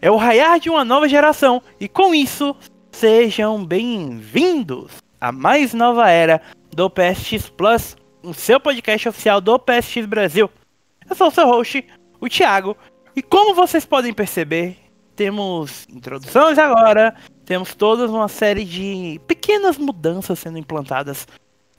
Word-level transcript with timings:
É 0.00 0.08
o 0.08 0.16
raiar 0.16 0.60
de 0.60 0.70
uma 0.70 0.84
nova 0.84 1.08
geração. 1.08 1.60
E 1.80 1.88
com 1.88 2.14
isso, 2.14 2.54
sejam 2.92 3.64
bem-vindos 3.64 4.92
à 5.20 5.32
mais 5.32 5.74
nova 5.74 6.08
era 6.08 6.40
do 6.70 6.88
PSX 6.88 7.48
Plus, 7.48 7.96
o 8.22 8.32
seu 8.32 8.60
podcast 8.60 9.08
oficial 9.08 9.40
do 9.40 9.58
PSX 9.58 10.06
Brasil. 10.06 10.48
Eu 11.10 11.16
sou 11.16 11.26
o 11.26 11.30
seu 11.32 11.48
host, 11.48 11.84
o 12.20 12.28
Thiago. 12.28 12.76
E 13.16 13.20
como 13.20 13.56
vocês 13.56 13.84
podem 13.84 14.14
perceber, 14.14 14.76
temos 15.16 15.84
introduções 15.90 16.58
agora, 16.58 17.16
temos 17.44 17.74
toda 17.74 18.06
uma 18.06 18.28
série 18.28 18.64
de 18.64 19.20
pequenas 19.26 19.76
mudanças 19.76 20.38
sendo 20.38 20.58
implantadas 20.58 21.26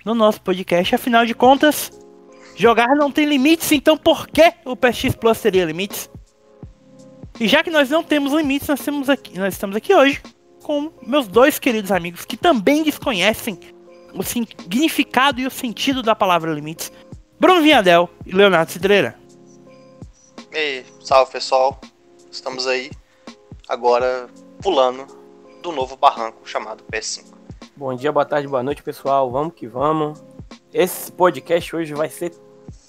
no 0.04 0.14
nosso 0.14 0.42
podcast. 0.42 0.94
Afinal 0.94 1.26
de 1.26 1.34
contas, 1.34 1.90
jogar 2.58 2.98
não 2.98 3.10
tem 3.10 3.24
limites, 3.24 3.72
então 3.72 3.96
por 3.96 4.28
que 4.28 4.54
o 4.66 4.76
PSX 4.76 5.16
Plus 5.16 5.40
teria 5.40 5.64
limites? 5.64 6.10
E 7.40 7.48
já 7.48 7.64
que 7.64 7.70
nós 7.70 7.90
não 7.90 8.04
temos 8.04 8.34
limites, 8.34 8.68
nós, 8.68 8.82
temos 8.82 9.10
aqui, 9.10 9.40
nós 9.40 9.54
estamos 9.54 9.74
aqui 9.74 9.96
hoje 9.96 10.22
com 10.62 10.92
meus 11.02 11.26
dois 11.26 11.58
queridos 11.58 11.90
amigos 11.90 12.26
que 12.26 12.36
também 12.36 12.84
desconhecem 12.84 13.58
o 14.14 14.22
significado 14.22 15.40
e 15.40 15.48
o 15.48 15.52
sentido 15.52 16.04
da 16.04 16.14
palavra 16.14 16.52
limites. 16.52 16.92
Bruno 17.40 17.62
Vinhadel 17.62 18.10
e 18.26 18.34
Leonardo 18.34 18.70
Cidreira. 18.70 19.18
E 20.52 20.58
aí, 20.58 20.86
salve 21.00 21.32
pessoal, 21.32 21.80
estamos 22.30 22.68
aí 22.68 22.92
agora 23.70 24.28
pulando 24.62 25.08
do 25.62 25.72
novo 25.72 25.96
barranco 25.96 26.42
chamado 26.44 26.84
PS5. 26.92 27.26
Bom 27.78 27.96
dia, 27.96 28.12
boa 28.12 28.26
tarde, 28.26 28.50
boa 28.50 28.62
noite 28.62 28.84
pessoal, 28.84 29.32
vamos 29.32 29.54
que 29.54 29.66
vamos. 29.66 30.22
Esse 30.74 31.10
podcast 31.10 31.74
hoje 31.74 31.94
vai 31.94 32.10
ser 32.10 32.34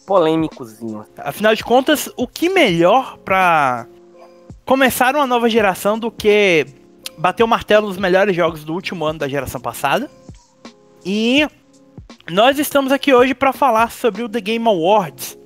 polêmicozinho. 0.04 1.06
Afinal 1.18 1.54
de 1.54 1.62
contas, 1.62 2.10
o 2.16 2.26
que 2.26 2.48
melhor 2.48 3.16
para 3.18 3.86
começar 4.70 5.16
uma 5.16 5.26
nova 5.26 5.50
geração 5.50 5.98
do 5.98 6.12
que 6.12 6.64
bater 7.18 7.42
o 7.42 7.48
martelo 7.48 7.88
nos 7.88 7.96
melhores 7.96 8.36
jogos 8.36 8.62
do 8.62 8.72
último 8.72 9.04
ano 9.04 9.18
da 9.18 9.26
geração 9.26 9.60
passada. 9.60 10.08
E 11.04 11.44
nós 12.30 12.56
estamos 12.56 12.92
aqui 12.92 13.12
hoje 13.12 13.34
para 13.34 13.52
falar 13.52 13.90
sobre 13.90 14.22
o 14.22 14.28
The 14.28 14.40
Game 14.40 14.64
Awards. 14.68 15.36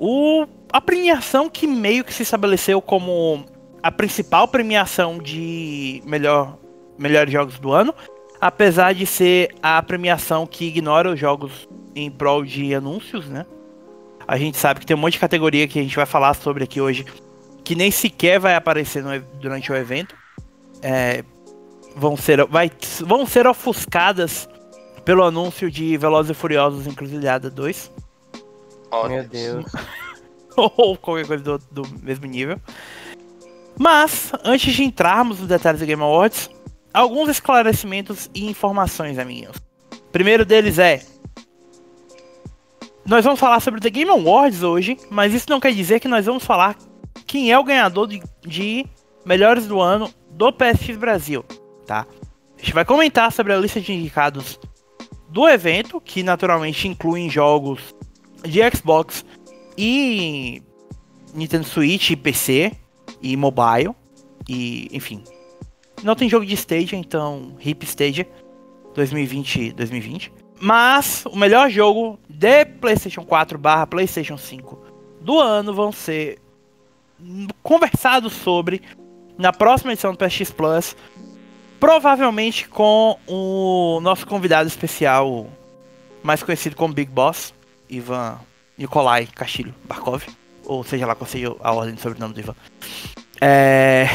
O, 0.00 0.48
a 0.72 0.80
premiação 0.80 1.48
que 1.48 1.64
meio 1.64 2.02
que 2.02 2.12
se 2.12 2.24
estabeleceu 2.24 2.82
como 2.82 3.44
a 3.80 3.92
principal 3.92 4.48
premiação 4.48 5.18
de 5.18 6.02
melhor, 6.04 6.58
melhores 6.98 7.32
jogos 7.32 7.60
do 7.60 7.70
ano, 7.70 7.94
apesar 8.40 8.94
de 8.94 9.06
ser 9.06 9.54
a 9.62 9.80
premiação 9.80 10.44
que 10.44 10.64
ignora 10.64 11.12
os 11.12 11.20
jogos 11.20 11.68
em 11.94 12.10
prol 12.10 12.44
de 12.44 12.74
anúncios, 12.74 13.28
né? 13.28 13.46
A 14.26 14.36
gente 14.36 14.56
sabe 14.56 14.80
que 14.80 14.86
tem 14.86 14.96
um 14.96 15.00
monte 15.00 15.12
de 15.12 15.20
categoria 15.20 15.68
que 15.68 15.78
a 15.78 15.82
gente 15.82 15.94
vai 15.94 16.06
falar 16.06 16.34
sobre 16.34 16.64
aqui 16.64 16.80
hoje 16.80 17.06
que 17.64 17.74
nem 17.74 17.90
sequer 17.90 18.38
vai 18.38 18.54
aparecer 18.54 19.02
no, 19.02 19.18
durante 19.40 19.70
o 19.70 19.76
evento. 19.76 20.14
É, 20.82 21.24
vão, 21.94 22.16
ser, 22.16 22.44
vai, 22.46 22.70
vão 23.00 23.26
ser 23.26 23.46
ofuscadas 23.46 24.48
pelo 25.04 25.24
anúncio 25.24 25.70
de 25.70 25.96
Velozes 25.96 26.30
e 26.30 26.34
Furiosos 26.34 26.86
Encruzilhada 26.86 27.50
2. 27.50 27.90
Oh, 28.90 29.08
Meu 29.08 29.24
Deus. 29.24 29.66
Ou 30.56 30.96
qualquer 30.96 31.26
coisa 31.26 31.42
do, 31.42 31.58
do 31.70 31.82
mesmo 32.02 32.26
nível. 32.26 32.60
Mas, 33.78 34.32
antes 34.44 34.74
de 34.74 34.82
entrarmos 34.82 35.38
nos 35.38 35.48
detalhes 35.48 35.80
do 35.80 35.86
Game 35.86 36.02
Awards, 36.02 36.50
alguns 36.92 37.28
esclarecimentos 37.28 38.28
e 38.34 38.46
informações, 38.46 39.18
amiguinhos. 39.18 39.56
Primeiro 40.12 40.44
deles 40.44 40.78
é. 40.78 41.02
Nós 43.06 43.24
vamos 43.24 43.40
falar 43.40 43.60
sobre 43.60 43.78
o 43.78 43.82
The 43.82 43.90
Game 43.90 44.10
Awards 44.10 44.62
hoje, 44.62 44.98
mas 45.08 45.32
isso 45.32 45.46
não 45.48 45.60
quer 45.60 45.72
dizer 45.72 45.98
que 45.98 46.08
nós 46.08 46.26
vamos 46.26 46.44
falar 46.44 46.76
quem 47.26 47.52
é 47.52 47.58
o 47.58 47.64
ganhador 47.64 48.06
de, 48.06 48.22
de 48.46 48.86
melhores 49.24 49.66
do 49.66 49.80
ano 49.80 50.12
do 50.30 50.52
PSX 50.52 50.96
Brasil, 50.96 51.44
tá? 51.86 52.06
A 52.56 52.60
gente 52.60 52.74
vai 52.74 52.84
comentar 52.84 53.32
sobre 53.32 53.52
a 53.52 53.56
lista 53.56 53.80
de 53.80 53.92
indicados 53.92 54.58
do 55.28 55.48
evento, 55.48 56.00
que 56.00 56.22
naturalmente 56.22 56.88
incluem 56.88 57.30
jogos 57.30 57.94
de 58.42 58.60
Xbox 58.70 59.24
e 59.76 60.62
Nintendo 61.32 61.64
Switch 61.64 62.10
e 62.10 62.16
PC 62.16 62.72
e 63.22 63.36
mobile 63.36 63.94
e 64.48 64.88
enfim. 64.92 65.22
Não 66.02 66.14
tem 66.14 66.28
jogo 66.28 66.44
de 66.44 66.54
Stadia, 66.54 66.98
então 66.98 67.56
Hip 67.60 67.84
Stadia 67.84 68.28
2020-2020. 68.94 70.32
Mas 70.60 71.24
o 71.26 71.36
melhor 71.36 71.70
jogo 71.70 72.18
de 72.28 72.64
PlayStation 72.64 73.24
4/PlayStation 73.24 74.36
5 74.36 74.78
do 75.20 75.38
ano 75.38 75.72
vão 75.72 75.92
ser 75.92 76.38
conversado 77.62 78.30
sobre 78.30 78.82
na 79.38 79.52
próxima 79.52 79.92
edição 79.92 80.12
do 80.12 80.18
PSX 80.18 80.50
Plus. 80.50 80.96
Provavelmente 81.78 82.68
com 82.68 83.18
o 83.26 84.00
nosso 84.02 84.26
convidado 84.26 84.68
especial, 84.68 85.46
mais 86.22 86.42
conhecido 86.42 86.76
como 86.76 86.92
Big 86.92 87.10
Boss, 87.10 87.54
Ivan 87.88 88.38
Nikolai 88.76 89.26
Castilho 89.26 89.74
Barkov. 89.84 90.22
Ou 90.64 90.84
seja 90.84 91.06
lá 91.06 91.16
seja 91.26 91.56
a 91.60 91.72
ordem 91.72 91.94
do 91.94 92.00
sobrenome 92.00 92.34
do 92.34 92.40
Ivan. 92.40 92.54
É... 93.40 94.08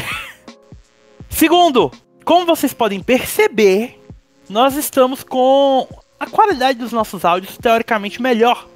Segundo, 1.28 1.90
como 2.24 2.46
vocês 2.46 2.72
podem 2.72 3.02
perceber, 3.02 4.00
nós 4.48 4.76
estamos 4.76 5.24
com 5.24 5.88
a 6.18 6.26
qualidade 6.26 6.78
dos 6.78 6.92
nossos 6.92 7.24
áudios 7.24 7.58
teoricamente 7.58 8.22
melhor 8.22 8.66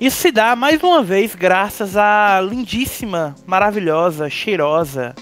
isso 0.00 0.18
se 0.18 0.30
dá 0.30 0.54
mais 0.54 0.80
uma 0.80 1.02
vez 1.02 1.34
graças 1.34 1.96
à 1.96 2.40
lindíssima, 2.40 3.34
maravilhosa, 3.44 4.30
cheirosa 4.30 5.12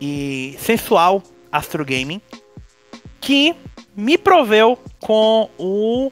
e 0.00 0.56
sensual 0.58 1.22
Astro 1.52 1.84
Gaming, 1.84 2.22
que 3.20 3.54
me 3.94 4.16
proveu 4.16 4.78
com 4.98 5.50
o 5.58 6.10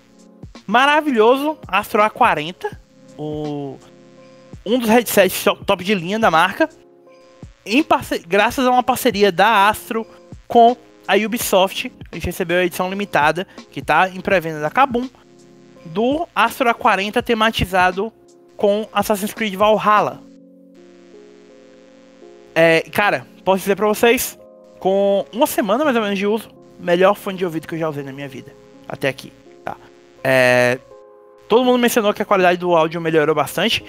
maravilhoso 0.67 1.57
Astro 1.67 2.03
A40, 2.03 2.77
o, 3.17 3.79
um 4.67 4.79
dos 4.79 4.91
headsets 4.91 5.45
top 5.65 5.83
de 5.83 5.95
linha 5.95 6.19
da 6.19 6.31
marca, 6.31 6.69
graças 8.29 8.67
a 8.67 8.71
uma 8.71 8.83
parceria 8.83 9.33
da 9.33 9.69
Astro 9.69 10.07
com 10.47 10.77
a 11.09 11.17
Ubisoft. 11.17 11.91
A 12.11 12.17
gente 12.17 12.27
recebeu 12.27 12.59
a 12.59 12.65
edição 12.65 12.91
limitada, 12.91 13.47
que 13.71 13.81
está 13.81 14.11
em 14.11 14.21
pré-venda 14.21 14.61
da 14.61 14.71
Kabum 14.71 15.09
do 15.85 16.27
Astra 16.35 16.73
40 16.73 17.23
tematizado 17.23 18.13
com 18.57 18.89
Assassin's 18.93 19.35
Creed 19.35 19.55
Valhalla. 19.55 20.21
É, 22.55 22.83
cara, 22.93 23.27
posso 23.45 23.61
dizer 23.61 23.77
pra 23.77 23.89
vocês, 23.89 24.39
com 24.79 25.27
uma 25.33 25.47
semana 25.47 25.85
mais 25.85 25.97
ou 25.97 26.03
menos 26.03 26.19
de 26.19 26.27
uso, 26.27 26.51
melhor 26.79 27.15
fone 27.15 27.39
de 27.39 27.45
ouvido 27.45 27.67
que 27.67 27.75
eu 27.75 27.79
já 27.79 27.89
usei 27.89 28.03
na 28.03 28.13
minha 28.13 28.29
vida. 28.29 28.53
Até 28.89 29.09
aqui, 29.09 29.33
tá? 29.65 29.77
É, 30.23 30.79
todo 31.49 31.65
mundo 31.65 31.79
mencionou 31.79 32.13
que 32.13 32.23
a 32.23 32.27
qualidade 32.27 32.59
do 32.59 32.75
áudio 32.75 33.01
melhorou 33.01 33.35
bastante. 33.35 33.85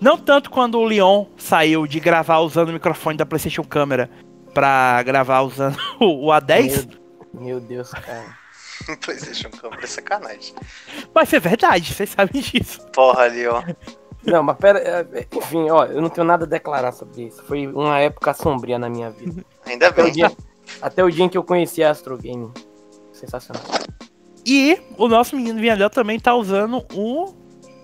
Não 0.00 0.18
tanto 0.18 0.50
quando 0.50 0.78
o 0.78 0.84
Leon 0.84 1.26
saiu 1.36 1.86
de 1.86 2.00
gravar 2.00 2.38
usando 2.40 2.70
o 2.70 2.72
microfone 2.72 3.16
da 3.16 3.24
PlayStation 3.24 3.64
Câmera 3.64 4.10
pra 4.52 5.02
gravar 5.04 5.40
usando 5.42 5.76
o 6.00 6.26
A10. 6.26 6.88
Meu, 7.32 7.42
meu 7.44 7.60
Deus, 7.60 7.90
cara. 7.92 8.41
PlayStation 9.04 9.50
Câmera 9.50 9.84
é 9.84 9.86
sacanagem. 9.86 10.54
Mas 11.14 11.32
é 11.32 11.40
verdade, 11.40 11.92
vocês 11.92 12.10
sabem 12.10 12.40
disso. 12.40 12.80
Porra, 12.92 13.24
ali, 13.24 13.46
ó. 13.46 13.62
Não, 14.24 14.42
mas 14.42 14.56
pera, 14.56 14.78
é, 14.78 15.26
enfim, 15.36 15.68
ó, 15.70 15.84
eu 15.84 16.00
não 16.00 16.08
tenho 16.08 16.26
nada 16.26 16.44
a 16.44 16.48
declarar 16.48 16.92
sobre 16.92 17.24
isso. 17.24 17.42
Foi 17.42 17.66
uma 17.66 17.98
época 17.98 18.32
sombria 18.34 18.78
na 18.78 18.88
minha 18.88 19.10
vida. 19.10 19.44
Ainda 19.66 19.90
bem. 19.90 20.04
Até 20.04 20.10
o 20.10 20.12
dia, 20.12 20.32
até 20.80 21.04
o 21.04 21.10
dia 21.10 21.24
em 21.24 21.28
que 21.28 21.36
eu 21.36 21.42
conheci 21.42 21.82
a 21.82 21.90
Astro 21.90 22.16
Game. 22.16 22.50
Sensacional. 23.12 23.62
E 24.46 24.80
o 24.96 25.08
nosso 25.08 25.36
menino 25.36 25.60
Vinhadel 25.60 25.90
também 25.90 26.18
tá 26.18 26.34
usando 26.34 26.84
o 26.94 27.34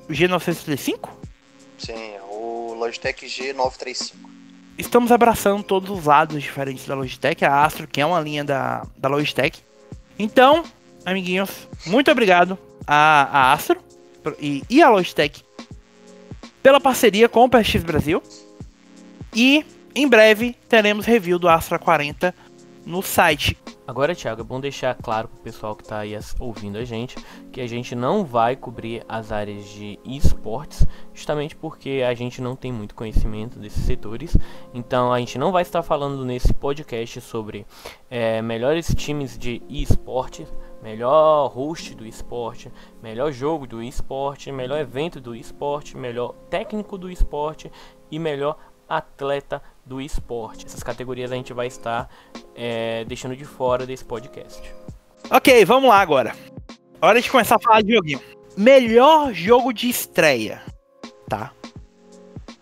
G935? 0.09 1.09
Sim, 1.79 1.93
é 1.93 2.21
o 2.29 2.75
Logitech 2.75 3.27
G935. 3.27 4.15
Estamos 4.77 5.11
abraçando 5.11 5.63
todos 5.63 5.91
os 5.91 6.05
lados 6.05 6.41
diferentes 6.41 6.87
da 6.87 6.95
Logitech, 6.95 7.45
a 7.45 7.65
Astro, 7.65 7.87
que 7.87 8.01
é 8.01 8.07
uma 8.07 8.21
linha 8.21 8.45
da, 8.45 8.87
da 8.97 9.09
Logitech. 9.09 9.61
Então, 10.17 10.65
amiguinhos, 11.05 11.69
muito 11.87 12.11
obrigado 12.11 12.59
a, 12.87 13.29
a 13.31 13.53
Astro 13.53 13.79
e, 14.39 14.63
e 14.69 14.83
a 14.83 14.89
Logitech 14.89 15.45
pela 16.63 16.81
parceria 16.81 17.29
com 17.29 17.45
o 17.45 17.49
PSX 17.49 17.83
Brasil. 17.83 18.23
E 19.35 19.65
em 19.95 20.09
breve 20.09 20.57
teremos 20.69 21.07
review 21.07 21.39
do 21.39 21.49
Astra 21.49 21.79
40 21.79 22.35
no 22.85 23.03
site. 23.03 23.57
Agora, 23.87 24.15
Thiago, 24.15 24.43
é 24.43 24.45
bom 24.45 24.61
deixar 24.61 24.95
claro 24.95 25.29
pro 25.29 25.39
pessoal 25.39 25.75
que 25.75 25.83
está 25.83 26.01
aí 26.01 26.15
ouvindo 26.39 26.77
a 26.77 26.85
gente 26.85 27.17
que 27.51 27.59
a 27.59 27.67
gente 27.67 27.95
não 27.95 28.23
vai 28.23 28.55
cobrir 28.55 29.03
as 29.09 29.33
áreas 29.33 29.65
de 29.71 29.99
esportes, 30.05 30.87
justamente 31.15 31.57
porque 31.57 32.05
a 32.07 32.13
gente 32.13 32.43
não 32.43 32.55
tem 32.55 32.71
muito 32.71 32.95
conhecimento 32.95 33.59
desses 33.59 33.83
setores. 33.85 34.37
Então, 34.75 35.11
a 35.11 35.19
gente 35.19 35.39
não 35.39 35.51
vai 35.51 35.63
estar 35.63 35.83
falando 35.83 36.23
nesse 36.23 36.53
podcast 36.53 37.19
sobre 37.23 37.67
é, 38.11 38.43
melhores 38.43 38.95
times 38.95 39.39
de 39.39 39.63
esportes 39.71 40.47
melhor 40.83 41.49
host 41.49 41.95
do 41.95 42.07
esporte, 42.07 42.71
melhor 43.03 43.33
jogo 43.33 43.67
do 43.67 43.83
esporte, 43.83 44.53
melhor 44.53 44.79
evento 44.79 45.21
do 45.21 45.35
esporte, 45.35 45.97
melhor 45.97 46.35
técnico 46.49 46.97
do 46.97 47.11
esporte 47.11 47.71
e 48.11 48.19
melhor 48.19 48.57
atleta 48.89 49.63
do 49.85 50.01
esporte. 50.01 50.67
Essas 50.67 50.83
categorias 50.83 51.31
a 51.31 51.35
gente 51.35 51.53
vai 51.53 51.67
estar 51.67 52.09
é, 52.55 53.05
deixando 53.05 53.37
de 53.37 53.45
fora 53.45 53.85
desse 53.85 54.05
podcast. 54.05 54.75
Ok, 55.31 55.65
vamos 55.65 55.91
lá 55.91 56.01
agora. 56.01 56.35
Hora 57.01 57.21
de 57.21 57.31
começar 57.31 57.57
a 57.57 57.61
falar 57.61 57.83
de 57.83 57.95
joguinho. 57.95 58.21
Melhor 58.57 59.33
jogo 59.33 59.73
de 59.73 59.89
estreia. 59.89 60.63
Tá. 61.29 61.53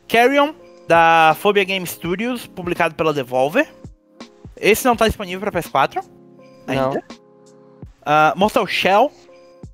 Carrion, 0.08 0.52
da 0.86 1.36
Phobia 1.38 1.64
Game 1.64 1.86
Studios, 1.86 2.46
publicado 2.46 2.94
pela 2.94 3.12
Devolver. 3.12 3.68
Esse 4.56 4.84
não 4.84 4.94
está 4.94 5.06
disponível 5.06 5.40
para 5.40 5.60
PS4 5.60 6.04
ainda. 6.66 7.04
Uh, 8.06 8.38
Mortal 8.38 8.66
Shell, 8.66 9.10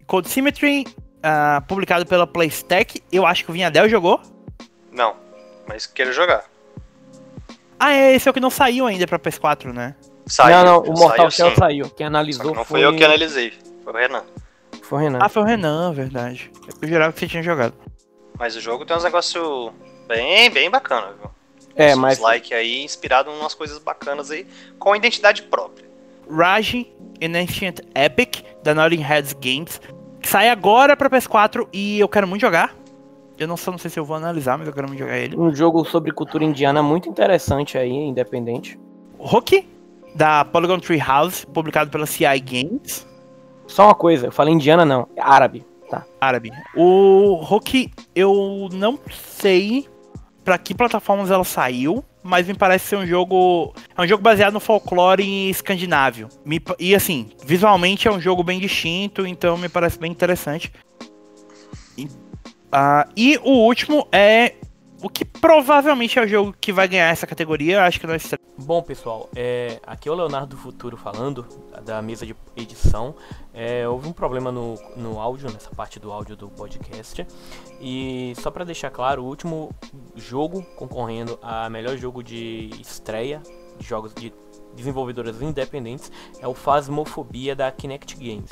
Code 0.06 0.28
Symmetry, 0.28 0.86
uh, 0.86 1.60
publicado 1.68 2.06
pela 2.06 2.26
Playstech. 2.26 3.02
Eu 3.12 3.26
acho 3.26 3.44
que 3.44 3.50
o 3.50 3.52
Vinhadel 3.52 3.88
jogou. 3.88 4.20
Não, 4.90 5.14
mas 5.68 5.86
quero 5.86 6.12
jogar. 6.12 6.44
Ah, 7.78 7.92
é, 7.92 8.14
esse 8.14 8.26
é 8.26 8.30
o 8.30 8.34
que 8.34 8.40
não 8.40 8.48
saiu 8.50 8.86
ainda 8.86 9.06
pra 9.06 9.18
PS4, 9.18 9.72
né? 9.72 9.94
Saiu. 10.26 10.56
Não, 10.56 10.64
não, 10.64 10.92
o 10.92 10.98
Mortal 10.98 11.30
Shell 11.30 11.50
sim. 11.50 11.56
saiu. 11.56 11.90
Quem 11.90 12.06
analisou 12.06 12.54
não 12.54 12.64
foi... 12.64 12.80
foi 12.80 12.88
eu 12.88 12.96
que 12.96 13.04
analisei, 13.04 13.52
foi 13.84 13.92
o 13.92 13.96
Renan. 13.96 14.24
Foi 14.82 14.98
o 14.98 15.00
Renan. 15.02 15.18
Ah, 15.20 15.28
foi 15.28 15.42
o 15.42 15.44
Renan, 15.44 15.92
verdade. 15.92 16.50
Eu 16.80 16.88
jurava 16.88 17.12
que 17.12 17.20
você 17.20 17.28
tinha 17.28 17.42
jogado. 17.42 17.74
Mas 18.38 18.56
o 18.56 18.60
jogo 18.60 18.86
tem 18.86 18.96
uns 18.96 19.04
negócios 19.04 19.72
bem, 20.06 20.50
bem 20.50 20.70
bacana, 20.70 21.12
viu? 21.20 21.30
É, 21.74 21.94
mas. 21.94 22.18
like 22.18 22.52
aí, 22.54 22.82
inspirado 22.82 23.30
em 23.30 23.38
umas 23.38 23.54
coisas 23.54 23.78
bacanas 23.78 24.30
aí, 24.30 24.46
com 24.78 24.94
identidade 24.94 25.42
própria. 25.42 25.91
Raj 26.32 26.74
in 27.20 27.36
Ancient 27.36 27.80
Epic, 27.94 28.42
da 28.62 28.74
Naughty 28.74 28.96
Heads 28.96 29.34
Games, 29.34 29.80
que 30.20 30.28
sai 30.28 30.48
agora 30.48 30.96
pra 30.96 31.10
PS4 31.10 31.68
e 31.72 32.00
eu 32.00 32.08
quero 32.08 32.26
muito 32.26 32.40
jogar. 32.40 32.74
Eu 33.38 33.48
não, 33.48 33.56
só, 33.56 33.70
não 33.70 33.78
sei 33.78 33.90
se 33.90 33.98
eu 33.98 34.04
vou 34.04 34.16
analisar, 34.16 34.56
mas 34.56 34.66
eu 34.66 34.72
quero 34.72 34.86
muito 34.86 35.00
jogar 35.00 35.18
ele. 35.18 35.36
Um 35.36 35.54
jogo 35.54 35.84
sobre 35.84 36.12
cultura 36.12 36.44
indiana 36.44 36.82
muito 36.82 37.08
interessante 37.08 37.76
aí, 37.76 37.90
independente. 37.90 38.78
Hook, 39.18 39.66
da 40.14 40.44
Polygon 40.44 40.78
Tree 40.78 40.98
House, 40.98 41.44
publicado 41.44 41.90
pela 41.90 42.06
CI 42.06 42.40
Games. 42.40 43.06
Só 43.66 43.86
uma 43.86 43.94
coisa, 43.94 44.26
eu 44.26 44.32
falei 44.32 44.52
indiana 44.52 44.84
não, 44.84 45.08
é 45.16 45.22
árabe, 45.22 45.64
tá? 45.88 46.04
Árabe. 46.20 46.50
O 46.76 47.40
Hook, 47.42 47.90
eu 48.14 48.68
não 48.72 48.98
sei 49.10 49.88
para 50.44 50.58
que 50.58 50.74
plataformas 50.74 51.30
ela 51.30 51.44
saiu, 51.44 52.04
mas 52.22 52.46
me 52.46 52.54
parece 52.54 52.86
ser 52.86 52.96
um 52.96 53.06
jogo. 53.06 53.74
É 53.96 54.02
um 54.02 54.06
jogo 54.06 54.22
baseado 54.22 54.52
no 54.52 54.60
folclore 54.60 55.50
escandinávio. 55.50 56.28
Me, 56.44 56.60
e 56.78 56.94
assim, 56.94 57.30
visualmente 57.44 58.08
é 58.08 58.12
um 58.12 58.20
jogo 58.20 58.42
bem 58.42 58.60
distinto, 58.60 59.26
então 59.26 59.56
me 59.56 59.68
parece 59.68 59.98
bem 59.98 60.10
interessante. 60.10 60.72
E, 61.96 62.04
uh, 62.04 63.10
e 63.16 63.38
o 63.42 63.50
último 63.50 64.06
é 64.12 64.54
o 65.02 65.08
que 65.08 65.24
provavelmente 65.24 66.18
é 66.18 66.22
o 66.22 66.28
jogo 66.28 66.54
que 66.60 66.72
vai 66.72 66.86
ganhar 66.86 67.08
essa 67.08 67.26
categoria, 67.26 67.84
acho 67.84 67.98
que 67.98 68.06
não 68.06 68.14
é 68.14 68.18
Bom, 68.56 68.80
pessoal, 68.82 69.28
é, 69.34 69.80
aqui 69.84 70.08
é 70.08 70.12
o 70.12 70.14
Leonardo 70.14 70.54
do 70.54 70.56
Futuro 70.56 70.96
falando, 70.96 71.44
da 71.84 72.00
mesa 72.00 72.24
de 72.24 72.36
edição. 72.56 73.14
É, 73.52 73.88
houve 73.88 74.08
um 74.08 74.12
problema 74.12 74.52
no, 74.52 74.78
no 74.96 75.18
áudio, 75.18 75.50
nessa 75.50 75.70
parte 75.70 75.98
do 75.98 76.12
áudio 76.12 76.36
do 76.36 76.48
podcast. 76.48 77.26
E 77.84 78.32
só 78.36 78.48
para 78.48 78.64
deixar 78.64 78.90
claro, 78.90 79.24
o 79.24 79.26
último 79.26 79.74
jogo 80.14 80.62
concorrendo 80.76 81.36
a 81.42 81.68
melhor 81.68 81.96
jogo 81.96 82.22
de 82.22 82.70
estreia 82.80 83.42
de 83.76 83.84
jogos 83.84 84.14
de 84.14 84.32
desenvolvedoras 84.76 85.42
independentes 85.42 86.10
é 86.40 86.46
o 86.46 86.54
Phasmophobia 86.54 87.56
da 87.56 87.70
Kinect 87.72 88.16
Games. 88.16 88.50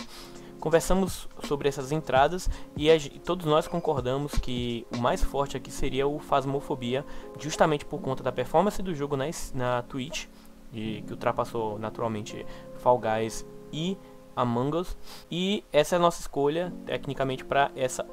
Conversamos 0.59 1.29
sobre 1.44 1.69
essas 1.69 1.93
entradas 1.93 2.50
e, 2.77 2.91
a, 2.91 2.97
todos 3.25 3.47
nós 3.47 3.67
concordamos 3.69 4.32
que 4.32 4.85
o 4.93 4.99
mais 4.99 5.23
forte 5.23 5.56
aqui 5.56 5.71
seria 5.71 6.06
o 6.06 6.19
Phasmophobia, 6.19 7.06
justamente 7.38 7.85
por 7.85 8.00
conta 8.00 8.23
da 8.23 8.33
performance 8.33 8.83
do 8.83 8.94
jogo 8.94 9.17
na, 9.17 9.25
na 9.55 9.83
Twitch, 9.83 10.26
e, 10.73 11.03
que 11.06 11.12
ultrapassou 11.12 11.79
naturalmente 11.79 12.44
Fall 12.75 12.99
Guys 12.99 13.47
e 13.73 13.97
Among 14.37 14.76
Us. 14.76 14.99
E 15.31 15.65
essa 15.73 15.97
é 15.97 15.99
a 15.99 16.00
nossa 16.00 16.21
escolha, 16.21 16.73
tecnicamente, 16.85 17.43
para 17.43 17.71
essa, 17.75 18.06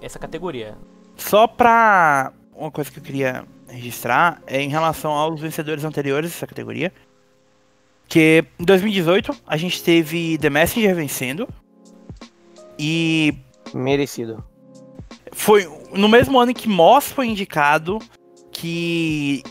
essa 0.00 0.18
categoria. 0.18 0.76
Só 1.16 1.46
para 1.46 2.32
uma 2.54 2.70
coisa 2.70 2.90
que 2.90 2.98
eu 2.98 3.02
queria 3.02 3.44
registrar 3.68 4.40
é 4.46 4.60
em 4.60 4.68
relação 4.68 5.12
aos 5.12 5.40
vencedores 5.40 5.84
anteriores 5.84 6.30
dessa 6.30 6.46
categoria. 6.46 6.92
Que 8.08 8.44
em 8.58 8.64
2018 8.64 9.34
a 9.46 9.56
gente 9.56 9.82
teve 9.82 10.38
The 10.38 10.50
Messenger 10.50 10.94
vencendo. 10.94 11.48
E. 12.78 13.34
Merecido. 13.74 14.44
Foi 15.32 15.68
no 15.92 16.08
mesmo 16.08 16.38
ano 16.38 16.54
que 16.54 16.68
Moss 16.68 17.10
foi 17.10 17.26
indicado, 17.26 17.98
que 18.52 19.42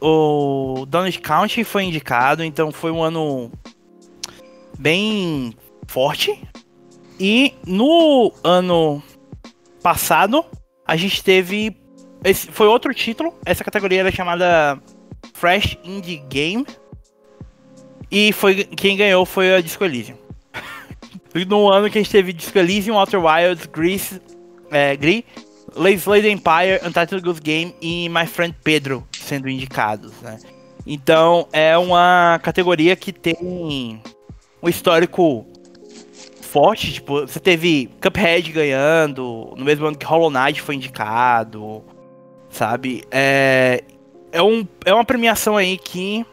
o 0.00 0.84
Donald 0.88 1.16
County 1.20 1.62
foi 1.64 1.84
indicado, 1.84 2.42
então 2.42 2.72
foi 2.72 2.90
um 2.90 3.02
ano 3.02 3.52
bem 4.78 5.54
forte. 5.86 6.42
E 7.20 7.54
no 7.64 8.32
ano 8.42 9.02
passado 9.82 10.44
a 10.86 10.96
gente 10.96 11.22
teve 11.22 11.76
esse 12.24 12.50
foi 12.50 12.66
outro 12.66 12.94
título. 12.94 13.34
Essa 13.44 13.64
categoria 13.64 14.00
era 14.00 14.12
chamada 14.12 14.80
Fresh 15.34 15.76
Indie 15.84 16.22
Game. 16.28 16.66
E 18.10 18.32
foi 18.32 18.64
quem 18.64 18.96
ganhou 18.96 19.24
foi 19.24 19.54
a 19.54 19.60
Disco 19.60 19.84
Elysium. 19.84 20.16
no 21.48 21.70
ano 21.70 21.90
que 21.90 21.98
a 21.98 22.02
gente 22.02 22.10
teve 22.10 22.32
Disco 22.32 22.58
Elysium, 22.58 22.96
Outer 22.96 23.24
Wilds, 23.24 23.66
Grease, 23.66 24.20
é, 24.70 24.94
Gris, 24.96 25.24
Slade 25.74 26.28
Empire, 26.28 26.80
Untitled 26.84 27.22
Goose 27.22 27.40
Game 27.40 27.74
e 27.80 28.08
My 28.08 28.26
Friend 28.26 28.54
Pedro 28.62 29.06
sendo 29.12 29.48
indicados, 29.48 30.12
né? 30.20 30.38
Então 30.86 31.48
é 31.52 31.76
uma 31.78 32.38
categoria 32.42 32.94
que 32.96 33.12
tem 33.12 34.00
um 34.62 34.68
histórico 34.68 35.46
forte, 36.52 36.92
tipo, 36.92 37.22
você 37.22 37.40
teve 37.40 37.88
Cuphead 37.98 38.52
ganhando, 38.52 39.54
no 39.56 39.64
mesmo 39.64 39.86
ano 39.86 39.96
que 39.96 40.04
Hollow 40.04 40.30
Knight 40.30 40.60
foi 40.60 40.74
indicado, 40.74 41.82
sabe? 42.50 43.02
É, 43.10 43.82
é, 44.30 44.42
um, 44.42 44.68
é 44.84 44.92
uma 44.92 45.04
premiação 45.04 45.56
aí 45.56 45.78
que 45.78 46.26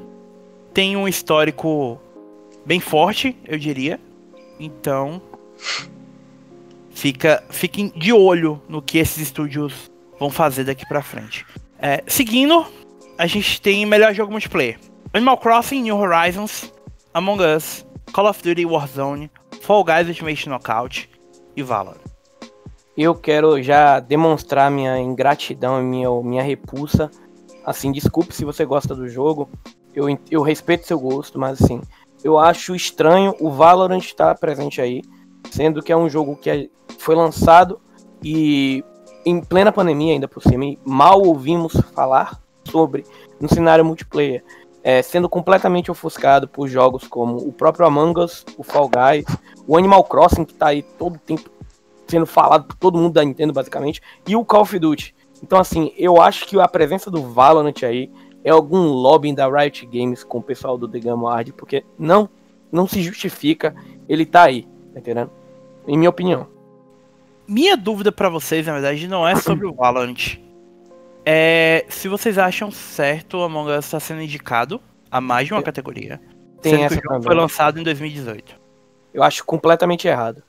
tem 0.73 0.97
um 0.97 1.07
histórico 1.07 1.97
bem 2.65 2.81
forte, 2.81 3.33
eu 3.47 3.57
diria. 3.57 3.97
Então, 4.59 5.21
fica, 6.91 7.41
fiquem 7.49 7.87
de 7.95 8.11
olho 8.11 8.61
no 8.67 8.81
que 8.81 8.97
esses 8.97 9.19
estúdios 9.19 9.89
vão 10.19 10.29
fazer 10.29 10.65
daqui 10.65 10.85
pra 10.85 11.01
frente. 11.01 11.45
É, 11.81 12.03
seguindo, 12.07 12.67
a 13.17 13.25
gente 13.25 13.61
tem 13.61 13.85
melhor 13.85 14.13
jogo 14.13 14.33
multiplayer: 14.33 14.77
Animal 15.13 15.37
Crossing 15.37 15.81
New 15.81 15.97
Horizons, 15.97 16.73
Among 17.13 17.41
Us, 17.41 17.85
Call 18.11 18.27
of 18.27 18.43
Duty 18.43 18.65
Warzone, 18.65 19.31
Fall 19.61 19.83
Guys 19.83 20.07
Ultimate 20.07 20.49
Knockout 20.49 21.09
e 21.55 21.63
Valorant. 21.63 21.99
Eu 22.97 23.15
quero 23.15 23.61
já 23.61 23.99
demonstrar 23.99 24.69
minha 24.69 24.99
ingratidão 24.99 25.79
e 25.79 25.83
minha, 25.83 26.09
minha 26.21 26.43
repulsa. 26.43 27.09
Assim, 27.65 27.91
desculpe 27.91 28.35
se 28.35 28.43
você 28.43 28.65
gosta 28.65 28.93
do 28.95 29.07
jogo, 29.07 29.49
eu, 29.93 30.05
eu 30.29 30.41
respeito 30.41 30.87
seu 30.87 30.99
gosto, 30.99 31.39
mas 31.39 31.61
assim, 31.61 31.81
eu 32.23 32.37
acho 32.37 32.75
estranho 32.75 33.35
o 33.39 33.51
Valorant 33.51 33.99
estar 33.99 34.35
presente 34.35 34.81
aí, 34.81 35.01
sendo 35.51 35.81
que 35.81 35.91
é 35.91 35.97
um 35.97 36.09
jogo 36.09 36.35
que 36.35 36.49
é, 36.49 36.67
foi 36.97 37.15
lançado 37.15 37.79
e 38.23 38.83
em 39.25 39.41
plena 39.41 39.71
pandemia 39.71 40.13
ainda 40.13 40.27
por 40.27 40.41
cima, 40.41 40.65
mal 40.85 41.21
ouvimos 41.21 41.73
falar 41.93 42.41
sobre 42.65 43.05
no 43.39 43.47
cenário 43.47 43.85
multiplayer, 43.85 44.43
é, 44.89 45.03
sendo 45.03 45.29
completamente 45.29 45.91
ofuscado 45.91 46.47
por 46.47 46.67
jogos 46.67 47.07
como 47.07 47.37
o 47.37 47.53
próprio 47.53 47.85
Among 47.85 48.21
Us, 48.21 48.43
o 48.57 48.63
Fall 48.63 48.89
Guys, 48.89 49.25
o 49.67 49.77
Animal 49.77 50.03
Crossing 50.03 50.43
que 50.43 50.53
está 50.53 50.69
aí 50.69 50.81
todo 50.81 51.19
tempo 51.19 51.47
sendo 52.07 52.25
falado 52.25 52.65
por 52.65 52.75
todo 52.75 52.97
mundo 52.97 53.13
da 53.13 53.23
Nintendo 53.23 53.53
basicamente, 53.53 54.01
e 54.27 54.35
o 54.35 54.43
Call 54.43 54.63
of 54.63 54.79
Duty. 54.79 55.13
Então 55.43 55.59
assim, 55.59 55.93
eu 55.95 56.19
acho 56.19 56.47
que 56.47 56.59
a 56.59 56.67
presença 56.67 57.11
do 57.11 57.21
Valorant 57.21 57.83
aí 57.83 58.11
é 58.43 58.49
algum 58.49 58.87
lobbying 58.87 59.35
da 59.35 59.47
Riot 59.47 59.85
Games 59.85 60.23
com 60.23 60.39
o 60.39 60.43
pessoal 60.43 60.75
do 60.75 60.87
The 60.87 60.97
Game 60.97 61.19
Award, 61.19 61.53
porque 61.53 61.85
não, 61.95 62.27
não 62.71 62.87
se 62.87 63.03
justifica 63.03 63.75
ele 64.07 64.25
tá 64.25 64.45
aí, 64.45 64.63
tá 64.91 64.99
entendendo? 64.99 65.29
Em 65.87 65.95
minha 65.99 66.09
opinião. 66.09 66.47
Minha 67.47 67.77
dúvida 67.77 68.11
para 68.11 68.27
vocês, 68.27 68.65
na 68.65 68.73
verdade, 68.73 69.07
não 69.07 69.27
é 69.27 69.35
sobre 69.35 69.67
o 69.67 69.73
Valorant. 69.73 70.39
É 71.31 71.85
se 71.89 72.07
vocês 72.07 72.39
acham 72.39 72.71
certo 72.71 73.37
o 73.37 73.43
Among 73.43 73.69
Us 73.69 73.85
estar 73.85 73.97
tá 73.97 73.99
sendo 73.99 74.23
indicado 74.23 74.81
a 75.11 75.21
mais 75.21 75.45
de 75.45 75.53
uma 75.53 75.61
categoria. 75.61 76.19
Tem 76.59 76.83
essa 76.83 76.99
que 76.99 77.07
o 77.07 77.11
jogo 77.11 77.23
foi 77.23 77.35
lançado 77.35 77.79
em 77.79 77.83
2018. 77.83 78.55
Eu 79.13 79.21
acho 79.21 79.45
completamente 79.45 80.07
errado. 80.07 80.41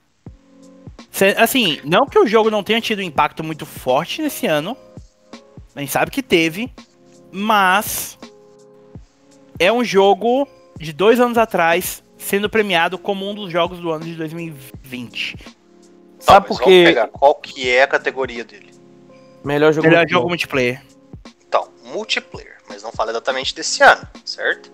Assim, 1.37 1.81
não 1.85 2.07
que 2.07 2.19
o 2.19 2.27
jogo 2.27 2.51
não 2.51 2.63
tenha 2.63 2.81
tido 2.81 3.01
um 3.01 3.03
impacto 3.03 3.45
muito 3.45 3.67
forte 3.67 4.23
nesse 4.23 4.47
ano. 4.47 4.75
A 5.77 5.81
gente 5.81 5.93
sabe 5.93 6.11
que 6.11 6.23
teve. 6.23 6.73
Mas 7.31 8.19
é 9.59 9.71
um 9.71 9.85
jogo 9.85 10.49
de 10.79 10.95
dois 10.95 11.21
anos 11.21 11.37
atrás 11.37 12.03
sendo 12.17 12.49
premiado 12.49 12.97
como 12.99 13.29
um 13.29 13.35
dos 13.35 13.53
jogos 13.53 13.81
do 13.81 13.91
ano 13.91 14.07
de 14.07 14.15
2020. 14.15 15.37
Sabe 16.19 16.49
por 16.49 16.59
quê? 16.59 16.95
Qual 17.13 17.35
que 17.35 17.69
é 17.69 17.83
a 17.83 17.87
categoria 17.87 18.45
dele? 18.45 18.70
Melhor 19.45 19.73
jogo, 19.73 19.89
Melhor 19.89 20.01
multiplayer. 20.01 20.11
jogo 20.11 20.29
multiplayer. 20.29 20.83
Então, 21.47 21.69
multiplayer, 21.83 22.57
mas 22.69 22.83
não 22.83 22.93
fala 22.93 23.11
exatamente 23.11 23.55
desse 23.55 23.83
ano, 23.83 24.07
certo? 24.25 24.71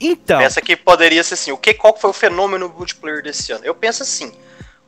Então, 0.00 0.38
Pensa 0.38 0.60
que 0.60 0.76
poderia 0.76 1.22
ser 1.24 1.34
assim, 1.34 1.50
o 1.50 1.56
que, 1.56 1.74
qual 1.74 1.96
foi 1.96 2.10
o 2.10 2.12
fenômeno 2.12 2.68
multiplayer 2.68 3.22
desse 3.22 3.50
ano? 3.52 3.64
Eu 3.64 3.74
penso 3.74 4.02
assim, 4.02 4.32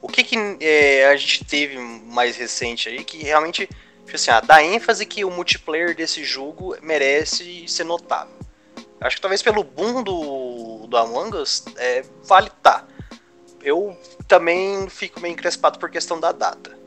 o 0.00 0.08
que, 0.08 0.22
que 0.22 0.36
é, 0.60 1.06
a 1.06 1.16
gente 1.16 1.44
teve 1.44 1.78
mais 1.78 2.36
recente 2.36 2.88
aí 2.88 3.02
que 3.04 3.18
realmente, 3.18 3.68
tipo 4.04 4.14
assim, 4.14 4.30
ah, 4.30 4.40
dá 4.40 4.62
ênfase 4.62 5.04
que 5.04 5.24
o 5.24 5.30
multiplayer 5.30 5.96
desse 5.96 6.22
jogo 6.24 6.76
merece 6.82 7.66
ser 7.66 7.84
notável. 7.84 8.34
Acho 9.00 9.16
que 9.16 9.22
talvez 9.22 9.42
pelo 9.42 9.64
boom 9.64 10.02
do, 10.02 10.86
do 10.86 10.96
Among 10.96 11.36
Us, 11.38 11.64
é, 11.76 12.04
vale 12.24 12.50
tá. 12.62 12.84
Eu 13.62 13.96
também 14.28 14.88
fico 14.88 15.20
meio 15.20 15.32
encrespado 15.32 15.78
por 15.78 15.90
questão 15.90 16.20
da 16.20 16.32
data, 16.32 16.78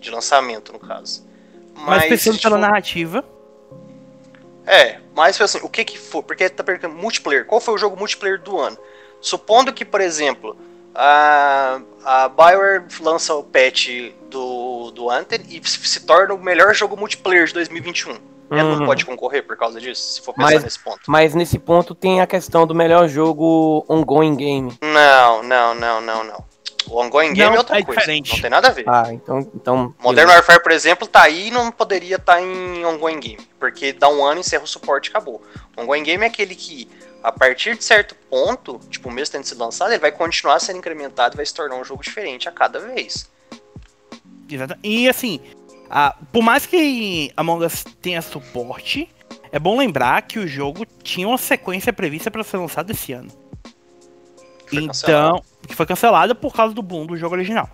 de 0.00 0.10
lançamento 0.10 0.72
no 0.72 0.78
caso. 0.78 1.26
mas 1.74 2.04
pensando 2.06 2.36
se 2.36 2.42
pela 2.42 2.56
for- 2.56 2.60
narrativa, 2.60 3.24
é, 4.66 4.98
mas 5.14 5.36
foi 5.36 5.44
assim, 5.44 5.58
o 5.62 5.68
que 5.68 5.84
que 5.84 5.98
foi? 5.98 6.22
Porque 6.22 6.48
tá 6.48 6.62
perguntando 6.62 6.94
multiplayer. 6.94 7.46
Qual 7.46 7.60
foi 7.60 7.74
o 7.74 7.78
jogo 7.78 7.96
multiplayer 7.96 8.40
do 8.40 8.58
ano? 8.58 8.76
Supondo 9.20 9.72
que, 9.72 9.84
por 9.84 10.00
exemplo, 10.00 10.56
a, 10.94 11.80
a 12.04 12.28
Bioware 12.28 12.84
lança 13.00 13.34
o 13.34 13.42
patch 13.42 14.12
do, 14.28 14.90
do 14.90 15.08
Anthem 15.10 15.40
e 15.48 15.60
se, 15.66 15.78
se 15.86 16.00
torna 16.04 16.34
o 16.34 16.38
melhor 16.38 16.74
jogo 16.74 16.96
multiplayer 16.96 17.46
de 17.46 17.54
2021. 17.54 18.16
Ela 18.50 18.64
Uhum. 18.64 18.76
não 18.80 18.86
pode 18.86 19.04
concorrer 19.04 19.42
por 19.46 19.56
causa 19.58 19.78
disso, 19.80 20.14
se 20.14 20.22
for 20.22 20.34
pensar 20.34 20.52
Mas- 20.54 20.64
nesse 20.64 20.78
ponto. 20.78 21.00
Mas 21.06 21.34
nesse 21.34 21.58
ponto 21.58 21.94
tem 21.94 22.20
a 22.20 22.26
questão 22.26 22.66
do 22.66 22.74
melhor 22.74 23.06
jogo 23.08 23.84
ongoing 23.88 24.36
game. 24.36 24.78
Não, 24.82 25.42
não, 25.42 25.74
não, 25.74 26.00
não, 26.00 26.24
não. 26.24 26.44
O 26.90 27.00
ongoing 27.02 27.34
game 27.34 27.50
Não, 27.50 27.54
é 27.54 27.58
outra 27.58 27.78
é 27.78 27.82
coisa. 27.82 28.00
diferente. 28.00 28.32
Não 28.34 28.40
tem 28.40 28.50
nada 28.50 28.68
a 28.68 28.70
ver. 28.70 28.84
Ah, 28.88 29.08
então. 29.12 29.38
então 29.54 29.94
Modern 30.00 30.28
Warfare, 30.30 30.62
por 30.62 30.72
exemplo, 30.72 31.06
tá 31.06 31.22
aí 31.22 31.48
e 31.48 31.50
não 31.50 31.70
poderia 31.70 32.16
estar 32.16 32.40
em 32.40 32.84
ongoing 32.84 33.20
game. 33.20 33.38
Porque 33.58 33.92
dá 33.92 34.08
um 34.08 34.24
ano, 34.24 34.40
encerra 34.40 34.64
o 34.64 34.66
suporte 34.66 35.08
e 35.08 35.10
acabou. 35.10 35.42
O 35.76 35.82
ongoing 35.82 36.02
game 36.02 36.24
é 36.24 36.26
aquele 36.28 36.54
que, 36.54 36.88
a 37.22 37.30
partir 37.30 37.76
de 37.76 37.84
certo 37.84 38.14
ponto, 38.30 38.80
tipo, 38.90 39.10
mesmo 39.10 39.32
tendo 39.32 39.44
sido 39.44 39.58
lançado, 39.58 39.90
ele 39.90 39.98
vai 39.98 40.12
continuar 40.12 40.58
sendo 40.60 40.78
incrementado 40.78 41.34
e 41.34 41.36
vai 41.36 41.46
se 41.46 41.52
tornar 41.54 41.76
um 41.76 41.84
jogo 41.84 42.02
diferente 42.02 42.48
a 42.48 42.52
cada 42.52 42.78
vez. 42.80 43.28
Exata- 44.50 44.78
E 44.82 45.08
assim, 45.08 45.40
a- 45.90 46.14
por 46.32 46.42
mais 46.42 46.64
que 46.66 47.30
Among 47.36 47.64
Us 47.66 47.84
tenha 48.00 48.22
suporte, 48.22 49.08
é 49.52 49.58
bom 49.58 49.76
lembrar 49.78 50.22
que 50.22 50.38
o 50.38 50.46
jogo 50.48 50.86
tinha 51.02 51.28
uma 51.28 51.38
sequência 51.38 51.92
prevista 51.92 52.30
para 52.30 52.42
ser 52.42 52.56
lançado 52.56 52.90
esse 52.90 53.12
ano. 53.12 53.30
Foi 54.68 54.78
então, 54.78 54.88
cancelado. 54.88 55.42
que 55.66 55.74
foi 55.74 55.86
cancelada 55.86 56.34
por 56.34 56.54
causa 56.54 56.74
do 56.74 56.82
boom 56.82 57.06
do 57.06 57.16
jogo 57.16 57.34
original. 57.34 57.68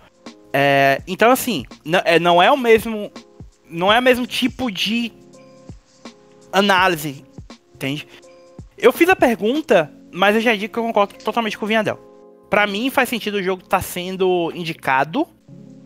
É, 0.53 1.01
então, 1.05 1.31
assim, 1.31 1.65
é, 2.05 2.19
não 2.19 2.41
é 2.41 2.51
o 2.51 2.57
mesmo. 2.57 3.11
Não 3.69 3.91
é 3.91 3.99
o 3.99 4.01
mesmo 4.01 4.25
tipo 4.25 4.71
de 4.71 5.11
análise, 6.53 7.25
entende? 7.73 8.07
Eu 8.77 8.93
fiz 8.93 9.09
a 9.09 9.15
pergunta, 9.15 9.91
mas 10.11 10.35
eu 10.35 10.41
já 10.41 10.55
digo 10.55 10.71
que 10.71 10.79
eu 10.79 10.83
concordo 10.83 11.15
totalmente 11.15 11.57
com 11.57 11.65
o 11.65 11.67
Vinhadel. 11.67 11.99
Pra 12.49 12.67
mim, 12.67 12.89
faz 12.89 13.09
sentido 13.09 13.35
o 13.35 13.43
jogo 13.43 13.63
estar 13.63 13.81
sendo 13.81 14.51
indicado, 14.53 15.27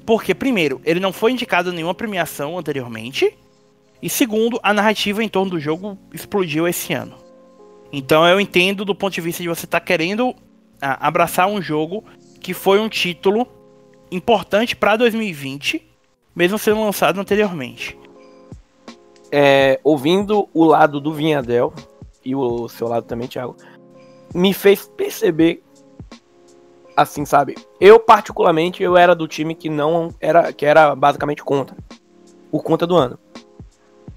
porque, 0.06 0.36
primeiro, 0.36 0.82
ele 0.84 1.00
não 1.00 1.14
foi 1.14 1.32
indicado 1.32 1.70
a 1.70 1.74
nenhuma 1.74 1.96
premiação 1.96 2.58
anteriormente, 2.58 3.34
e 4.02 4.10
segundo, 4.10 4.60
a 4.62 4.74
narrativa 4.74 5.24
em 5.24 5.30
torno 5.30 5.52
do 5.52 5.60
jogo 5.60 5.98
explodiu 6.14 6.68
esse 6.68 6.94
ano. 6.94 7.16
Então 7.92 8.28
eu 8.28 8.40
entendo 8.40 8.86
do 8.86 8.96
ponto 8.96 9.14
de 9.14 9.22
vista 9.22 9.42
de 9.42 9.50
você 9.50 9.66
estar 9.66 9.80
querendo 9.80 10.30
ah, 10.30 10.40
abraçar 10.82 11.48
um 11.48 11.62
jogo 11.62 12.04
que 12.42 12.54
foi 12.54 12.80
um 12.80 12.90
título 12.90 13.48
importante 14.12 14.76
pra 14.76 14.96
2020, 14.96 15.86
mesmo 16.36 16.58
sendo 16.58 16.82
lançado 16.82 17.20
anteriormente. 17.20 17.98
é, 19.32 19.80
ouvindo 19.84 20.50
o 20.54 20.66
lado 20.66 21.00
do 21.00 21.14
Vinhadel 21.14 21.74
e 22.24 22.36
o 22.36 22.68
seu 22.68 22.88
lado 22.88 23.06
também, 23.06 23.28
Thiago, 23.28 23.56
me 24.34 24.54
fez 24.54 24.88
perceber 24.88 25.64
assim, 26.96 27.26
sabe? 27.26 27.56
Eu 27.80 28.00
particularmente 28.00 28.84
eu 28.84 28.98
era 28.98 29.16
do 29.16 29.28
time 29.28 29.56
que 29.56 29.70
não 29.70 30.14
era 30.20 30.52
que 30.52 30.66
era 30.66 30.96
basicamente 30.96 31.44
contra 31.44 31.76
o 32.52 32.62
conta 32.62 32.86
do 32.86 32.96
ano. 32.96 33.18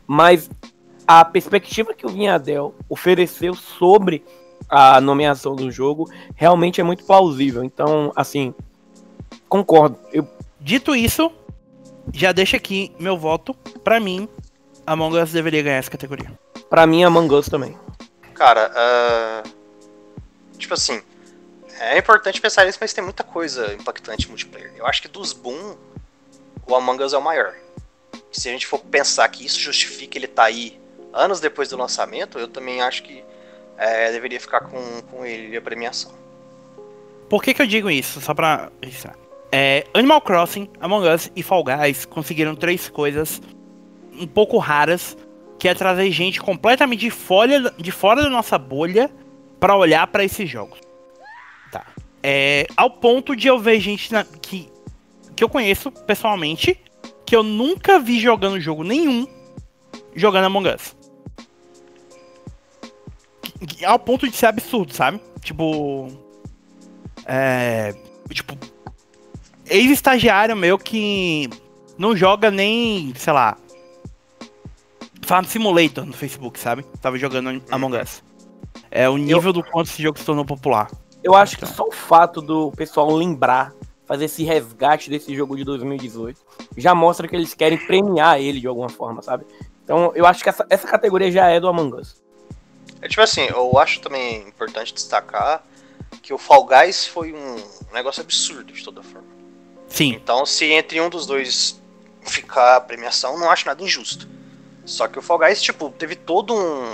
Mas 0.06 0.50
a 1.06 1.24
perspectiva 1.24 1.94
que 1.94 2.04
o 2.04 2.08
Vinhadel 2.08 2.74
ofereceu 2.88 3.54
sobre 3.54 4.24
a 4.72 5.00
nomeação 5.00 5.54
do 5.54 5.70
jogo 5.70 6.10
realmente 6.34 6.80
é 6.80 6.84
muito 6.84 7.04
plausível. 7.04 7.62
Então, 7.62 8.10
assim, 8.16 8.54
concordo. 9.48 9.98
Eu 10.12 10.26
Dito 10.62 10.94
isso, 10.94 11.32
já 12.14 12.30
deixa 12.30 12.56
aqui 12.56 12.94
meu 12.96 13.18
voto. 13.18 13.52
Pra 13.82 13.98
mim, 13.98 14.28
Among 14.86 15.18
Us 15.18 15.32
deveria 15.32 15.60
ganhar 15.60 15.78
essa 15.78 15.90
categoria. 15.90 16.30
para 16.70 16.86
mim 16.86 17.02
Among 17.02 17.34
Us 17.34 17.48
também. 17.48 17.76
Cara, 18.32 18.70
ah, 18.72 19.42
tipo 20.56 20.72
assim, 20.72 21.02
é 21.80 21.98
importante 21.98 22.40
pensar 22.40 22.64
nisso, 22.64 22.78
mas 22.80 22.92
tem 22.92 23.02
muita 23.02 23.24
coisa 23.24 23.74
impactante 23.74 24.28
multiplayer. 24.28 24.72
Eu 24.76 24.86
acho 24.86 25.02
que 25.02 25.08
dos 25.08 25.32
boom, 25.32 25.76
o 26.64 26.76
Among 26.76 27.02
Us 27.02 27.12
é 27.12 27.18
o 27.18 27.22
maior. 27.22 27.54
Se 28.30 28.48
a 28.48 28.52
gente 28.52 28.66
for 28.66 28.78
pensar 28.78 29.28
que 29.28 29.44
isso 29.44 29.58
justifica 29.58 30.16
ele 30.16 30.28
tá 30.28 30.44
aí 30.44 30.80
anos 31.12 31.40
depois 31.40 31.68
do 31.68 31.76
lançamento, 31.76 32.38
eu 32.38 32.46
também 32.46 32.80
acho 32.80 33.02
que 33.02 33.24
é, 33.78 34.12
deveria 34.12 34.40
ficar 34.40 34.60
com, 34.60 34.80
com 35.10 35.24
ele 35.24 35.56
a 35.56 35.60
premiação. 35.60 36.12
Por 37.28 37.42
que, 37.42 37.54
que 37.54 37.62
eu 37.62 37.66
digo 37.66 37.90
isso? 37.90 38.20
Só 38.20 38.34
pra. 38.34 38.70
É, 39.50 39.86
Animal 39.94 40.20
Crossing, 40.20 40.68
Among 40.80 41.08
Us 41.08 41.30
e 41.36 41.42
Fall 41.42 41.64
Guys 41.64 42.04
conseguiram 42.04 42.54
três 42.54 42.88
coisas 42.88 43.40
um 44.18 44.26
pouco 44.26 44.58
raras, 44.58 45.16
que 45.58 45.68
é 45.68 45.74
trazer 45.74 46.10
gente 46.10 46.40
completamente 46.40 47.00
de 47.00 47.10
fora, 47.10 47.72
de 47.78 47.90
fora 47.90 48.22
da 48.22 48.28
nossa 48.30 48.58
bolha 48.58 49.10
pra 49.58 49.76
olhar 49.76 50.06
pra 50.06 50.24
esses 50.24 50.48
jogos. 50.48 50.78
Tá. 51.70 51.86
É, 52.22 52.66
ao 52.76 52.90
ponto 52.90 53.34
de 53.34 53.46
eu 53.48 53.58
ver 53.58 53.80
gente 53.80 54.12
na- 54.12 54.24
que, 54.24 54.68
que 55.34 55.42
eu 55.42 55.48
conheço 55.48 55.90
pessoalmente, 55.90 56.78
que 57.24 57.34
eu 57.34 57.42
nunca 57.42 57.98
vi 57.98 58.20
jogando 58.20 58.60
jogo 58.60 58.84
nenhum, 58.84 59.26
jogando 60.14 60.44
Among 60.44 60.68
Us. 60.68 60.94
Ao 63.84 63.98
ponto 63.98 64.28
de 64.28 64.36
ser 64.36 64.46
absurdo, 64.46 64.92
sabe? 64.92 65.20
Tipo. 65.40 66.08
É. 67.26 67.94
Tipo. 68.30 68.56
Ex-estagiário 69.66 70.56
meu 70.56 70.78
que 70.78 71.48
não 71.96 72.16
joga 72.16 72.50
nem, 72.50 73.14
sei 73.14 73.32
lá. 73.32 73.56
Farm 75.22 75.44
Simulator 75.44 76.04
no 76.04 76.12
Facebook, 76.12 76.58
sabe? 76.58 76.82
Tava 77.00 77.16
jogando 77.16 77.62
Among 77.70 77.96
Us. 77.96 78.22
É 78.90 79.08
o 79.08 79.16
nível 79.16 79.52
do 79.52 79.62
quanto 79.62 79.86
esse 79.86 80.02
jogo 80.02 80.18
se 80.18 80.24
tornou 80.24 80.44
popular. 80.44 80.90
Eu 81.22 81.34
acho 81.34 81.56
que 81.56 81.64
só 81.64 81.84
o 81.84 81.92
fato 81.92 82.42
do 82.42 82.72
pessoal 82.72 83.10
lembrar, 83.14 83.72
fazer 84.04 84.24
esse 84.24 84.42
resgate 84.42 85.08
desse 85.08 85.34
jogo 85.34 85.56
de 85.56 85.64
2018, 85.64 86.38
já 86.76 86.94
mostra 86.94 87.28
que 87.28 87.36
eles 87.36 87.54
querem 87.54 87.78
premiar 87.78 88.40
ele 88.40 88.60
de 88.60 88.66
alguma 88.66 88.88
forma, 88.88 89.22
sabe? 89.22 89.46
Então 89.84 90.12
eu 90.14 90.26
acho 90.26 90.42
que 90.42 90.48
essa, 90.48 90.66
essa 90.68 90.86
categoria 90.86 91.30
já 91.30 91.48
é 91.48 91.60
do 91.60 91.68
Among 91.68 92.00
Us. 92.00 92.21
É 93.02 93.08
tipo 93.08 93.20
assim, 93.20 93.42
eu 93.42 93.76
acho 93.78 94.00
também 94.00 94.46
importante 94.46 94.94
destacar 94.94 95.64
que 96.22 96.32
o 96.32 96.38
Fall 96.38 96.64
Guys 96.64 97.04
foi 97.04 97.32
um 97.32 97.56
negócio 97.92 98.22
absurdo 98.22 98.72
de 98.72 98.84
toda 98.84 99.02
forma. 99.02 99.26
Sim. 99.88 100.12
Então, 100.12 100.46
se 100.46 100.66
entre 100.66 101.00
um 101.00 101.10
dos 101.10 101.26
dois 101.26 101.82
ficar 102.22 102.76
a 102.76 102.80
premiação, 102.80 103.36
não 103.38 103.50
acho 103.50 103.66
nada 103.66 103.82
injusto. 103.82 104.28
Só 104.84 105.08
que 105.08 105.18
o 105.18 105.22
Fall 105.22 105.40
Guys, 105.40 105.60
tipo, 105.60 105.90
teve 105.90 106.14
todo 106.14 106.54
um, 106.54 106.92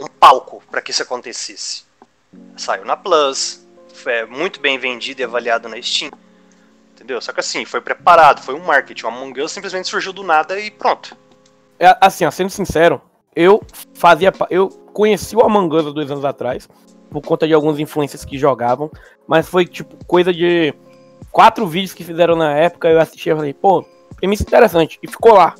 um 0.00 0.06
palco 0.18 0.62
para 0.70 0.80
que 0.80 0.90
isso 0.90 1.02
acontecesse. 1.02 1.84
Saiu 2.56 2.84
na 2.84 2.96
Plus, 2.96 3.64
foi 3.92 4.24
muito 4.24 4.60
bem 4.60 4.78
vendido 4.78 5.20
e 5.20 5.24
avaliado 5.24 5.68
na 5.68 5.80
Steam. 5.80 6.10
Entendeu? 6.94 7.20
Só 7.20 7.32
que 7.32 7.40
assim, 7.40 7.64
foi 7.64 7.80
preparado, 7.80 8.42
foi 8.42 8.54
um 8.54 8.64
marketing. 8.64 9.04
O 9.04 9.08
Among 9.08 9.42
Us 9.42 9.52
simplesmente 9.52 9.88
surgiu 9.88 10.12
do 10.12 10.22
nada 10.22 10.58
e 10.58 10.70
pronto. 10.70 11.16
É, 11.78 11.96
assim, 12.00 12.24
ó, 12.24 12.30
sendo 12.30 12.50
sincero, 12.50 13.00
eu 13.34 13.62
fazia. 13.94 14.32
Eu 14.50 14.68
conheci 14.92 15.36
o 15.36 15.40
Among 15.40 15.74
Us 15.74 15.86
há 15.86 15.90
dois 15.90 16.10
anos 16.10 16.24
atrás, 16.24 16.68
por 17.10 17.22
conta 17.22 17.46
de 17.46 17.54
alguns 17.54 17.78
influencers 17.78 18.24
que 18.24 18.38
jogavam, 18.38 18.90
mas 19.26 19.48
foi 19.48 19.66
tipo 19.66 19.96
coisa 20.06 20.32
de 20.32 20.74
quatro 21.30 21.66
vídeos 21.66 21.92
que 21.92 22.04
fizeram 22.04 22.36
na 22.36 22.52
época, 22.56 22.88
eu 22.88 23.00
assisti 23.00 23.30
e 23.30 23.34
falei, 23.34 23.54
pô, 23.54 23.84
premissa 24.16 24.42
interessante, 24.42 24.98
e 25.02 25.08
ficou 25.08 25.34
lá. 25.34 25.54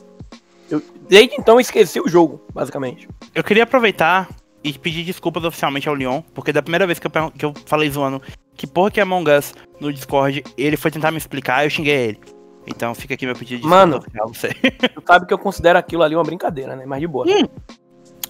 Eu, 0.71 0.83
desde 1.09 1.35
então 1.37 1.61
esqueci 1.61 2.00
o 2.00 2.09
jogo, 2.09 2.40
basicamente. 2.52 3.09
Eu 3.35 3.45
queria 3.45 3.64
aproveitar 3.64 4.28
e 4.62 4.73
pedir 4.73 5.04
desculpas 5.04 5.45
oficialmente 5.45 5.88
ao 5.88 5.95
Leon, 5.95 6.23
porque 6.33 6.52
da 6.52 6.62
primeira 6.62 6.87
vez 6.87 6.99
que 6.99 7.07
eu, 7.07 7.31
que 7.31 7.45
eu 7.45 7.52
falei 7.66 7.90
zoando 7.90 8.23
que 8.57 8.66
porra 8.66 8.90
que 8.90 9.00
é 9.00 9.02
Among 9.02 9.31
Us 9.31 9.52
no 9.81 9.93
Discord, 9.93 10.43
ele 10.57 10.76
foi 10.76 10.90
tentar 10.90 11.11
me 11.11 11.19
explicar 11.19 11.62
e 11.62 11.66
eu 11.66 11.71
xinguei 11.71 11.95
ele. 11.95 12.21
Então 12.66 12.94
fica 12.94 13.14
aqui 13.14 13.26
meu 13.26 13.35
pedido 13.35 13.62
de 13.62 13.68
Mano. 13.68 13.99
desculpa 13.99 14.25
oficial 14.28 14.52
a 14.52 14.59
você. 14.59 14.88
Tu 14.88 15.02
sabe 15.06 15.26
que 15.26 15.35
eu 15.35 15.38
considero 15.38 15.78
aquilo 15.78 16.02
ali 16.02 16.14
uma 16.14 16.25
brincadeira, 16.25 16.75
né? 16.75 16.85
Mas 16.87 17.00
de 17.00 17.06
boa. 17.06 17.26
Hum, 17.26 17.47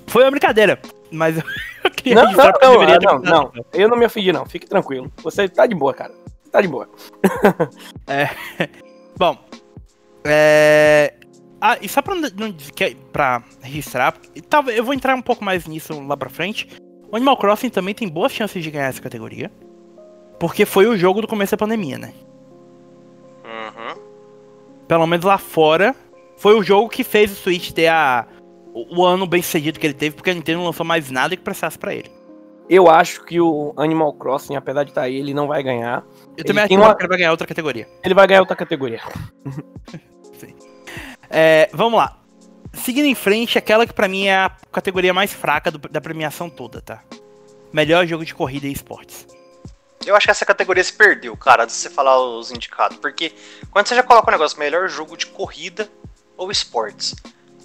Foi 0.06 0.24
uma 0.24 0.30
brincadeira, 0.30 0.80
mas 1.10 1.36
eu 1.84 1.90
queria 1.90 2.14
Não, 2.16 2.22
registrar 2.22 2.54
não, 2.60 2.74
não, 2.74 2.98
não, 2.98 3.52
não. 3.54 3.64
Eu 3.72 3.88
não 3.88 3.96
me 3.96 4.06
ofendi, 4.06 4.32
não. 4.32 4.44
Fique 4.46 4.66
tranquilo. 4.66 5.10
Você 5.22 5.48
tá 5.48 5.66
de 5.66 5.74
boa, 5.74 5.94
cara. 5.94 6.12
Tá 6.50 6.60
de 6.60 6.68
boa. 6.68 6.88
Bom, 9.16 9.38
é... 10.24 11.14
Ah, 11.60 11.78
e 11.80 11.88
só 11.88 12.02
pra, 12.02 12.14
não, 12.14 12.54
pra 13.10 13.42
registrar, 13.62 14.14
talvez 14.50 14.76
eu 14.76 14.84
vou 14.84 14.92
entrar 14.92 15.14
um 15.14 15.22
pouco 15.22 15.42
mais 15.42 15.66
nisso 15.66 15.98
lá 16.06 16.16
pra 16.16 16.28
frente. 16.28 16.68
O 17.10 17.16
Animal 17.16 17.36
Crossing 17.38 17.70
também 17.70 17.94
tem 17.94 18.08
boas 18.08 18.32
chances 18.32 18.62
de 18.62 18.70
ganhar 18.70 18.88
essa 18.88 19.00
categoria. 19.00 19.50
Porque 20.38 20.66
foi 20.66 20.86
o 20.86 20.96
jogo 20.96 21.22
do 21.22 21.28
começo 21.28 21.52
da 21.52 21.56
pandemia, 21.56 21.96
né? 21.96 22.12
Uhum. 23.44 24.13
Pelo 24.88 25.06
menos 25.06 25.24
lá 25.24 25.38
fora, 25.38 25.94
foi 26.36 26.54
o 26.58 26.62
jogo 26.62 26.88
que 26.88 27.02
fez 27.04 27.32
o 27.32 27.34
Switch 27.34 27.70
ter 27.72 27.88
a, 27.88 28.26
o, 28.72 29.00
o 29.00 29.04
ano 29.04 29.26
bem 29.26 29.40
sucedido 29.42 29.78
que 29.80 29.86
ele 29.86 29.94
teve, 29.94 30.14
porque 30.16 30.30
a 30.30 30.34
Nintendo 30.34 30.58
não 30.58 30.66
lançou 30.66 30.84
mais 30.84 31.10
nada 31.10 31.36
que 31.36 31.42
prestasse 31.42 31.78
pra 31.78 31.94
ele. 31.94 32.10
Eu 32.68 32.88
acho 32.88 33.22
que 33.24 33.38
o 33.40 33.74
Animal 33.76 34.14
Crossing, 34.14 34.56
apesar 34.56 34.84
de 34.84 34.90
estar 34.90 35.02
aí, 35.02 35.16
ele 35.16 35.34
não 35.34 35.46
vai 35.46 35.62
ganhar. 35.62 36.02
Eu 36.28 36.34
Ele 36.38 36.44
também 36.44 36.62
acho 36.64 36.68
que 36.68 36.76
uma- 36.76 36.96
ele 36.98 37.08
vai 37.08 37.18
ganhar 37.18 37.30
outra 37.30 37.46
categoria. 37.46 37.86
Ele 38.02 38.14
vai 38.14 38.26
ganhar 38.26 38.40
outra 38.40 38.56
categoria. 38.56 39.00
É, 41.36 41.68
vamos 41.72 41.98
lá. 41.98 42.18
Seguindo 42.72 43.06
em 43.06 43.14
frente, 43.14 43.58
aquela 43.58 43.86
que 43.86 43.92
pra 43.92 44.06
mim 44.06 44.26
é 44.26 44.36
a 44.36 44.50
categoria 44.70 45.12
mais 45.12 45.32
fraca 45.32 45.70
do- 45.70 45.88
da 45.88 46.00
premiação 46.00 46.48
toda, 46.48 46.80
tá? 46.80 47.02
Melhor 47.72 48.06
jogo 48.06 48.24
de 48.24 48.34
corrida 48.34 48.66
e 48.68 48.72
esportes. 48.72 49.26
Eu 50.06 50.14
acho 50.14 50.26
que 50.26 50.30
essa 50.30 50.44
categoria 50.44 50.82
se 50.82 50.92
perdeu, 50.92 51.36
cara, 51.36 51.64
de 51.64 51.72
você 51.72 51.88
falar 51.88 52.18
os 52.20 52.50
indicados. 52.50 52.98
Porque 52.98 53.32
quando 53.70 53.86
você 53.86 53.94
já 53.94 54.02
coloca 54.02 54.28
o 54.28 54.32
negócio 54.32 54.58
melhor 54.58 54.88
jogo 54.88 55.16
de 55.16 55.26
corrida 55.26 55.90
ou 56.36 56.50
esportes, 56.50 57.14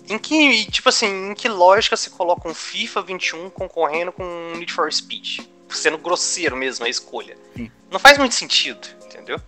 em 0.08 0.17
que, 0.17 0.69
tipo 0.72 0.89
assim, 0.89 1.31
em 1.31 1.34
que 1.36 1.48
lógica 1.48 1.96
você 1.96 2.10
coloca 2.10 2.48
um 2.48 2.53
FIFA 2.53 3.01
21 3.03 3.50
concorrendo 3.50 4.12
com 4.12 4.24
um 4.24 4.58
Need 4.58 4.74
for 4.74 4.91
Speed? 4.91 5.39
Sendo 5.69 6.00
grosseiro 6.00 6.55
mesmo 6.55 6.86
a 6.86 6.89
escolha. 6.89 7.38
Sim. 7.55 7.72
Não 7.91 8.00
faz 8.00 8.17
muito 8.17 8.34
sentido, 8.34 8.88
entendeu? 9.05 9.39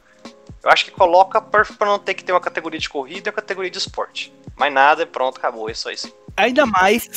Eu 0.64 0.70
acho 0.70 0.86
que 0.86 0.92
coloca 0.92 1.42
pra 1.42 1.66
não 1.80 1.98
ter 1.98 2.14
que 2.14 2.24
ter 2.24 2.32
uma 2.32 2.40
categoria 2.40 2.80
de 2.80 2.88
corrida 2.88 3.30
e 3.30 3.32
uma 3.32 3.36
categoria 3.36 3.72
de 3.72 3.78
esporte. 3.80 4.32
Mais 4.56 4.72
nada, 4.72 5.08
pronto, 5.08 5.38
acabou, 5.38 5.68
é 5.68 5.74
só 5.74 5.90
isso. 5.90 6.16
Ainda 6.38 6.66
mais 6.68 7.10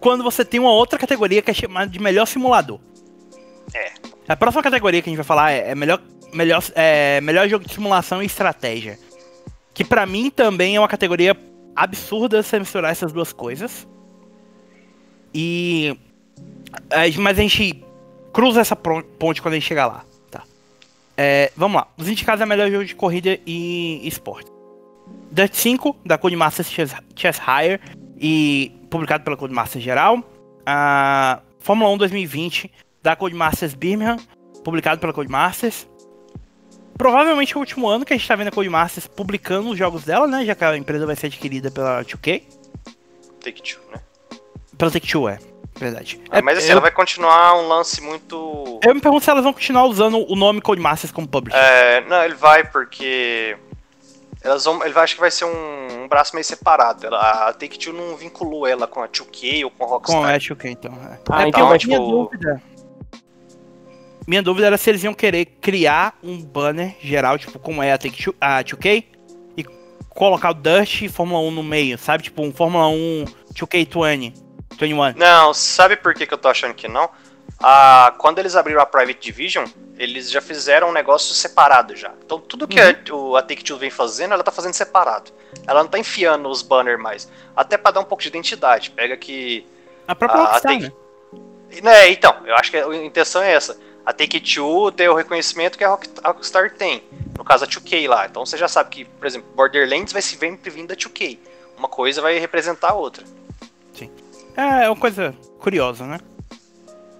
quando 0.00 0.24
você 0.24 0.44
tem 0.44 0.58
uma 0.58 0.72
outra 0.72 0.98
categoria 0.98 1.40
que 1.40 1.50
é 1.52 1.54
chamada 1.54 1.88
de 1.88 2.00
melhor 2.00 2.26
simulador. 2.26 2.80
É. 3.72 3.92
A 4.28 4.36
próxima 4.36 4.62
categoria 4.62 5.02
que 5.02 5.08
a 5.08 5.12
gente 5.12 5.16
vai 5.16 5.24
falar 5.24 5.52
é, 5.52 5.70
é 5.70 5.74
melhor, 5.74 6.00
melhor, 6.32 6.62
é 6.74 7.20
melhor 7.20 7.48
jogo 7.48 7.66
de 7.66 7.74
simulação 7.74 8.22
e 8.22 8.26
estratégia. 8.26 8.98
Que 9.74 9.84
pra 9.84 10.06
mim 10.06 10.30
também 10.30 10.76
é 10.76 10.80
uma 10.80 10.88
categoria 10.88 11.36
absurda 11.74 12.42
você 12.42 12.58
misturar 12.58 12.92
essas 12.92 13.12
duas 13.12 13.32
coisas. 13.32 13.86
E. 15.34 15.96
Mas 17.18 17.38
a 17.38 17.42
gente 17.42 17.82
cruza 18.32 18.60
essa 18.60 18.76
ponte 18.76 19.42
quando 19.42 19.54
a 19.54 19.56
gente 19.56 19.66
chegar 19.66 19.86
lá. 19.86 20.04
Tá. 20.30 20.42
É, 21.16 21.50
vamos 21.56 21.76
lá. 21.76 21.88
Os 21.96 22.08
indicados 22.08 22.40
é 22.40 22.46
melhor 22.46 22.70
jogo 22.70 22.84
de 22.84 22.94
corrida 22.94 23.38
e 23.46 24.06
esporte. 24.06 24.50
Dirt 25.30 25.54
5, 25.54 25.96
da 26.04 26.18
Codemasters 26.18 26.70
Chess, 26.70 26.94
Chess 27.16 27.38
Hire, 27.40 27.80
e 28.18 28.72
publicado 28.90 29.24
pela 29.24 29.36
Codemasters 29.36 29.82
geral. 29.82 30.22
A 30.66 31.40
Fórmula 31.58 31.90
1 31.92 31.98
2020, 31.98 32.70
da 33.02 33.16
Codemasters 33.16 33.74
Birmingham, 33.74 34.16
publicado 34.64 35.00
pela 35.00 35.12
Codemasters. 35.12 35.86
Provavelmente 36.96 37.54
é 37.54 37.56
o 37.56 37.60
último 37.60 37.88
ano 37.88 38.04
que 38.04 38.12
a 38.12 38.16
gente 38.16 38.28
tá 38.28 38.36
vendo 38.36 38.48
a 38.48 38.52
Codemasters 38.52 39.06
publicando 39.06 39.70
os 39.70 39.78
jogos 39.78 40.04
dela, 40.04 40.26
né? 40.26 40.44
Já 40.44 40.54
que 40.54 40.64
a 40.64 40.76
empresa 40.76 41.06
vai 41.06 41.16
ser 41.16 41.26
adquirida 41.26 41.70
pela 41.70 42.04
2K. 42.04 42.42
Take 43.42 43.62
two, 43.62 43.80
né? 43.90 44.00
Pela 44.78 44.90
Take-Two, 44.90 45.28
é. 45.28 45.38
Verdade. 45.76 46.20
Ah, 46.30 46.38
É, 46.38 46.42
mas 46.42 46.58
assim, 46.58 46.68
eu, 46.68 46.72
ela 46.72 46.80
vai 46.80 46.90
continuar 46.90 47.54
um 47.56 47.66
lance 47.68 48.00
muito. 48.00 48.80
eu 48.84 48.94
me 48.94 49.00
pergunto 49.00 49.24
se 49.24 49.30
elas 49.30 49.42
vão 49.44 49.52
continuar 49.52 49.84
usando 49.84 50.24
o 50.30 50.36
nome 50.36 50.60
Codemasters 50.60 51.12
como 51.12 51.26
publisher. 51.26 51.58
É, 51.58 52.00
não, 52.02 52.22
ele 52.24 52.34
vai 52.34 52.64
porque. 52.64 53.56
Elas 54.42 54.64
vão, 54.64 54.82
ele 54.84 54.92
vai, 54.92 55.04
acho 55.04 55.14
que 55.14 55.20
vai 55.20 55.30
ser 55.30 55.44
um, 55.44 56.02
um 56.04 56.08
braço 56.08 56.34
meio 56.34 56.44
separado. 56.44 57.06
Ela, 57.06 57.48
a 57.48 57.52
Take-Two 57.52 57.92
não 57.92 58.16
vinculou 58.16 58.66
ela 58.66 58.86
com 58.88 59.00
a 59.02 59.08
2K 59.08 59.64
ou 59.64 59.70
com 59.70 59.84
a 59.84 59.88
Rockstar. 59.88 60.20
Com 60.20 60.26
a 60.26 60.32
2K, 60.36 60.64
então. 60.70 60.92
É. 61.10 61.18
Ah, 61.30 61.48
então 61.48 61.68
vai, 61.68 61.78
minha 61.84 61.98
tipo- 61.98 62.10
dúvida. 62.10 62.62
Minha 64.26 64.42
dúvida 64.42 64.66
era 64.68 64.76
se 64.76 64.88
eles 64.90 65.02
iam 65.02 65.14
querer 65.14 65.44
criar 65.60 66.16
um 66.22 66.40
banner 66.40 66.94
geral, 67.00 67.38
tipo, 67.38 67.58
como 67.58 67.82
é 67.82 67.92
a, 67.92 67.98
Take-Two- 67.98 68.34
a 68.40 68.62
2K, 68.62 69.04
e 69.56 69.64
colocar 70.08 70.50
o 70.50 70.54
Dust 70.54 71.02
e 71.02 71.08
Fórmula 71.08 71.40
1 71.40 71.50
no 71.50 71.62
meio, 71.62 71.98
sabe? 71.98 72.22
Tipo, 72.24 72.42
um 72.42 72.52
Fórmula 72.52 72.86
1 72.88 73.24
2K20, 73.54 74.32
21. 74.78 75.12
Não, 75.16 75.52
sabe 75.52 75.96
por 75.96 76.14
que, 76.14 76.26
que 76.26 76.32
eu 76.34 76.38
tô 76.38 76.48
achando 76.48 76.74
que 76.74 76.86
não? 76.88 77.10
Ah, 77.64 78.14
quando 78.18 78.38
eles 78.38 78.56
abriram 78.56 78.80
a 78.80 78.86
Private 78.86 79.18
Division, 79.20 79.66
eles 79.98 80.30
já 80.30 80.40
fizeram 80.40 80.88
um 80.88 80.92
negócio 80.92 81.34
separado 81.34 81.94
já. 81.94 82.12
Então 82.24 82.38
tudo 82.40 82.66
que 82.66 82.80
a, 82.80 82.96
o- 83.14 83.36
a 83.36 83.42
Take-Two 83.42 83.76
vem 83.78 83.90
fazendo, 83.90 84.34
ela 84.34 84.42
tá 84.42 84.50
fazendo 84.50 84.72
separado. 84.74 85.30
Ela 85.66 85.82
não 85.82 85.88
tá 85.90 85.98
enfiando 85.98 86.48
os 86.48 86.62
banners 86.62 87.00
mais. 87.00 87.28
Até 87.54 87.76
pra 87.76 87.90
dar 87.92 88.00
um 88.00 88.04
pouco 88.04 88.22
de 88.22 88.28
identidade. 88.28 88.90
Pega 88.90 89.16
que 89.16 89.64
A 90.08 90.14
própria 90.14 90.40
Ah, 90.40 90.44
Rockstar, 90.46 90.72
tem- 90.72 90.80
né? 90.80 90.92
Né, 91.82 92.10
então, 92.10 92.34
eu 92.44 92.54
acho 92.56 92.70
que 92.70 92.76
a 92.76 92.94
intenção 92.96 93.42
é 93.42 93.52
essa. 93.52 93.78
A 94.04 94.12
Take-Two 94.12 94.90
tem 94.92 95.08
o 95.08 95.14
reconhecimento 95.14 95.78
que 95.78 95.84
a 95.84 95.88
Rock- 95.90 96.08
a 96.24 96.28
Rockstar 96.32 96.72
tem. 96.72 97.02
No 97.36 97.44
caso, 97.44 97.64
a 97.64 97.66
2K 97.68 98.08
lá. 98.08 98.26
Então 98.26 98.44
você 98.44 98.56
já 98.56 98.68
sabe 98.68 98.90
que, 98.90 99.04
por 99.04 99.26
exemplo, 99.26 99.48
Borderlands 99.54 100.12
vai 100.12 100.20
se 100.20 100.36
sempre 100.36 100.70
vir 100.70 100.86
da 100.86 100.94
2K. 100.96 101.38
Uma 101.78 101.88
coisa 101.88 102.20
vai 102.20 102.38
representar 102.38 102.90
a 102.90 102.94
outra. 102.94 103.24
É, 104.54 104.84
é 104.84 104.90
uma 104.90 104.96
coisa 105.00 105.34
curiosa, 105.58 106.04
né? 106.06 106.18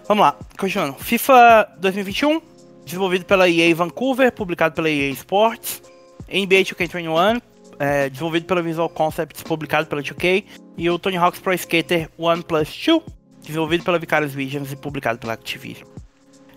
Vamos 0.07 0.21
lá, 0.23 0.37
continuando. 0.59 0.93
FIFA 0.99 1.67
2021, 1.79 2.39
desenvolvido 2.85 3.25
pela 3.25 3.49
EA 3.49 3.73
Vancouver, 3.73 4.31
publicado 4.31 4.75
pela 4.75 4.89
EA 4.89 5.09
Sports. 5.11 5.81
NBA 6.27 6.61
2K21, 6.63 7.41
é, 7.79 8.09
desenvolvido 8.09 8.45
pela 8.45 8.61
Visual 8.61 8.87
Concepts, 8.89 9.41
publicado 9.41 9.87
pela 9.87 10.01
2K. 10.03 10.45
E 10.77 10.89
o 10.89 10.99
Tony 10.99 11.17
Hawk's 11.17 11.39
Pro 11.39 11.53
Skater 11.53 12.09
1 12.19 12.41
Plus 12.43 12.69
2, 12.85 13.01
desenvolvido 13.41 13.83
pela 13.83 13.97
Vicarious 13.97 14.33
Visions 14.33 14.71
e 14.71 14.75
publicado 14.75 15.17
pela 15.17 15.33
Activision. 15.33 15.87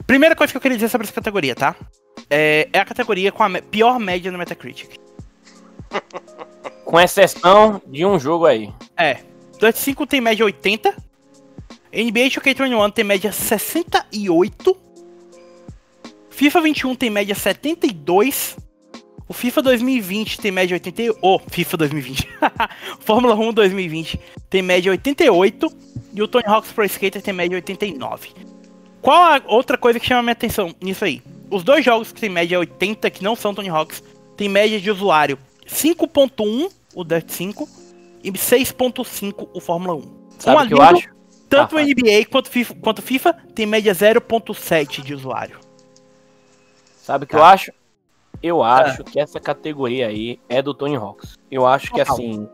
Primeira 0.06 0.36
coisa 0.36 0.52
que 0.52 0.56
eu 0.56 0.60
queria 0.60 0.76
dizer 0.76 0.88
sobre 0.88 1.06
essa 1.06 1.14
categoria, 1.14 1.54
tá? 1.54 1.74
É, 2.30 2.68
é 2.72 2.78
a 2.78 2.84
categoria 2.84 3.32
com 3.32 3.42
a 3.42 3.62
pior 3.62 3.98
média 3.98 4.30
no 4.30 4.38
Metacritic. 4.38 4.96
Com 6.84 7.00
exceção 7.00 7.82
de 7.88 8.06
um 8.06 8.18
jogo 8.18 8.46
aí. 8.46 8.72
É. 8.96 9.18
Dust 9.58 9.78
5 9.78 10.06
tem 10.06 10.20
média 10.20 10.44
80. 10.44 10.90
NBA 11.92 12.28
2K21 12.28 12.92
tem 12.92 13.04
média 13.04 13.32
68. 13.32 14.76
FIFA 16.30 16.60
21 16.60 16.94
tem 16.94 17.10
média 17.10 17.34
72. 17.34 18.56
O 19.28 19.32
FIFA 19.32 19.62
2020 19.62 20.38
tem 20.38 20.52
média 20.52 20.76
88. 20.76 21.18
Oh, 21.20 21.40
FIFA 21.50 21.76
2020. 21.78 22.28
Fórmula 23.00 23.34
1 23.34 23.52
2020 23.52 24.20
tem 24.48 24.62
média 24.62 24.92
88. 24.92 25.72
E 26.14 26.22
o 26.22 26.28
Tony 26.28 26.44
Hawk's 26.46 26.70
Pro 26.70 26.84
Skater 26.84 27.20
tem 27.20 27.34
média 27.34 27.56
89. 27.56 28.45
Qual 29.06 29.22
a 29.22 29.40
outra 29.46 29.78
coisa 29.78 30.00
que 30.00 30.06
chama 30.06 30.18
a 30.18 30.22
minha 30.24 30.32
atenção 30.32 30.74
nisso 30.82 31.04
aí? 31.04 31.22
Os 31.48 31.62
dois 31.62 31.84
jogos 31.84 32.10
que 32.10 32.20
tem 32.20 32.28
média 32.28 32.58
80, 32.58 33.08
que 33.08 33.22
não 33.22 33.36
são 33.36 33.54
Tony 33.54 33.68
Hawk's, 33.68 34.02
tem 34.36 34.48
média 34.48 34.80
de 34.80 34.90
usuário 34.90 35.38
5.1, 35.64 36.72
o 36.92 37.04
Dirt 37.04 37.30
5, 37.30 37.68
e 38.24 38.32
6.5 38.32 39.48
o 39.54 39.60
Fórmula 39.60 39.94
1. 39.94 40.02
Sabe 40.40 40.60
Um 40.60 40.64
o 40.64 40.66
que 40.66 40.74
eu 40.74 40.82
acho? 40.82 41.08
Tanto 41.48 41.78
Ah, 41.78 41.80
o 41.80 41.84
NBA 41.84 42.26
quanto 42.28 42.50
FIFA, 42.50 42.74
quanto 42.80 43.00
FIFA 43.00 43.32
tem 43.54 43.64
média 43.64 43.92
0.7 43.94 45.02
de 45.02 45.14
usuário. 45.14 45.60
Sabe 47.00 47.26
o 47.26 47.28
que 47.28 47.34
Tá. 47.34 47.38
eu 47.38 47.44
acho? 47.44 47.72
Eu 48.42 48.60
acho 48.64 49.04
que 49.04 49.20
essa 49.20 49.38
categoria 49.38 50.08
aí 50.08 50.40
é 50.48 50.60
do 50.60 50.74
Tony 50.74 50.96
Hawks. 50.96 51.38
Eu 51.48 51.64
acho 51.64 51.92
que 51.92 52.00
assim. 52.00 52.48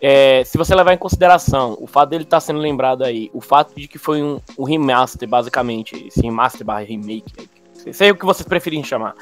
É, 0.00 0.42
se 0.44 0.56
você 0.56 0.74
levar 0.74 0.92
em 0.94 0.98
consideração 0.98 1.76
o 1.80 1.86
fato 1.86 2.10
dele 2.10 2.24
estar 2.24 2.40
sendo 2.40 2.58
lembrado 2.58 3.04
aí, 3.04 3.30
o 3.34 3.40
fato 3.40 3.74
de 3.74 3.86
que 3.86 3.98
foi 3.98 4.22
um, 4.22 4.40
um 4.58 4.64
remaster, 4.64 5.28
basicamente, 5.28 6.06
esse 6.08 6.20
remaster 6.22 6.64
barra 6.66 6.80
remake, 6.84 7.32
né, 7.38 7.92
sei 7.92 8.10
o 8.10 8.16
que 8.16 8.24
vocês 8.24 8.46
preferem 8.46 8.82
chamar. 8.84 9.14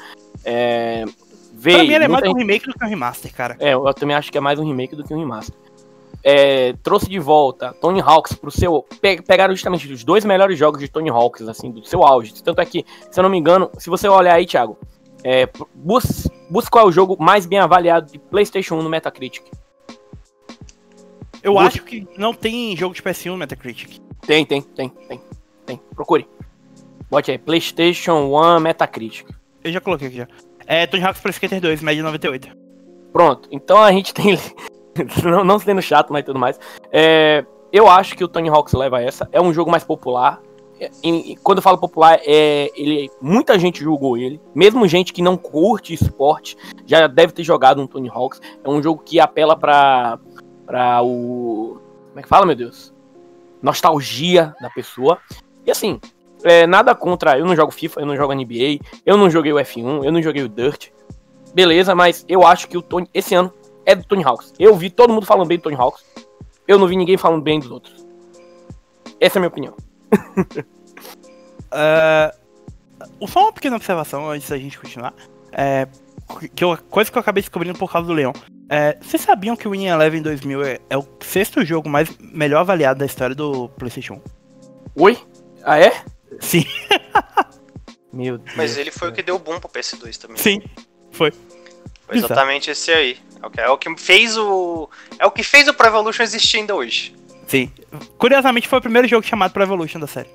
É, 0.43 1.03
Pra 1.61 1.71
veio, 1.73 1.79
mim 1.79 1.93
ele 1.93 2.05
é 2.05 2.07
mais 2.07 2.23
muita 2.23 2.29
um 2.29 2.39
remake 2.39 2.65
do 2.67 2.73
que 2.73 2.85
um 2.85 2.87
remaster, 2.87 3.33
cara. 3.33 3.57
É, 3.59 3.73
eu 3.73 3.93
também 3.93 4.15
acho 4.15 4.31
que 4.31 4.37
é 4.37 4.41
mais 4.41 4.57
um 4.59 4.65
remake 4.65 4.95
do 4.95 5.03
que 5.03 5.13
um 5.13 5.19
remaster. 5.19 5.53
É, 6.23 6.73
trouxe 6.83 7.09
de 7.09 7.17
volta 7.19 7.73
Tony 7.81 8.01
Hawks 8.01 8.33
pro 8.33 8.51
seu. 8.51 8.85
pe- 9.01 9.21
pegaram 9.21 9.53
justamente 9.53 9.91
os 9.91 10.03
dois 10.03 10.23
melhores 10.25 10.57
jogos 10.59 10.79
de 10.79 10.87
Tony 10.89 11.09
Hawks, 11.09 11.47
assim, 11.47 11.71
do 11.71 11.83
seu 11.85 12.03
auge. 12.03 12.33
Tanto 12.43 12.59
é 12.61 12.65
que, 12.65 12.85
se 13.09 13.19
eu 13.19 13.23
não 13.23 13.29
me 13.29 13.37
engano, 13.37 13.69
se 13.77 13.89
você 13.89 14.07
olhar 14.07 14.35
aí, 14.35 14.45
Thiago, 14.45 14.77
é, 15.23 15.49
bus, 15.73 16.27
busca 16.49 16.71
qual 16.71 16.85
é 16.85 16.87
o 16.87 16.91
jogo 16.91 17.17
mais 17.19 17.45
bem 17.45 17.59
avaliado 17.59 18.11
de 18.11 18.19
PlayStation 18.19 18.75
1 18.75 18.83
no 18.83 18.89
Metacritic. 18.89 19.43
Eu 21.43 21.57
acho 21.57 21.83
que 21.83 22.07
não 22.17 22.33
tem 22.33 22.75
jogo 22.75 22.93
de 22.93 23.01
PS1 23.01 23.31
no 23.31 23.37
Metacritic. 23.37 23.99
Tem, 24.25 24.45
tem, 24.45 24.61
tem, 24.61 24.89
tem, 24.89 25.21
tem. 25.65 25.79
Procure. 25.95 26.27
Bote 27.09 27.31
aí, 27.31 27.37
PlayStation 27.37 28.13
1 28.35 28.59
Metacritic. 28.59 29.27
Eu 29.63 29.71
já 29.71 29.81
coloquei 29.81 30.07
aqui 30.07 30.17
já. 30.17 30.27
É 30.67 30.85
Tony 30.85 31.03
Hawk's 31.03 31.21
Pro 31.21 31.31
Skater 31.31 31.59
2, 31.61 31.81
média 31.81 32.03
98. 32.03 32.49
Pronto, 33.11 33.49
então 33.51 33.77
a 33.79 33.91
gente 33.91 34.13
tem. 34.15 34.37
não, 35.23 35.43
não 35.43 35.59
sendo 35.59 35.81
chato, 35.81 36.11
mas 36.13 36.23
tudo 36.25 36.39
mais. 36.39 36.59
É, 36.91 37.43
eu 37.71 37.87
acho 37.87 38.15
que 38.15 38.23
o 38.23 38.27
Tony 38.27 38.49
Hawks 38.49 38.73
leva 38.73 39.01
essa. 39.01 39.27
É 39.31 39.41
um 39.41 39.53
jogo 39.53 39.71
mais 39.71 39.83
popular. 39.83 40.39
É, 40.79 40.89
e- 41.03 41.31
e 41.31 41.35
quando 41.37 41.57
eu 41.57 41.61
falo 41.63 41.77
popular, 41.77 42.19
é, 42.23 42.69
ele, 42.75 43.09
muita 43.21 43.57
gente 43.59 43.83
jogou 43.83 44.17
ele. 44.17 44.39
Mesmo 44.53 44.87
gente 44.87 45.11
que 45.11 45.21
não 45.21 45.35
curte 45.35 45.93
esporte, 45.93 46.55
já 46.85 47.07
deve 47.07 47.33
ter 47.33 47.43
jogado 47.43 47.81
um 47.81 47.87
Tony 47.87 48.09
Hawks. 48.09 48.39
É 48.63 48.69
um 48.69 48.81
jogo 48.81 49.01
que 49.03 49.19
apela 49.19 49.57
pra 49.57 50.19
pra 50.69 51.01
o. 51.01 51.81
Como 52.09 52.19
é 52.19 52.21
que 52.21 52.29
fala, 52.29 52.45
meu 52.45 52.55
Deus? 52.55 52.93
Nostalgia 53.59 54.53
da 54.61 54.69
pessoa. 54.69 55.17
E 55.65 55.71
assim, 55.71 55.99
é, 56.43 56.67
nada 56.67 56.93
contra. 56.93 57.39
Eu 57.39 57.45
não 57.45 57.55
jogo 57.55 57.71
FIFA, 57.71 58.01
eu 58.01 58.05
não 58.05 58.15
jogo 58.15 58.35
NBA, 58.35 58.79
eu 59.03 59.17
não 59.17 59.31
joguei 59.31 59.51
o 59.51 59.55
F1, 59.55 60.05
eu 60.05 60.11
não 60.11 60.21
joguei 60.21 60.43
o 60.43 60.47
Dirt. 60.47 60.89
Beleza, 61.55 61.95
mas 61.95 62.23
eu 62.29 62.45
acho 62.45 62.67
que 62.67 62.77
o 62.77 62.83
Tony. 62.83 63.09
Esse 63.11 63.33
ano 63.33 63.51
é 63.83 63.95
do 63.95 64.03
Tony 64.03 64.23
Hawks. 64.23 64.53
Eu 64.59 64.75
vi 64.75 64.91
todo 64.91 65.11
mundo 65.11 65.25
falando 65.25 65.47
bem 65.47 65.57
do 65.57 65.63
Tony 65.63 65.75
Hawks. 65.75 66.05
Eu 66.67 66.77
não 66.77 66.85
vi 66.85 66.95
ninguém 66.95 67.17
falando 67.17 67.41
bem 67.41 67.59
dos 67.59 67.71
outros. 67.71 68.05
Essa 69.19 69.37
é 69.37 69.39
a 69.39 69.41
minha 69.41 69.49
opinião. 69.49 69.73
uh, 71.73 72.29
só 73.27 73.41
uma 73.41 73.51
pequena 73.51 73.75
observação 73.75 74.29
antes 74.29 74.47
da 74.47 74.57
gente 74.59 74.77
continuar. 74.79 75.15
É, 75.51 75.87
que 76.55 76.63
eu, 76.63 76.77
coisa 76.89 77.11
que 77.11 77.17
eu 77.17 77.21
acabei 77.21 77.41
descobrindo 77.41 77.77
por 77.77 77.91
causa 77.91 78.07
do 78.07 78.13
Leão. 78.13 78.33
É, 78.69 78.97
vocês 79.01 79.21
sabiam 79.21 79.55
que 79.55 79.67
o 79.67 79.71
Winning 79.71 79.87
Eleven 79.87 80.21
2000 80.21 80.63
é, 80.63 80.79
é, 80.89 80.97
o 80.97 81.05
sexto 81.21 81.65
jogo 81.65 81.89
mais 81.89 82.09
melhor 82.19 82.59
avaliado 82.59 82.99
da 82.99 83.05
história 83.05 83.35
do 83.35 83.67
PlayStation 83.69 84.21
1? 84.95 85.03
Oi? 85.03 85.17
Ah, 85.63 85.79
é? 85.79 86.03
Sim. 86.39 86.65
Meu 88.13 88.37
Deus. 88.37 88.55
Mas 88.55 88.77
ele 88.77 88.91
foi 88.91 89.09
o 89.09 89.11
que 89.11 89.21
deu 89.21 89.39
boom 89.39 89.59
pro 89.59 89.69
PS2 89.69 90.17
também. 90.17 90.37
Sim, 90.37 90.61
foi. 91.11 91.31
Foi 92.05 92.17
exatamente 92.17 92.71
esse 92.71 92.91
aí. 92.91 93.17
É, 93.57 93.61
é 93.61 93.69
o 93.69 93.77
que 93.77 93.93
fez 93.97 94.37
o. 94.37 94.89
É 95.17 95.25
o 95.25 95.31
que 95.31 95.43
fez 95.43 95.67
o 95.67 95.73
Pro 95.73 95.87
Evolution 95.87 96.23
existir 96.23 96.57
ainda 96.57 96.75
hoje. 96.75 97.15
Sim. 97.47 97.71
Curiosamente 98.17 98.67
foi 98.67 98.79
o 98.79 98.81
primeiro 98.81 99.07
jogo 99.07 99.25
chamado 99.25 99.51
Pro 99.51 99.63
Evolution 99.63 99.99
da 99.99 100.07
série. 100.07 100.29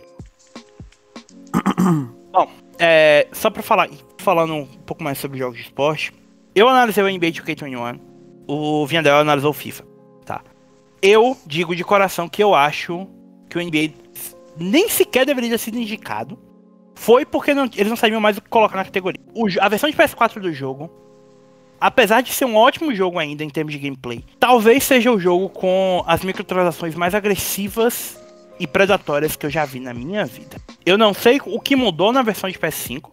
Bom, 2.33 2.51
é, 2.79 3.29
só 3.33 3.51
pra 3.51 3.63
falar, 3.63 3.89
falando 4.19 4.55
um 4.55 4.67
pouco 4.67 5.03
mais 5.03 5.19
sobre 5.19 5.39
jogos 5.39 5.57
de 5.57 5.65
esporte, 5.65 6.13
eu 6.55 6.69
analisei 6.69 7.03
o 7.03 7.09
NBA 7.09 7.29
2K21, 7.29 8.01
o 8.47 8.87
Viandel 8.87 9.17
analisou 9.17 9.51
o 9.51 9.55
FIFA, 9.55 9.85
tá? 10.25 10.43
Eu 11.03 11.37
digo 11.47 11.75
de 11.75 11.85
coração 11.85 12.29
que 12.29 12.43
eu 12.43 12.55
acho 12.55 13.07
que 13.49 13.59
o 13.59 13.63
NBA 13.63 13.93
nem 14.57 14.89
sequer 14.89 15.27
deveria 15.27 15.51
ter 15.51 15.59
sido 15.59 15.79
indicado. 15.79 16.39
Foi 16.95 17.27
porque 17.27 17.53
não, 17.53 17.65
eles 17.65 17.89
não 17.89 17.97
sabiam 17.97 18.21
mais 18.21 18.39
o 18.39 18.43
que 18.43 18.49
colocar 18.49 18.77
na 18.77 18.85
categoria. 18.85 19.21
O, 19.35 19.47
a 19.61 19.69
versão 19.69 19.91
de 19.91 19.97
PS4 19.97 20.41
do 20.41 20.53
jogo 20.53 20.91
apesar 21.85 22.23
de 22.23 22.33
ser 22.33 22.47
um 22.47 22.57
ótimo 22.57 22.95
jogo 22.95 23.19
ainda 23.19 23.45
em 23.45 23.51
termos 23.51 23.75
de 23.75 23.79
gameplay, 23.79 24.25
talvez 24.41 24.85
seja 24.85 25.13
o 25.13 25.21
jogo 25.21 25.51
com 25.51 26.03
as 26.07 26.25
microtransações 26.25 26.95
mais 26.95 27.15
agressivas 27.15 28.19
e 28.59 28.67
predatórias 28.67 29.37
que 29.37 29.47
eu 29.47 29.51
já 29.51 29.65
vi 29.65 29.81
na 29.81 29.95
minha 29.95 30.25
vida. 30.25 30.57
Eu 30.85 30.97
não 30.97 31.13
sei 31.15 31.41
o 31.45 31.61
que 31.61 31.77
mudou 31.77 32.13
na 32.13 32.23
versão 32.23 32.49
de 32.49 32.59
PS5. 32.59 33.11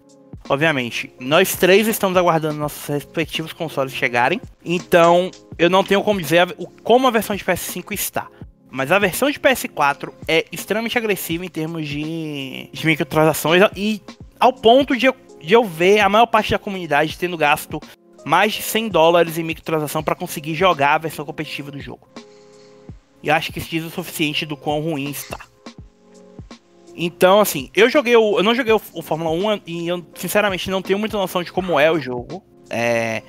Obviamente, 0.49 1.13
nós 1.19 1.55
três 1.55 1.87
estamos 1.87 2.17
aguardando 2.17 2.57
nossos 2.57 2.85
respectivos 2.87 3.53
consoles 3.53 3.93
chegarem. 3.93 4.41
Então, 4.65 5.31
eu 5.57 5.69
não 5.69 5.83
tenho 5.83 6.03
como 6.03 6.19
dizer 6.19 6.55
como 6.83 7.07
a 7.07 7.11
versão 7.11 7.35
de 7.35 7.43
PS5 7.43 7.91
está. 7.91 8.27
Mas 8.69 8.91
a 8.91 8.97
versão 8.99 9.29
de 9.29 9.39
PS4 9.39 10.13
é 10.27 10.45
extremamente 10.51 10.97
agressiva 10.97 11.45
em 11.45 11.49
termos 11.49 11.87
de, 11.87 12.69
de 12.71 12.85
microtransações 12.85 13.61
e 13.75 14.01
ao 14.39 14.53
ponto 14.53 14.95
de 14.95 15.07
eu, 15.07 15.15
de 15.41 15.53
eu 15.53 15.63
ver 15.63 15.99
a 15.99 16.07
maior 16.07 16.25
parte 16.25 16.51
da 16.51 16.57
comunidade 16.57 17.17
tendo 17.17 17.37
gasto 17.37 17.81
mais 18.25 18.53
de 18.53 18.61
100 18.61 18.89
dólares 18.89 19.37
em 19.37 19.43
microtransação 19.43 20.01
para 20.01 20.15
conseguir 20.15 20.55
jogar 20.55 20.95
a 20.95 20.99
versão 20.99 21.25
competitiva 21.25 21.69
do 21.69 21.79
jogo. 21.79 22.07
E 23.23 23.29
acho 23.29 23.51
que 23.51 23.59
isso 23.59 23.69
diz 23.69 23.83
o 23.83 23.89
suficiente 23.89 24.45
do 24.45 24.57
quão 24.57 24.81
ruim 24.81 25.09
está. 25.09 25.39
Então, 26.95 27.39
assim, 27.39 27.69
eu 27.75 27.89
joguei 27.89 28.15
o, 28.15 28.37
eu 28.37 28.43
não 28.43 28.53
joguei 28.53 28.73
o, 28.73 28.81
o, 28.93 29.01
Fórmula 29.01 29.31
1 29.31 29.61
e 29.65 29.87
eu 29.87 30.05
sinceramente 30.15 30.69
não 30.69 30.81
tenho 30.81 30.99
muita 30.99 31.17
noção 31.17 31.41
de 31.43 31.51
como 31.51 31.79
é 31.79 31.91
o 31.91 31.99
jogo. 31.99 32.43
É, 32.69 33.23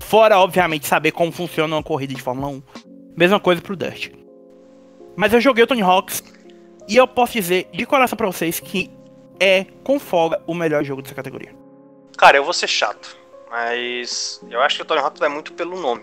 fora, 0.00 0.38
obviamente, 0.38 0.86
saber 0.86 1.12
como 1.12 1.30
funciona 1.30 1.76
uma 1.76 1.82
corrida 1.82 2.14
de 2.14 2.22
Fórmula 2.22 2.48
1. 2.48 2.62
Mesma 3.16 3.38
coisa 3.38 3.62
pro 3.62 3.76
Dust. 3.76 4.10
Mas 5.16 5.32
eu 5.32 5.40
joguei 5.40 5.64
o 5.64 5.66
Tony 5.66 5.82
Hawks 5.82 6.22
e 6.88 6.96
eu 6.96 7.06
posso 7.06 7.34
dizer 7.34 7.68
de 7.72 7.86
coração 7.86 8.16
para 8.16 8.26
vocês 8.26 8.58
que 8.58 8.90
é 9.38 9.64
com 9.84 9.98
folga 9.98 10.40
o 10.46 10.54
melhor 10.54 10.82
jogo 10.84 11.02
dessa 11.02 11.14
categoria. 11.14 11.54
Cara, 12.16 12.36
eu 12.36 12.44
vou 12.44 12.52
ser 12.52 12.68
chato. 12.68 13.16
Mas 13.50 14.40
eu 14.48 14.60
acho 14.62 14.76
que 14.76 14.82
o 14.82 14.84
Tony 14.84 15.00
Hawk 15.00 15.18
vai 15.18 15.28
muito 15.28 15.52
pelo 15.52 15.78
nome? 15.78 16.02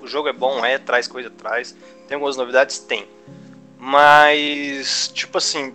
O 0.00 0.06
jogo 0.06 0.28
é 0.28 0.32
bom, 0.32 0.64
é, 0.64 0.78
traz 0.78 1.08
coisa, 1.08 1.30
traz. 1.30 1.74
Tem 2.06 2.14
algumas 2.14 2.36
novidades? 2.36 2.78
Tem. 2.78 3.08
Mas, 3.78 5.08
tipo 5.08 5.38
assim, 5.38 5.74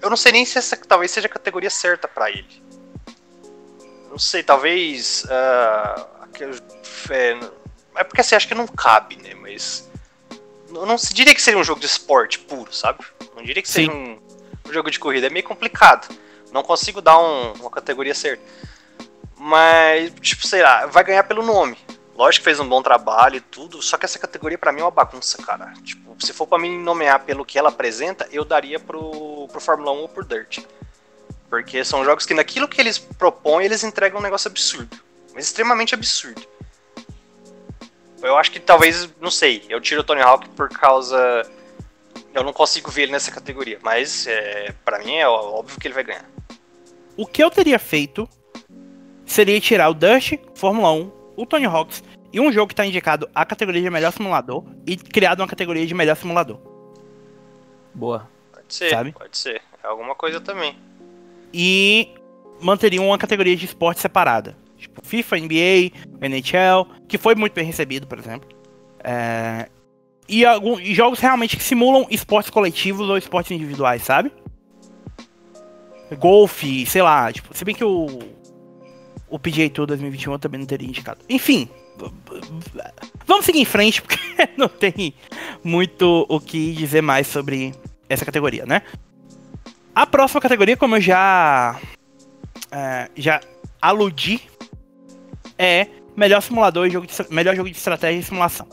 eu 0.00 0.10
não 0.10 0.16
sei 0.16 0.32
nem 0.32 0.44
se 0.44 0.58
essa 0.58 0.76
talvez 0.76 1.10
seja 1.10 1.26
a 1.26 1.30
categoria 1.30 1.70
certa 1.70 2.06
para 2.06 2.30
ele. 2.30 2.62
Não 4.10 4.18
sei, 4.18 4.42
talvez. 4.42 5.24
Uh, 5.24 6.06
é, 7.10 7.38
é, 7.96 8.04
porque 8.04 8.20
assim, 8.20 8.34
acho 8.34 8.48
que 8.48 8.54
não 8.54 8.66
cabe, 8.66 9.16
né? 9.16 9.34
Mas. 9.34 9.88
Eu 10.68 10.84
não 10.84 10.96
diria 10.96 11.34
que 11.34 11.40
seria 11.40 11.58
um 11.58 11.64
jogo 11.64 11.80
de 11.80 11.86
esporte 11.86 12.38
puro, 12.38 12.72
sabe? 12.72 13.04
Não 13.34 13.42
diria 13.42 13.62
que 13.62 13.68
seria 13.68 13.90
um, 13.90 14.18
um, 14.66 14.72
jogo 14.72 14.90
de 14.90 14.98
corrida. 14.98 15.26
É 15.26 15.30
meio 15.30 15.44
complicado. 15.44 16.14
Não 16.52 16.62
consigo 16.62 17.00
dar 17.00 17.18
um, 17.18 17.52
uma 17.54 17.70
categoria 17.70 18.14
certa. 18.14 18.42
Mas, 19.36 20.12
tipo, 20.20 20.46
sei 20.46 20.62
lá, 20.62 20.86
vai 20.86 21.04
ganhar 21.04 21.24
pelo 21.24 21.42
nome. 21.42 21.78
Lógico 22.18 22.40
que 22.40 22.44
fez 22.46 22.58
um 22.58 22.68
bom 22.68 22.82
trabalho 22.82 23.36
e 23.36 23.40
tudo, 23.40 23.80
só 23.80 23.96
que 23.96 24.04
essa 24.04 24.18
categoria 24.18 24.58
para 24.58 24.72
mim 24.72 24.80
é 24.80 24.82
uma 24.82 24.90
bagunça, 24.90 25.40
cara. 25.40 25.72
Tipo, 25.84 26.16
se 26.18 26.32
for 26.32 26.48
para 26.48 26.58
mim 26.58 26.76
nomear 26.76 27.20
pelo 27.20 27.44
que 27.44 27.56
ela 27.56 27.68
apresenta, 27.68 28.28
eu 28.32 28.44
daria 28.44 28.80
pro, 28.80 29.46
pro 29.46 29.60
Fórmula 29.60 29.92
1 29.92 29.96
ou 29.98 30.08
pro 30.08 30.24
Dirt. 30.24 30.58
Porque 31.48 31.84
são 31.84 32.04
jogos 32.04 32.26
que 32.26 32.34
naquilo 32.34 32.66
que 32.66 32.80
eles 32.80 32.98
propõem, 32.98 33.66
eles 33.66 33.84
entregam 33.84 34.18
um 34.18 34.22
negócio 34.22 34.50
absurdo. 34.50 34.98
Mas 35.32 35.44
extremamente 35.44 35.94
absurdo. 35.94 36.44
Eu 38.20 38.36
acho 38.36 38.50
que 38.50 38.58
talvez, 38.58 39.08
não 39.20 39.30
sei, 39.30 39.64
eu 39.68 39.80
tiro 39.80 40.00
o 40.00 40.04
Tony 40.04 40.20
Hawk 40.20 40.48
por 40.48 40.68
causa. 40.70 41.48
Eu 42.34 42.42
não 42.42 42.52
consigo 42.52 42.90
ver 42.90 43.02
ele 43.02 43.12
nessa 43.12 43.30
categoria, 43.30 43.78
mas 43.80 44.26
é, 44.26 44.74
para 44.84 44.98
mim 44.98 45.14
é 45.14 45.28
óbvio 45.28 45.78
que 45.78 45.86
ele 45.86 45.94
vai 45.94 46.02
ganhar. 46.02 46.28
O 47.16 47.24
que 47.24 47.40
eu 47.40 47.48
teria 47.48 47.78
feito 47.78 48.28
seria 49.24 49.60
tirar 49.60 49.88
o 49.88 49.94
Dust, 49.94 50.32
Fórmula 50.56 50.90
1, 50.92 51.12
o 51.36 51.46
Tony 51.46 51.66
Hawks 51.66 52.02
e 52.32 52.40
um 52.40 52.52
jogo 52.52 52.68
que 52.68 52.72
está 52.74 52.84
indicado 52.84 53.28
à 53.34 53.44
categoria 53.44 53.80
de 53.80 53.90
melhor 53.90 54.12
simulador 54.12 54.64
e 54.86 54.96
criado 54.96 55.40
uma 55.40 55.48
categoria 55.48 55.86
de 55.86 55.94
melhor 55.94 56.16
simulador. 56.16 56.58
Boa. 57.94 58.28
Pode 58.52 58.74
ser, 58.74 58.90
sabe? 58.90 59.12
pode 59.12 59.36
ser. 59.36 59.62
É 59.82 59.86
alguma 59.86 60.14
coisa 60.14 60.40
também. 60.40 60.76
E 61.52 62.08
manteria 62.60 63.00
uma 63.00 63.16
categoria 63.18 63.56
de 63.56 63.64
esporte 63.64 64.00
separada. 64.00 64.56
Tipo 64.76 65.04
FIFA, 65.04 65.36
NBA, 65.38 65.92
NHL, 66.20 66.86
que 67.08 67.18
foi 67.18 67.34
muito 67.34 67.54
bem 67.54 67.64
recebido, 67.64 68.06
por 68.06 68.18
exemplo. 68.18 68.48
É... 69.02 69.68
E, 70.28 70.44
alguns, 70.44 70.80
e 70.80 70.94
jogos 70.94 71.18
realmente 71.18 71.56
que 71.56 71.62
simulam 71.62 72.06
esportes 72.10 72.50
coletivos 72.50 73.08
ou 73.08 73.16
esportes 73.16 73.50
individuais, 73.50 74.02
sabe? 74.02 74.30
Golfe, 76.18 76.84
sei 76.86 77.02
lá, 77.02 77.32
tipo, 77.32 77.54
se 77.56 77.64
bem 77.64 77.74
que 77.74 77.84
o 77.84 78.06
o 79.30 79.38
PGA 79.38 79.68
Tour 79.70 79.86
2021 79.86 80.32
eu 80.32 80.38
também 80.38 80.60
não 80.60 80.66
teria 80.66 80.88
indicado. 80.88 81.20
Enfim, 81.28 81.68
vamos 83.26 83.44
seguir 83.44 83.60
em 83.60 83.64
frente, 83.64 84.02
porque 84.02 84.18
não 84.56 84.68
tem 84.68 85.14
muito 85.62 86.26
o 86.28 86.40
que 86.40 86.72
dizer 86.72 87.02
mais 87.02 87.26
sobre 87.26 87.74
essa 88.08 88.24
categoria, 88.24 88.64
né? 88.64 88.82
A 89.94 90.06
próxima 90.06 90.40
categoria, 90.40 90.76
como 90.76 90.96
eu 90.96 91.00
já, 91.00 91.78
é, 92.70 93.10
já 93.16 93.40
aludi, 93.82 94.40
é 95.58 95.88
melhor 96.16 96.40
simulador 96.40 96.86
e 96.86 96.90
jogo 96.90 97.06
de, 97.06 97.14
melhor 97.30 97.54
jogo 97.54 97.70
de 97.70 97.76
estratégia 97.76 98.20
e 98.20 98.22
simulação. 98.22 98.68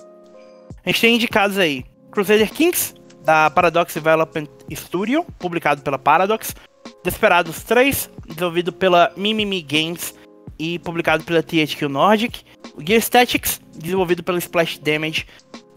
A 0.86 0.90
gente 0.90 1.02
tem 1.02 1.16
indicados 1.16 1.58
aí 1.58 1.86
Crusader 2.12 2.52
Kings, 2.52 2.94
da 3.24 3.50
Paradox 3.50 3.94
Development 3.94 4.48
Studio, 4.74 5.26
publicado 5.40 5.82
pela 5.82 5.98
Paradox. 5.98 6.56
Desperados 7.04 7.64
3, 7.64 8.10
desenvolvido 8.28 8.72
pela 8.72 9.12
Mimimi 9.18 9.62
Games 9.62 10.14
e 10.58 10.80
publicado 10.80 11.24
pela 11.24 11.42
THQ 11.42 11.88
Nordic. 11.88 12.44
Gear 12.80 13.02
Statics, 13.02 13.62
desenvolvido 13.76 14.24
pela 14.24 14.38
Splash 14.38 14.80
Damage 14.80 15.26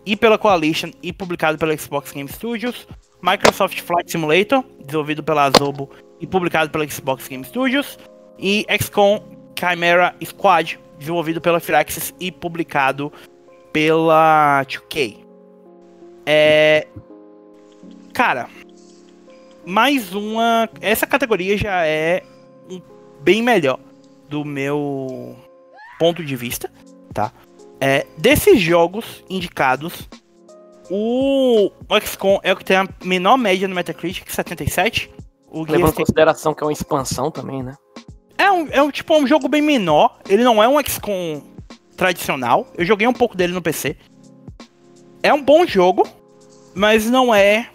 e 0.05 0.17
pela 0.17 0.39
Coalition 0.39 0.91
e 1.03 1.13
publicado 1.13 1.59
pela 1.59 1.77
Xbox 1.77 2.13
Game 2.13 2.29
Studios. 2.31 2.87
Microsoft 3.23 3.81
Flight 3.81 4.11
Simulator, 4.11 4.65
desenvolvido 4.85 5.23
pela 5.23 5.45
Azobo 5.45 5.91
e 6.21 6.27
publicado 6.27 6.71
pela 6.71 6.89
Xbox 6.89 7.27
Game 7.29 7.45
Studios. 7.45 7.99
E 8.39 8.65
XCOM 8.81 9.21
Chimera 9.59 10.15
Squad, 10.25 10.79
desenvolvido 10.99 11.41
pela 11.41 11.61
Firaxis 11.61 12.15
e 12.21 12.31
publicado 12.31 13.13
pela 13.73 14.65
2K. 14.65 15.19
É. 16.25 16.87
Cara, 18.13 18.49
mais 19.67 20.15
uma. 20.15 20.69
Essa 20.81 21.07
categoria 21.07 21.57
já 21.57 21.85
é 21.85 22.23
bem 23.21 23.43
melhor 23.43 23.79
do 24.29 24.45
meu 24.45 25.37
ponto 25.99 26.25
de 26.25 26.37
vista, 26.37 26.71
tá? 27.12 27.33
É, 27.81 28.07
desses 28.16 28.61
jogos 28.61 29.25
indicados, 29.31 30.09
o, 30.90 31.71
XCOM 32.03 32.40
é 32.42 32.53
o 32.53 32.57
que 32.57 32.64
tem 32.64 32.77
a 32.77 32.88
menor 33.05 33.37
média 33.37 33.68
no 33.68 33.75
Metacritic, 33.75 34.31
77. 34.31 35.11
O 35.51 35.64
Levando 35.64 35.90
em 35.90 35.94
consideração 35.94 36.55
que 36.55 36.62
é 36.62 36.66
uma 36.66 36.73
expansão 36.73 37.31
também, 37.31 37.62
né? 37.62 37.77
É 38.37 38.51
um, 38.51 38.68
é 38.71 38.83
um 38.83 38.90
tipo 38.90 39.16
um 39.16 39.27
jogo 39.27 39.49
bem 39.49 39.62
menor. 39.62 40.18
Ele 40.29 40.44
não 40.44 40.62
é 40.62 40.68
um 40.68 40.81
XCOM 40.83 41.42
tradicional. 41.97 42.66
Eu 42.77 42.85
joguei 42.85 43.07
um 43.07 43.12
pouco 43.12 43.37
dele 43.37 43.53
no 43.53 43.62
PC. 43.62 43.97
é 45.23 45.33
um 45.33 45.42
bom 45.42 45.66
jogo, 45.66 46.07
mas 46.75 47.11
não 47.11 47.35
é 47.35 47.68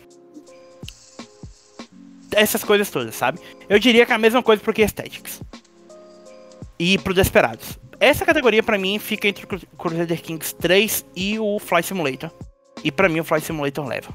essas 2.32 2.64
coisas 2.64 2.90
todas, 2.90 3.16
sabe? 3.16 3.40
Eu 3.70 3.78
diria 3.80 4.06
que 4.06 4.12
é 4.12 4.16
a 4.16 4.20
mesma 4.20 4.42
coisa 4.42 4.62
pro 4.62 4.74
que 4.74 4.82
Aesthetics. 4.82 5.42
E 6.80 6.98
pro 6.98 7.14
Desperados. 7.14 7.80
Essa 8.00 8.26
categoria 8.26 8.62
pra 8.62 8.78
mim 8.78 9.00
fica 9.00 9.28
entre 9.28 9.46
o 9.46 9.78
Crusader 9.78 10.22
Kings 10.22 10.56
3 10.56 11.06
e 11.16 11.40
o 11.40 11.60
Flight 11.60 11.88
Simulator. 11.88 12.32
E 12.84 12.92
pra 12.92 13.08
mim 13.08 13.20
o 13.22 13.24
Flight 13.24 13.46
Simulator 13.46 13.86
leva. 13.86 14.14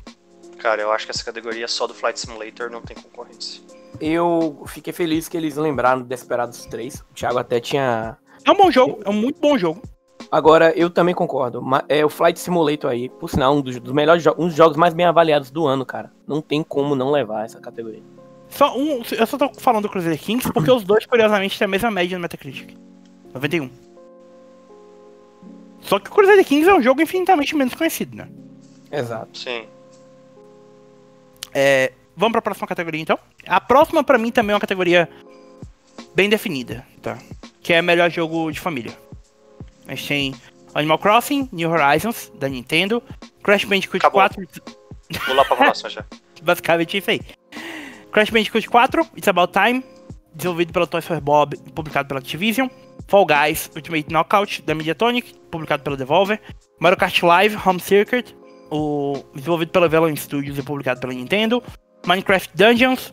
Cara, 0.58 0.82
eu 0.82 0.92
acho 0.92 1.06
que 1.06 1.12
essa 1.12 1.24
categoria 1.24 1.66
só 1.68 1.86
do 1.86 1.94
Flight 1.94 2.18
Simulator 2.18 2.70
não 2.70 2.82
tem 2.82 2.96
concorrência. 2.96 3.62
Eu 4.00 4.62
fiquei 4.66 4.92
feliz 4.92 5.28
que 5.28 5.36
eles 5.36 5.56
lembraram 5.56 6.02
do 6.02 6.06
Desperados 6.06 6.66
3. 6.66 7.00
O 7.00 7.14
Thiago 7.14 7.38
até 7.38 7.60
tinha. 7.60 8.18
É 8.44 8.50
um 8.50 8.56
bom 8.56 8.70
jogo, 8.70 9.00
é 9.04 9.08
um 9.08 9.14
muito 9.14 9.40
bom 9.40 9.56
jogo. 9.56 9.80
Agora, 10.30 10.72
eu 10.76 10.90
também 10.90 11.14
concordo. 11.14 11.62
É 11.88 12.04
o 12.04 12.10
Flight 12.10 12.38
Simulator 12.38 12.90
aí, 12.90 13.08
por 13.08 13.30
sinal, 13.30 13.54
um 13.54 13.62
dos, 13.62 13.80
dos 13.80 13.92
melhores 13.92 14.22
jogos, 14.22 14.44
um 14.44 14.48
dos 14.48 14.56
jogos 14.56 14.76
mais 14.76 14.92
bem 14.92 15.06
avaliados 15.06 15.50
do 15.50 15.66
ano, 15.66 15.86
cara. 15.86 16.12
Não 16.26 16.42
tem 16.42 16.62
como 16.62 16.94
não 16.94 17.10
levar 17.10 17.44
essa 17.44 17.60
categoria. 17.60 18.02
Só 18.58 18.76
um, 18.76 19.02
eu 19.16 19.24
só 19.24 19.38
tô 19.38 19.48
falando 19.60 19.84
do 19.84 19.88
Crusader 19.88 20.18
Kings 20.18 20.52
porque 20.52 20.68
os 20.68 20.82
dois, 20.82 21.06
curiosamente, 21.06 21.56
têm 21.56 21.64
a 21.64 21.68
mesma 21.68 21.92
média 21.92 22.18
no 22.18 22.22
Metacritic. 22.22 22.76
91. 23.32 23.70
Só 25.80 26.00
que 26.00 26.10
o 26.10 26.12
Crusader 26.12 26.44
Kings 26.44 26.68
é 26.68 26.74
um 26.74 26.82
jogo 26.82 27.00
infinitamente 27.00 27.54
menos 27.54 27.72
conhecido, 27.74 28.16
né? 28.16 28.28
Exato. 28.90 29.38
Sim. 29.38 29.64
É, 31.54 31.92
vamos 32.16 32.32
pra 32.32 32.42
próxima 32.42 32.66
categoria, 32.66 33.00
então? 33.00 33.16
A 33.46 33.60
próxima, 33.60 34.02
pra 34.02 34.18
mim, 34.18 34.32
também 34.32 34.50
é 34.50 34.54
uma 34.56 34.60
categoria 34.60 35.08
bem 36.16 36.28
definida, 36.28 36.84
tá? 37.00 37.16
Que 37.62 37.74
é 37.74 37.80
melhor 37.80 38.10
jogo 38.10 38.50
de 38.50 38.58
família. 38.58 38.92
A 39.86 39.94
gente 39.94 40.08
tem 40.08 40.34
Animal 40.74 40.98
Crossing, 40.98 41.48
New 41.52 41.70
Horizons, 41.70 42.32
da 42.34 42.48
Nintendo, 42.48 43.00
Crash 43.40 43.62
Bandicoot 43.64 43.98
Acabou. 43.98 44.20
4, 44.20 44.48
Vou 45.28 45.36
lá 45.36 45.44
pra 45.44 45.54
próxima 45.62 45.90
já. 45.90 46.04
basicamente 46.42 46.96
isso 46.98 47.08
aí. 47.08 47.20
Crash 48.18 48.32
Bandicoot 48.32 48.68
4, 48.68 49.06
It's 49.16 49.28
About 49.28 49.52
Time, 49.52 49.84
desenvolvido 50.34 50.72
pela 50.72 50.88
Toys 50.88 51.06
for 51.06 51.20
Bob 51.20 51.54
e 51.54 51.70
publicado 51.70 52.08
pela 52.08 52.18
Activision. 52.18 52.68
Fall 53.06 53.24
Guys 53.24 53.70
Ultimate 53.76 54.08
Knockout, 54.08 54.60
da 54.62 54.74
Mediatonic, 54.74 55.34
publicado 55.52 55.84
pela 55.84 55.96
Devolver. 55.96 56.40
Mario 56.80 56.98
Kart 56.98 57.22
Live 57.22 57.56
Home 57.64 57.78
Circuit, 57.78 58.36
o, 58.72 59.22
desenvolvido 59.36 59.70
pela 59.70 59.88
Velan 59.88 60.16
Studios 60.16 60.58
e 60.58 60.62
publicado 60.64 60.98
pela 60.98 61.12
Nintendo. 61.12 61.62
Minecraft 62.04 62.50
Dungeons, 62.56 63.12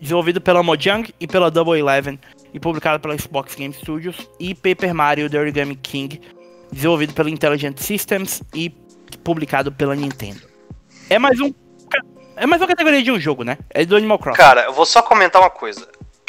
desenvolvido 0.00 0.40
pela 0.40 0.62
Mojang 0.62 1.12
e 1.18 1.26
pela 1.26 1.50
Double 1.50 1.76
Eleven 1.76 2.16
e 2.52 2.60
publicado 2.60 3.00
pela 3.00 3.18
Xbox 3.18 3.56
Game 3.56 3.74
Studios. 3.74 4.30
E 4.38 4.54
Paper 4.54 4.94
Mario 4.94 5.28
The 5.28 5.40
Origami 5.40 5.74
King, 5.74 6.20
desenvolvido 6.70 7.12
pela 7.12 7.28
Intelligent 7.28 7.78
Systems 7.78 8.40
e 8.54 8.70
publicado 9.24 9.72
pela 9.72 9.96
Nintendo. 9.96 10.42
É 11.10 11.18
mais 11.18 11.40
um 11.40 11.52
é 12.36 12.46
mais 12.46 12.60
uma 12.60 12.68
categoria 12.68 13.02
de 13.02 13.10
um 13.10 13.18
jogo, 13.20 13.44
né? 13.44 13.58
É 13.70 13.84
do 13.84 13.96
Animal 13.96 14.18
Crossing. 14.18 14.36
Cara, 14.38 14.64
eu 14.64 14.72
vou 14.72 14.86
só 14.86 15.02
comentar 15.02 15.40
uma 15.40 15.50
coisa. 15.50 15.88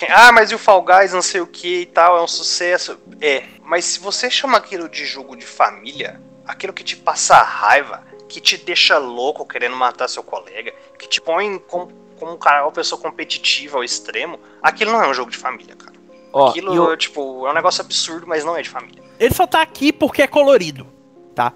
Ah, 0.10 0.32
mas 0.32 0.52
e 0.52 0.56
o 0.56 0.60
Fall 0.60 0.82
Guys, 0.82 1.14
não 1.14 1.22
sei 1.22 1.40
o 1.42 1.48
que 1.48 1.82
e 1.82 1.86
tal, 1.86 2.18
é 2.18 2.22
um 2.22 2.28
sucesso. 2.28 3.00
É, 3.22 3.44
mas 3.64 3.86
se 3.86 4.00
você 4.00 4.30
chama 4.30 4.58
aquilo 4.58 4.90
de 4.90 5.06
jogo 5.06 5.36
de 5.36 5.46
família, 5.46 6.22
aquilo 6.46 6.74
que 6.74 6.84
te 6.84 6.98
passa 6.98 7.38
raiva, 7.42 8.04
que 8.28 8.42
te 8.42 8.58
deixa 8.58 8.98
louco 8.98 9.46
querendo 9.46 9.76
matar 9.76 10.10
seu 10.10 10.22
colega, 10.22 10.74
que 11.00 11.08
te 11.08 11.22
põe 11.22 11.58
como, 11.60 11.88
como 12.20 12.34
um 12.34 12.38
cara, 12.38 12.64
uma 12.66 12.72
pessoa 12.74 13.00
competitiva 13.02 13.78
ao 13.78 13.84
extremo, 13.86 14.38
aquilo 14.62 14.92
não 14.92 15.02
é 15.02 15.08
um 15.08 15.14
jogo 15.14 15.32
de 15.32 15.38
família, 15.38 15.76
cara. 15.76 15.96
Ó, 16.34 16.50
Aquilo, 16.50 16.76
e 16.76 16.80
o- 16.80 16.98
tipo, 16.98 17.48
é 17.48 17.52
um 17.52 17.54
negócio 17.54 17.82
absurdo, 17.82 18.28
mas 18.28 18.44
não 18.44 18.58
é 18.58 18.62
de 18.62 18.70
família. 18.70 19.02
Ele 19.18 19.34
só 19.34 19.48
tá 19.48 19.62
aqui 19.62 19.94
porque 19.94 20.22
é 20.22 20.28
colorido. 20.28 20.86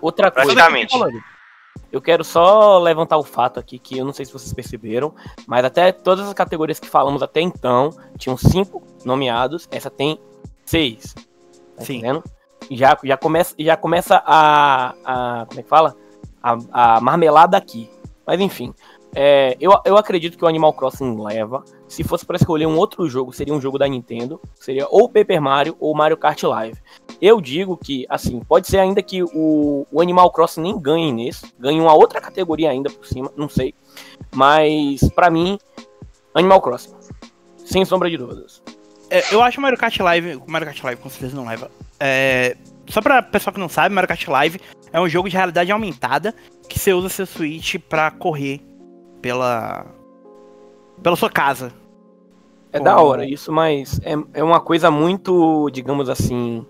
outra 0.01 0.31
coisa. 0.31 0.53
Praticamente. 0.53 0.93
Eu 1.91 2.01
quero 2.01 2.23
só 2.23 2.77
levantar 2.77 3.17
o 3.17 3.23
fato 3.23 3.59
aqui 3.59 3.79
que 3.79 3.97
eu 3.97 4.05
não 4.05 4.13
sei 4.13 4.25
se 4.25 4.33
vocês 4.33 4.53
perceberam, 4.53 5.13
mas 5.47 5.65
até 5.65 5.91
todas 5.91 6.27
as 6.27 6.33
categorias 6.33 6.79
que 6.79 6.87
falamos 6.87 7.23
até 7.23 7.41
então 7.41 7.89
tinham 8.17 8.37
cinco 8.37 8.83
nomeados, 9.03 9.67
essa 9.71 9.89
tem 9.89 10.19
seis. 10.65 11.15
Tá 11.75 11.85
Sim. 11.85 11.97
entendendo? 11.97 12.23
Já, 12.69 12.97
já 13.03 13.17
começa, 13.17 13.55
já 13.57 13.75
começa 13.75 14.21
a, 14.25 14.93
a. 15.03 15.45
Como 15.47 15.59
é 15.59 15.63
que 15.63 15.69
fala? 15.69 15.95
A, 16.43 16.57
a 16.71 17.01
marmelada 17.01 17.57
aqui. 17.57 17.89
Mas 18.25 18.39
enfim. 18.39 18.73
É, 19.15 19.58
eu, 19.60 19.72
eu 19.86 19.98
acredito 19.98 20.38
que 20.38 20.43
o 20.43 20.48
Animal 20.48 20.74
Crossing 20.74 21.19
leva. 21.22 21.63
Se 21.88 22.04
fosse 22.04 22.26
para 22.26 22.36
escolher 22.36 22.67
um 22.67 22.78
outro 22.78 23.10
jogo, 23.10 23.34
seria 23.34 23.54
um 23.54 23.62
jogo 23.62 23.78
da 23.78 23.88
Nintendo. 23.88 24.39
Seria 24.56 24.88
ou 24.89 25.10
Paper 25.10 25.41
Mario 25.41 25.76
ou 25.80 25.95
Mario 25.95 26.17
Kart 26.17 26.41
Live. 26.43 26.78
Eu 27.22 27.41
digo 27.41 27.76
que, 27.76 28.06
assim, 28.08 28.39
pode 28.41 28.67
ser 28.67 28.80
ainda 28.80 29.02
que 29.02 29.24
o, 29.24 29.86
o 29.91 30.02
Animal 30.02 30.32
Crossing 30.32 30.62
nem 30.62 30.80
ganhe 30.80 31.12
nesse, 31.12 31.52
ganhe 31.60 31.80
uma 31.80 31.93
outra 31.93 32.22
categoria 32.22 32.69
ainda 32.69 32.89
por 32.89 33.06
cima, 33.06 33.32
não 33.36 33.50
sei. 33.50 33.74
Mas, 34.34 35.02
pra 35.10 35.30
mim, 35.30 35.58
Animal 36.34 36.62
Crossing. 36.62 36.93
Sem 37.58 37.84
sombra 37.84 38.10
de 38.10 38.17
dúvidas. 38.17 38.62
É, 39.10 39.34
eu 39.34 39.41
acho 39.41 39.60
Mario 39.60 39.78
Kart 39.78 39.98
Live. 40.00 40.41
Mario 40.48 40.67
Kart 40.67 40.84
Live 40.84 41.02
com 41.02 41.10
certeza 41.10 41.36
não 41.36 41.48
leva. 41.48 41.72
É, 42.00 42.56
só 42.88 43.02
pra 43.02 43.22
pessoal 43.22 43.54
que 43.54 43.60
não 43.60 43.69
sabe, 43.69 43.93
Mario 43.93 44.08
Kart 44.08 44.28
Live 44.28 44.62
é 44.93 45.00
um 45.00 45.10
jogo 45.10 45.30
de 45.30 45.36
realidade 45.36 45.72
aumentada 45.72 46.34
que 46.67 46.78
você 46.78 46.93
usa 46.93 47.10
seu 47.10 47.26
Switch 47.26 47.76
pra 47.89 48.12
correr 48.12 48.68
pela. 49.21 49.86
pela 51.01 51.15
sua 51.15 51.29
casa. 51.29 51.71
É 52.71 52.77
Como- 52.77 52.86
da 52.89 52.99
hora 53.01 53.25
isso, 53.25 53.51
mas 53.51 53.99
é, 54.03 54.13
é 54.34 54.43
uma 54.43 54.60
coisa 54.60 54.91
muito, 54.91 55.69
digamos 55.71 56.08
assim, 56.10 56.65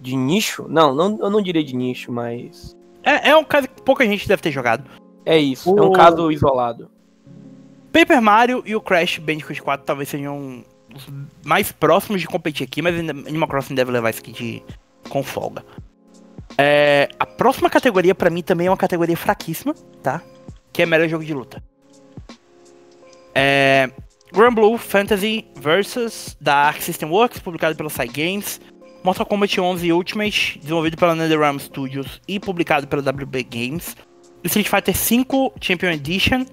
de 0.00 0.16
nicho? 0.16 0.66
Não, 0.68 0.94
não, 0.94 1.18
eu 1.20 1.30
não 1.30 1.40
diria 1.42 1.64
de 1.64 1.74
nicho, 1.74 2.12
mas 2.12 2.76
É, 3.02 3.30
é 3.30 3.36
um 3.36 3.44
caso 3.44 3.68
que 3.68 3.82
pouca 3.82 4.04
gente 4.06 4.26
deve 4.28 4.42
ter 4.42 4.50
jogado. 4.52 4.84
é 5.24 5.36
isso. 5.38 5.68
É 5.76 5.82
um 5.82 5.88
O- 5.88 5.92
caso 5.92 6.30
isolado. 6.30 6.90
Paper 7.92 8.22
Mario 8.22 8.62
e 8.64 8.74
o 8.74 8.80
Crash 8.80 9.18
Bandicoot 9.18 9.60
4 9.60 9.84
talvez 9.84 10.08
sejam 10.08 10.64
os 10.94 11.06
mais 11.44 11.70
próximos 11.72 12.20
de 12.20 12.26
competir 12.26 12.64
aqui, 12.64 12.80
mas 12.82 12.98
Animal 12.98 13.48
Crossing 13.48 13.74
deve 13.74 13.90
levar 13.90 14.10
isso 14.10 14.20
aqui 14.20 14.32
de, 14.32 14.62
com 15.08 15.22
folga. 15.22 15.64
É, 16.56 17.08
a 17.18 17.26
próxima 17.26 17.68
categoria 17.68 18.14
pra 18.14 18.30
mim 18.30 18.42
também 18.42 18.66
é 18.66 18.70
uma 18.70 18.76
categoria 18.76 19.16
fraquíssima, 19.16 19.74
tá? 20.02 20.22
Que 20.72 20.82
é 20.82 20.86
melhor 20.86 21.08
jogo 21.08 21.24
de 21.24 21.34
luta. 21.34 21.62
É, 23.34 23.90
Grand 24.32 24.54
Blue 24.54 24.78
Fantasy 24.78 25.46
Versus 25.56 26.36
da 26.40 26.54
Arc 26.54 26.82
System 26.82 27.10
Works, 27.10 27.38
publicado 27.38 27.76
pela 27.76 27.90
Cygames. 27.90 28.60
Mortal 29.04 29.26
Kombat 29.26 29.60
11 29.60 29.92
Ultimate, 29.92 30.58
desenvolvido 30.60 30.96
pela 30.96 31.14
NetherRealm 31.16 31.58
Studios 31.58 32.20
e 32.28 32.38
publicado 32.38 32.86
pela 32.86 33.02
WB 33.02 33.42
Games. 33.42 33.96
Street 34.44 34.68
Fighter 34.68 34.94
V 34.94 35.52
Champion 35.60 35.90
Edition, 35.90 36.46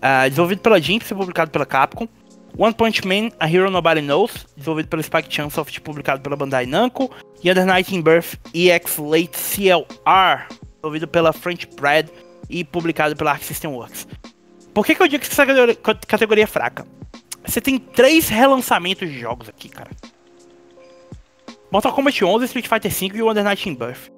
ah, 0.00 0.28
desenvolvido 0.28 0.60
pela 0.60 0.80
Jinx 0.80 1.10
e 1.10 1.14
publicado 1.14 1.50
pela 1.50 1.64
Capcom. 1.64 2.08
One 2.58 2.74
Punch 2.74 3.06
Man, 3.06 3.30
A 3.40 3.48
Hero 3.48 3.70
Nobody 3.70 4.02
Knows, 4.02 4.46
desenvolvido 4.56 4.88
pela 4.88 5.02
Spike 5.02 5.28
Chunsoft 5.34 5.74
e 5.74 5.80
publicado 5.80 6.20
pela 6.20 6.36
Bandai 6.36 6.66
Namco. 6.66 7.10
E 7.42 7.48
Under 7.48 7.64
Night 7.64 7.94
in 7.94 8.02
Birth 8.02 8.34
EX 8.52 8.98
Late 8.98 9.38
CLR, 9.38 10.48
desenvolvido 10.74 11.08
pela 11.08 11.32
French 11.32 11.66
Bread 11.76 12.10
e 12.48 12.64
publicado 12.64 13.16
pela 13.16 13.32
Arc 13.32 13.42
System 13.42 13.70
Works. 13.70 14.06
Por 14.74 14.86
que, 14.86 14.94
que 14.94 15.02
eu 15.02 15.08
digo 15.08 15.22
que 15.24 15.30
essa 15.30 15.44
categoria, 15.46 15.74
categoria 16.06 16.44
é 16.44 16.46
fraca? 16.46 16.86
Você 17.44 17.60
tem 17.60 17.78
três 17.78 18.28
relançamentos 18.28 19.08
de 19.08 19.18
jogos 19.18 19.48
aqui, 19.48 19.68
cara. 19.68 19.90
Mortal 21.70 21.92
Kombat 21.92 22.24
11, 22.24 22.44
Street 22.44 22.66
Fighter 22.68 22.90
V 22.90 23.18
e 23.18 23.22
o 23.22 23.30
Under 23.30 23.44
Night 23.44 23.68
in 23.68 23.74
Birth. 23.74 24.10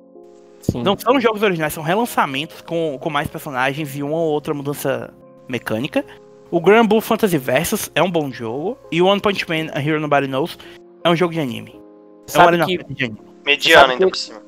Sim. 0.60 0.82
Não 0.82 0.96
são 0.98 1.20
jogos 1.20 1.42
originais, 1.42 1.72
são 1.72 1.82
relançamentos 1.82 2.60
com, 2.62 2.98
com 3.00 3.10
mais 3.10 3.28
personagens 3.28 3.94
e 3.96 4.02
uma 4.02 4.16
ou 4.16 4.32
outra 4.32 4.54
mudança 4.54 5.12
mecânica. 5.48 6.04
O 6.50 6.60
Grand 6.60 6.86
Blue 6.86 7.00
Fantasy 7.00 7.36
Versus 7.38 7.90
é 7.94 8.02
um 8.02 8.10
bom 8.10 8.30
jogo. 8.30 8.78
E 8.90 9.00
o 9.02 9.06
One 9.06 9.20
Punch 9.20 9.46
Man 9.48 9.70
A 9.72 9.80
Hero 9.80 10.00
Nobody 10.00 10.26
Knows 10.26 10.58
é 11.02 11.10
um 11.10 11.16
jogo 11.16 11.32
de 11.34 11.40
anime. 11.40 11.72
É 11.72 11.76
um 11.76 12.28
sabe 12.28 12.60
anime 12.60 12.78
que, 12.78 12.88
não, 12.88 12.94
de 12.94 13.04
anime. 13.04 13.20
Mediano 13.44 13.92
ainda 13.92 14.04
que- 14.04 14.10
por 14.10 14.16
cima. 14.16 14.42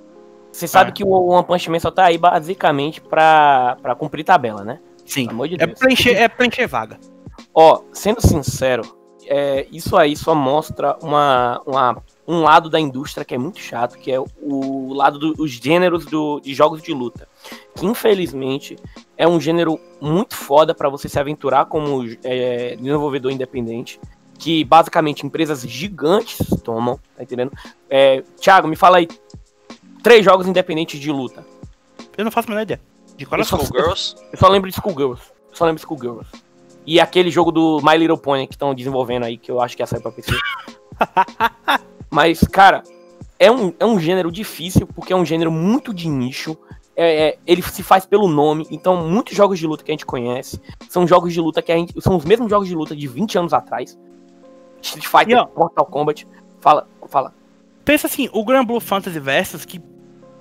Você 0.56 0.66
sabe 0.66 0.90
Ah. 0.90 0.92
que 0.92 1.04
o 1.04 1.08
One 1.10 1.44
Punch 1.46 1.70
Man 1.70 1.78
só 1.78 1.90
tá 1.90 2.04
aí 2.06 2.16
basicamente 2.18 3.00
pra, 3.00 3.76
pra 3.82 3.94
cumprir 3.94 4.24
tabela, 4.24 4.64
né? 4.64 4.80
Sim. 5.04 5.28
De 5.48 5.62
É 5.62 5.66
preencher, 5.66 6.14
é 6.16 6.28
preencher 6.28 6.66
vaga. 6.66 6.98
Ó, 7.54 7.82
sendo 7.92 8.20
sincero, 8.20 8.82
é, 9.26 9.66
isso 9.70 9.96
aí 9.96 10.16
só 10.16 10.34
mostra 10.34 10.96
uma, 11.02 11.60
uma- 11.66 12.02
um 12.26 12.40
lado 12.42 12.68
da 12.70 12.80
indústria 12.80 13.24
que 13.24 13.34
é 13.34 13.38
muito 13.38 13.58
chato, 13.60 13.98
que 13.98 14.10
é 14.10 14.18
o 14.18 14.92
lado 14.94 15.18
dos 15.34 15.50
gêneros 15.52 16.04
do- 16.06 16.40
de 16.40 16.52
jogos 16.54 16.82
de 16.82 16.92
luta. 16.92 17.28
Que 17.74 17.86
infelizmente 17.86 18.76
é 19.16 19.28
um 19.28 19.40
gênero 19.40 19.78
muito 20.00 20.34
foda 20.34 20.74
pra 20.74 20.88
você 20.88 21.08
se 21.08 21.18
aventurar 21.20 21.66
como 21.66 22.02
é, 22.24 22.74
desenvolvedor 22.76 23.30
independente. 23.30 24.00
Que 24.38 24.64
basicamente 24.64 25.24
empresas 25.24 25.62
gigantes 25.62 26.38
tomam, 26.62 26.98
tá 27.16 27.22
entendendo? 27.22 27.52
É, 27.88 28.22
Thiago, 28.40 28.66
me 28.68 28.76
fala 28.76 28.98
aí. 28.98 29.08
Três 30.06 30.24
jogos 30.24 30.46
independentes 30.46 31.00
de 31.00 31.10
luta. 31.10 31.44
Eu 32.16 32.24
não 32.24 32.30
faço 32.30 32.46
a 32.46 32.50
menor 32.50 32.62
ideia. 32.62 32.80
De 33.16 33.26
coração. 33.26 33.58
Schoolgirls. 33.58 34.14
Eu 34.32 34.38
só 34.38 34.46
lembro 34.46 34.70
de 34.70 34.76
Schoolgirls. 34.76 35.20
Eu 35.50 35.56
só 35.56 35.64
lembro 35.64 35.80
de 35.80 35.84
Schoolgirls. 35.84 36.30
E 36.86 37.00
aquele 37.00 37.28
jogo 37.28 37.50
do 37.50 37.80
My 37.82 37.98
Little 37.98 38.16
Pony 38.16 38.46
que 38.46 38.54
estão 38.54 38.72
desenvolvendo 38.72 39.24
aí, 39.24 39.36
que 39.36 39.50
eu 39.50 39.60
acho 39.60 39.74
que 39.76 39.82
ia 39.82 39.86
sair 39.88 40.00
pra 40.00 40.12
PC. 40.12 40.30
Mas, 42.08 42.38
cara, 42.42 42.84
é 43.36 43.50
um, 43.50 43.74
é 43.80 43.84
um 43.84 43.98
gênero 43.98 44.30
difícil, 44.30 44.86
porque 44.86 45.12
é 45.12 45.16
um 45.16 45.24
gênero 45.24 45.50
muito 45.50 45.92
de 45.92 46.08
nicho. 46.08 46.56
é, 46.94 47.30
é, 47.30 47.38
ele 47.44 47.60
se 47.62 47.82
faz 47.82 48.06
pelo 48.06 48.28
nome. 48.28 48.64
Então, 48.70 49.08
muitos 49.08 49.36
jogos 49.36 49.58
de 49.58 49.66
luta 49.66 49.82
que 49.82 49.90
a 49.90 49.94
gente 49.94 50.06
conhece 50.06 50.60
são 50.88 51.04
jogos 51.04 51.32
de 51.34 51.40
luta 51.40 51.60
que 51.60 51.72
a 51.72 51.76
gente. 51.76 52.00
São 52.00 52.14
os 52.14 52.24
mesmos 52.24 52.48
jogos 52.48 52.68
de 52.68 52.76
luta 52.76 52.94
de 52.94 53.08
20 53.08 53.38
anos 53.38 53.52
atrás. 53.52 53.98
Street 54.80 55.04
Fighter, 55.08 55.30
E, 55.30 55.34
ó, 55.34 55.48
Mortal 55.56 55.86
Kombat. 55.86 56.28
Fala, 56.60 56.86
fala. 57.08 57.34
Pensa 57.84 58.06
assim, 58.06 58.28
o 58.32 58.44
Grand 58.44 58.64
Blue 58.64 58.78
Fantasy 58.78 59.18
Versus 59.18 59.64
que 59.64 59.80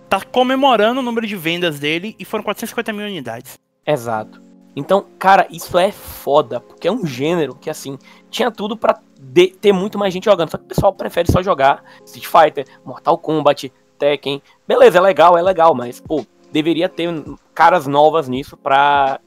tá 0.09 0.21
comemorando 0.21 0.99
o 0.99 1.03
número 1.03 1.25
de 1.27 1.35
vendas 1.35 1.79
dele 1.79 2.15
e 2.19 2.25
foram 2.25 2.43
450 2.43 2.93
mil 2.93 3.05
unidades. 3.05 3.57
Exato. 3.85 4.41
Então, 4.75 5.05
cara, 5.17 5.47
isso 5.49 5.77
é 5.77 5.91
foda, 5.91 6.59
porque 6.59 6.87
é 6.87 6.91
um 6.91 7.05
gênero 7.05 7.55
que, 7.55 7.69
assim, 7.69 7.97
tinha 8.29 8.51
tudo 8.51 8.75
pra 8.75 8.99
de- 9.19 9.47
ter 9.47 9.71
muito 9.71 9.97
mais 9.97 10.13
gente 10.13 10.25
jogando. 10.25 10.49
Só 10.51 10.57
que 10.57 10.65
o 10.65 10.67
pessoal 10.67 10.93
prefere 10.93 11.31
só 11.31 11.41
jogar 11.41 11.81
Street 12.05 12.25
Fighter, 12.27 12.65
Mortal 12.83 13.17
Kombat, 13.17 13.71
Tekken. 13.97 14.41
Beleza, 14.67 14.97
é 14.97 15.01
legal, 15.01 15.37
é 15.37 15.41
legal, 15.41 15.73
mas, 15.73 16.01
pô, 16.01 16.25
deveria 16.51 16.89
ter 16.89 17.09
caras 17.53 17.87
novas 17.87 18.27
nisso 18.27 18.57
pra. 18.57 19.19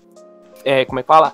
É, 0.64 0.84
como 0.84 0.98
é 1.00 1.02
que 1.02 1.06
fala? 1.06 1.32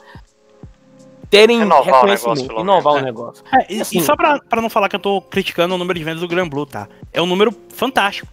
Terem 1.31 1.59
Renovar 1.59 1.81
o 1.81 1.95
reconhecimento, 2.07 2.41
negócio, 2.43 2.61
inovar 2.63 2.93
o 2.93 2.97
menos, 2.97 3.03
né? 3.03 3.11
negócio. 3.11 3.45
É, 3.53 3.73
e, 3.75 3.81
Assim- 3.81 3.99
e 3.99 4.03
só 4.03 4.15
pra, 4.15 4.39
pra 4.39 4.63
não 4.63 4.71
falar 4.71 4.89
que 4.89 4.95
eu 4.95 5.01
tô 5.01 5.21
criticando 5.21 5.75
o 5.75 5.79
número 5.79 5.99
de 5.99 6.05
vendas 6.05 6.21
do 6.21 6.29
Grand 6.29 6.49
Blue, 6.49 6.67
tá? 6.67 6.89
É 7.13 7.21
um 7.21 7.27
número 7.27 7.53
fantástico. 7.71 8.29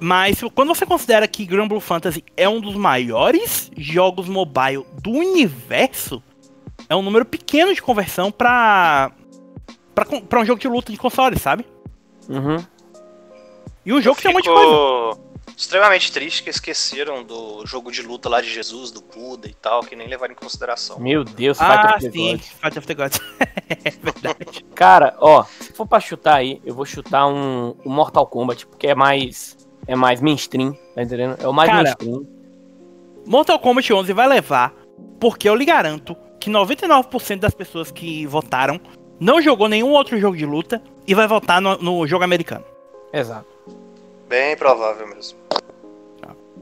Mas 0.00 0.40
quando 0.54 0.68
você 0.68 0.86
considera 0.86 1.28
que 1.28 1.44
Grand 1.44 1.68
Blue 1.68 1.78
Fantasy 1.80 2.24
é 2.36 2.48
um 2.48 2.60
dos 2.60 2.74
maiores 2.74 3.70
jogos 3.76 4.28
mobile 4.28 4.86
do 5.02 5.10
universo, 5.10 6.22
é 6.88 6.96
um 6.96 7.02
número 7.02 7.24
pequeno 7.26 7.74
de 7.74 7.82
conversão 7.82 8.32
pra, 8.32 9.12
pra, 9.94 10.06
pra 10.06 10.40
um 10.40 10.44
jogo 10.44 10.58
de 10.60 10.66
luta 10.68 10.90
de 10.90 10.98
console, 10.98 11.38
sabe? 11.38 11.66
Uhum. 12.28 12.64
E 13.84 13.92
um 13.92 14.00
jogo 14.00 14.16
que 14.16 14.22
tem 14.22 14.30
um 14.30 14.34
monte 14.34 14.44
de 14.44 14.50
coisa. 14.50 15.20
Extremamente 15.56 16.10
triste 16.10 16.42
que 16.42 16.48
esqueceram 16.48 17.22
do 17.22 17.66
jogo 17.66 17.92
de 17.92 18.00
luta 18.00 18.30
lá 18.30 18.40
de 18.40 18.48
Jesus, 18.48 18.90
do 18.90 19.02
Buda 19.02 19.46
e 19.46 19.52
tal, 19.52 19.82
que 19.82 19.94
nem 19.94 20.08
levaram 20.08 20.32
em 20.32 20.36
consideração. 20.36 20.98
Meu 20.98 21.22
Deus, 21.22 21.60
Ah, 21.60 21.98
Fighter 21.98 22.12
sim, 22.12 22.30
God. 22.32 22.40
Fight 22.40 22.78
of 22.78 22.86
the 22.86 22.94
Gods. 22.94 23.20
é 23.68 23.90
verdade. 23.90 24.64
Cara, 24.74 25.14
ó, 25.20 25.44
se 25.44 25.72
for 25.74 25.86
pra 25.86 26.00
chutar 26.00 26.36
aí, 26.36 26.62
eu 26.64 26.74
vou 26.74 26.86
chutar 26.86 27.26
um, 27.26 27.76
um 27.84 27.90
Mortal 27.90 28.26
Kombat, 28.26 28.66
porque 28.66 28.86
é 28.86 28.94
mais. 28.94 29.59
É 29.90 29.96
mais 29.96 30.20
mainstream, 30.20 30.72
tá 30.94 31.02
entendendo? 31.02 31.36
É 31.42 31.48
o 31.48 31.52
mais 31.52 31.68
Cara, 31.68 31.82
mainstream. 31.82 32.24
Mortal 33.26 33.58
Kombat 33.58 33.92
11 33.92 34.12
vai 34.12 34.28
levar, 34.28 34.72
porque 35.18 35.48
eu 35.48 35.54
lhe 35.56 35.64
garanto 35.64 36.16
que 36.38 36.48
99% 36.48 37.40
das 37.40 37.52
pessoas 37.52 37.90
que 37.90 38.24
votaram 38.24 38.80
não 39.18 39.42
jogou 39.42 39.68
nenhum 39.68 39.90
outro 39.90 40.16
jogo 40.16 40.36
de 40.36 40.46
luta 40.46 40.80
e 41.08 41.12
vai 41.14 41.26
votar 41.26 41.60
no, 41.60 41.76
no 41.78 42.06
jogo 42.06 42.22
americano. 42.22 42.64
Exato. 43.12 43.48
Bem 44.28 44.56
provável 44.56 45.08
mesmo. 45.08 45.36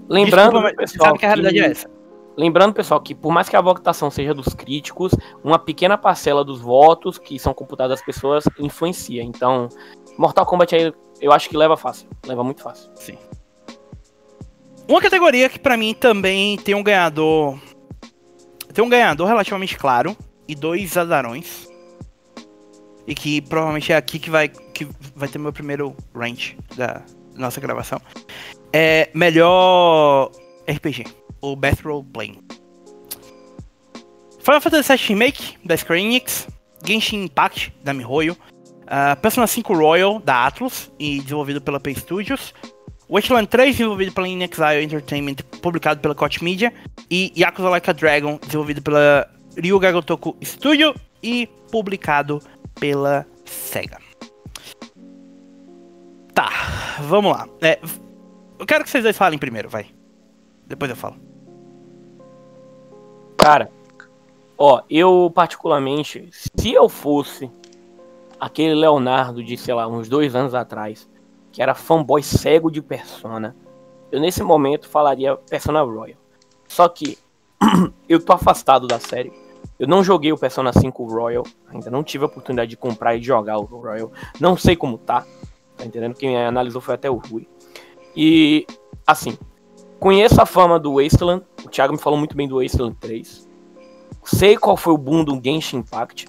Lembrando, 0.09 0.53
Desculpa, 0.55 0.77
pessoal, 0.77 1.07
sabe 1.09 1.19
que 1.19 1.25
a 1.27 1.29
realidade 1.29 1.55
que- 1.55 1.61
é 1.61 1.71
essa. 1.71 1.91
lembrando, 2.35 2.73
pessoal, 2.73 2.99
que 2.99 3.15
por 3.15 3.31
mais 3.31 3.47
que 3.47 3.57
a 3.57 3.61
votação 3.61 4.11
seja 4.11 4.33
dos 4.33 4.55
críticos, 4.55 5.13
uma 5.45 5.59
pequena 5.59 5.99
parcela 5.99 6.43
dos 6.43 6.61
votos 6.63 7.19
que 7.19 7.39
são 7.39 7.53
computados 7.53 7.95
das 7.99 8.05
pessoas 8.05 8.45
influencia. 8.59 9.23
Então, 9.23 9.69
Mortal 10.17 10.47
Kombat 10.47 10.75
aí 10.75 10.93
eu 11.21 11.33
acho 11.33 11.49
que 11.49 11.57
leva 11.57 11.77
fácil. 11.77 12.09
Leva 12.27 12.45
muito 12.45 12.63
fácil. 12.63 12.91
Uma 14.87 15.01
categoria 15.01 15.49
que 15.49 15.59
pra 15.59 15.77
mim 15.77 15.95
também 15.95 16.57
tem 16.57 16.75
um 16.75 16.83
ganhador. 16.83 17.59
Tem 18.73 18.85
um 18.85 18.89
ganhador 18.89 19.27
relativamente 19.27 19.77
claro 19.77 20.17
e 20.47 20.55
dois 20.55 20.97
azarões. 20.97 21.69
E 23.07 23.15
que 23.15 23.41
provavelmente 23.41 23.93
é 23.93 23.97
aqui 23.97 24.19
que 24.19 24.31
vai, 24.31 24.49
que 24.49 24.87
vai 25.15 25.29
ter 25.29 25.39
meu 25.39 25.53
primeiro 25.53 25.97
range 26.15 26.57
da 26.77 27.03
nossa 27.35 27.61
gravação. 27.61 28.01
É 28.73 29.11
melhor 29.15 30.31
RPG, 30.69 31.05
o 31.41 31.57
Best 31.57 31.83
Role 31.83 32.05
Playing. 32.13 32.39
Final 34.41 34.61
Fantasy 34.61 34.93
VII 34.97 35.07
Remake, 35.09 35.59
da 35.65 35.77
Square 35.77 36.03
Enix. 36.03 36.49
Genshin 36.85 37.25
Impact, 37.25 37.75
da 37.83 37.93
MiHoYo. 37.93 38.37
Uh, 38.89 39.21
Persona 39.21 39.47
5 39.47 39.75
Royal, 39.75 40.19
da 40.21 40.47
Atlus, 40.47 40.91
e 40.99 41.21
desenvolvido 41.21 41.61
pela 41.61 41.79
P 41.79 41.95
Studios. 41.95 42.55
Witchland 43.11 43.47
3, 43.47 43.77
desenvolvido 43.77 44.13
pela 44.13 44.27
InXile 44.27 44.83
Entertainment, 44.83 45.37
publicado 45.61 46.01
pela 46.01 46.15
Koch 46.15 46.43
Media. 46.43 46.73
E 47.11 47.33
Yakuza 47.37 47.69
Like 47.69 47.91
a 47.91 47.93
Dragon, 47.93 48.39
desenvolvido 48.39 48.81
pela 48.81 49.29
Ryuga 49.57 49.93
Gotoku 49.93 50.37
Studio 50.43 50.95
e 51.23 51.47
publicado 51.71 52.41
pela 52.81 53.27
SEGA. 53.45 53.99
Tá, 56.33 56.51
vamos 57.01 57.33
lá. 57.33 57.47
É, 57.61 57.79
eu 58.59 58.65
quero 58.65 58.85
que 58.85 58.91
vocês 58.91 59.03
dois 59.03 59.17
falem 59.17 59.39
primeiro, 59.39 59.69
vai. 59.69 59.87
Depois 60.67 60.91
eu 60.91 60.97
falo. 60.97 61.17
Cara, 63.37 63.71
ó, 64.57 64.83
eu 64.89 65.31
particularmente, 65.35 66.29
se 66.33 66.73
eu 66.73 66.89
fosse 66.89 67.51
aquele 68.41 68.75
Leonardo 68.75 69.43
de, 69.43 69.57
sei 69.57 69.75
lá, 69.75 69.87
uns 69.87 70.09
dois 70.09 70.35
anos 70.35 70.55
atrás, 70.55 71.09
que 71.53 71.63
era 71.63 71.75
fanboy 71.75 72.23
cego 72.23 72.71
de 72.71 72.81
Persona, 72.81 73.57
eu 74.11 74.21
nesse 74.21 74.43
momento 74.43 74.89
falaria 74.89 75.37
Persona 75.37 75.83
Royal. 75.83 76.19
Só 76.67 76.89
que 76.89 77.19
eu 78.09 78.25
tô 78.25 78.33
afastado 78.33 78.87
da 78.87 78.99
série. 78.99 79.33
Eu 79.79 79.87
não 79.87 80.03
joguei 80.03 80.33
o 80.33 80.39
Persona 80.39 80.73
5 80.73 81.05
Royal, 81.05 81.45
ainda 81.69 81.91
não 81.91 82.03
tive 82.03 82.25
a 82.25 82.27
oportunidade 82.27 82.71
de 82.71 82.77
comprar 82.77 83.17
e 83.17 83.23
jogar 83.23 83.59
o 83.59 83.65
Royal. 83.65 84.11
Não 84.41 84.57
sei 84.57 84.75
como 84.75 84.99
tá, 84.99 85.25
tá 85.77 85.85
entendendo? 85.85 86.15
Quem 86.15 86.37
analisou 86.37 86.81
foi 86.81 86.95
até 86.95 87.09
o 87.09 87.17
Rui. 87.17 87.49
E, 88.17 88.67
assim, 89.07 89.39
conheço 90.01 90.41
a 90.41 90.47
fama 90.47 90.81
do 90.81 91.01
Wasteland, 91.01 91.45
o 91.65 91.69
Thiago 91.69 91.93
me 91.93 91.99
falou 91.99 92.19
muito 92.19 92.37
bem 92.37 92.49
do 92.49 92.61
Wasteland 92.61 92.97
3. 92.99 93.49
Sei 94.25 94.57
qual 94.57 94.77
foi 94.77 94.93
o 94.93 94.99
boom 94.99 95.23
do 95.23 95.41
Genshin 95.43 95.79
Impact. 95.79 96.27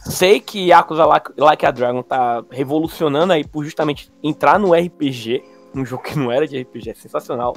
Sei 0.00 0.40
que 0.40 0.68
Yakuza 0.68 1.04
Like, 1.04 1.66
a 1.66 1.70
Dragon 1.70 2.02
tá 2.02 2.44
revolucionando 2.50 3.32
aí 3.32 3.46
por 3.46 3.64
justamente 3.64 4.12
entrar 4.22 4.58
no 4.58 4.74
RPG, 4.74 5.42
um 5.74 5.84
jogo 5.84 6.02
que 6.02 6.18
não 6.18 6.30
era 6.30 6.46
de 6.46 6.60
RPG, 6.60 6.90
é 6.90 6.94
sensacional. 6.94 7.54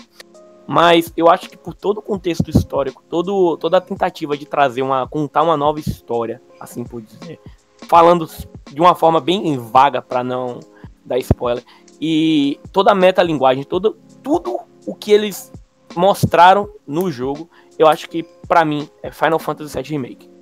Mas 0.67 1.13
eu 1.15 1.29
acho 1.29 1.49
que 1.49 1.57
por 1.57 1.73
todo 1.73 1.99
o 1.99 2.01
contexto 2.01 2.49
histórico, 2.49 3.03
todo, 3.07 3.55
toda 3.57 3.77
a 3.77 3.81
tentativa 3.81 4.35
de 4.35 4.45
trazer 4.45 4.81
uma. 4.81 5.07
contar 5.07 5.43
uma 5.43 5.55
nova 5.55 5.79
história, 5.79 6.41
assim 6.59 6.83
por 6.83 7.01
dizer, 7.01 7.39
falando 7.87 8.27
de 8.71 8.81
uma 8.81 8.95
forma 8.95 9.21
bem 9.21 9.57
vaga 9.57 10.01
para 10.01 10.23
não 10.23 10.59
dar 11.05 11.19
spoiler, 11.19 11.63
e 12.01 12.59
toda 12.71 12.91
a 12.91 12.95
metalinguagem, 12.95 13.63
todo, 13.63 13.97
tudo 14.23 14.59
o 14.87 14.95
que 14.95 15.11
eles 15.11 15.51
mostraram 15.95 16.69
no 16.85 17.11
jogo, 17.11 17.49
eu 17.77 17.87
acho 17.87 18.09
que 18.09 18.23
pra 18.47 18.65
mim 18.65 18.89
é 19.01 19.11
Final 19.11 19.39
Fantasy 19.39 19.75
VII 19.75 19.91
Remake. 19.91 20.34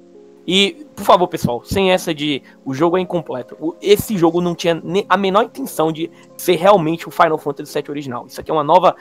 E, 0.46 0.86
por 0.96 1.06
favor, 1.06 1.28
pessoal, 1.30 1.64
sem 1.64 1.92
essa 1.92 2.14
de 2.14 2.44
o 2.66 2.74
jogo 2.74 2.98
é 2.98 3.02
incompleto. 3.02 3.56
o- 3.62 3.76
Esse 3.82 4.18
jogo 4.18 4.42
não 4.42 4.54
tinha 4.54 4.82
a 5.08 5.16
menor 5.18 5.44
intenção 5.44 5.92
de 5.92 6.12
ser 6.38 6.56
realmente 6.56 7.08
o 7.08 7.12
Final 7.12 7.38
Fantasy 7.38 7.74
VII 7.74 7.90
original. 7.90 8.26
Isso 8.28 8.42
aqui 8.42 8.52
é 8.52 8.54
uma 8.54 8.64
nova, 8.64 8.94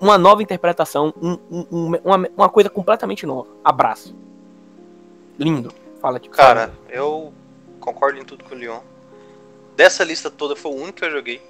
uma 0.00 0.16
nova 0.16 0.40
interpretação, 0.42 1.12
um- 1.20 1.38
um- 1.50 1.66
um- 1.72 1.96
uma, 2.04 2.28
uma 2.36 2.48
coisa 2.48 2.70
completamente 2.70 3.26
nova. 3.26 3.48
Abraço. 3.64 4.14
Lindo. 5.38 5.72
Fala, 6.00 6.20
tipo. 6.20 6.36
Cara, 6.36 6.72
eu 6.88 7.32
concordo 7.80 8.18
em 8.20 8.24
tudo 8.24 8.44
com 8.44 8.54
o 8.54 8.58
Leon. 8.58 8.78
Dessa 9.76 10.04
lista 10.04 10.30
toda 10.30 10.54
foi 10.54 10.70
o 10.70 10.76
único 10.76 10.98
que 10.98 11.04
eu 11.04 11.10
joguei. 11.10 11.42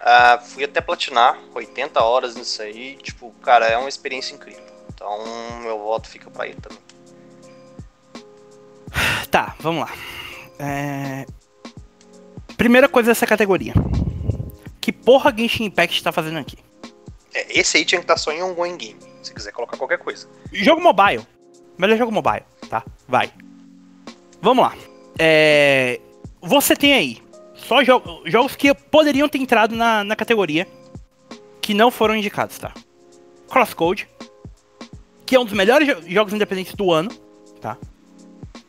Ah, 0.00 0.38
fui 0.42 0.64
até 0.64 0.80
platinar, 0.80 1.38
80 1.54 2.02
horas 2.02 2.34
nisso 2.34 2.62
aí. 2.62 2.96
Tipo, 2.96 3.32
cara, 3.42 3.66
é 3.66 3.76
uma 3.76 3.88
experiência 3.88 4.34
incrível. 4.34 4.62
Então, 4.88 5.18
meu 5.62 5.78
voto 5.78 6.08
fica 6.08 6.30
pra 6.30 6.46
ele 6.46 6.56
também. 6.60 6.78
Tá, 9.30 9.54
vamos 9.60 9.82
lá. 9.82 9.92
É... 10.58 11.24
Primeira 12.56 12.88
coisa 12.88 13.10
dessa 13.10 13.26
categoria. 13.26 13.72
Que 14.80 14.92
porra 14.92 15.32
Genshin 15.36 15.64
Impact 15.64 16.02
tá 16.02 16.10
fazendo 16.12 16.38
aqui? 16.38 16.58
É, 17.32 17.58
esse 17.60 17.76
aí 17.76 17.84
tinha 17.84 18.00
que 18.00 18.04
estar 18.04 18.16
só 18.16 18.32
em 18.32 18.42
ongoing 18.42 18.76
game. 18.76 18.98
Se 19.22 19.32
quiser 19.32 19.52
colocar 19.52 19.76
qualquer 19.76 19.98
coisa. 19.98 20.28
Jogo 20.52 20.80
mobile. 20.80 21.26
Melhor 21.78 21.96
jogo 21.96 22.12
mobile, 22.12 22.42
tá? 22.68 22.84
Vai. 23.06 23.30
Vamos 24.42 24.64
lá. 24.64 24.74
É... 25.18 26.00
Você 26.42 26.74
tem 26.74 26.92
aí 26.94 27.22
só 27.54 27.82
jo- 27.82 28.22
jogos 28.24 28.56
que 28.56 28.74
poderiam 28.74 29.28
ter 29.28 29.38
entrado 29.38 29.76
na, 29.76 30.02
na 30.02 30.16
categoria 30.16 30.66
que 31.60 31.74
não 31.74 31.90
foram 31.90 32.16
indicados, 32.16 32.58
tá? 32.58 32.72
Crosscode, 33.48 34.08
que 35.26 35.36
é 35.36 35.40
um 35.40 35.44
dos 35.44 35.52
melhores 35.52 35.86
jo- 35.86 36.02
jogos 36.08 36.32
independentes 36.32 36.74
do 36.74 36.90
ano, 36.92 37.10
tá? 37.60 37.76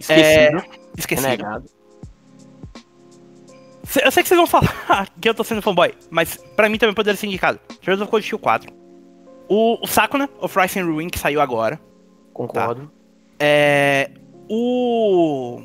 Esquecido. 0.02 0.64
Esquecido. 0.98 1.28
renegado. 1.28 1.66
Eu 4.04 4.12
sei 4.12 4.24
que 4.24 4.30
vocês 4.30 4.38
vão 4.38 4.48
falar 4.48 5.10
que 5.20 5.28
eu 5.28 5.34
tô 5.34 5.44
sendo 5.44 5.62
fanboy, 5.62 5.94
mas 6.10 6.38
pra 6.56 6.70
mim 6.70 6.78
também 6.78 6.96
poderia 6.96 7.18
ser 7.18 7.28
indicado. 7.28 7.60
Shadows 7.82 8.02
of 8.02 8.12
Cold 8.12 8.26
Steel 8.26 8.40
4. 8.40 8.74
O, 9.50 9.84
o 9.84 9.88
Sakuna, 9.88 10.30
of 10.40 10.58
Rise 10.58 10.80
and 10.80 10.86
Ruin, 10.86 11.10
que 11.10 11.20
saiu 11.20 11.42
agora. 11.42 11.80
Concordo. 12.34 12.92
É. 13.40 14.12
O. 14.48 15.62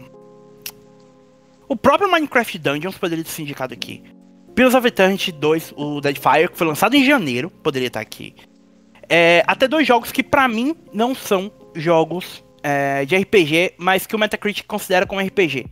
O 1.68 1.76
próprio 1.76 2.11
Minecraft 2.11 2.59
Dungeons 2.59 2.99
poderia 2.99 3.24
ser 3.24 3.43
indicado 3.43 3.74
aqui. 3.74 4.03
Pillars 4.55 4.74
of 4.74 4.87
Eternity 4.87 5.32
2, 5.32 5.74
o 5.76 6.01
Deadfire, 6.01 6.49
que 6.49 6.57
foi 6.57 6.66
lançado 6.66 6.95
em 6.95 7.05
janeiro, 7.05 7.51
poderia 7.51 7.89
estar 7.89 8.01
aqui. 8.01 8.34
É, 9.09 9.45
até 9.47 9.68
dois 9.68 9.87
jogos 9.87 10.11
que 10.11 10.22
pra 10.22 10.49
mim 10.49 10.74
não 10.93 11.14
são 11.14 11.53
jogos 11.74 12.43
é, 12.67 13.05
de 13.05 13.17
RPG, 13.17 13.75
mas 13.79 14.09
que 14.09 14.17
o 14.17 14.19
Metacritic 14.19 14.67
considera 14.67 15.07
como 15.07 15.21
RPG. 15.21 15.67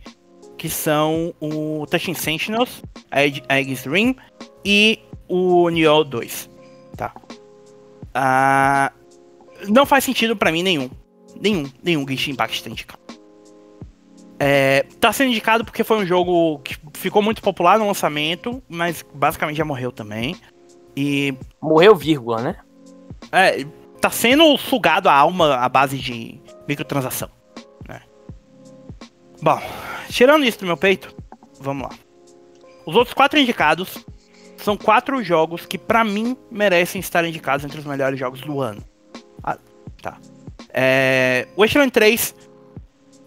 Que 0.57 0.69
são 0.69 1.33
o 1.41 1.85
Touching 1.87 2.13
Sentinels, 2.13 2.81
a 3.11 3.19
Aegis 3.53 3.83
Ring 3.83 4.15
e 4.63 4.99
o 5.27 5.67
Nioh 5.67 6.05
2. 6.05 6.49
Tá. 6.95 7.13
Ah, 8.13 8.93
não 9.67 9.85
faz 9.85 10.05
sentido 10.05 10.37
pra 10.37 10.53
mim 10.53 10.63
nenhum. 10.63 10.89
Nenhum, 11.37 11.69
nenhum 11.83 12.07
Genshin 12.07 12.31
Impact 12.31 12.63
tá 12.63 12.69
indicado. 12.69 13.01
É, 14.39 14.83
tá 14.97 15.11
sendo 15.11 15.31
indicado 15.31 15.65
porque 15.65 15.83
foi 15.83 15.97
um 15.97 16.05
jogo 16.05 16.59
que 16.59 16.77
ficou 16.93 17.21
muito 17.21 17.41
popular 17.41 17.77
no 17.77 17.87
lançamento, 17.87 18.63
mas 18.69 19.03
basicamente 19.13 19.57
já 19.57 19.65
morreu 19.65 19.91
também. 19.91 20.37
E. 20.95 21.33
Morreu, 21.61 21.93
vírgula, 21.93 22.41
né? 22.41 22.55
É, 23.33 23.65
tá 24.05 24.11
sendo 24.11 24.55
sugado 24.55 25.09
a 25.09 25.13
alma 25.13 25.55
à 25.55 25.67
base 25.67 25.97
de 25.97 26.39
microtransação. 26.67 27.27
Né? 27.89 27.99
Bom, 29.41 29.59
tirando 30.09 30.45
isso 30.45 30.59
do 30.59 30.67
meu 30.67 30.77
peito, 30.77 31.15
vamos 31.59 31.89
lá. 31.89 31.95
Os 32.85 32.95
outros 32.95 33.15
quatro 33.15 33.39
indicados 33.39 34.05
são 34.57 34.77
quatro 34.77 35.23
jogos 35.23 35.65
que, 35.65 35.75
para 35.75 36.03
mim, 36.03 36.37
merecem 36.51 36.99
estar 36.99 37.25
indicados 37.25 37.65
entre 37.65 37.79
os 37.79 37.85
melhores 37.85 38.19
jogos 38.19 38.41
do 38.41 38.61
ano. 38.61 38.83
Ah, 39.43 39.57
tá. 39.99 40.19
É, 40.71 41.47
Wasteland 41.57 41.89
3, 41.89 42.35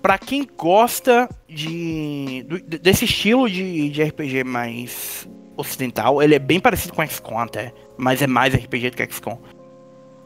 para 0.00 0.16
quem 0.16 0.46
gosta 0.56 1.28
de, 1.48 2.46
desse 2.80 3.04
estilo 3.04 3.50
de, 3.50 3.88
de 3.88 4.04
RPG 4.04 4.44
mais 4.44 5.28
ocidental, 5.56 6.22
ele 6.22 6.36
é 6.36 6.38
bem 6.38 6.60
parecido 6.60 6.94
com 6.94 7.04
XCOM 7.04 7.40
até, 7.40 7.74
mas 7.96 8.22
é 8.22 8.28
mais 8.28 8.54
RPG 8.54 8.90
do 8.90 8.96
que 8.96 9.12
XCOM. 9.12 9.57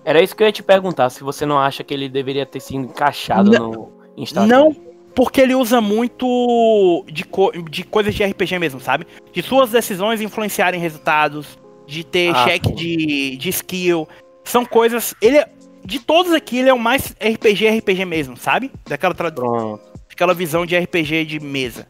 Era 0.05 0.23
isso 0.23 0.35
que 0.35 0.43
eu 0.43 0.47
ia 0.47 0.53
te 0.53 0.63
perguntar, 0.63 1.11
se 1.11 1.23
você 1.23 1.47
não 1.47 1.59
acha 1.59 1.85
que 1.85 1.95
ele 1.95 2.09
deveria 2.09 2.45
ter 2.45 2.61
sido 2.61 2.81
encaixado 2.81 3.51
não, 3.51 3.71
no 3.71 3.93
Instagram. 4.17 4.49
Não, 4.49 4.77
porque 5.15 5.41
ele 5.41 5.55
usa 5.55 5.81
muito 5.81 7.05
de, 7.11 7.25
co 7.25 7.53
de 7.53 7.85
coisas 7.85 8.15
de 8.15 8.25
RPG 8.25 8.59
mesmo, 8.59 8.81
sabe? 8.81 9.07
De 9.33 9.43
suas 9.43 9.71
decisões 9.71 10.21
influenciarem 10.21 10.81
resultados, 10.81 11.59
de 11.87 12.05
ter 12.05 12.35
ah, 12.35 12.45
cheque 12.45 12.73
de, 12.73 13.37
de 13.37 13.49
skill. 13.51 14.09
São 14.45 14.65
coisas. 14.65 15.15
Ele 15.21 15.39
é, 15.39 15.49
De 15.85 16.01
todos 16.01 16.33
aqui, 16.33 16.59
ele 16.59 16.69
é 16.69 16.75
o 16.75 16.79
mais 16.79 17.15
RPG 17.21 17.79
RPG 17.79 18.05
mesmo, 18.05 18.37
sabe? 18.37 18.71
Daquela 18.89 19.15
tradução. 19.15 19.79
Aquela 20.11 20.35
visão 20.35 20.67
de 20.67 20.77
RPG 20.77 21.25
de 21.25 21.41
mesa. 21.41 21.87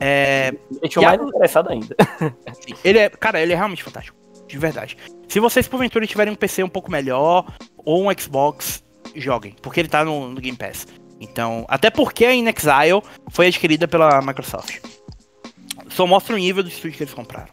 É. 0.00 0.52
Me 0.70 0.80
deixou 0.80 1.02
mais 1.02 1.20
a... 1.20 1.24
interessado 1.24 1.70
ainda. 1.70 1.96
ele 2.84 2.98
é. 2.98 3.08
Cara, 3.10 3.40
ele 3.40 3.52
é 3.52 3.56
realmente 3.56 3.82
fantástico. 3.82 4.16
De 4.48 4.58
verdade. 4.58 4.96
Se 5.28 5.38
vocês, 5.38 5.68
porventura, 5.68 6.06
tiverem 6.06 6.32
um 6.32 6.36
PC 6.36 6.64
um 6.64 6.68
pouco 6.68 6.90
melhor, 6.90 7.46
ou 7.76 8.08
um 8.08 8.18
Xbox, 8.18 8.82
joguem. 9.14 9.54
Porque 9.62 9.80
ele 9.80 9.88
tá 9.88 10.04
no, 10.04 10.30
no 10.30 10.40
Game 10.40 10.56
Pass. 10.56 10.86
Então, 11.20 11.64
até 11.68 11.90
porque 11.90 12.24
a 12.24 12.34
In 12.34 12.46
Exile 12.48 13.02
foi 13.30 13.48
adquirida 13.48 13.86
pela 13.86 14.22
Microsoft. 14.22 14.80
Só 15.88 16.06
mostra 16.06 16.34
o 16.34 16.38
nível 16.38 16.62
do 16.62 16.68
estúdio 16.68 16.96
que 16.96 17.02
eles 17.02 17.14
compraram. 17.14 17.48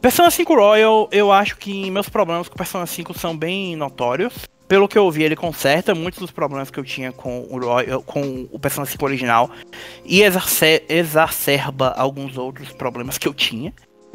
Persona 0.00 0.30
5 0.30 0.54
Royal, 0.54 1.08
eu 1.10 1.32
acho 1.32 1.56
que 1.56 1.90
meus 1.90 2.08
problemas 2.08 2.48
com 2.48 2.56
Persona 2.56 2.86
5 2.86 3.18
são 3.18 3.36
bem 3.36 3.74
notórios. 3.74 4.48
Pelo 4.68 4.86
que 4.86 4.96
eu 4.96 5.04
ouvi, 5.04 5.24
ele 5.24 5.34
conserta 5.34 5.94
muitos 5.94 6.20
dos 6.20 6.30
problemas 6.30 6.70
que 6.70 6.78
eu 6.78 6.84
tinha 6.84 7.10
com 7.10 7.40
o, 7.50 7.58
Royal, 7.58 8.02
com 8.02 8.46
o 8.52 8.58
Persona 8.58 8.86
5 8.86 9.04
original 9.04 9.50
e 10.04 10.22
exacerba 10.22 11.94
alguns 11.96 12.36
outros 12.36 12.70
problemas 12.72 13.18
que 13.18 13.26
eu 13.26 13.34
tinha. 13.34 13.72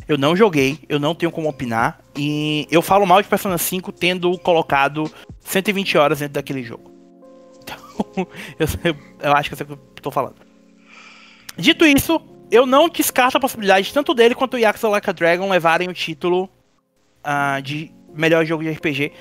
Eu 0.07 0.17
não 0.17 0.35
joguei, 0.35 0.79
eu 0.89 0.99
não 0.99 1.15
tenho 1.15 1.31
como 1.31 1.49
opinar. 1.49 1.99
E 2.17 2.67
eu 2.69 2.81
falo 2.81 3.05
mal 3.05 3.21
de 3.21 3.27
Persona 3.27 3.57
5 3.57 3.91
tendo 3.91 4.37
colocado 4.39 5.11
120 5.41 5.97
horas 5.97 6.19
dentro 6.19 6.33
daquele 6.33 6.63
jogo. 6.63 6.91
Então, 7.61 7.77
eu, 8.59 8.67
eu 9.21 9.33
acho 9.33 9.49
que 9.49 9.61
é 9.61 9.63
o 9.63 9.67
que 9.67 9.73
eu 9.73 9.79
tô 10.01 10.11
falando. 10.11 10.35
Dito 11.57 11.85
isso, 11.85 12.19
eu 12.51 12.65
não 12.65 12.89
descarto 12.89 13.37
a 13.37 13.39
possibilidade 13.39 13.93
tanto 13.93 14.13
dele 14.13 14.35
quanto 14.35 14.55
o 14.55 14.59
Yakuza 14.59 14.87
Like 14.89 15.09
a 15.09 15.13
Dragon 15.13 15.49
levarem 15.49 15.87
o 15.87 15.93
título 15.93 16.49
uh, 17.23 17.61
de 17.61 17.91
melhor 18.13 18.45
jogo 18.45 18.63
de 18.63 18.71
RPG. 18.71 19.11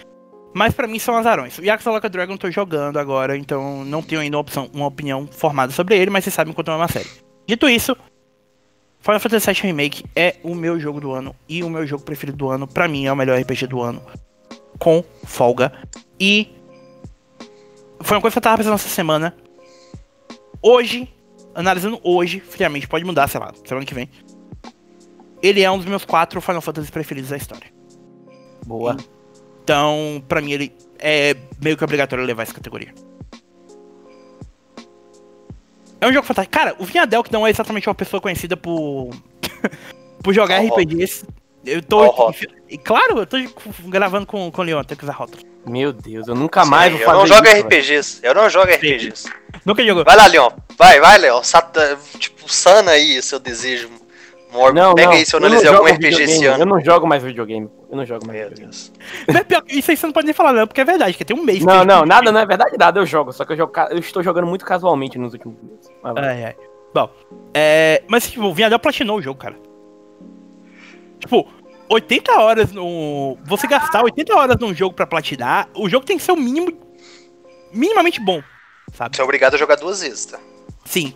Mas 0.54 0.74
para 0.74 0.86
mim 0.86 0.98
são 0.98 1.16
azarões. 1.16 1.56
O 1.58 1.64
Yakuza 1.64 1.90
Like 1.90 2.06
a 2.06 2.10
Dragon 2.10 2.34
eu 2.34 2.38
tô 2.38 2.50
jogando 2.50 2.98
agora, 2.98 3.36
então 3.36 3.84
não 3.84 4.02
tenho 4.02 4.20
ainda 4.20 4.36
uma, 4.36 4.42
opção, 4.42 4.70
uma 4.72 4.86
opinião 4.86 5.26
formada 5.26 5.72
sobre 5.72 5.96
ele, 5.96 6.10
mas 6.10 6.24
vocês 6.24 6.34
sabem 6.34 6.52
quanto 6.52 6.70
é 6.70 6.76
uma 6.76 6.88
série. 6.88 7.08
Dito 7.46 7.68
isso, 7.68 7.96
Final 9.03 9.18
Fantasy 9.18 9.53
VII 9.53 9.62
Remake 9.62 10.05
é 10.14 10.36
o 10.44 10.55
meu 10.55 10.78
jogo 10.78 11.00
do 11.00 11.12
ano 11.12 11.34
e 11.48 11.64
o 11.64 11.68
meu 11.68 11.84
jogo 11.84 12.05
preferido 12.05 12.38
do 12.38 12.48
ano. 12.48 12.68
Para 12.68 12.86
mim 12.86 13.07
é 13.07 13.12
o 13.12 13.16
melhor 13.16 13.38
RPG 13.38 13.66
do 13.66 13.82
ano. 13.82 14.00
Com 14.78 15.05
folga. 15.24 15.72
E 16.20 16.55
foi 18.00 18.16
uma 18.16 18.20
coisa 18.20 18.32
que 18.32 18.38
eu 18.38 18.42
tava 18.42 18.59
pensando 18.59 18.74
essa 18.74 18.88
semana. 18.88 19.34
Hoje, 20.62 21.12
analisando 21.53 22.00
hoje, 22.05 22.38
friamente, 22.38 22.86
pode 22.86 23.05
mudar, 23.05 23.26
sei 23.26 23.40
lá, 23.40 23.53
semana 23.64 23.84
que 23.84 23.92
vem. 23.92 24.09
Ele 25.42 25.62
é 25.62 25.70
um 25.70 25.78
dos 25.78 25.86
meus 25.86 26.05
quatro 26.05 26.40
Final 26.40 26.62
Fantasy 26.62 26.92
preferidos 26.92 27.30
da 27.30 27.36
história. 27.36 27.66
Boa. 28.64 28.96
Então, 29.64 30.22
pra 30.28 30.40
mim, 30.40 30.53
ele 30.53 30.72
é 31.00 31.36
meio 31.61 31.76
que 31.76 31.82
obrigatório 31.82 32.24
levar 32.24 32.44
essa 32.44 32.55
categoria. 32.55 32.94
É 36.03 36.09
um 36.09 36.12
jogo 36.12 36.26
fantástico. 36.26 36.53
Cara, 36.53 36.74
o 36.80 36.84
Vinhadel, 36.84 37.22
que 37.22 37.32
não 37.32 37.46
é 37.46 37.50
exatamente 37.50 37.88
uma 37.88 37.94
pessoa 37.94 38.20
conhecida 38.20 38.57
por. 38.57 39.11
por 40.20 40.34
jogar 40.34 40.61
oh, 40.61 40.66
RPGs. 40.66 41.24
Eu 41.64 41.80
tô. 41.80 42.05
Oh, 42.05 42.32
e, 42.68 42.76
claro, 42.76 43.20
eu 43.20 43.26
tô 43.26 43.36
gravando 43.84 44.26
com, 44.26 44.50
com 44.50 44.62
o 44.62 44.64
Leon, 44.64 44.82
tem 44.82 44.96
que 44.96 45.05
usar 45.05 45.12
rótulo. 45.12 45.44
Meu 45.64 45.92
Deus, 45.92 46.26
eu 46.26 46.34
nunca 46.34 46.64
mais 46.64 46.92
Sim, 46.92 46.98
vou 46.98 47.07
fazer 47.07 47.18
Eu 47.18 47.20
não 47.20 47.26
jogo 47.28 47.46
isso, 47.46 47.66
RPGs. 47.66 48.20
Eu 48.20 48.34
não 48.34 48.50
jogo 48.50 48.72
RPGs. 48.72 49.30
Nunca 49.64 49.84
jogou. 49.84 50.05
Vai 50.05 50.16
lá, 50.16 50.26
Leon. 50.26 50.50
Vai, 50.76 50.98
vai, 50.98 51.18
Leon. 51.18 51.40
Tipo, 52.18 52.53
sana 52.53 52.90
aí 52.90 53.22
seu 53.22 53.38
desejo 53.38 53.88
Não, 54.53 54.94
Pega 54.94 55.09
não, 55.09 55.16
aí 55.16 55.24
se 55.24 55.34
eu 55.34 55.38
analisei 55.38 55.68
algum 55.68 55.86
RPG 55.86 56.22
esse 56.22 56.46
ano. 56.46 56.62
Eu 56.62 56.66
não 56.66 56.80
jogo 56.80 57.07
mais 57.07 57.22
videogame. 57.22 57.70
Eu 57.90 57.96
não 57.96 58.05
jogo 58.05 58.26
mais 58.26 58.38
Meu 58.38 58.48
videogame. 58.50 58.70
Deus. 58.70 58.92
é 59.68 59.78
isso 59.78 59.90
aí 59.90 59.96
você 59.96 60.07
não 60.07 60.12
pode 60.12 60.26
nem 60.26 60.34
falar, 60.34 60.53
não, 60.53 60.66
porque 60.66 60.80
é 60.80 60.84
verdade, 60.84 61.16
que 61.16 61.24
tem 61.24 61.36
um 61.36 61.42
mês. 61.42 61.64
Não, 61.64 61.84
não, 61.84 62.05
nada, 62.05 62.30
não 62.30 62.40
é 62.40 62.46
verdade, 62.46 62.76
nada. 62.78 63.00
Eu 63.00 63.07
jogo. 63.07 63.32
Só 63.32 63.44
que 63.44 63.53
eu, 63.53 63.57
jogo, 63.57 63.72
eu 63.90 63.98
estou 63.98 64.22
jogando 64.22 64.46
muito 64.46 64.64
casualmente 64.64 65.18
nos 65.18 65.32
últimos 65.32 65.57
meses. 65.62 65.90
Ai, 66.05 66.44
ai. 66.44 66.57
Bom, 66.94 67.11
é, 67.55 68.03
mas 68.07 68.30
tipo, 68.30 68.44
o 68.44 68.53
Vinhadel 68.53 68.78
platinou 68.78 69.18
o 69.18 69.22
jogo, 69.22 69.40
cara. 69.40 69.57
Tipo, 71.18 71.48
80 71.88 72.32
horas 72.32 72.72
no. 72.72 73.38
Você 73.44 73.66
gastar 73.66 74.03
80 74.03 74.34
horas 74.34 74.57
num 74.59 74.74
jogo 74.74 74.94
pra 74.94 75.07
platinar, 75.07 75.68
o 75.74 75.88
jogo 75.88 76.05
tem 76.05 76.16
que 76.16 76.22
ser 76.22 76.32
o 76.32 76.36
mínimo. 76.36 76.72
minimamente 77.72 78.20
bom, 78.20 78.42
sabe? 78.92 79.16
Você 79.16 79.22
é 79.22 79.24
obrigado 79.24 79.55
a 79.55 79.59
jogar 79.59 79.76
duas 79.76 80.03
vezes, 80.03 80.26
tá? 80.26 80.38
Sim. 80.84 81.14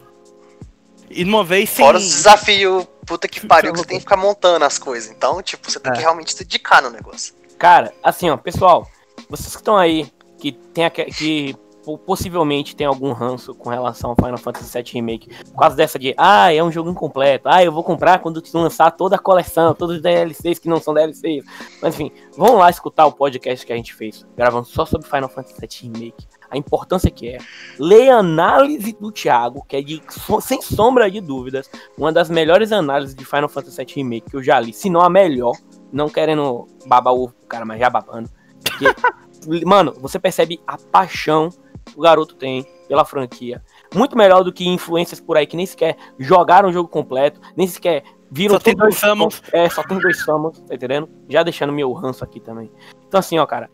E 1.10 1.24
uma 1.24 1.44
vez 1.44 1.68
sem. 1.68 1.84
Fora 1.84 1.98
os 1.98 2.04
desafios, 2.04 2.86
puta 3.06 3.28
que 3.28 3.46
pariu, 3.46 3.72
que 3.72 3.78
você 3.78 3.86
tem 3.86 3.98
que 3.98 4.04
ficar 4.04 4.16
montando 4.16 4.64
as 4.64 4.78
coisas. 4.78 5.10
Então, 5.10 5.40
tipo, 5.42 5.70
você 5.70 5.78
tem 5.78 5.92
é. 5.92 5.94
que 5.94 6.00
realmente 6.00 6.32
se 6.32 6.38
dedicar 6.38 6.82
no 6.82 6.90
negócio. 6.90 7.34
Cara, 7.58 7.92
assim, 8.02 8.28
ó, 8.28 8.36
pessoal, 8.36 8.88
vocês 9.30 9.52
que 9.52 9.60
estão 9.60 9.76
aí, 9.76 10.10
que 10.38 10.52
tem 10.52 10.90
que 10.90 11.56
possivelmente 11.96 12.74
tem 12.74 12.86
algum 12.86 13.12
ranço 13.12 13.54
com 13.54 13.68
relação 13.68 14.10
ao 14.10 14.16
Final 14.16 14.38
Fantasy 14.38 14.72
VII 14.72 14.92
Remake. 14.94 15.28
Por 15.44 15.60
causa 15.60 15.76
dessa 15.76 15.98
de, 15.98 16.14
ah, 16.16 16.52
é 16.52 16.60
um 16.64 16.72
jogo 16.72 16.90
incompleto. 16.90 17.48
Ah, 17.48 17.62
eu 17.62 17.70
vou 17.70 17.84
comprar 17.84 18.18
quando 18.18 18.42
lançar 18.54 18.90
toda 18.90 19.14
a 19.14 19.18
coleção, 19.18 19.74
todos 19.74 19.96
os 19.96 20.02
DLCs 20.02 20.58
que 20.58 20.68
não 20.68 20.80
são 20.80 20.94
DLCs. 20.94 21.44
Mas 21.80 21.94
enfim, 21.94 22.10
vão 22.36 22.56
lá 22.56 22.70
escutar 22.70 23.06
o 23.06 23.12
podcast 23.12 23.64
que 23.64 23.72
a 23.72 23.76
gente 23.76 23.94
fez, 23.94 24.26
gravando 24.36 24.66
só 24.66 24.84
sobre 24.86 25.06
Final 25.06 25.28
Fantasy 25.28 25.60
VII 25.60 25.92
Remake. 25.92 26.26
A 26.50 26.56
importância 26.56 27.10
que 27.10 27.28
é. 27.28 27.38
Leia 27.78 28.16
a 28.16 28.18
análise 28.18 28.92
do 28.92 29.10
Thiago, 29.10 29.64
que 29.66 29.76
é 29.76 29.82
de, 29.82 30.02
sem 30.40 30.60
sombra 30.62 31.10
de 31.10 31.20
dúvidas, 31.20 31.70
uma 31.96 32.12
das 32.12 32.30
melhores 32.30 32.72
análises 32.72 33.14
de 33.14 33.24
Final 33.24 33.48
Fantasy 33.48 33.84
VII 33.84 33.94
Remake 33.96 34.30
que 34.30 34.36
eu 34.36 34.42
já 34.42 34.58
li. 34.60 34.72
Se 34.72 34.90
não 34.90 35.00
a 35.00 35.10
melhor. 35.10 35.52
Não 35.92 36.08
querendo 36.08 36.66
babar 36.86 37.14
o 37.14 37.32
cara, 37.48 37.64
mas 37.64 37.78
já 37.78 37.88
babando. 37.88 38.28
Porque, 38.62 38.86
mano, 39.64 39.94
você 40.00 40.18
percebe 40.18 40.60
a 40.66 40.76
paixão 40.76 41.50
o 41.94 42.00
garoto 42.00 42.34
tem 42.34 42.66
pela 42.88 43.04
franquia. 43.04 43.62
Muito 43.94 44.16
melhor 44.16 44.42
do 44.42 44.52
que 44.52 44.66
influências 44.66 45.20
por 45.20 45.36
aí 45.36 45.46
que 45.46 45.56
nem 45.56 45.66
sequer 45.66 45.96
jogaram 46.18 46.68
o 46.68 46.72
jogo 46.72 46.88
completo, 46.88 47.40
nem 47.56 47.66
sequer 47.66 48.02
viram. 48.30 48.54
Só 48.54 48.60
tem 48.60 48.74
dois 48.74 48.96
summons. 48.96 49.42
É, 49.52 49.68
só 49.68 49.82
tem 49.82 49.98
dois 49.98 50.22
summons, 50.22 50.58
tá 50.60 50.74
entendendo? 50.74 51.08
Já 51.28 51.42
deixando 51.42 51.72
meu 51.72 51.92
ranço 51.92 52.24
aqui 52.24 52.40
também. 52.40 52.70
Então, 53.06 53.20
assim, 53.20 53.38
ó, 53.38 53.46
cara, 53.46 53.70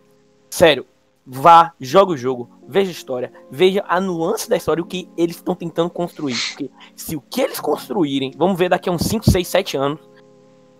sério, 0.50 0.86
vá, 1.26 1.72
joga 1.80 2.12
o 2.12 2.16
jogo, 2.16 2.50
veja 2.66 2.90
a 2.90 2.92
história, 2.92 3.32
veja 3.50 3.84
a 3.86 4.00
nuance 4.00 4.48
da 4.48 4.56
história, 4.56 4.82
o 4.82 4.86
que 4.86 5.08
eles 5.16 5.36
estão 5.36 5.54
tentando 5.54 5.90
construir. 5.90 6.36
Porque 6.48 6.70
se 6.96 7.16
o 7.16 7.20
que 7.20 7.40
eles 7.40 7.60
construírem, 7.60 8.32
vamos 8.36 8.58
ver 8.58 8.68
daqui 8.68 8.88
a 8.88 8.92
uns 8.92 9.02
5, 9.02 9.30
6, 9.30 9.48
7 9.48 9.76
anos, 9.76 10.00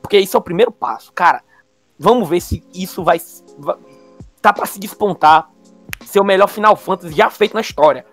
porque 0.01 0.19
isso 0.19 0.37
é 0.37 0.41
o 0.41 0.43
primeiro 0.43 0.73
passo, 0.73 1.13
cara. 1.13 1.43
Vamos 1.99 2.29
ver 2.29 2.41
se 2.41 2.65
isso 2.75 3.05
vai, 3.05 3.21
vai 3.59 3.77
tá 4.41 4.53
para 4.53 4.67
se 4.67 4.81
despontar 4.81 5.49
ser 6.05 6.21
o 6.21 6.25
melhor 6.25 6.49
Final 6.49 6.75
Fantasy 6.75 7.15
já 7.15 7.31
feito 7.31 7.55
na 7.55 7.61
história. 7.61 8.05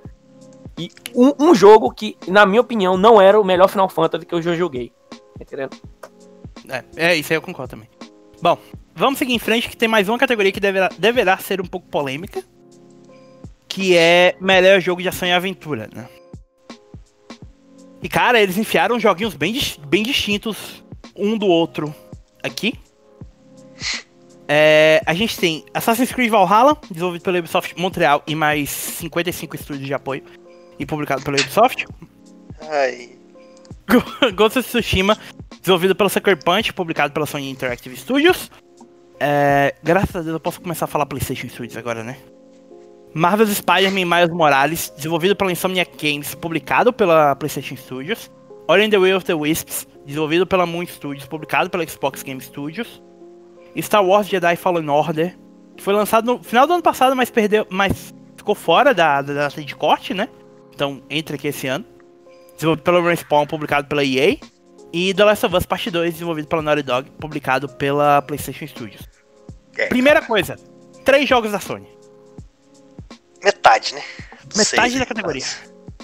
E 0.78 0.90
um, 1.14 1.50
um, 1.50 1.56
jogo 1.56 1.92
que, 1.92 2.16
na 2.28 2.46
minha 2.46 2.62
opinião, 2.62 2.96
não 2.96 3.20
era 3.20 3.40
o 3.40 3.44
melhor 3.44 3.68
Final 3.68 3.90
Fantasy 3.90 4.26
que 4.26 4.34
eu 4.34 4.42
já 4.42 4.56
joguei. 4.56 4.94
Entendendo? 5.40 5.76
É, 6.70 6.84
é, 6.96 7.16
isso 7.16 7.34
aí 7.34 7.38
eu 7.38 7.42
concordo 7.42 7.72
também. 7.72 7.90
Bom, 8.42 8.58
vamos 8.96 9.20
seguir 9.20 9.34
em 9.34 9.40
frente 9.40 9.70
que 9.70 9.76
tem 9.76 9.88
mais 9.88 10.08
uma 10.08 10.18
categoria 10.18 10.52
que 10.52 10.60
deverá, 10.60 10.90
deverá 10.98 11.38
ser 11.38 11.60
um 11.60 11.66
pouco 11.66 11.88
polêmica. 11.88 12.44
Que 13.68 13.96
é 13.96 14.36
melhor 14.40 14.80
jogo 14.80 15.02
de 15.02 15.08
ação 15.08 15.28
e 15.28 15.32
aventura, 15.32 15.90
né? 15.94 16.08
E 18.02 18.08
cara, 18.08 18.40
eles 18.42 18.58
enfiaram 18.58 19.00
joguinhos 19.00 19.36
bem, 19.36 19.60
bem 19.88 20.04
distintos 20.04 20.84
um 21.16 21.38
do 21.38 21.48
outro 21.48 21.94
aqui. 22.42 22.74
É, 24.48 25.02
a 25.06 25.14
gente 25.14 25.38
tem 25.38 25.64
Assassin's 25.74 26.12
Creed 26.12 26.32
Valhalla, 26.32 26.76
desenvolvido 26.90 27.22
pela 27.22 27.38
Ubisoft 27.38 27.80
Montreal 27.80 28.24
e 28.26 28.34
mais 28.34 28.70
55 28.70 29.56
estúdios 29.56 29.86
de 29.86 29.94
apoio 29.94 30.24
e 30.80 30.86
publicado 30.86 31.22
pela 31.22 31.40
Ubisoft. 31.40 31.86
Ai. 32.62 33.19
Ghost 34.36 34.60
of 34.60 34.68
Tsushima, 34.68 35.18
desenvolvido 35.60 35.96
pela 35.96 36.10
Sucker 36.10 36.38
Punch, 36.44 36.74
publicado 36.74 37.14
pela 37.14 37.26
Sony 37.26 37.50
Interactive 37.50 37.96
Studios. 37.98 38.52
É, 39.20 39.76
graças 39.84 40.16
a 40.16 40.22
Deus 40.22 40.34
eu 40.34 40.40
posso 40.40 40.62
começar 40.62 40.86
a 40.86 40.88
falar 40.88 41.06
PlayStation 41.06 41.50
Studios 41.50 41.76
agora, 41.76 42.04
né? 42.04 42.18
Marvel's 43.14 43.58
Spider-Man 43.58 44.06
Miles 44.06 44.30
Morales, 44.30 44.94
desenvolvido 44.96 45.36
pela 45.36 45.52
Insomniac 45.52 45.92
Games, 45.98 46.36
publicado 46.36 46.94
pela 46.94 47.36
PlayStation 47.36 47.76
Studios. 47.76 48.32
Ori 48.68 48.86
and 48.86 48.92
the 48.92 48.98
Will 48.98 49.18
of 49.18 49.26
the 49.26 49.34
Wisps, 49.34 49.88
desenvolvido 50.06 50.46
pela 50.46 50.66
Moon 50.66 50.86
Studios, 50.86 51.26
publicado 51.26 51.70
pela 51.70 51.86
Xbox 51.88 52.22
Game 52.22 52.40
Studios. 52.40 53.02
Star 53.82 54.06
Wars 54.06 54.28
Jedi 54.28 54.56
Fallen 54.56 54.90
Order, 54.90 55.36
que 55.76 55.82
foi 55.82 55.94
lançado 55.94 56.26
no 56.26 56.44
final 56.44 56.68
do 56.68 56.74
ano 56.74 56.84
passado, 56.84 57.16
mas 57.16 57.30
perdeu, 57.30 57.66
mas 57.70 58.14
ficou 58.38 58.54
fora 58.54 58.94
da, 58.94 59.22
da 59.22 59.34
data 59.34 59.64
de 59.64 59.76
corte, 59.76 60.14
né? 60.14 60.30
Então 60.74 61.02
entra 61.10 61.36
aqui 61.36 61.48
esse 61.48 61.68
ano. 61.68 61.86
Desenvolvido 62.60 62.84
pela 62.84 63.02
Respawn, 63.02 63.46
publicado 63.46 63.88
pela 63.88 64.04
EA. 64.04 64.38
E 64.92 65.14
The 65.14 65.24
Last 65.24 65.46
of 65.46 65.56
Us 65.56 65.66
Part 65.66 65.90
2, 65.90 66.14
desenvolvido 66.14 66.48
pela 66.50 66.62
Naughty 66.62 66.84
Dog, 66.84 67.10
publicado 67.12 67.70
pela 67.70 68.22
PlayStation 68.22 68.68
Studios. 68.68 69.08
É, 69.78 69.86
Primeira 69.88 70.22
coisa, 70.22 70.58
três 71.06 71.30
jogos 71.30 71.52
da 71.54 71.60
Sony. 71.60 71.88
Metade, 73.42 73.96
né? 73.96 74.02
Metade 74.56 74.92
Seis, 74.92 75.00
da 75.00 75.06
categoria. 75.06 75.46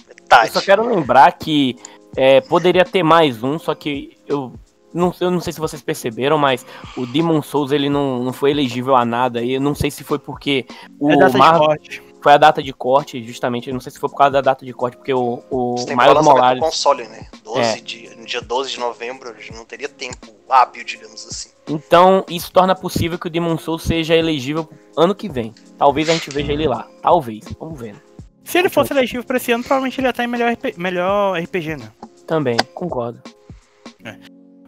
Metade. 0.08 0.48
Eu 0.48 0.54
só 0.54 0.62
quero 0.62 0.88
lembrar 0.88 1.32
que 1.34 1.76
é, 2.16 2.40
poderia 2.40 2.86
ter 2.86 3.04
mais 3.04 3.44
um, 3.44 3.60
só 3.60 3.76
que 3.76 4.16
eu 4.26 4.54
não, 4.94 5.14
eu 5.20 5.30
não 5.30 5.42
sei 5.42 5.52
se 5.52 5.60
vocês 5.60 5.82
perceberam, 5.82 6.38
mas 6.38 6.66
o 6.96 7.06
Demon 7.06 7.42
Souls 7.42 7.74
ele 7.74 7.90
não, 7.90 8.24
não 8.24 8.32
foi 8.32 8.52
elegível 8.52 8.96
a 8.96 9.04
nada. 9.04 9.42
E 9.42 9.56
eu 9.56 9.60
não 9.62 9.76
sei 9.76 9.92
se 9.92 10.06
foi 10.06 10.18
porque 10.18 10.66
o 10.98 11.12
é 11.12 11.18
data 11.18 11.38
Mar- 11.38 11.54
de 11.54 11.66
corte. 11.66 12.04
Foi 12.26 12.34
a 12.34 12.38
data 12.38 12.64
de 12.64 12.74
corte, 12.74 13.24
justamente. 13.24 13.72
Não 13.72 13.80
sei 13.80 13.92
se 13.92 14.00
foi 14.00 14.10
por 14.10 14.18
causa 14.18 14.32
da 14.32 14.42
data 14.42 14.66
de 14.66 14.74
corte, 14.74 14.98
porque 14.98 15.14
o, 15.14 15.44
o 15.52 15.78
Você 15.78 15.96
Miles 15.96 16.24
Morales. 16.24 16.60
do 16.60 16.66
console, 16.66 17.08
né? 17.08 17.28
12 17.44 17.60
É. 17.60 17.76
de, 17.76 18.16
no 18.16 18.26
dia 18.26 18.42
12 18.42 18.72
de 18.72 18.80
novembro, 18.80 19.32
não 19.54 19.64
teria 19.64 19.88
tempo 19.88 20.34
hábil, 20.50 20.84
digamos 20.84 21.24
assim. 21.24 21.50
Então, 21.70 22.26
isso 22.28 22.52
torna 22.52 22.74
possível 22.74 23.20
que 23.20 23.28
o 23.28 23.30
Demon 23.30 23.60
Souls 23.60 23.84
seja 23.84 24.16
elegível 24.16 24.68
ano 24.98 25.14
que 25.14 25.30
vem. 25.30 25.54
Talvez 25.78 26.10
a 26.10 26.14
gente 26.14 26.32
veja 26.32 26.52
ele 26.52 26.68
lá. 26.68 26.88
Talvez. 27.00 27.46
Vamos 27.60 27.80
ver. 27.80 27.96
Se 28.44 28.58
ele 28.58 28.70
fosse 28.70 28.92
elegível 28.92 29.24
pra 29.24 29.38
esse 29.38 29.52
ano, 29.52 29.64
provavelmente 29.64 30.00
ele 30.00 30.08
ia 30.08 30.10
estar 30.10 30.24
em 30.24 30.28
melhor, 30.28 30.52
RP 30.52 30.78
melhor 30.80 31.40
RPG, 31.40 31.76
né? 31.78 31.92
Também, 32.26 32.58
concordo. 32.74 33.22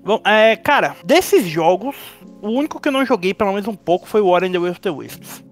Bom, 0.04 0.22
é, 0.24 0.56
cara, 0.58 0.96
desses 1.04 1.44
jogos, 1.48 1.96
o 2.40 2.50
único 2.50 2.80
que 2.80 2.88
eu 2.88 2.92
não 2.92 3.04
joguei 3.04 3.34
pelo 3.34 3.52
menos 3.52 3.68
um 3.68 3.76
pouco 3.76 4.08
foi 4.08 4.22
o 4.22 4.28
War 4.28 4.44
and 4.44 4.52
the 4.52 4.60
Will 4.60 4.74
of 4.74 4.80
the 4.80 4.92
Wisps. 4.92 5.47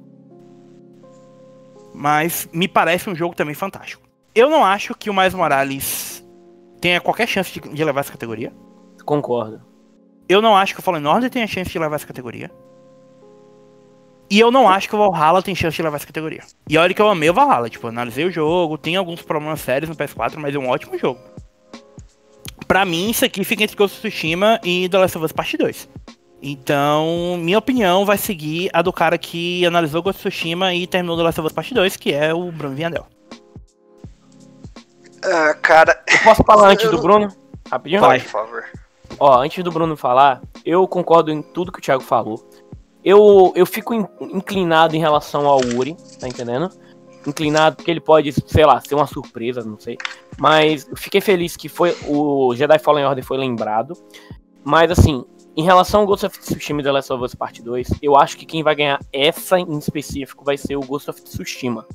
Mas 1.95 2.49
me 2.51 2.67
parece 2.67 3.09
um 3.09 3.15
jogo 3.15 3.35
também 3.35 3.55
fantástico. 3.55 4.03
Eu 4.33 4.49
não 4.49 4.65
acho 4.65 4.93
que 4.95 5.09
o 5.09 5.13
Miles 5.13 5.33
Morales 5.33 6.25
tenha 6.81 6.99
qualquer 6.99 7.27
chance 7.27 7.51
de, 7.51 7.69
de 7.69 7.83
levar 7.83 8.01
essa 8.01 8.11
categoria. 8.11 8.53
Concordo. 9.05 9.61
Eu 10.27 10.41
não 10.41 10.55
acho 10.55 10.73
que 10.73 10.79
o 10.79 10.83
Fallen 10.83 11.05
Order 11.05 11.29
tenha 11.29 11.47
chance 11.47 11.71
de 11.71 11.79
levar 11.79 11.95
essa 11.95 12.07
categoria. 12.07 12.51
E 14.29 14.39
eu 14.39 14.51
não 14.51 14.67
acho 14.67 14.89
que 14.89 14.95
o 14.95 15.11
Valhalla 15.11 15.41
tem 15.41 15.55
chance 15.55 15.77
de 15.77 15.83
levar 15.83 15.97
essa 15.97 16.07
categoria. 16.07 16.41
E 16.67 16.77
olha 16.77 16.93
que 16.93 17.01
eu 17.01 17.07
amei 17.07 17.29
o 17.29 17.33
Valhalla, 17.33 17.69
tipo, 17.69 17.87
analisei 17.87 18.25
o 18.25 18.31
jogo, 18.31 18.77
tem 18.77 18.95
alguns 18.95 19.21
problemas 19.21 19.61
sérios 19.61 19.89
no 19.89 19.95
PS4, 19.95 20.37
mas 20.37 20.55
é 20.55 20.57
um 20.57 20.67
ótimo 20.67 20.97
jogo. 20.97 21.19
Pra 22.67 22.83
mim, 22.83 23.11
isso 23.11 23.23
aqui 23.23 23.43
fica 23.43 23.63
entre 23.63 23.75
Ghost 23.75 23.97
of 23.97 24.09
Tsushima 24.09 24.59
e 24.63 24.89
The 24.89 24.97
Last 24.97 25.17
of 25.17 25.25
Us 25.25 25.31
Part 25.31 25.55
2. 25.55 25.89
Então, 26.41 27.37
minha 27.39 27.57
opinião 27.57 28.05
vai 28.05 28.17
seguir 28.17 28.69
a 28.73 28.81
do 28.81 28.93
cara 28.93 29.17
que 29.17 29.65
analisou 29.65 30.01
Ghost 30.03 30.19
of 30.19 30.29
Tsushima 30.29 30.73
e 30.73 30.85
terminou 30.85 31.17
The 31.17 31.23
Last 31.23 31.39
of 31.39 31.47
Us 31.47 31.53
Part 31.53 31.73
2, 31.73 31.97
que 31.97 32.13
é 32.13 32.33
o 32.33 32.51
Bruno 32.51 32.75
Viandel. 32.75 33.05
Ah, 35.23 35.53
cara, 35.55 36.03
Eu 36.07 36.19
posso 36.23 36.43
falar 36.43 36.69
antes 36.73 36.89
do 36.89 36.99
Bruno? 37.01 37.33
Rapidinho? 37.71 38.01
vai, 38.01 38.19
por 38.19 38.29
favor. 38.29 38.63
Ó, 39.19 39.39
antes 39.41 39.63
do 39.63 39.71
Bruno 39.71 39.95
falar, 39.97 40.41
eu 40.65 40.87
concordo 40.87 41.31
em 41.31 41.41
tudo 41.41 41.71
que 41.71 41.79
o 41.79 41.81
Thiago 41.81 42.03
falou. 42.03 42.47
Eu, 43.03 43.53
eu 43.55 43.65
fico 43.65 43.93
in- 43.93 44.05
inclinado 44.21 44.95
em 44.95 44.99
relação 44.99 45.47
ao 45.47 45.59
Uri, 45.59 45.95
tá 46.19 46.27
entendendo? 46.27 46.69
Inclinado 47.25 47.77
porque 47.77 47.89
ele 47.89 48.01
pode, 48.01 48.31
sei 48.47 48.65
lá, 48.65 48.79
ser 48.81 48.93
uma 48.93 49.07
surpresa, 49.07 49.63
não 49.63 49.79
sei. 49.79 49.97
Mas 50.37 50.87
eu 50.87 50.95
fiquei 50.97 51.21
feliz 51.21 51.55
que 51.55 51.69
foi 51.69 51.95
o 52.07 52.53
Jedi 52.55 52.77
Fallen 52.77 53.05
Order 53.05 53.23
foi 53.23 53.37
lembrado. 53.37 53.93
Mas 54.63 54.91
assim, 54.91 55.23
em 55.55 55.63
relação 55.63 56.01
ao 56.01 56.07
Ghost 56.07 56.25
of 56.25 56.39
Tsushima 56.39 56.81
e 56.81 56.83
The 56.83 56.91
Last 56.91 57.13
of 57.13 57.23
Us 57.23 57.33
Part 57.35 57.61
2, 57.61 57.89
eu 58.01 58.15
acho 58.15 58.37
que 58.37 58.45
quem 58.45 58.61
vai 58.63 58.75
ganhar 58.75 58.99
essa 59.13 59.59
em 59.59 59.77
específico 59.77 60.43
vai 60.43 60.57
ser 60.57 60.75
o 60.75 60.81
Ghost 60.81 61.09
of 61.09 61.21
Tsushima. 61.21 61.85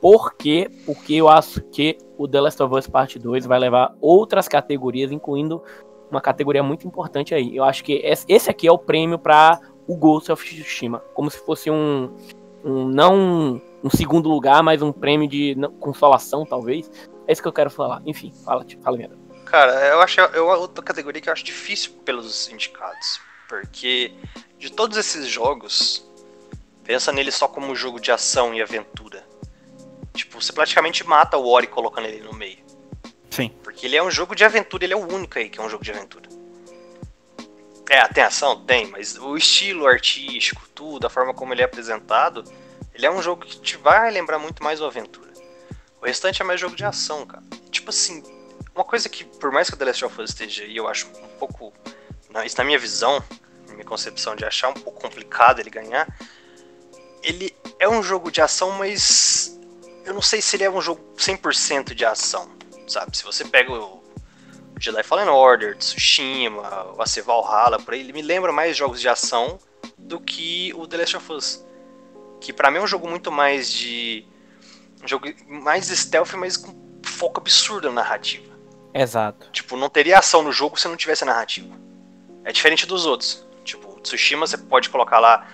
Por 0.00 0.34
quê? 0.34 0.70
Porque 0.86 1.14
eu 1.14 1.28
acho 1.28 1.60
que 1.64 1.98
o 2.16 2.28
The 2.28 2.40
Last 2.40 2.62
of 2.62 2.74
Us 2.74 2.86
Part 2.86 3.18
2 3.18 3.46
vai 3.46 3.58
levar 3.58 3.96
outras 4.00 4.46
categorias, 4.46 5.10
incluindo 5.10 5.62
uma 6.10 6.20
categoria 6.20 6.62
muito 6.62 6.86
importante 6.86 7.34
aí. 7.34 7.56
Eu 7.56 7.64
acho 7.64 7.82
que 7.82 7.94
es- 8.04 8.24
esse 8.28 8.50
aqui 8.50 8.66
é 8.68 8.72
o 8.72 8.78
prêmio 8.78 9.18
para 9.18 9.58
o 9.86 9.96
Ghost 9.96 10.30
of 10.30 10.44
Tsushima, 10.44 11.00
como 11.14 11.30
se 11.30 11.38
fosse 11.44 11.70
um, 11.70 12.10
um 12.64 12.84
não 12.86 13.60
um, 13.82 13.90
segundo 13.90 14.28
lugar, 14.28 14.62
mas 14.62 14.82
um 14.82 14.92
prêmio 14.92 15.28
de 15.28 15.56
consolação, 15.80 16.44
talvez. 16.44 16.90
É 17.26 17.32
isso 17.32 17.42
que 17.42 17.48
eu 17.48 17.52
quero 17.52 17.70
falar. 17.70 18.02
Enfim, 18.06 18.32
fala, 18.44 18.64
fala 18.82 18.96
merda. 18.96 19.16
Cara, 19.50 19.72
eu 19.86 20.00
acho 20.02 20.20
é 20.20 20.40
uma 20.40 20.56
outra 20.56 20.84
categoria 20.84 21.22
que 21.22 21.28
eu 21.28 21.32
acho 21.32 21.44
difícil 21.44 21.92
pelos 22.04 22.48
indicados. 22.48 23.20
Porque 23.48 24.12
de 24.58 24.70
todos 24.70 24.98
esses 24.98 25.26
jogos, 25.26 26.06
pensa 26.84 27.12
nele 27.12 27.30
só 27.30 27.48
como 27.48 27.74
jogo 27.74 27.98
de 27.98 28.12
ação 28.12 28.54
e 28.54 28.60
aventura. 28.60 29.26
Tipo, 30.14 30.40
você 30.40 30.52
praticamente 30.52 31.02
mata 31.04 31.38
o 31.38 31.48
Ori 31.48 31.66
colocando 31.66 32.06
ele 32.06 32.22
no 32.22 32.34
meio. 32.34 32.58
Sim. 33.30 33.50
Porque 33.62 33.86
ele 33.86 33.96
é 33.96 34.02
um 34.02 34.10
jogo 34.10 34.34
de 34.34 34.44
aventura, 34.44 34.84
ele 34.84 34.92
é 34.92 34.96
o 34.96 35.08
único 35.14 35.38
aí 35.38 35.48
que 35.48 35.58
é 35.58 35.62
um 35.62 35.70
jogo 35.70 35.84
de 35.84 35.92
aventura. 35.92 36.28
É, 37.88 38.06
tem 38.08 38.22
ação? 38.22 38.64
Tem, 38.66 38.86
mas 38.86 39.16
o 39.16 39.34
estilo 39.34 39.86
artístico, 39.86 40.68
tudo, 40.74 41.06
a 41.06 41.10
forma 41.10 41.32
como 41.32 41.54
ele 41.54 41.62
é 41.62 41.64
apresentado, 41.64 42.44
ele 42.92 43.06
é 43.06 43.10
um 43.10 43.22
jogo 43.22 43.46
que 43.46 43.58
te 43.60 43.78
vai 43.78 44.10
lembrar 44.10 44.38
muito 44.38 44.62
mais 44.62 44.80
o 44.80 44.84
aventura. 44.84 45.32
O 46.02 46.04
restante 46.04 46.42
é 46.42 46.44
mais 46.44 46.60
jogo 46.60 46.76
de 46.76 46.84
ação, 46.84 47.24
cara. 47.26 47.42
Tipo 47.70 47.88
assim, 47.90 48.22
uma 48.78 48.84
coisa 48.84 49.08
que, 49.08 49.24
por 49.24 49.50
mais 49.50 49.68
que 49.68 49.74
o 49.74 49.76
The 49.76 49.86
Last 49.86 50.04
of 50.04 50.20
Us 50.22 50.30
esteja 50.30 50.62
aí, 50.62 50.76
eu 50.76 50.86
acho 50.86 51.08
um 51.08 51.36
pouco. 51.36 51.72
Isso 52.46 52.56
na 52.56 52.64
minha 52.64 52.78
visão, 52.78 53.20
na 53.66 53.74
minha 53.74 53.84
concepção 53.84 54.36
de 54.36 54.44
achar 54.44 54.68
um 54.68 54.74
pouco 54.74 55.00
complicado 55.00 55.58
ele 55.58 55.68
ganhar. 55.68 56.06
Ele 57.20 57.52
é 57.80 57.88
um 57.88 58.00
jogo 58.04 58.30
de 58.30 58.40
ação, 58.40 58.70
mas 58.70 59.58
eu 60.04 60.14
não 60.14 60.22
sei 60.22 60.40
se 60.40 60.54
ele 60.54 60.62
é 60.62 60.70
um 60.70 60.80
jogo 60.80 61.02
100% 61.16 61.92
de 61.92 62.04
ação, 62.04 62.48
sabe? 62.86 63.16
Se 63.16 63.24
você 63.24 63.44
pega 63.44 63.72
o 63.72 64.00
Jedi 64.78 65.02
Fallen 65.02 65.28
Order, 65.28 65.76
Tsushima, 65.76 66.92
o 66.96 67.02
AC 67.02 67.20
Valhalla, 67.24 67.80
por 67.80 67.94
aí, 67.94 68.00
ele 68.00 68.12
me 68.12 68.22
lembra 68.22 68.52
mais 68.52 68.76
jogos 68.76 69.00
de 69.00 69.08
ação 69.08 69.58
do 69.98 70.20
que 70.20 70.72
o 70.76 70.86
The 70.86 70.98
Last 70.98 71.16
of 71.16 71.32
Us. 71.32 71.66
Que 72.40 72.52
pra 72.52 72.70
mim 72.70 72.78
é 72.78 72.82
um 72.82 72.86
jogo 72.86 73.08
muito 73.08 73.32
mais 73.32 73.72
de. 73.72 74.24
Um 75.02 75.08
jogo 75.08 75.26
mais 75.48 75.86
stealth, 75.86 76.34
mas 76.34 76.56
com 76.56 76.72
foco 77.04 77.40
absurdo 77.40 77.88
na 77.88 78.02
narrativa. 78.02 78.47
Exato. 78.94 79.50
Tipo, 79.52 79.76
não 79.76 79.88
teria 79.88 80.18
ação 80.18 80.42
no 80.42 80.52
jogo 80.52 80.78
se 80.78 80.88
não 80.88 80.96
tivesse 80.96 81.24
narrativa. 81.24 81.74
É 82.44 82.52
diferente 82.52 82.86
dos 82.86 83.04
outros. 83.06 83.46
Tipo, 83.64 83.88
o 83.96 84.00
Tsushima 84.00 84.46
você 84.46 84.56
pode 84.58 84.88
colocar 84.90 85.18
lá. 85.18 85.46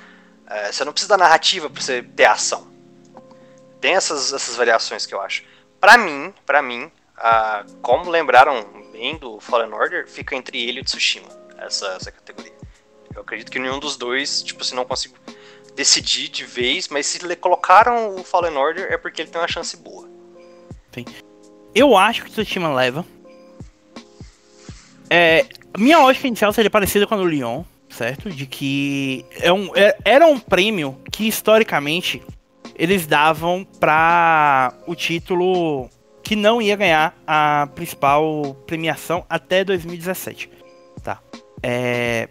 é, 0.49 0.70
você 0.70 0.85
não 0.85 0.93
precisa 0.93 1.09
da 1.16 1.16
narrativa 1.24 1.68
pra 1.70 1.80
você 1.82 2.03
ter 2.03 2.26
ação. 2.26 2.66
Tem 3.80 3.95
essas, 3.95 4.32
essas 4.32 4.57
variações 4.57 5.07
que 5.07 5.14
eu 5.14 5.20
acho. 5.20 5.43
Pra 5.80 5.97
mim, 5.99 6.32
para 6.47 6.62
mim, 6.62 6.91
a- 7.16 7.64
como 7.82 8.11
lembraram 8.11 8.64
bem 8.93 9.16
do 9.16 9.41
Fallen 9.41 9.72
Order, 9.72 10.09
fica 10.09 10.37
entre 10.37 10.62
ele 10.62 10.78
e 10.78 10.82
o 10.82 10.85
Tsushima. 10.85 11.28
Essa, 11.59 11.87
essa 11.89 12.12
categoria. 12.12 12.53
Eu 13.14 13.22
acredito 13.22 13.51
que 13.51 13.59
nenhum 13.59 13.78
dos 13.78 13.97
dois, 13.97 14.43
tipo, 14.43 14.62
se 14.64 14.74
não 14.74 14.85
consigo 14.85 15.14
decidir 15.74 16.28
de 16.28 16.45
vez, 16.45 16.89
mas 16.89 17.07
se 17.07 17.18
colocaram 17.37 18.14
o 18.16 18.22
Fallen 18.24 18.57
Order 18.57 18.93
é 18.93 18.97
porque 18.97 19.22
ele 19.22 19.30
tem 19.30 19.41
uma 19.41 19.49
chance 19.49 19.76
boa. 19.76 20.09
Eu 21.74 21.97
acho 21.97 22.22
que 22.22 22.28
o 22.28 22.32
Tsushima 22.32 22.72
leva. 22.72 23.05
É, 25.16 25.46
minha 25.78 25.98
lógica 25.98 26.26
inicial 26.26 26.52
seria 26.52 26.68
parecida 26.70 27.06
com 27.06 27.14
a 27.14 27.18
do 27.18 27.24
Lyon, 27.24 27.62
certo? 27.88 28.28
De 28.30 28.46
que 28.46 29.24
é 29.40 29.52
um, 29.52 29.70
é- 29.76 29.96
era 30.04 30.26
um 30.26 30.40
prêmio 30.40 30.98
que 31.12 31.28
historicamente 31.28 32.20
eles 32.74 33.06
davam 33.06 33.64
pra 33.78 34.74
o 34.88 34.94
título 34.96 35.88
que 36.20 36.34
não 36.34 36.60
ia 36.60 36.74
ganhar 36.74 37.14
a 37.24 37.68
principal 37.76 38.56
premiação 38.66 39.24
até 39.30 39.62
2017. 39.62 40.50
Tá. 41.04 41.20
É, 41.62 42.28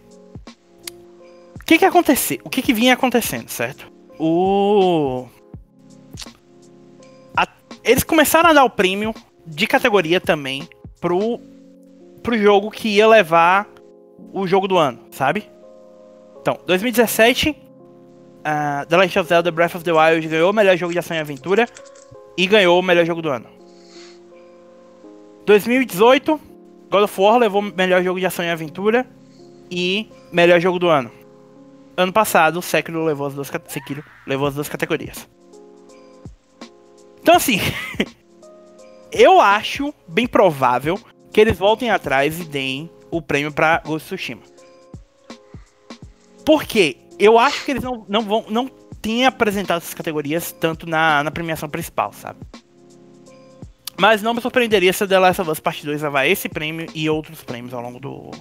O 1.55 1.65
que 1.65 1.77
que 1.79 1.85
aconteceu? 1.85 2.39
O 2.43 2.49
que 2.49 2.61
que 2.61 2.73
vinha 2.73 2.93
acontecendo, 2.95 3.47
certo? 3.47 3.89
O 4.19 5.25
a- 7.37 7.47
eles 7.85 8.03
começaram 8.03 8.49
a 8.49 8.53
dar 8.53 8.65
o 8.65 8.69
prêmio 8.69 9.13
de 9.47 9.65
categoria 9.67 10.19
também 10.19 10.67
pro 10.99 11.39
pro 12.23 12.37
jogo 12.37 12.71
que 12.71 12.87
ia 12.87 13.07
levar 13.07 13.67
o 14.31 14.47
jogo 14.47 14.67
do 14.67 14.77
ano, 14.77 14.99
sabe? 15.11 15.47
Então, 16.41 16.57
2017, 16.65 17.55
ah, 18.43 18.85
The 18.87 18.97
Legend 18.97 19.19
of 19.19 19.29
Zelda 19.29 19.51
Breath 19.51 19.75
of 19.75 19.83
the 19.83 19.91
Wild 19.91 20.27
ganhou 20.27 20.49
o 20.49 20.53
melhor 20.53 20.75
jogo 20.77 20.93
de 20.93 20.99
ação 20.99 21.15
e 21.15 21.19
aventura 21.19 21.67
e 22.37 22.47
ganhou 22.47 22.79
o 22.79 22.81
melhor 22.81 23.05
jogo 23.05 23.21
do 23.21 23.29
ano. 23.29 23.47
2018, 25.45 26.39
God 26.89 27.03
of 27.03 27.21
War 27.21 27.37
levou 27.37 27.61
melhor 27.61 28.01
jogo 28.01 28.19
de 28.19 28.25
ação 28.25 28.43
e 28.43 28.49
aventura 28.49 29.05
e 29.69 30.09
melhor 30.31 30.59
jogo 30.59 30.79
do 30.79 30.87
ano. 30.87 31.11
Ano 31.95 32.11
passado, 32.11 32.61
Sekiro 32.61 33.03
levou 33.03 33.27
as 33.27 33.33
duas, 33.33 33.51
Sekiro 33.67 34.03
levou 34.25 34.47
as 34.47 34.55
duas 34.55 34.69
categorias. 34.69 35.27
Então 37.21 37.35
assim, 37.35 37.59
eu 39.11 39.39
acho 39.39 39.93
bem 40.07 40.27
provável 40.27 40.99
que 41.33 41.41
eles 41.41 41.57
voltem 41.57 41.89
atrás 41.89 42.39
e 42.39 42.45
deem 42.45 42.89
o 43.09 43.21
prêmio 43.21 43.51
pra 43.51 43.81
Ghost 43.83 44.05
Tsushima. 44.05 44.43
Por 46.45 46.63
quê? 46.63 46.97
Eu 47.17 47.39
acho 47.39 47.65
que 47.65 47.71
eles 47.71 47.83
não, 47.83 48.05
não 48.07 48.21
vão 48.21 48.45
não 48.49 48.67
têm 49.01 49.25
apresentado 49.25 49.77
essas 49.77 49.93
categorias 49.93 50.51
tanto 50.51 50.87
na, 50.87 51.23
na 51.23 51.31
premiação 51.31 51.67
principal, 51.67 52.13
sabe? 52.13 52.39
Mas 53.99 54.21
não 54.21 54.33
me 54.33 54.41
surpreenderia 54.41 54.93
se 54.93 55.03
o 55.03 55.07
The 55.07 55.19
Last 55.19 55.41
of 55.41 55.51
Us 55.51 55.59
Part 55.59 55.85
2 55.85 56.01
levar 56.01 56.25
esse 56.25 56.47
prêmio 56.47 56.87
e 56.95 57.09
outros 57.09 57.43
prêmios 57.43 57.73
ao 57.73 57.81
longo 57.81 57.99
do. 57.99 58.31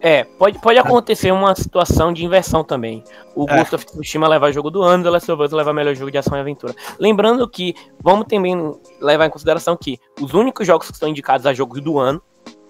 É, 0.00 0.24
pode, 0.24 0.58
pode 0.58 0.78
acontecer 0.78 1.32
uma 1.32 1.54
situação 1.54 2.12
de 2.12 2.24
inversão 2.24 2.62
também. 2.62 3.02
O 3.34 3.46
É. 3.48 3.56
Ghost 3.56 3.74
of 3.74 3.86
Tsushima 3.86 4.28
levar 4.28 4.52
jogo 4.52 4.70
do 4.70 4.82
ano, 4.82 5.02
The 5.02 5.10
Last 5.10 5.32
of 5.32 5.42
Us 5.42 5.52
levar 5.52 5.72
melhor 5.72 5.94
jogo 5.94 6.10
de 6.10 6.18
ação 6.18 6.36
e 6.36 6.40
aventura. 6.40 6.74
Lembrando 6.98 7.48
que, 7.48 7.74
vamos 8.02 8.26
também 8.26 8.54
levar 9.00 9.26
em 9.26 9.30
consideração 9.30 9.76
que 9.76 9.98
os 10.20 10.34
únicos 10.34 10.66
jogos 10.66 10.88
que 10.88 10.94
estão 10.94 11.08
indicados 11.08 11.46
a 11.46 11.54
jogo 11.54 11.80
do 11.80 11.98
ano 11.98 12.22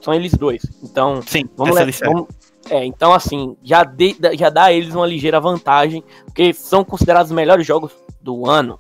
são 0.05 0.13
eles 0.15 0.33
dois. 0.33 0.63
Então, 0.83 1.21
Sim, 1.23 1.49
vamos, 1.57 1.81
lista. 1.81 2.07
vamos- 2.07 2.29
é, 2.71 2.85
então 2.85 3.13
assim, 3.13 3.57
já, 3.63 3.83
de- 3.85 4.17
já 4.35 4.51
dá 4.51 4.65
a 4.65 4.73
eles 4.73 4.95
uma 4.95 5.07
ligeira 5.07 5.41
vantagem, 5.41 6.03
porque 6.25 6.53
são 6.53 6.85
considerados 6.85 7.31
os 7.31 7.37
melhores 7.37 7.67
jogos 7.67 7.93
do 8.21 8.49
ano. 8.49 8.79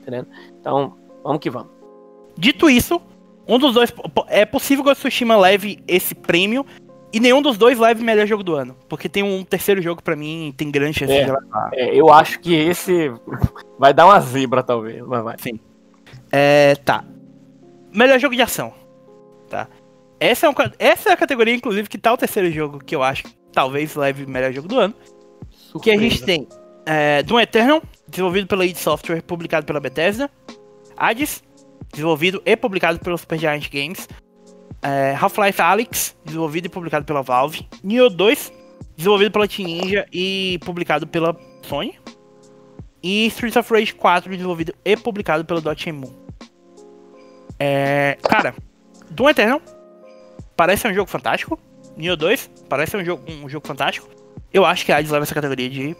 Entendendo? 0.00 0.28
Então, 0.60 0.96
vamos 1.22 1.38
que 1.40 1.50
vamos. 1.50 1.70
Dito 2.36 2.68
isso, 2.70 3.00
um 3.46 3.58
dos 3.58 3.74
dois. 3.74 3.92
É 4.28 4.44
possível 4.44 4.84
que 4.84 4.90
o 4.90 4.94
Tsushima 4.94 5.36
leve 5.36 5.82
esse 5.86 6.14
prêmio 6.14 6.64
e 7.12 7.18
nenhum 7.20 7.42
dos 7.42 7.58
dois 7.58 7.78
leve 7.78 8.02
melhor 8.02 8.26
jogo 8.26 8.42
do 8.42 8.54
ano. 8.54 8.76
Porque 8.88 9.08
tem 9.08 9.22
um 9.22 9.44
terceiro 9.44 9.82
jogo 9.82 10.02
pra 10.02 10.14
mim 10.16 10.54
tem 10.56 10.70
grande 10.70 10.98
chance 11.00 11.12
É. 11.12 11.24
de 11.24 11.30
levar. 11.32 11.70
É, 11.74 11.94
eu 11.94 12.12
acho 12.12 12.38
que 12.40 12.54
esse 12.54 13.12
vai 13.78 13.92
dar 13.92 14.06
uma 14.06 14.20
zebra, 14.20 14.62
talvez, 14.62 15.02
mas 15.06 15.22
vai. 15.24 15.36
É, 16.32 16.74
tá. 16.76 17.04
Melhor 17.92 18.18
jogo 18.20 18.34
de 18.36 18.42
ação. 18.42 18.72
Tá. 19.48 19.66
Essa 20.20 20.46
é, 20.46 20.50
um 20.50 20.54
essa 20.78 21.08
é 21.08 21.12
a 21.14 21.16
categoria, 21.16 21.54
inclusive, 21.54 21.88
que 21.88 21.96
tá 21.96 22.12
o 22.12 22.16
terceiro 22.16 22.52
jogo 22.52 22.78
que 22.78 22.94
eu 22.94 23.02
acho 23.02 23.24
que 23.24 23.34
talvez 23.52 23.94
leve 23.96 24.26
melhor 24.26 24.52
jogo 24.52 24.68
do 24.68 24.78
ano. 24.78 24.94
Que 25.82 25.90
a 25.90 25.96
gente 25.96 26.22
tem 26.22 26.46
é, 26.84 27.22
Doom 27.22 27.40
Eternal, 27.40 27.82
desenvolvido 28.06 28.46
pela 28.46 28.66
id 28.66 28.76
Software, 28.76 29.22
publicado 29.22 29.64
pela 29.64 29.80
Bethesda. 29.80 30.30
Hades, 30.94 31.42
desenvolvido 31.90 32.42
e 32.44 32.54
publicado 32.54 32.98
pela 32.98 33.16
Supergiant 33.16 33.66
Games. 33.70 34.06
É, 34.82 35.16
Half-Life 35.18 35.62
Alyx, 35.62 36.16
desenvolvido 36.24 36.66
e 36.66 36.68
publicado 36.68 37.06
pela 37.06 37.22
Valve. 37.22 37.66
Nioh 37.82 38.10
2, 38.10 38.52
desenvolvido 38.96 39.30
pela 39.30 39.48
Team 39.48 39.68
Ninja 39.68 40.06
e 40.12 40.58
publicado 40.64 41.06
pela 41.06 41.34
Sony. 41.62 41.98
E 43.02 43.26
Streets 43.28 43.56
of 43.56 43.72
Rage 43.72 43.94
4, 43.94 44.30
desenvolvido 44.30 44.74
e 44.84 44.96
publicado 44.98 45.46
pelo 45.46 45.62
Dotemu. 45.62 46.14
É, 47.58 48.18
cara, 48.22 48.54
Doom 49.10 49.30
Eternal 49.30 49.62
parece 50.60 50.82
ser 50.82 50.88
um 50.88 50.94
jogo 50.94 51.08
fantástico. 51.08 51.58
Nioh 51.96 52.16
2 52.18 52.50
parece 52.68 52.90
ser 52.90 52.98
um 52.98 53.04
jogo, 53.04 53.22
um 53.26 53.48
jogo 53.48 53.66
fantástico. 53.66 54.06
Eu 54.52 54.66
acho 54.66 54.84
que 54.84 54.92
a 54.92 54.98
Hades 54.98 55.10
leva 55.10 55.22
essa 55.22 55.34
categoria 55.34 55.70
de 55.70 55.96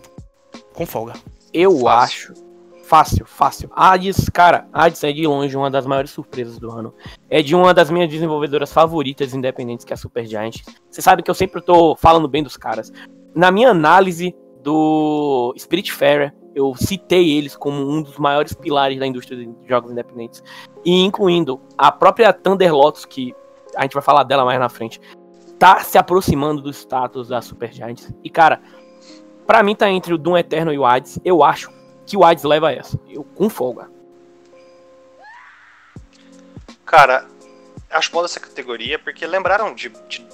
com 0.75 0.85
folga. 0.85 1.15
Eu 1.51 1.79
Fácil. 1.79 2.35
acho. 2.35 2.51
Fácil, 2.85 3.25
fácil. 3.25 3.71
Hades, 3.75 4.29
cara, 4.29 4.69
Hades 4.71 5.03
é 5.03 5.13
de 5.13 5.27
longe 5.27 5.57
uma 5.57 5.71
das 5.71 5.87
maiores 5.87 6.11
surpresas 6.11 6.59
do 6.59 6.71
ano. 6.71 6.93
É 7.31 7.41
de 7.41 7.55
uma 7.55 7.73
das 7.73 7.91
minhas 7.91 8.11
desenvolvedoras 8.11 8.71
favoritas 8.71 9.33
independentes, 9.33 9.83
que 9.87 9.95
é 9.95 9.95
a 9.95 9.97
Supergiant. 9.97 10.57
Você 10.91 11.01
sabe 11.01 11.23
que 11.23 11.31
eu 11.31 11.35
sempre 11.35 11.63
tô 11.63 11.97
falando 11.97 12.29
bem 12.29 12.43
dos 12.43 12.59
caras. 12.59 12.93
Na 13.35 13.51
minha 13.51 13.71
análise 13.71 14.37
do 14.63 15.55
Spiritfarer, 15.57 16.35
eu 16.55 16.75
citei 16.75 17.31
eles 17.31 17.57
como 17.57 17.81
um 17.81 18.03
dos 18.03 18.19
maiores 18.19 18.53
pilares 18.53 18.99
da 18.99 19.07
indústria 19.07 19.39
de 19.39 19.51
jogos 19.67 19.91
independentes. 19.91 20.43
E 20.85 21.03
incluindo 21.03 21.61
a 21.79 21.91
própria 21.91 22.31
Thunder 22.33 22.75
Lotus, 22.75 23.07
que 23.07 23.35
a 23.77 23.83
gente 23.83 23.95
vai 23.95 24.03
falar 24.03 24.25
dela 24.25 24.45
mais 24.45 24.59
na 24.59 24.69
frente, 24.69 25.01
tá 25.59 25.81
se 25.81 25.99
aproximando 25.99 26.63
do 26.63 26.71
status 26.71 27.29
da 27.29 27.41
Supergiant. 27.41 28.09
E, 28.25 28.31
cara, 28.31 28.61
Pra 29.51 29.65
mim 29.65 29.75
tá 29.75 29.91
entre 29.91 30.15
o 30.15 30.17
Doom 30.17 30.39
Eterno 30.39 30.73
e 30.73 30.79
o 30.79 30.87
Hades. 30.87 31.19
Eu 31.25 31.43
acho 31.43 31.73
que 32.07 32.17
o 32.17 32.25
Hades 32.25 32.45
leva 32.45 32.71
essa. 32.71 32.97
Eu 33.09 33.25
com 33.25 33.51
folga. 33.51 33.91
Cara, 36.87 37.27
acho 37.91 38.13
bom 38.13 38.23
dessa 38.23 38.39
categoria 38.39 38.97
porque 38.97 39.27
lembraram 39.27 39.75
de, 39.75 39.89
de 40.09 40.25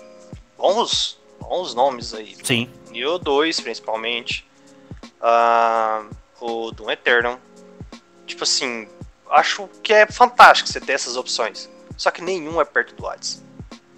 bons, 0.58 1.18
bons 1.40 1.74
nomes 1.74 2.12
aí. 2.12 2.36
Sim. 2.42 2.70
Nioh 2.90 3.18
2, 3.18 3.58
principalmente. 3.62 4.46
Ah, 5.18 6.04
o 6.38 6.70
Doom 6.72 6.90
Eternal. 6.90 7.40
Tipo 8.26 8.42
assim, 8.42 8.86
acho 9.30 9.66
que 9.82 9.94
é 9.94 10.06
fantástico 10.06 10.68
você 10.68 10.78
ter 10.78 10.92
essas 10.92 11.16
opções. 11.16 11.70
Só 11.96 12.10
que 12.10 12.22
nenhum 12.22 12.60
é 12.60 12.64
perto 12.64 12.94
do 12.94 13.06
Hades. 13.06 13.42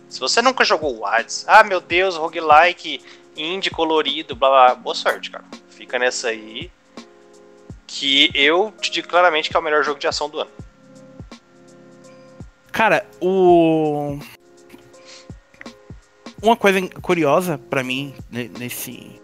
Se 0.09 0.20
você 0.20 0.40
nunca 0.40 0.64
jogou 0.64 0.96
o 0.99 1.05
Hades, 1.07 1.44
ah 1.49 1.62
meu 1.64 1.80
Deus, 1.80 2.16
roguelike, 2.16 3.03
indie 3.36 3.70
colorido, 3.70 4.34
blá 4.34 4.49
blá, 4.49 4.74
boa 4.74 4.94
sorte, 4.94 5.30
cara. 5.30 5.44
Fica 5.68 5.99
nessa 5.99 6.28
aí. 6.28 6.70
Que 7.86 8.30
eu 8.34 8.72
te 8.80 8.90
digo 8.90 9.09
claramente 9.09 9.49
que 9.51 9.57
é 9.57 9.59
o 9.61 9.62
melhor 9.62 9.82
jogo 9.82 9.99
de 9.99 10.07
ação 10.07 10.28
do 10.28 10.40
ano. 10.40 10.51
Cara, 12.70 13.07
o. 13.20 14.18
Uma 16.40 16.57
coisa 16.57 16.80
curiosa 17.03 17.59
pra 17.59 17.82
mim 17.82 18.14
ne- 18.30 18.49
nesse. 18.49 19.20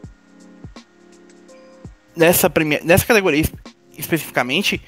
Nessa, 2.17 2.49
premi... 2.49 2.81
nessa 2.83 3.05
categoria 3.07 3.41
es- 3.41 3.53
especificamente 3.97 4.81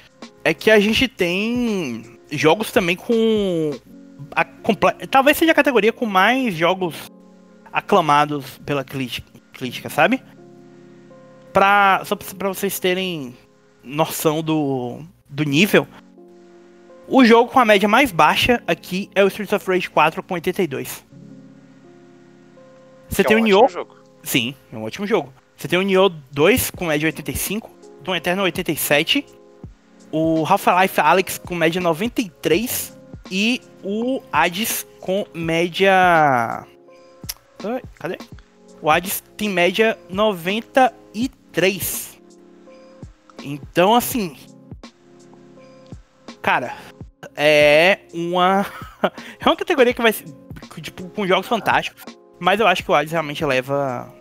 é 0.42 0.54
que 0.54 0.70
a 0.70 0.78
gente 0.80 1.06
tem 1.08 2.15
jogos 2.30 2.72
também 2.72 2.96
com. 2.96 3.72
A 4.34 4.44
comple... 4.44 5.06
Talvez 5.10 5.36
seja 5.36 5.52
a 5.52 5.54
categoria 5.54 5.92
com 5.92 6.06
mais 6.06 6.54
jogos 6.54 7.10
aclamados 7.72 8.58
pela 8.64 8.82
crítica, 8.82 9.30
crítica 9.52 9.88
sabe? 9.88 10.22
Pra... 11.52 12.02
Só 12.04 12.16
pra 12.16 12.48
vocês 12.48 12.78
terem 12.78 13.36
noção 13.82 14.42
do, 14.42 15.00
do 15.28 15.44
nível. 15.44 15.86
O 17.08 17.24
jogo 17.24 17.50
com 17.50 17.60
a 17.60 17.64
média 17.64 17.88
mais 17.88 18.10
baixa 18.10 18.62
aqui 18.66 19.08
é 19.14 19.22
o 19.22 19.28
Streets 19.28 19.52
of 19.52 19.70
Rage 19.70 19.88
4 19.88 20.22
com 20.22 20.34
82. 20.34 21.06
Você 23.08 23.22
que 23.22 23.28
tem 23.28 23.36
é 23.36 23.40
o 23.40 23.42
um 23.42 23.44
Nioh, 23.44 23.64
ótimo 23.64 23.78
jogo. 23.78 23.96
sim, 24.22 24.54
é 24.72 24.76
um 24.76 24.82
ótimo 24.82 25.06
jogo. 25.06 25.32
Você 25.56 25.68
tem 25.68 25.78
o 25.78 25.82
Nioh 25.82 26.12
2 26.32 26.70
com 26.72 26.86
média 26.86 27.06
85, 27.06 27.70
Doom 28.02 28.16
Eternal 28.16 28.44
87, 28.44 29.24
o 30.12 30.44
Half-Life 30.46 31.00
Alyx 31.00 31.38
com 31.38 31.54
média 31.54 31.80
93 31.80 32.96
e 33.30 33.60
o 33.82 34.22
Hades 34.32 34.86
com 35.00 35.26
média 35.34 36.66
cadê? 37.98 38.18
O 38.80 38.90
Hades 38.90 39.22
tem 39.36 39.48
média 39.48 39.98
93. 40.08 42.20
Então, 43.42 43.94
assim. 43.94 44.36
Cara, 46.42 46.74
é 47.34 48.00
uma. 48.12 48.66
É 49.38 49.46
uma 49.46 49.54
categoria 49.54 49.94
que 49.94 50.02
vai. 50.02 50.12
Tipo, 50.12 51.08
com 51.10 51.26
jogos 51.26 51.46
fantásticos. 51.46 52.02
Mas 52.40 52.58
eu 52.58 52.66
acho 52.66 52.82
que 52.82 52.90
o 52.90 52.94
Hades 52.94 53.12
realmente 53.12 53.44
leva 53.44 54.12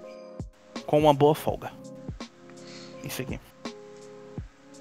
com 0.86 1.00
uma 1.00 1.14
boa 1.14 1.34
folga. 1.34 1.72
Isso 3.04 3.24
aqui. 3.24 3.40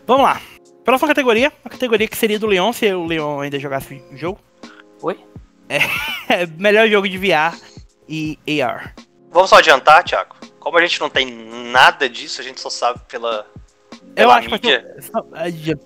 Vamos 0.07 0.25
lá. 0.25 0.41
Próxima 0.85 1.09
categoria. 1.09 1.53
A 1.64 1.68
categoria 1.70 2.07
que 2.07 2.16
seria 2.16 2.39
do 2.39 2.47
Leon, 2.47 2.72
se 2.72 2.93
o 2.93 3.07
Leon 3.07 3.41
ainda 3.41 3.59
jogasse 3.59 3.95
o 4.12 4.16
jogo. 4.16 4.39
Oi? 5.03 5.18
É 5.68 6.47
melhor 6.59 6.89
jogo 6.89 7.09
de 7.09 7.16
VR 7.18 7.57
e 8.09 8.39
AR. 8.61 8.95
Vamos 9.30 9.51
só 9.51 9.57
adiantar, 9.57 10.05
Thiago? 10.05 10.37
Como 10.61 10.78
a 10.78 10.80
gente 10.82 11.01
não 11.01 11.09
tem 11.11 11.26
nada 11.72 12.09
disso, 12.09 12.41
a 12.41 12.45
gente 12.45 12.61
só 12.61 12.70
sabe 12.70 13.01
pela, 13.09 13.47
Eu 13.93 14.14
pela 14.14 14.37
acho 14.37 14.49
que 14.49 14.55
mídia. 14.55 14.97
adi- 15.32 15.76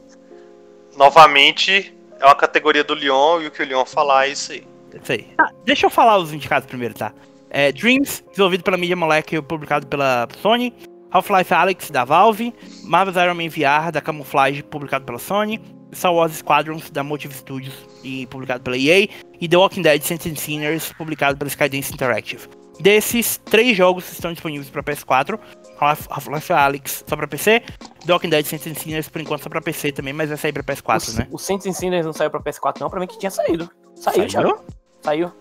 Novamente, 0.96 1.96
é 2.20 2.24
uma 2.24 2.34
categoria 2.34 2.82
do 2.82 2.94
Leon 2.94 3.42
e 3.42 3.46
o 3.46 3.50
que 3.50 3.62
o 3.62 3.66
Leon 3.66 3.84
falar 3.84 4.26
é 4.26 4.32
isso 4.32 4.52
aí. 4.52 4.66
Isso 5.00 5.12
aí. 5.12 5.28
Ah, 5.38 5.50
deixa 5.64 5.86
eu 5.86 5.90
falar 5.90 6.18
os 6.18 6.32
indicados 6.32 6.66
primeiro, 6.68 6.94
tá? 6.94 7.12
É, 7.50 7.70
Dreams, 7.72 8.22
desenvolvido 8.30 8.64
pela 8.64 8.76
Media 8.76 8.96
Molecule, 8.96 9.42
publicado 9.42 9.86
pela 9.86 10.28
Sony. 10.42 10.74
Half-Life 11.10 11.54
Alyx 11.54 11.90
da 11.90 12.04
Valve, 12.04 12.54
Marvel's 12.84 13.16
Iron 13.16 13.34
Man 13.34 13.48
VR 13.48 13.90
da 13.90 14.00
Camouflage, 14.00 14.62
publicado 14.62 15.04
pela 15.04 15.18
Sony, 15.18 15.60
Star 15.92 16.12
Wars 16.12 16.32
Squadrons 16.36 16.90
da 16.90 17.02
Motive 17.02 17.34
Studios 17.34 17.74
e 18.02 18.26
publicado 18.26 18.62
pela 18.62 18.76
EA, 18.76 19.08
e 19.40 19.48
The 19.48 19.56
Walking 19.56 19.82
Dead 19.82 20.02
Saints 20.02 20.26
and 20.26 20.36
Sinners, 20.36 20.92
publicado 20.92 21.38
pela 21.38 21.48
Skydance 21.48 21.92
Interactive. 21.92 22.48
Desses, 22.80 23.38
três 23.38 23.76
jogos 23.76 24.10
estão 24.12 24.32
disponíveis 24.32 24.70
para 24.70 24.82
PS4, 24.82 25.38
Half-Life 25.80 26.52
Alyx 26.52 27.04
só 27.06 27.16
para 27.16 27.26
PC, 27.26 27.62
The 28.06 28.12
Walking 28.12 28.28
Dead 28.28 28.44
Saints 28.44 28.66
and 28.66 28.74
Sinners 28.74 29.08
por 29.08 29.20
enquanto 29.20 29.42
só 29.42 29.48
para 29.48 29.60
PC 29.60 29.92
também, 29.92 30.12
mas 30.12 30.28
vai 30.28 30.38
sair 30.38 30.52
para 30.52 30.62
PS4, 30.62 31.14
o, 31.14 31.18
né? 31.18 31.28
O 31.32 31.38
Saints 31.38 31.66
and 31.66 31.72
Sinners 31.72 32.06
não 32.06 32.12
saiu 32.12 32.30
para 32.30 32.40
PS4 32.40 32.80
não, 32.80 32.88
para 32.88 33.00
mim 33.00 33.06
que 33.06 33.18
tinha 33.18 33.30
saído. 33.30 33.68
Saiu, 33.96 34.30
Saiu? 34.30 34.58
Saiu. 35.02 35.32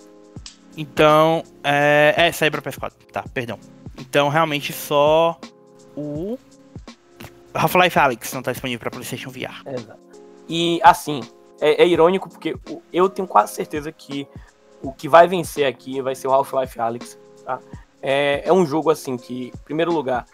Então, 0.75 1.43
é, 1.63 2.13
é 2.17 2.31
saiu 2.31 2.51
para 2.51 2.61
PS4, 2.61 2.91
tá, 3.11 3.23
perdão. 3.33 3.59
Então, 3.99 4.29
realmente 4.29 4.73
só 4.73 5.39
o 5.97 6.37
Half-Life 7.53 7.97
Alyx 7.97 8.33
não 8.33 8.43
tá 8.43 8.51
disponível 8.51 8.79
para 8.79 8.91
PlayStation 8.91 9.31
VR. 9.31 9.63
Exato. 9.65 9.99
E 10.47 10.79
assim, 10.83 11.21
é, 11.59 11.83
é, 11.83 11.87
irônico 11.87 12.29
porque 12.29 12.55
eu 12.93 13.09
tenho 13.09 13.27
quase 13.27 13.55
certeza 13.55 13.91
que 13.91 14.27
o 14.81 14.93
que 14.93 15.09
vai 15.09 15.27
vencer 15.27 15.65
aqui 15.65 15.99
vai 15.99 16.13
ser 16.13 16.27
o 16.27 16.33
Half-Life 16.33 16.79
Alyx. 16.79 17.17
Tá? 17.43 17.59
É, 18.01 18.43
é, 18.45 18.53
um 18.53 18.65
jogo 18.65 18.91
assim 18.91 19.17
que, 19.17 19.47
em 19.47 19.63
primeiro 19.65 19.91
lugar, 19.91 20.25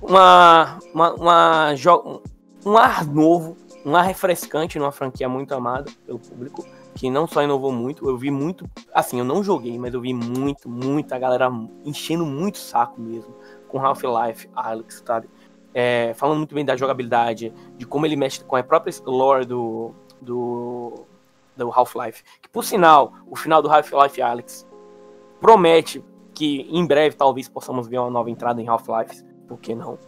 uma, 0.00 0.78
uma, 0.94 1.14
uma 1.14 1.74
um 2.64 2.78
ar 2.78 3.04
novo, 3.04 3.56
um 3.84 3.96
ar 3.96 4.04
refrescante 4.04 4.78
numa 4.78 4.92
franquia 4.92 5.28
muito 5.28 5.52
amada 5.52 5.90
pelo 6.06 6.20
público, 6.20 6.64
que 6.94 7.10
não 7.10 7.26
só 7.26 7.42
inovou 7.42 7.72
muito, 7.72 8.08
eu 8.08 8.16
vi 8.16 8.30
muito, 8.30 8.70
assim, 8.94 9.18
eu 9.18 9.24
não 9.24 9.42
joguei, 9.42 9.78
mas 9.78 9.94
eu 9.94 10.00
vi 10.00 10.14
muito, 10.14 10.68
muita 10.68 11.18
galera 11.18 11.50
enchendo 11.84 12.24
muito 12.24 12.58
saco 12.58 13.00
mesmo 13.00 13.34
com 13.70 13.84
Half-Life 13.84 14.48
Alyx, 14.54 15.02
sabe? 15.06 15.28
É, 15.72 16.12
falando 16.14 16.38
muito 16.38 16.54
bem 16.54 16.64
da 16.64 16.76
jogabilidade, 16.76 17.52
de 17.76 17.86
como 17.86 18.04
ele 18.04 18.16
mexe 18.16 18.42
com 18.44 18.56
a 18.56 18.62
própria 18.62 18.92
lore 19.06 19.44
do, 19.44 19.94
do, 20.20 21.04
do 21.56 21.70
Half-Life. 21.70 22.24
Que, 22.42 22.48
por 22.48 22.64
sinal, 22.64 23.12
o 23.26 23.36
final 23.36 23.62
do 23.62 23.70
Half-Life 23.70 24.20
Alyx 24.20 24.66
promete 25.40 26.04
que 26.34 26.66
em 26.70 26.84
breve 26.86 27.16
talvez 27.16 27.48
possamos 27.48 27.86
ver 27.86 27.98
uma 27.98 28.10
nova 28.10 28.30
entrada 28.30 28.60
em 28.60 28.68
Half-Life, 28.68 29.24
por 29.46 29.58
que 29.58 29.74
não? 29.74 29.98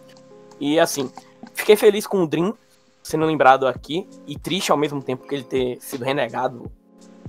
E 0.60 0.78
assim, 0.78 1.10
fiquei 1.54 1.76
feliz 1.76 2.06
com 2.06 2.22
o 2.22 2.26
Dream 2.26 2.54
sendo 3.02 3.26
lembrado 3.26 3.66
aqui 3.66 4.08
e 4.26 4.38
triste 4.38 4.70
ao 4.70 4.78
mesmo 4.78 5.02
tempo 5.02 5.26
que 5.26 5.34
ele 5.34 5.44
ter 5.44 5.80
sido 5.80 6.04
renegado. 6.04 6.70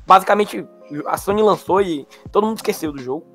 Basicamente, 0.05 0.65
a 1.07 1.17
Sony 1.17 1.41
lançou 1.41 1.81
e 1.81 2.07
todo 2.31 2.45
mundo 2.45 2.57
esqueceu 2.57 2.91
do 2.91 3.01
jogo. 3.01 3.25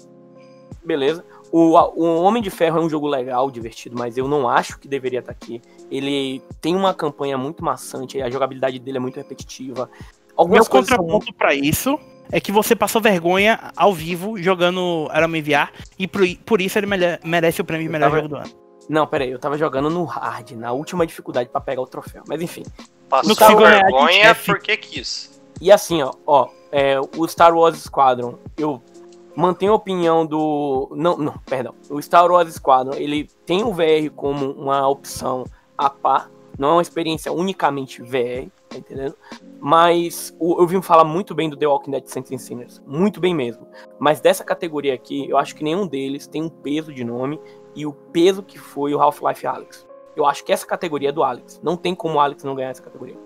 Beleza. 0.84 1.24
O, 1.50 1.78
o 1.78 2.22
Homem 2.22 2.42
de 2.42 2.50
Ferro 2.50 2.78
é 2.78 2.80
um 2.82 2.90
jogo 2.90 3.06
legal, 3.06 3.50
divertido, 3.50 3.96
mas 3.98 4.18
eu 4.18 4.28
não 4.28 4.48
acho 4.48 4.78
que 4.78 4.86
deveria 4.86 5.20
estar 5.20 5.32
aqui. 5.32 5.62
Ele 5.90 6.42
tem 6.60 6.76
uma 6.76 6.92
campanha 6.92 7.38
muito 7.38 7.64
maçante, 7.64 8.20
a 8.20 8.28
jogabilidade 8.28 8.78
dele 8.78 8.98
é 8.98 9.00
muito 9.00 9.16
repetitiva. 9.16 9.90
Algumas 10.36 10.68
Meu 10.68 10.70
contraponto 10.70 11.26
são... 11.26 11.34
para 11.34 11.54
isso 11.54 11.98
é 12.30 12.40
que 12.40 12.52
você 12.52 12.76
passou 12.76 13.00
vergonha 13.00 13.72
ao 13.74 13.94
vivo 13.94 14.40
jogando 14.40 15.08
Man 15.28 15.42
VR 15.42 15.72
e 15.98 16.06
por, 16.06 16.22
por 16.44 16.60
isso 16.60 16.78
ele 16.78 16.86
merece 17.24 17.60
o 17.60 17.64
prêmio 17.64 17.86
de 17.86 17.92
melhor 17.92 18.10
tava... 18.10 18.22
jogo 18.22 18.28
do 18.28 18.36
ano. 18.36 18.68
Não, 18.88 19.06
peraí, 19.06 19.30
eu 19.30 19.38
tava 19.38 19.58
jogando 19.58 19.90
no 19.90 20.04
hard, 20.04 20.52
na 20.52 20.72
última 20.72 21.06
dificuldade 21.06 21.48
para 21.50 21.60
pegar 21.60 21.82
o 21.82 21.86
troféu. 21.86 22.22
Mas 22.26 22.40
enfim. 22.40 22.62
Passou 23.08 23.34
vergonha 23.58 24.34
porque 24.46 24.76
quis. 24.76 25.40
E 25.60 25.72
assim, 25.72 26.02
ó, 26.02 26.12
ó 26.26 26.48
é, 26.72 26.98
o 27.16 27.28
Star 27.28 27.54
Wars 27.54 27.78
Squadron, 27.82 28.38
eu 28.56 28.82
mantém 29.38 29.68
a 29.68 29.74
opinião 29.74 30.26
do. 30.26 30.88
Não, 30.96 31.16
não, 31.16 31.34
perdão. 31.46 31.72
O 31.88 32.02
Star 32.02 32.28
Wars 32.28 32.52
Squadron, 32.54 32.94
ele 32.94 33.30
tem 33.46 33.62
o 33.62 33.72
VR 33.72 34.10
como 34.16 34.50
uma 34.50 34.88
opção 34.88 35.44
a 35.76 35.88
par, 35.88 36.28
não 36.58 36.70
é 36.70 36.72
uma 36.72 36.82
experiência 36.82 37.32
unicamente 37.32 38.02
VR, 38.02 38.50
tá 38.68 38.76
entendendo? 38.76 39.14
Mas 39.60 40.34
o, 40.40 40.60
eu 40.60 40.66
vi 40.66 40.82
falar 40.82 41.04
muito 41.04 41.36
bem 41.36 41.48
do 41.48 41.56
The 41.56 41.68
Walking 41.68 41.92
Dead 41.92 42.06
Saints 42.06 42.32
and 42.32 42.38
Sinners, 42.38 42.82
muito 42.84 43.20
bem 43.20 43.32
mesmo. 43.32 43.64
Mas 43.96 44.20
dessa 44.20 44.42
categoria 44.42 44.92
aqui, 44.92 45.30
eu 45.30 45.38
acho 45.38 45.54
que 45.54 45.62
nenhum 45.62 45.86
deles 45.86 46.26
tem 46.26 46.42
um 46.42 46.48
peso 46.48 46.92
de 46.92 47.04
nome 47.04 47.40
e 47.76 47.86
o 47.86 47.92
peso 47.92 48.42
que 48.42 48.58
foi 48.58 48.92
o 48.92 49.00
Half-Life 49.00 49.46
Alyx. 49.46 49.86
Eu 50.16 50.26
acho 50.26 50.44
que 50.44 50.52
essa 50.52 50.66
categoria 50.66 51.10
é 51.10 51.12
do 51.12 51.22
Alex. 51.22 51.60
Não 51.62 51.76
tem 51.76 51.94
como 51.94 52.16
o 52.16 52.20
Alex 52.20 52.42
não 52.42 52.56
ganhar 52.56 52.70
essa 52.70 52.82
categoria. 52.82 53.16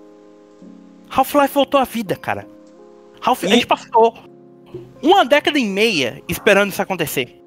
Half-Life 1.09 1.55
voltou 1.55 1.81
à 1.81 1.85
vida, 1.85 2.15
cara. 2.17 2.47
Half 3.25 3.45
e... 3.45 3.47
A 3.47 3.49
gente 3.49 3.67
passou 3.67 4.15
uma 5.03 5.25
década 5.25 5.59
e 5.59 5.65
meia 5.65 6.23
esperando 6.29 6.71
isso 6.71 6.83
acontecer. 6.83 7.41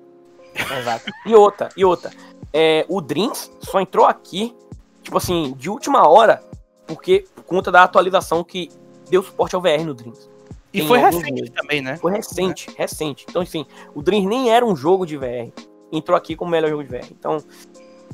Exato. 0.80 1.12
E 1.26 1.36
outra, 1.36 1.70
e 1.76 1.84
outra. 1.84 2.12
É, 2.54 2.86
o 2.88 3.02
Dreams 3.02 3.52
só 3.60 3.80
entrou 3.82 4.06
aqui, 4.06 4.56
tipo 5.02 5.18
assim, 5.18 5.54
de 5.58 5.70
última 5.70 6.08
hora, 6.08 6.44
porque 6.88 7.26
por 7.36 7.44
conta 7.44 7.72
da 7.72 7.84
atualização 7.84 8.44
que 8.44 8.70
deu 9.10 9.22
suporte 9.22 9.56
ao 9.56 9.62
VR 9.62 9.84
no 9.86 9.94
Dreams. 9.94 10.30
E 10.74 10.80
Tem 10.80 10.88
foi 10.88 11.00
recente 11.00 11.32
meses. 11.32 11.50
também, 11.52 11.82
né? 11.82 11.98
Foi 11.98 12.12
recente, 12.12 12.70
é. 12.72 12.82
recente. 12.82 13.26
Então, 13.30 13.42
assim, 13.42 13.66
o 13.94 14.02
Dreams 14.02 14.28
nem 14.28 14.52
era 14.52 14.66
um 14.66 14.76
jogo 14.76 15.06
de 15.06 15.18
VR. 15.18 15.52
Entrou 15.92 16.18
aqui 16.18 16.36
como 16.36 16.52
melhor 16.52 16.70
jogo 16.70 16.84
de 16.84 16.90
VR. 16.90 17.08
Então, 17.12 17.38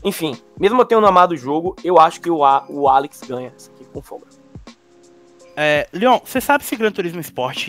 enfim, 0.04 0.36
mesmo 0.60 0.80
eu 0.80 0.86
tendo 0.86 1.06
amado 1.06 1.32
o 1.32 1.38
jogo, 1.38 1.76
eu 1.84 2.00
acho 2.00 2.22
que 2.22 2.30
o, 2.30 2.44
A, 2.44 2.66
o 2.70 2.88
Alex 2.88 3.22
ganha 3.28 3.54
isso 3.58 3.72
aqui 3.72 3.86
com 3.86 4.02
folga. 4.02 4.28
É, 5.56 5.88
Leon, 5.92 6.20
você 6.24 6.40
sabe 6.40 6.64
se 6.64 6.76
Gran 6.76 6.92
Turismo 6.92 7.20
Sport 7.20 7.68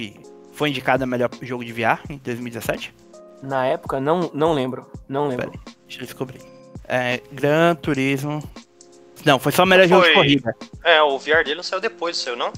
foi 0.63 0.69
indicado 0.69 1.03
a 1.03 1.07
melhor 1.09 1.29
jogo 1.43 1.65
de 1.65 1.73
VR 1.73 1.99
em 2.09 2.19
2017? 2.19 2.95
Na 3.43 3.67
época, 3.67 3.99
não, 3.99 4.31
não 4.33 4.53
lembro. 4.53 4.87
Não 5.09 5.27
lembro. 5.27 5.51
Pera, 5.51 5.63
deixa 5.89 6.01
eu 6.01 6.05
descobrir. 6.05 6.41
É, 6.87 7.21
Gran 7.33 7.75
Turismo. 7.75 8.41
Não, 9.25 9.41
foi 9.41 9.51
só 9.51 9.65
o 9.65 9.67
melhor 9.67 9.89
foi... 9.89 9.97
jogo 9.97 10.07
de 10.07 10.15
corrida. 10.15 10.57
É, 10.85 11.03
o 11.03 11.19
VR 11.19 11.43
dele 11.43 11.57
não 11.57 11.65
saiu 11.65 11.81
depois, 11.81 12.17
saiu 12.17 12.37
não? 12.37 12.53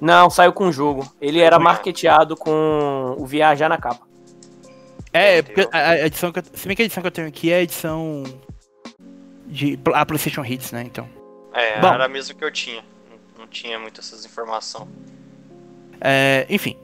Não, 0.00 0.30
saiu 0.30 0.54
com 0.54 0.68
o 0.68 0.72
jogo. 0.72 1.06
Ele 1.20 1.40
era 1.40 1.58
marketeado 1.58 2.34
com 2.34 3.14
o 3.18 3.26
VR 3.26 3.54
já 3.54 3.68
na 3.68 3.76
capa. 3.76 4.06
É, 5.12 5.42
porque 5.42 5.68
a 5.70 6.06
edição 6.06 6.32
que 6.32 6.38
eu, 6.38 6.44
se 6.54 6.66
bem 6.66 6.74
que 6.74 6.80
a 6.80 6.86
edição 6.86 7.02
que 7.02 7.08
eu 7.08 7.12
tenho 7.12 7.28
aqui 7.28 7.52
é 7.52 7.56
a 7.56 7.62
edição 7.62 8.24
de 9.44 9.78
a 9.92 10.06
PlayStation 10.06 10.42
Hits, 10.42 10.72
né? 10.72 10.82
Então. 10.82 11.06
É, 11.52 11.78
Bom, 11.78 11.92
era 11.92 12.06
a 12.06 12.08
mesma 12.08 12.34
que 12.34 12.42
eu 12.42 12.50
tinha. 12.50 12.82
Não, 13.10 13.40
não 13.40 13.46
tinha 13.46 13.78
muito 13.78 14.00
essas 14.00 14.24
informações. 14.24 14.88
É, 16.00 16.46
enfim, 16.48 16.76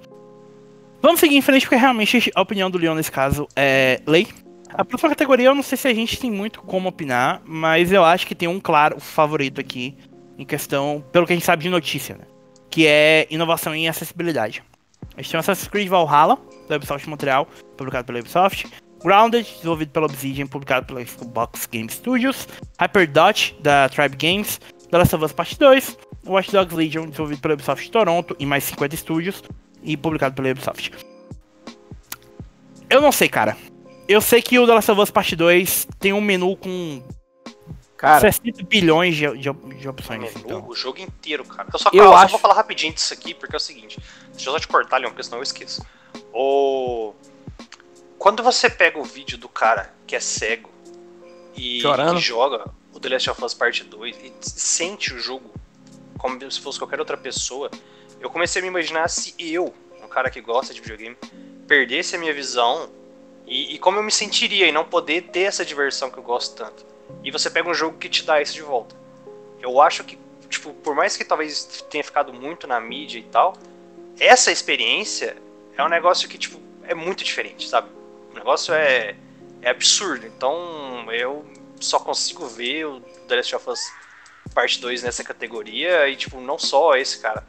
Vamos 1.05 1.21
seguir 1.21 1.37
em 1.37 1.43
frente, 1.43 1.67
porque 1.67 1.77
realmente 1.77 2.33
a 2.35 2.41
opinião 2.41 2.71
do 2.71 2.79
Leon 2.79 2.95
nesse 2.95 3.13
caso 3.13 3.47
é 3.55 4.01
lei. 4.07 4.27
A 4.71 4.87
próxima 4.87 5.11
categoria 5.11 5.49
eu 5.49 5.55
não 5.55 5.63
sei 5.63 5.77
se 5.77 5.87
a 5.87 5.93
gente 5.93 6.19
tem 6.19 6.31
muito 6.31 6.63
como 6.63 6.89
opinar, 6.89 7.43
mas 7.45 7.93
eu 7.93 8.03
acho 8.03 8.27
que 8.27 8.35
tem 8.35 8.49
um 8.49 8.59
claro 8.59 8.99
favorito 8.99 9.61
aqui, 9.61 9.99
em 10.39 10.47
questão, 10.47 11.05
pelo 11.13 11.27
que 11.27 11.35
a 11.35 11.37
gente 11.37 11.45
sabe 11.45 11.63
de 11.63 11.69
notícia, 11.69 12.17
né? 12.17 12.25
Que 12.71 12.87
é 12.87 13.27
inovação 13.29 13.75
em 13.75 13.87
acessibilidade. 13.87 14.63
A 15.15 15.21
gente 15.21 15.31
tem 15.31 15.39
Assassin's 15.39 15.69
Creed 15.69 15.89
Valhalla, 15.89 16.39
da 16.71 16.77
Ubisoft 16.77 17.07
Montreal, 17.07 17.47
publicado 17.77 18.07
pela 18.07 18.21
Ubisoft. 18.21 18.67
Grounded, 19.05 19.47
desenvolvido 19.47 19.91
pela 19.91 20.07
Obsidian, 20.07 20.47
publicado 20.47 20.87
pela 20.87 21.05
Xbox 21.05 21.67
Game 21.71 21.91
Studios. 21.91 22.49
Hyperdot, 22.81 23.55
da 23.61 23.91
Tribe 23.91 24.17
Games. 24.17 24.59
The 24.91 24.97
Last 24.97 25.15
of 25.15 25.23
Us 25.23 25.33
Part 25.33 25.59
2. 25.59 25.99
Watch 26.27 26.51
Dogs 26.51 26.75
Legion, 26.75 27.05
desenvolvido 27.11 27.43
pela 27.43 27.53
Ubisoft 27.53 27.91
Toronto 27.91 28.35
e 28.39 28.47
mais 28.47 28.65
50 28.65 28.95
estúdios 28.95 29.43
e 29.85 29.97
publicado 29.97 30.35
pela 30.35 30.51
Ubisoft. 30.51 30.93
Eu 32.89 33.01
não 33.01 33.13
sei, 33.13 33.29
cara. 33.29 33.57
Eu 34.09 34.21
sei 34.21 34.43
que 34.43 34.59
o 34.59 34.67
The 34.67 34.75
Last 34.75 34.91
of 34.91 35.01
Us 35.01 35.11
Part 35.11 35.37
2 35.37 35.89
tem 35.99 36.13
um 36.13 36.21
menu 36.21 36.57
com 36.57 37.03
cara, 37.97 38.21
60 38.21 38.63
bilhões 38.65 39.17
de, 39.17 39.27
de, 39.39 39.51
de 39.53 39.89
opções. 39.89 40.21
Menu, 40.21 40.33
então. 40.37 40.69
O 40.69 40.75
jogo 40.75 41.01
inteiro, 41.01 41.45
cara. 41.45 41.69
Eu 41.73 41.79
só, 41.79 41.91
eu 41.93 42.05
só 42.05 42.27
vou 42.29 42.39
falar 42.39 42.55
rapidinho 42.55 42.93
disso 42.93 43.13
aqui, 43.15 43.35
porque 43.35 43.55
é 43.55 43.59
o 43.59 43.61
seguinte. 43.61 43.99
Deixa 44.33 44.49
eu 44.49 44.53
só 44.53 44.59
te 44.59 44.69
cortar, 44.69 44.99
Leon, 44.99 45.11
porque 45.11 45.23
senão 45.23 45.39
eu 45.39 45.43
esqueço. 45.43 45.85
O... 46.33 47.15
Quando 48.19 48.43
você 48.43 48.71
pega 48.71 48.99
o 48.99 49.05
vídeo 49.05 49.37
do 49.37 49.49
cara 49.49 49.93
que 50.07 50.17
é 50.17 50.21
cego 50.21 50.71
e 51.55 51.83
que 51.83 52.21
joga 52.21 52.65
o 52.93 53.01
The 53.01 53.09
Last 53.09 53.31
of 53.31 53.45
Us 53.45 53.55
Part 53.55 53.85
2 53.85 54.17
e 54.17 54.33
sente 54.41 55.13
o 55.13 55.19
jogo 55.19 55.53
como 56.19 56.51
se 56.51 56.61
fosse 56.61 56.79
qualquer 56.79 57.01
outra 57.01 57.17
pessoa, 57.17 57.71
eu 58.25 58.31
comecei 58.31 58.61
a 58.61 58.63
me 58.63 58.69
imaginar 58.69 59.07
se 59.09 59.35
eu, 59.39 59.75
um 60.03 60.09
cara 60.09 60.31
que 60.31 60.41
gosta 60.41 60.73
de 60.73 60.81
videogame, 60.81 61.15
perdesse 61.69 62.17
a 62.17 62.19
minha 62.19 62.33
visão 62.33 62.89
e, 63.47 63.75
e, 63.75 63.79
como 63.79 63.99
eu 63.99 64.03
me 64.03 64.11
sentiria 64.11 64.67
em 64.67 64.73
não 64.73 64.83
poder 64.83 65.25
ter 65.25 65.43
essa 65.43 65.63
diversão 65.63 66.11
que 66.11 66.17
eu 66.17 66.23
gosto 66.23 66.57
tanto. 66.57 66.87
E 67.23 67.31
você 67.31 67.51
pega 67.51 67.69
um 67.69 67.75
jogo 67.75 67.99
que 67.99 68.09
te 68.09 68.25
dá 68.25 68.41
isso 68.41 68.55
de 68.55 68.63
volta. 68.63 68.97
Eu 69.61 69.79
acho 69.79 70.05
que, 70.05 70.19
tipo, 70.49 70.73
por 70.73 70.95
mais 70.95 71.19
que 71.19 71.25
talvez 71.25 71.85
tenha 71.91 72.03
ficado 72.03 72.33
muito 72.33 72.67
na 72.67 72.81
mídia 72.81 73.19
e 73.19 73.25
tal, 73.25 73.59
essa 74.19 74.51
experiência 74.51 75.37
é 75.77 75.85
um 75.85 75.89
negócio 75.91 76.27
que, 76.27 76.39
tipo, 76.39 76.59
é 76.85 76.95
muito 76.95 77.23
diferente, 77.23 77.69
sabe? 77.69 77.91
O 78.31 78.35
negócio 78.35 78.73
é, 78.73 79.17
é 79.61 79.69
absurdo. 79.69 80.27
Então, 80.27 81.13
eu 81.13 81.45
só 81.79 81.99
consigo 81.99 82.47
ver 82.47 82.87
o 82.87 83.01
The 83.29 83.37
Last 83.37 83.55
of 83.55 83.69
Us 83.69 83.81
Parte 84.55 84.81
2 84.81 85.03
nessa 85.03 85.23
categoria 85.23 86.09
e, 86.09 86.17
tipo, 86.17 86.41
não 86.41 86.59
só 86.59 86.97
esse, 86.97 87.19
cara. 87.19 87.45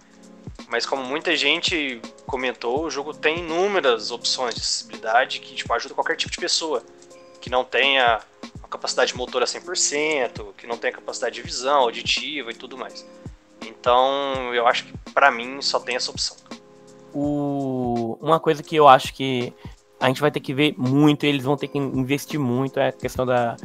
Mas 0.67 0.85
como 0.85 1.03
muita 1.03 1.35
gente 1.35 2.01
comentou, 2.25 2.85
o 2.85 2.89
jogo 2.89 3.13
tem 3.13 3.39
inúmeras 3.39 4.11
opções 4.11 4.55
de 4.55 4.61
acessibilidade 4.61 5.39
que 5.39 5.55
tipo, 5.55 5.71
ajuda 5.73 5.93
qualquer 5.93 6.15
tipo 6.15 6.31
de 6.31 6.37
pessoa 6.37 6.83
que 7.39 7.49
não 7.49 7.63
tenha 7.63 8.21
uma 8.57 8.67
capacidade 8.67 9.15
motora 9.15 9.45
100%, 9.45 10.53
que 10.57 10.65
não 10.65 10.77
tem 10.77 10.89
a 10.89 10.93
capacidade 10.93 11.35
de 11.35 11.41
visão, 11.43 11.81
auditiva 11.81 12.51
e 12.51 12.55
tudo 12.55 12.77
mais. 12.77 13.05
Então, 13.61 14.53
eu 14.53 14.67
acho 14.67 14.85
que 14.85 14.93
para 15.11 15.29
mim 15.29 15.61
só 15.61 15.79
tem 15.79 15.95
essa 15.95 16.09
opção. 16.09 16.37
O... 17.13 18.17
Uma 18.19 18.39
coisa 18.39 18.63
que 18.63 18.75
eu 18.75 18.87
acho 18.87 19.13
que 19.13 19.53
a 19.99 20.07
gente 20.07 20.19
vai 20.19 20.31
ter 20.31 20.39
que 20.39 20.53
ver 20.53 20.73
muito, 20.77 21.23
eles 21.23 21.43
vão 21.43 21.55
ter 21.55 21.67
que 21.67 21.77
investir 21.77 22.39
muito, 22.39 22.79
é 22.79 22.89
a 22.89 22.91
questão 22.91 23.25
da 23.25 23.55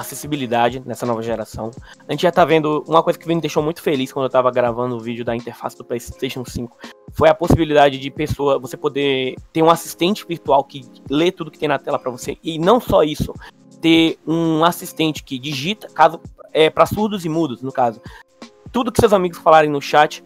acessibilidade 0.00 0.82
nessa 0.84 1.06
nova 1.06 1.22
geração. 1.22 1.70
A 2.08 2.12
gente 2.12 2.22
já 2.22 2.32
tá 2.32 2.44
vendo 2.44 2.84
uma 2.88 3.02
coisa 3.02 3.18
que 3.18 3.28
me 3.28 3.40
deixou 3.40 3.62
muito 3.62 3.82
feliz 3.82 4.12
quando 4.12 4.24
eu 4.24 4.30
tava 4.30 4.50
gravando 4.50 4.96
o 4.96 5.00
vídeo 5.00 5.24
da 5.24 5.34
interface 5.34 5.76
do 5.76 5.84
PlayStation 5.84 6.44
5. 6.44 6.76
Foi 7.12 7.28
a 7.28 7.34
possibilidade 7.34 7.98
de 7.98 8.10
pessoa, 8.10 8.58
você 8.58 8.76
poder 8.76 9.36
ter 9.52 9.62
um 9.62 9.70
assistente 9.70 10.26
virtual 10.26 10.64
que 10.64 10.84
lê 11.08 11.30
tudo 11.30 11.50
que 11.50 11.58
tem 11.58 11.68
na 11.68 11.78
tela 11.78 11.98
para 11.98 12.10
você. 12.10 12.36
E 12.42 12.58
não 12.58 12.80
só 12.80 13.02
isso, 13.02 13.34
ter 13.80 14.18
um 14.26 14.64
assistente 14.64 15.22
que 15.22 15.38
digita, 15.38 15.88
caso 15.88 16.20
é 16.52 16.68
para 16.68 16.86
surdos 16.86 17.24
e 17.24 17.28
mudos, 17.28 17.62
no 17.62 17.72
caso. 17.72 18.00
Tudo 18.72 18.92
que 18.92 19.00
seus 19.00 19.12
amigos 19.12 19.38
falarem 19.38 19.70
no 19.70 19.80
chat 19.80 20.24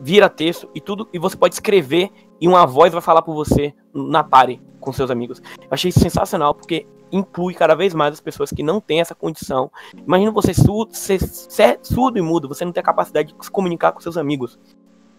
vira 0.00 0.28
texto 0.28 0.68
e 0.74 0.80
tudo 0.80 1.08
e 1.12 1.18
você 1.18 1.36
pode 1.36 1.54
escrever 1.54 2.10
e 2.40 2.48
uma 2.48 2.66
voz 2.66 2.92
vai 2.92 3.00
falar 3.00 3.22
por 3.22 3.34
você 3.34 3.72
na 3.94 4.24
pare 4.24 4.60
com 4.80 4.92
seus 4.92 5.10
amigos. 5.10 5.40
Eu 5.60 5.68
achei 5.70 5.90
isso 5.90 6.00
sensacional 6.00 6.54
porque 6.54 6.86
inclui 7.10 7.54
cada 7.54 7.74
vez 7.74 7.94
mais 7.94 8.14
as 8.14 8.20
pessoas 8.20 8.50
que 8.50 8.62
não 8.62 8.80
têm 8.80 9.00
essa 9.00 9.14
condição. 9.14 9.70
Imagina 9.96 10.30
você 10.30 10.52
surdo, 10.52 10.94
ser, 10.94 11.20
ser 11.20 11.78
surdo 11.82 12.18
e 12.18 12.22
mudo, 12.22 12.48
você 12.48 12.64
não 12.64 12.72
tem 12.72 12.80
a 12.80 12.84
capacidade 12.84 13.32
de 13.32 13.44
se 13.44 13.50
comunicar 13.50 13.92
com 13.92 14.00
seus 14.00 14.16
amigos. 14.16 14.58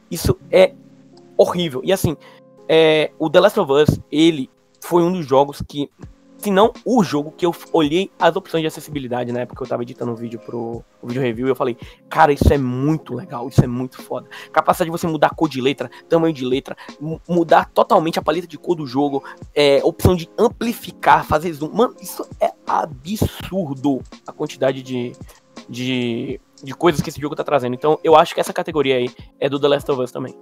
Isso 0.09 0.37
é 0.51 0.73
horrível. 1.37 1.81
E 1.83 1.91
assim, 1.93 2.15
é, 2.67 3.11
o 3.17 3.29
The 3.29 3.39
Last 3.39 3.59
of 3.59 3.71
Us, 3.71 3.99
ele 4.11 4.49
foi 4.81 5.03
um 5.03 5.11
dos 5.11 5.25
jogos 5.25 5.61
que 5.67 5.89
se 6.39 6.49
não 6.49 6.73
o 6.85 7.03
jogo 7.03 7.31
que 7.31 7.45
eu 7.45 7.53
olhei 7.73 8.09
as 8.17 8.35
opções 8.35 8.61
de 8.61 8.67
acessibilidade 8.67 9.31
na 9.31 9.41
época 9.41 9.57
que 9.57 9.63
eu 9.63 9.67
tava 9.67 9.83
editando 9.83 10.11
um 10.11 10.15
vídeo 10.15 10.39
pro 10.39 10.83
um 11.03 11.07
vídeo 11.07 11.21
review 11.21 11.47
e 11.47 11.49
eu 11.49 11.55
falei, 11.55 11.77
cara, 12.09 12.31
isso 12.31 12.51
é 12.51 12.57
muito 12.57 13.13
legal, 13.13 13.47
isso 13.47 13.63
é 13.63 13.67
muito 13.67 14.01
foda. 14.01 14.27
Capacidade 14.51 14.89
de 14.89 14.97
você 14.97 15.07
mudar 15.07 15.27
a 15.27 15.29
cor 15.29 15.49
de 15.49 15.61
letra, 15.61 15.89
tamanho 16.07 16.33
de 16.33 16.45
letra, 16.45 16.75
mudar 17.27 17.69
totalmente 17.69 18.17
a 18.17 18.21
paleta 18.21 18.47
de 18.47 18.57
cor 18.57 18.75
do 18.75 18.87
jogo, 18.87 19.23
é, 19.53 19.81
opção 19.83 20.15
de 20.15 20.29
amplificar, 20.37 21.25
fazer 21.25 21.51
zoom. 21.53 21.71
Mano, 21.73 21.95
isso 22.01 22.27
é 22.39 22.51
absurdo 22.65 24.01
a 24.25 24.31
quantidade 24.31 24.81
de, 24.81 25.13
de, 25.67 26.39
de 26.63 26.73
coisas 26.73 27.01
que 27.01 27.09
esse 27.09 27.19
jogo 27.19 27.35
tá 27.35 27.43
trazendo. 27.43 27.75
Então 27.75 27.99
eu 28.03 28.15
acho 28.15 28.33
que 28.33 28.39
essa 28.39 28.53
categoria 28.53 28.95
aí 28.95 29.09
é 29.39 29.49
do 29.49 29.59
The 29.59 29.67
Last 29.67 29.91
of 29.91 30.01
Us 30.01 30.11
também. 30.11 30.35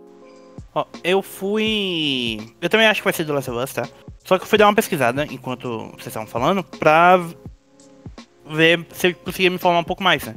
Ó, 0.74 0.86
eu 1.04 1.22
fui. 1.22 2.54
Eu 2.62 2.70
também 2.70 2.88
acho 2.88 3.02
que 3.02 3.06
vai 3.06 3.14
ser 3.14 3.26
The 3.26 3.34
Last 3.34 3.50
of 3.50 3.60
Us, 3.60 3.74
tá? 3.74 3.88
Só 4.28 4.38
que 4.38 4.43
eu 4.43 4.47
fui 4.47 4.57
dar 4.57 4.67
uma 4.67 4.75
pesquisada 4.75 5.23
enquanto 5.32 5.88
vocês 5.91 6.07
estavam 6.07 6.28
falando 6.28 6.61
pra 6.61 7.17
ver 8.45 8.86
se 8.91 9.07
eu 9.07 9.15
conseguia 9.15 9.49
me 9.49 9.55
informar 9.55 9.80
um 9.80 9.86
pouco 9.86 10.03
mais, 10.03 10.25
né? 10.25 10.36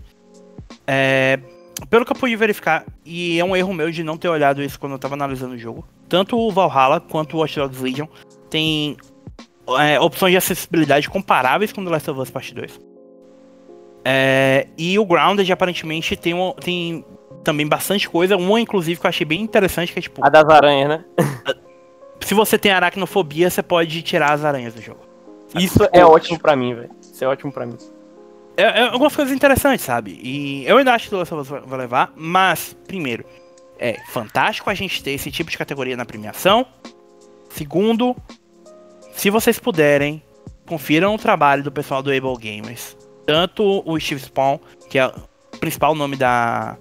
É, 0.87 1.41
pelo 1.89 2.05
que 2.05 2.13
eu 2.13 2.17
pude 2.17 2.37
verificar, 2.37 2.85
e 3.05 3.41
é 3.41 3.45
um 3.45 3.57
erro 3.57 3.75
meu 3.75 3.91
de 3.91 4.05
não 4.05 4.17
ter 4.17 4.29
olhado 4.29 4.63
isso 4.63 4.79
quando 4.79 4.93
eu 4.93 4.99
tava 4.99 5.15
analisando 5.15 5.55
o 5.55 5.59
jogo, 5.59 5.85
tanto 6.09 6.39
o 6.39 6.53
Valhalla 6.53 7.01
quanto 7.01 7.37
o 7.37 7.41
Watch 7.41 7.57
Dogs 7.57 7.83
Legion 7.83 8.07
tem 8.49 8.97
é, 9.81 9.99
opções 9.99 10.31
de 10.31 10.37
acessibilidade 10.37 11.11
comparáveis 11.11 11.73
com 11.73 11.85
The 11.85 11.91
Last 11.91 12.11
of 12.13 12.21
Us 12.21 12.31
Part 12.31 12.55
2. 12.55 12.81
É, 14.05 14.69
e 14.79 15.01
o 15.01 15.05
Grounded 15.05 15.51
aparentemente 15.51 16.15
tem, 16.15 16.33
um, 16.33 16.53
tem 16.53 17.05
também 17.43 17.67
bastante 17.67 18.09
coisa, 18.09 18.37
uma 18.37 18.61
inclusive 18.61 19.01
que 19.01 19.07
eu 19.07 19.09
achei 19.09 19.27
bem 19.27 19.41
interessante, 19.41 19.93
que 19.93 19.99
é 19.99 20.03
tipo. 20.03 20.25
A 20.25 20.29
das 20.29 20.49
aranhas, 20.49 20.89
né? 20.89 21.05
Se 22.25 22.35
você 22.35 22.59
tem 22.59 22.73
aracnofobia, 22.73 23.51
você 23.51 23.63
pode 23.63 24.03
tirar 24.03 24.33
as 24.33 24.45
aranhas 24.45 24.75
do 24.75 24.83
jogo. 24.83 25.01
Isso 25.55 25.79
é 25.93 26.05
ótimo 26.05 26.39
para 26.39 26.55
mim, 26.55 26.75
velho. 26.75 26.91
Isso 27.01 27.25
é 27.25 27.27
ótimo 27.27 27.53
para 27.53 27.67
mim. 27.67 27.77
É, 28.57 28.63
é, 28.63 28.83
algumas 28.89 29.15
coisas 29.15 29.35
interessantes, 29.35 29.85
sabe? 29.85 30.19
E 30.23 30.65
eu 30.67 30.77
ainda 30.77 30.93
acho 30.93 31.09
que 31.09 31.15
o 31.15 31.19
Last 31.19 31.35
of 31.35 31.55
Us 31.55 31.63
vai 31.65 31.79
levar, 31.79 32.13
mas, 32.15 32.77
primeiro, 32.87 33.25
é 33.79 33.99
fantástico 34.09 34.69
a 34.69 34.75
gente 34.75 35.03
ter 35.03 35.13
esse 35.13 35.31
tipo 35.31 35.51
de 35.51 35.57
categoria 35.57 35.97
na 35.97 36.05
premiação. 36.05 36.67
Segundo, 37.49 38.15
se 39.13 39.31
vocês 39.31 39.59
puderem, 39.59 40.23
confiram 40.67 41.15
o 41.15 41.19
trabalho 41.19 41.63
do 41.63 41.73
pessoal 41.73 42.03
do 42.03 42.11
Able 42.11 42.37
Gamers. 42.39 42.97
Tanto 43.27 43.83
o 43.85 43.99
Steve 43.99 44.21
Spawn, 44.21 44.59
que 44.89 44.99
é 44.99 45.07
o 45.07 45.59
principal 45.59 45.95
nome 45.95 46.17
da, 46.17 46.77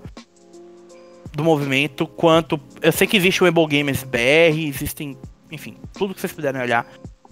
do 1.34 1.44
movimento, 1.44 2.06
quanto. 2.06 2.60
Eu 2.82 2.92
sei 2.92 3.08
que 3.08 3.18
existe 3.18 3.44
o 3.44 3.48
Able 3.48 3.68
Gamers 3.68 4.04
BR, 4.04 4.68
existem 4.68 5.18
enfim, 5.52 5.78
tudo 5.94 6.14
que 6.14 6.22
vocês 6.22 6.34
puderem 6.34 6.62
olhar. 6.62 6.86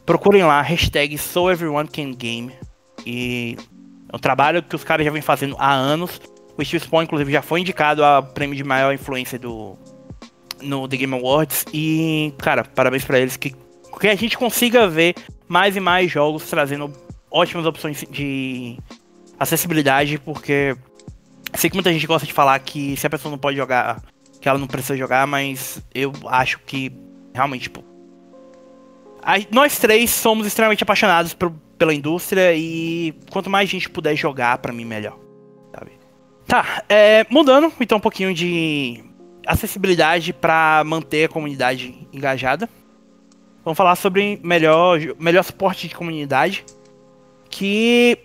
Procurem 0.05 0.43
lá, 0.43 0.61
hashtag 0.61 1.17
So 1.17 1.51
Everyone 1.51 1.87
Can 1.87 2.13
Game. 2.13 2.53
E 3.05 3.57
é 4.11 4.15
um 4.15 4.19
trabalho 4.19 4.63
que 4.63 4.75
os 4.75 4.83
caras 4.83 5.05
já 5.05 5.11
vêm 5.11 5.21
fazendo 5.21 5.55
há 5.59 5.73
anos. 5.73 6.21
O 6.57 6.63
Steve 6.63 6.83
Spawn, 6.83 7.03
inclusive, 7.03 7.31
já 7.31 7.41
foi 7.41 7.59
indicado 7.59 8.03
ao 8.03 8.23
prêmio 8.23 8.55
de 8.55 8.63
maior 8.63 8.93
influência 8.93 9.37
do 9.37 9.77
no 10.61 10.87
The 10.87 10.97
Game 10.97 11.13
Awards. 11.13 11.65
E, 11.73 12.33
cara, 12.37 12.63
parabéns 12.63 13.05
para 13.05 13.19
eles. 13.19 13.37
Que, 13.37 13.53
que 13.99 14.07
a 14.07 14.15
gente 14.15 14.37
consiga 14.37 14.87
ver 14.87 15.15
mais 15.47 15.75
e 15.75 15.79
mais 15.79 16.11
jogos 16.11 16.49
trazendo 16.49 16.91
ótimas 17.29 17.65
opções 17.65 18.03
de 18.09 18.77
acessibilidade, 19.39 20.17
porque 20.19 20.75
sei 21.53 21.69
que 21.69 21.75
muita 21.75 21.93
gente 21.93 22.07
gosta 22.07 22.25
de 22.25 22.33
falar 22.33 22.57
que 22.59 22.97
se 22.97 23.05
a 23.05 23.09
pessoa 23.09 23.31
não 23.31 23.37
pode 23.37 23.57
jogar, 23.57 24.01
que 24.41 24.49
ela 24.49 24.57
não 24.57 24.67
precisa 24.67 24.97
jogar, 24.97 25.27
mas 25.27 25.81
eu 25.93 26.11
acho 26.27 26.59
que 26.59 26.91
realmente, 27.33 27.63
tipo, 27.63 27.83
nós 29.51 29.77
três 29.77 30.09
somos 30.11 30.47
extremamente 30.47 30.83
apaixonados 30.83 31.35
pela 31.77 31.93
indústria 31.93 32.53
e 32.55 33.13
quanto 33.29 33.49
mais 33.49 33.69
gente 33.69 33.89
puder 33.89 34.15
jogar, 34.15 34.57
para 34.59 34.71
mim, 34.71 34.85
melhor. 34.85 35.17
Sabe? 35.75 35.91
Tá, 36.45 36.83
é, 36.87 37.25
mudando 37.29 37.71
então 37.79 37.97
um 37.97 38.01
pouquinho 38.01 38.33
de 38.33 39.03
acessibilidade 39.45 40.31
para 40.31 40.81
manter 40.85 41.25
a 41.25 41.29
comunidade 41.29 42.07
engajada. 42.13 42.69
Vamos 43.65 43.77
falar 43.77 43.97
sobre 43.97 44.39
melhor, 44.41 44.99
melhor 45.19 45.43
suporte 45.43 45.89
de 45.89 45.95
comunidade. 45.95 46.63
Que, 47.49 48.17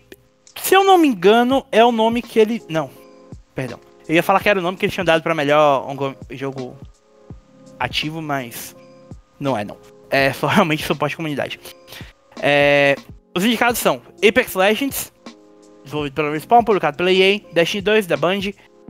se 0.55 0.75
eu 0.75 0.85
não 0.85 0.99
me 0.99 1.09
engano, 1.09 1.67
é 1.73 1.85
o 1.85 1.91
nome 1.91 2.23
que 2.23 2.39
ele. 2.39 2.63
Não, 2.69 2.91
perdão. 3.55 3.81
Eu 4.09 4.15
ia 4.15 4.23
falar 4.23 4.41
que 4.41 4.49
era 4.49 4.61
o 4.61 4.63
nome 4.63 4.77
que 4.77 4.85
eles 4.85 4.95
tinham 4.95 5.05
dado 5.05 5.23
para 5.23 5.35
melhor 5.35 5.85
jogo 6.31 6.77
ativo, 7.79 8.23
mas 8.23 8.77
não 9.41 9.59
é 9.59 9.65
não 9.65 9.92
é 10.13 10.33
só 10.35 10.47
realmente 10.47 10.85
suporte 10.85 11.13
de 11.13 11.17
comunidade. 11.17 11.59
É, 12.41 12.95
os 13.37 13.45
indicados 13.45 13.81
são 13.81 14.03
Apex 14.27 14.55
Legends, 14.55 15.13
desenvolvido 15.83 16.15
pela 16.15 16.31
Respawn, 16.31 16.63
publicado 16.63 16.97
pela 16.97 17.11
EA, 17.11 17.41
Destiny 17.53 17.83
2, 17.83 18.07
da 18.07 18.17
Band, 18.17 18.41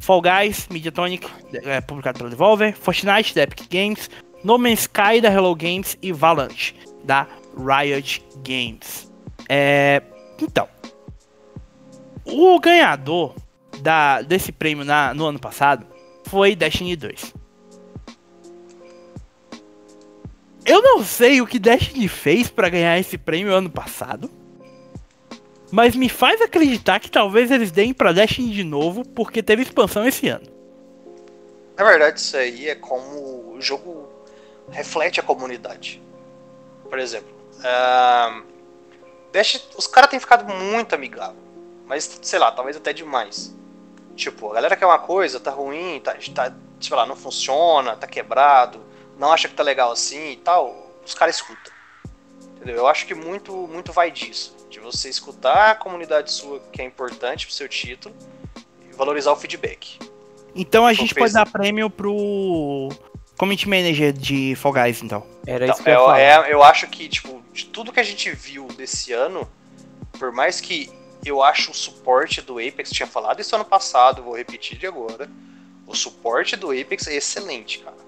Fall 0.00 0.20
Guys, 0.20 0.68
Mediatonic, 0.70 1.26
é, 1.54 1.80
publicado 1.80 2.18
pela 2.18 2.28
Devolver, 2.28 2.76
Fortnite, 2.76 3.34
da 3.34 3.42
Epic 3.42 3.68
Games, 3.70 4.10
No 4.42 4.58
Man's 4.58 4.80
Sky, 4.80 5.20
da 5.20 5.32
Hello 5.32 5.54
Games 5.54 5.96
e 6.02 6.12
Valorant, 6.12 6.72
da 7.04 7.26
Riot 7.56 8.22
Games. 8.44 9.10
É, 9.48 10.02
então, 10.40 10.68
o 12.24 12.58
ganhador 12.58 13.34
da, 13.80 14.22
desse 14.22 14.50
prêmio 14.52 14.84
na, 14.84 15.14
no 15.14 15.26
ano 15.26 15.38
passado 15.38 15.86
foi 16.26 16.56
Destiny 16.56 16.96
2. 16.96 17.34
Eu 20.64 20.80
não 20.80 21.02
sei 21.02 21.40
o 21.40 21.46
que 21.46 21.58
Destiny 21.58 22.06
fez 22.06 22.48
para 22.48 22.68
ganhar 22.68 22.98
esse 22.98 23.18
prêmio 23.18 23.52
ano 23.52 23.70
passado. 23.70 24.30
Mas 25.70 25.96
me 25.96 26.08
faz 26.08 26.40
acreditar 26.40 27.00
que 27.00 27.10
talvez 27.10 27.50
eles 27.50 27.70
deem 27.70 27.92
pra 27.92 28.12
Destiny 28.12 28.52
de 28.52 28.62
novo, 28.62 29.06
porque 29.08 29.42
teve 29.42 29.62
expansão 29.62 30.06
esse 30.06 30.28
ano. 30.28 30.46
Na 31.76 31.84
verdade, 31.84 32.20
isso 32.20 32.36
aí 32.36 32.68
é 32.68 32.74
como 32.74 33.54
o 33.54 33.56
jogo 33.60 34.08
reflete 34.70 35.18
a 35.18 35.22
comunidade. 35.22 36.00
Por 36.88 36.98
exemplo, 36.98 37.34
uh, 37.58 38.42
Destiny, 39.32 39.64
os 39.76 39.86
caras 39.86 40.10
têm 40.10 40.20
ficado 40.20 40.52
muito 40.52 40.94
amigável. 40.94 41.42
Mas, 41.86 42.18
sei 42.22 42.38
lá, 42.38 42.52
talvez 42.52 42.76
até 42.76 42.92
demais. 42.92 43.52
Tipo, 44.14 44.50
a 44.52 44.54
galera 44.54 44.76
quer 44.76 44.86
uma 44.86 44.98
coisa, 44.98 45.40
tá 45.40 45.50
ruim, 45.50 46.00
tá, 46.04 46.14
tá 46.34 46.54
sei 46.78 46.96
lá, 46.96 47.06
não 47.06 47.16
funciona, 47.16 47.96
tá 47.96 48.06
quebrado 48.06 48.91
não 49.22 49.30
acha 49.30 49.48
que 49.48 49.54
tá 49.54 49.62
legal 49.62 49.92
assim 49.92 50.32
e 50.32 50.36
tal, 50.36 50.90
os 51.06 51.14
caras 51.14 51.36
escutam. 51.36 51.72
Entendeu? 52.56 52.74
Eu 52.74 52.88
acho 52.88 53.06
que 53.06 53.14
muito, 53.14 53.52
muito 53.68 53.92
vai 53.92 54.10
disso. 54.10 54.56
De 54.68 54.80
você 54.80 55.08
escutar 55.08 55.70
a 55.70 55.74
comunidade 55.76 56.32
sua, 56.32 56.58
que 56.72 56.82
é 56.82 56.84
importante 56.84 57.46
pro 57.46 57.54
seu 57.54 57.68
título, 57.68 58.12
e 58.84 58.92
valorizar 58.96 59.30
o 59.30 59.36
feedback. 59.36 60.00
Então 60.56 60.84
a 60.84 60.92
gente 60.92 61.14
pode 61.14 61.32
dar 61.32 61.48
prêmio 61.48 61.88
pro 61.88 62.88
Community 63.38 63.68
Manager 63.68 64.12
de 64.12 64.56
Fall 64.56 64.72
Guys, 64.72 65.02
então. 65.02 65.24
Era 65.46 65.66
então, 65.66 65.74
isso 65.76 65.84
que 65.84 65.90
eu, 65.90 65.94
eu, 65.94 66.14
é, 66.14 66.52
eu 66.52 66.62
acho 66.64 66.88
que, 66.88 67.08
tipo, 67.08 67.40
de 67.52 67.66
tudo 67.66 67.92
que 67.92 68.00
a 68.00 68.04
gente 68.04 68.28
viu 68.32 68.66
desse 68.76 69.12
ano, 69.12 69.48
por 70.18 70.32
mais 70.32 70.60
que 70.60 70.90
eu 71.24 71.40
acho 71.44 71.70
o 71.70 71.74
suporte 71.74 72.40
do 72.40 72.58
Apex, 72.58 72.90
tinha 72.90 73.06
falado 73.06 73.38
isso 73.38 73.54
ano 73.54 73.64
passado, 73.64 74.20
vou 74.20 74.36
repetir 74.36 74.76
de 74.76 74.86
agora. 74.86 75.30
O 75.86 75.94
suporte 75.94 76.56
do 76.56 76.72
Apex 76.72 77.06
é 77.06 77.14
excelente, 77.14 77.78
cara 77.78 78.02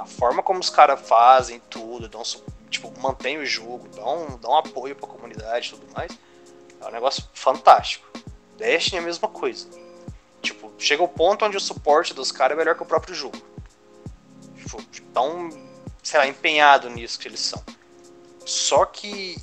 a 0.00 0.06
forma 0.06 0.42
como 0.42 0.60
os 0.60 0.70
caras 0.70 1.06
fazem 1.06 1.60
tudo, 1.68 2.08
dão, 2.08 2.22
tipo, 2.70 2.92
mantém 2.98 3.36
o 3.38 3.44
jogo, 3.44 3.86
dão, 3.88 4.38
dão 4.40 4.56
apoio 4.56 4.96
pra 4.96 5.06
comunidade 5.06 5.68
e 5.68 5.70
tudo 5.78 5.92
mais, 5.92 6.10
É 6.80 6.88
um 6.88 6.90
negócio 6.90 7.24
fantástico. 7.34 8.08
Destiny 8.56 8.96
é 8.96 9.00
a 9.00 9.04
mesma 9.04 9.28
coisa. 9.28 9.68
Tipo, 10.40 10.72
chega 10.78 11.02
o 11.02 11.08
ponto 11.08 11.44
onde 11.44 11.58
o 11.58 11.60
suporte 11.60 12.14
dos 12.14 12.32
caras 12.32 12.56
é 12.56 12.58
melhor 12.58 12.74
que 12.74 12.82
o 12.82 12.86
próprio 12.86 13.14
jogo. 13.14 13.36
Tipo, 14.90 15.02
tão, 15.12 15.50
sei 16.02 16.18
lá, 16.18 16.26
empenhado 16.26 16.88
nisso 16.88 17.18
que 17.18 17.28
eles 17.28 17.40
são. 17.40 17.62
Só 18.46 18.86
que 18.86 19.36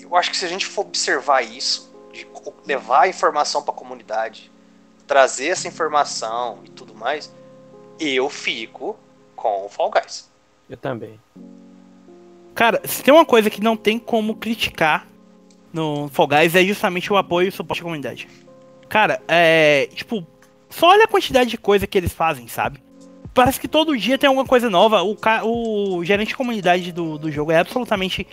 eu 0.00 0.14
acho 0.14 0.30
que 0.30 0.36
se 0.36 0.44
a 0.44 0.48
gente 0.48 0.66
for 0.66 0.82
observar 0.82 1.42
isso, 1.42 1.92
de 2.12 2.28
levar 2.64 3.02
a 3.02 3.08
informação 3.08 3.62
para 3.62 3.74
a 3.74 3.76
comunidade, 3.76 4.52
trazer 5.08 5.48
essa 5.48 5.66
informação 5.66 6.60
e 6.64 6.70
tudo 6.70 6.94
mais, 6.94 7.32
eu 7.98 8.30
fico 8.30 8.96
com 9.40 9.66
o 9.66 9.68
Fall 9.68 9.90
Guys. 9.90 10.30
Eu 10.68 10.76
também. 10.76 11.18
Cara, 12.54 12.80
se 12.84 13.02
tem 13.02 13.12
uma 13.12 13.24
coisa 13.24 13.48
que 13.48 13.60
não 13.60 13.76
tem 13.76 13.98
como 13.98 14.36
criticar 14.36 15.06
no 15.72 16.08
Fall 16.08 16.28
Guys 16.28 16.54
é 16.54 16.64
justamente 16.64 17.12
o 17.12 17.16
apoio 17.16 17.46
e 17.46 17.48
o 17.48 17.52
suporte 17.52 17.80
à 17.80 17.84
comunidade. 17.84 18.28
Cara, 18.88 19.22
é. 19.26 19.88
Tipo, 19.94 20.26
só 20.68 20.88
olha 20.88 21.04
a 21.04 21.08
quantidade 21.08 21.50
de 21.50 21.58
coisa 21.58 21.86
que 21.86 21.96
eles 21.96 22.12
fazem, 22.12 22.46
sabe? 22.46 22.82
Parece 23.32 23.58
que 23.60 23.68
todo 23.68 23.96
dia 23.96 24.18
tem 24.18 24.28
alguma 24.28 24.46
coisa 24.46 24.68
nova. 24.68 25.02
O, 25.02 25.16
ca... 25.16 25.42
o 25.44 26.04
gerente 26.04 26.28
de 26.28 26.36
comunidade 26.36 26.92
do, 26.92 27.16
do 27.16 27.30
jogo 27.30 27.52
é 27.52 27.58
absolutamente 27.58 28.26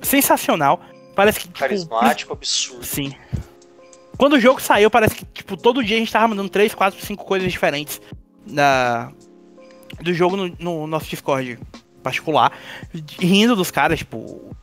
sensacional. 0.00 0.80
Parece 1.14 1.40
que. 1.40 1.48
Tipo, 1.48 1.58
Carismático, 1.58 2.32
absurdo. 2.32 2.84
Sim. 2.84 3.12
Quando 4.16 4.34
o 4.34 4.40
jogo 4.40 4.60
saiu, 4.60 4.90
parece 4.90 5.14
que, 5.16 5.24
tipo, 5.24 5.56
todo 5.56 5.82
dia 5.82 5.96
a 5.96 5.98
gente 5.98 6.12
tava 6.12 6.28
mandando 6.28 6.50
3, 6.50 6.74
4, 6.74 7.00
5 7.00 7.24
coisas 7.24 7.50
diferentes 7.50 8.00
na, 8.46 9.12
do 10.00 10.12
jogo 10.12 10.36
no, 10.36 10.56
no 10.58 10.86
nosso 10.86 11.08
Discord 11.08 11.58
particular. 12.02 12.52
Rindo 13.18 13.56
dos 13.56 13.70
caras, 13.70 13.98
tipo. 13.98 14.54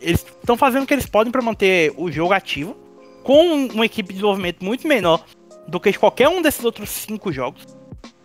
Eles 0.00 0.24
estão 0.40 0.56
fazendo 0.56 0.82
o 0.82 0.86
que 0.86 0.94
eles 0.94 1.06
podem 1.06 1.30
para 1.30 1.42
manter 1.42 1.92
o 1.96 2.10
jogo 2.10 2.32
ativo. 2.32 2.76
Com 3.22 3.66
uma 3.66 3.86
equipe 3.86 4.08
de 4.08 4.14
desenvolvimento 4.14 4.64
muito 4.64 4.86
menor 4.88 5.24
do 5.68 5.78
que 5.78 5.92
qualquer 5.92 6.28
um 6.28 6.42
desses 6.42 6.64
outros 6.64 6.90
cinco 6.90 7.32
jogos. 7.32 7.64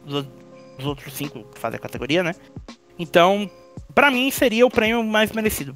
Dos, 0.04 0.26
dos 0.78 0.86
outros 0.86 1.14
cinco 1.14 1.44
que 1.44 1.60
fazem 1.60 1.78
a 1.78 1.80
categoria, 1.80 2.24
né? 2.24 2.34
Então, 2.98 3.50
para 3.94 4.10
mim, 4.10 4.32
seria 4.32 4.66
o 4.66 4.72
prêmio 4.72 5.04
mais 5.04 5.32
merecido. 5.32 5.76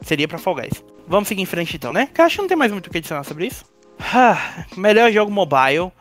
Seria 0.00 0.26
pra 0.26 0.38
Fall 0.38 0.54
Guys. 0.54 0.84
Vamos 1.06 1.28
seguir 1.28 1.42
em 1.42 1.46
frente 1.46 1.76
então, 1.76 1.92
né? 1.92 2.08
Que 2.12 2.22
acho 2.22 2.36
que 2.36 2.42
não 2.42 2.48
tem 2.48 2.56
mais 2.56 2.72
muito 2.72 2.86
o 2.86 2.90
que 2.90 2.98
adicionar 2.98 3.24
sobre 3.24 3.46
isso. 3.46 3.64
Ah, 3.98 4.64
melhor 4.76 5.12
jogo 5.12 5.30
mobile. 5.30 5.92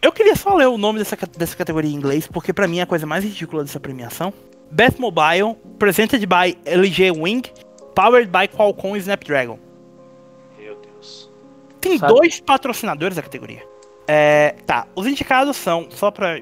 Eu 0.00 0.12
queria 0.12 0.34
só 0.34 0.54
ler 0.54 0.66
o 0.66 0.76
nome 0.76 0.98
dessa, 0.98 1.16
dessa 1.36 1.56
categoria 1.56 1.90
em 1.90 1.94
inglês, 1.94 2.26
porque 2.26 2.52
para 2.52 2.66
mim 2.66 2.78
é 2.78 2.82
a 2.82 2.86
coisa 2.86 3.06
mais 3.06 3.24
ridícula 3.24 3.62
dessa 3.62 3.78
premiação. 3.78 4.32
Best 4.70 5.00
Mobile, 5.00 5.56
presented 5.78 6.24
by 6.26 6.56
LG 6.64 7.10
Wing, 7.12 7.42
powered 7.94 8.30
by 8.30 8.48
Qualcomm 8.48 8.96
Snapdragon. 8.96 9.58
Meu 10.58 10.76
Deus. 10.76 11.30
Tem 11.80 11.98
Sabe? 11.98 12.14
dois 12.14 12.40
patrocinadores 12.40 13.16
da 13.16 13.22
categoria. 13.22 13.62
É, 14.08 14.56
tá, 14.66 14.86
os 14.96 15.06
indicados 15.06 15.56
são, 15.56 15.88
só 15.90 16.10
pra 16.10 16.40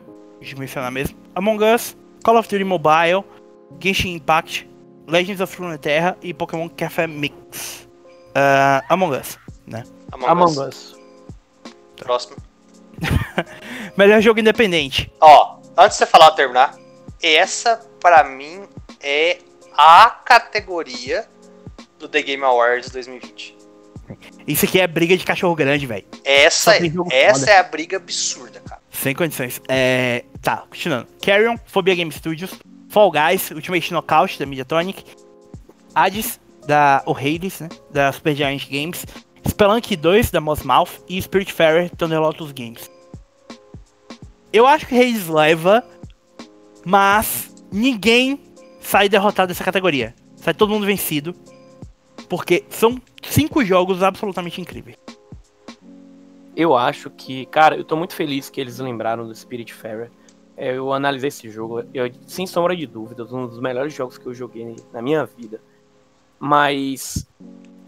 mencionar 0.57 0.91
mesmo, 0.91 1.19
Among 1.35 1.63
Us, 1.63 1.97
Call 2.25 2.39
of 2.39 2.49
Duty 2.49 2.65
Mobile, 2.65 3.25
Genshin 3.81 4.15
Impact, 4.15 4.69
Legends 5.07 5.41
of 5.41 5.61
Runeterra 5.61 6.17
e 6.23 6.33
Pokémon 6.33 6.69
Café 6.69 7.07
Mix. 7.07 7.89
Uh, 8.31 8.85
Among 8.89 9.17
Us, 9.17 9.39
né? 9.67 9.85
Among, 10.13 10.31
Among 10.31 10.51
Us. 10.53 10.59
Us. 10.59 11.01
Próximo. 11.97 12.50
Melhor 13.97 14.21
jogo 14.21 14.41
independente. 14.41 15.13
Ó, 15.21 15.59
antes 15.77 15.99
de 15.99 16.05
você 16.05 16.07
falar 16.07 16.31
terminar, 16.33 16.75
essa 17.23 17.81
para 18.01 18.25
mim 18.25 18.69
é 19.03 19.39
a 19.77 20.11
categoria 20.25 21.27
do 21.99 22.09
The 22.09 22.23
Game 22.23 22.43
Awards 22.45 22.91
2020. 22.91 23.59
Isso 24.47 24.65
aqui 24.65 24.81
é 24.81 24.87
briga 24.87 25.17
de 25.17 25.25
cachorro 25.25 25.55
grande, 25.55 25.87
velho. 25.87 26.05
Essa, 26.25 26.77
é, 26.77 26.81
essa 27.13 27.51
é 27.51 27.59
a 27.59 27.63
briga 27.63 27.97
absurda, 27.97 28.61
cara. 28.61 28.81
Sem 28.91 29.15
condições. 29.15 29.61
É, 29.69 30.25
tá, 30.43 30.65
continuando. 30.69 31.07
Carrion, 31.23 31.57
Phobia 31.67 31.95
Game 31.95 32.11
Studios, 32.11 32.53
Fall 32.89 33.13
Guys, 33.13 33.51
Ultimate 33.53 33.93
Knockout 33.93 34.39
da 34.39 34.47
Mediatonic, 34.47 35.05
Hades 35.95 36.41
da 36.67 37.03
O'Hades, 37.07 37.61
né, 37.61 37.69
da 37.91 38.13
Supergiant 38.13 38.69
Games, 38.69 39.07
Spelunk 39.49 39.97
2 39.97 40.31
da 40.31 40.41
Mossmouth 40.41 41.03
e 41.09 41.21
Spiritfarer 41.21 41.91
Thunder 41.97 42.21
Lotus 42.21 42.53
Games. 42.53 42.91
Eu 44.53 44.67
acho 44.67 44.87
que 44.87 44.95
Hades 44.95 45.29
leva, 45.29 45.85
mas 46.85 47.55
ninguém 47.71 48.41
sai 48.81 49.09
derrotado 49.09 49.49
dessa 49.49 49.65
categoria. 49.65 50.15
Sai 50.37 50.55
todo 50.55 50.71
mundo 50.71 50.87
vencido. 50.87 51.35
Porque 52.29 52.65
são 52.69 53.01
cinco 53.23 53.65
jogos 53.65 54.03
absolutamente 54.03 54.61
incríveis. 54.61 54.97
Eu 56.57 56.77
acho 56.77 57.11
que, 57.11 57.47
cara, 57.47 57.77
eu 57.77 57.85
tô 57.85 57.97
muito 57.97 58.15
feliz 58.15 58.51
que 58.51 58.61
eles 58.61 58.79
lembraram 58.79 59.27
do 59.27 59.35
Spiritfarer. 59.35 60.11
É, 60.57 60.77
eu 60.77 60.93
analisei 60.93 61.29
esse 61.29 61.49
jogo, 61.49 61.83
eu, 61.95 62.11
sem 62.27 62.47
sombra 62.47 62.77
de 62.77 62.87
dúvidas, 62.87 63.33
um 63.33 63.47
dos 63.47 63.59
melhores 63.59 63.95
jogos 63.95 64.19
que 64.19 64.27
eu 64.27 64.35
joguei 64.35 64.77
na 64.93 65.01
minha 65.01 65.25
vida. 65.25 65.61
Mas, 66.39 67.27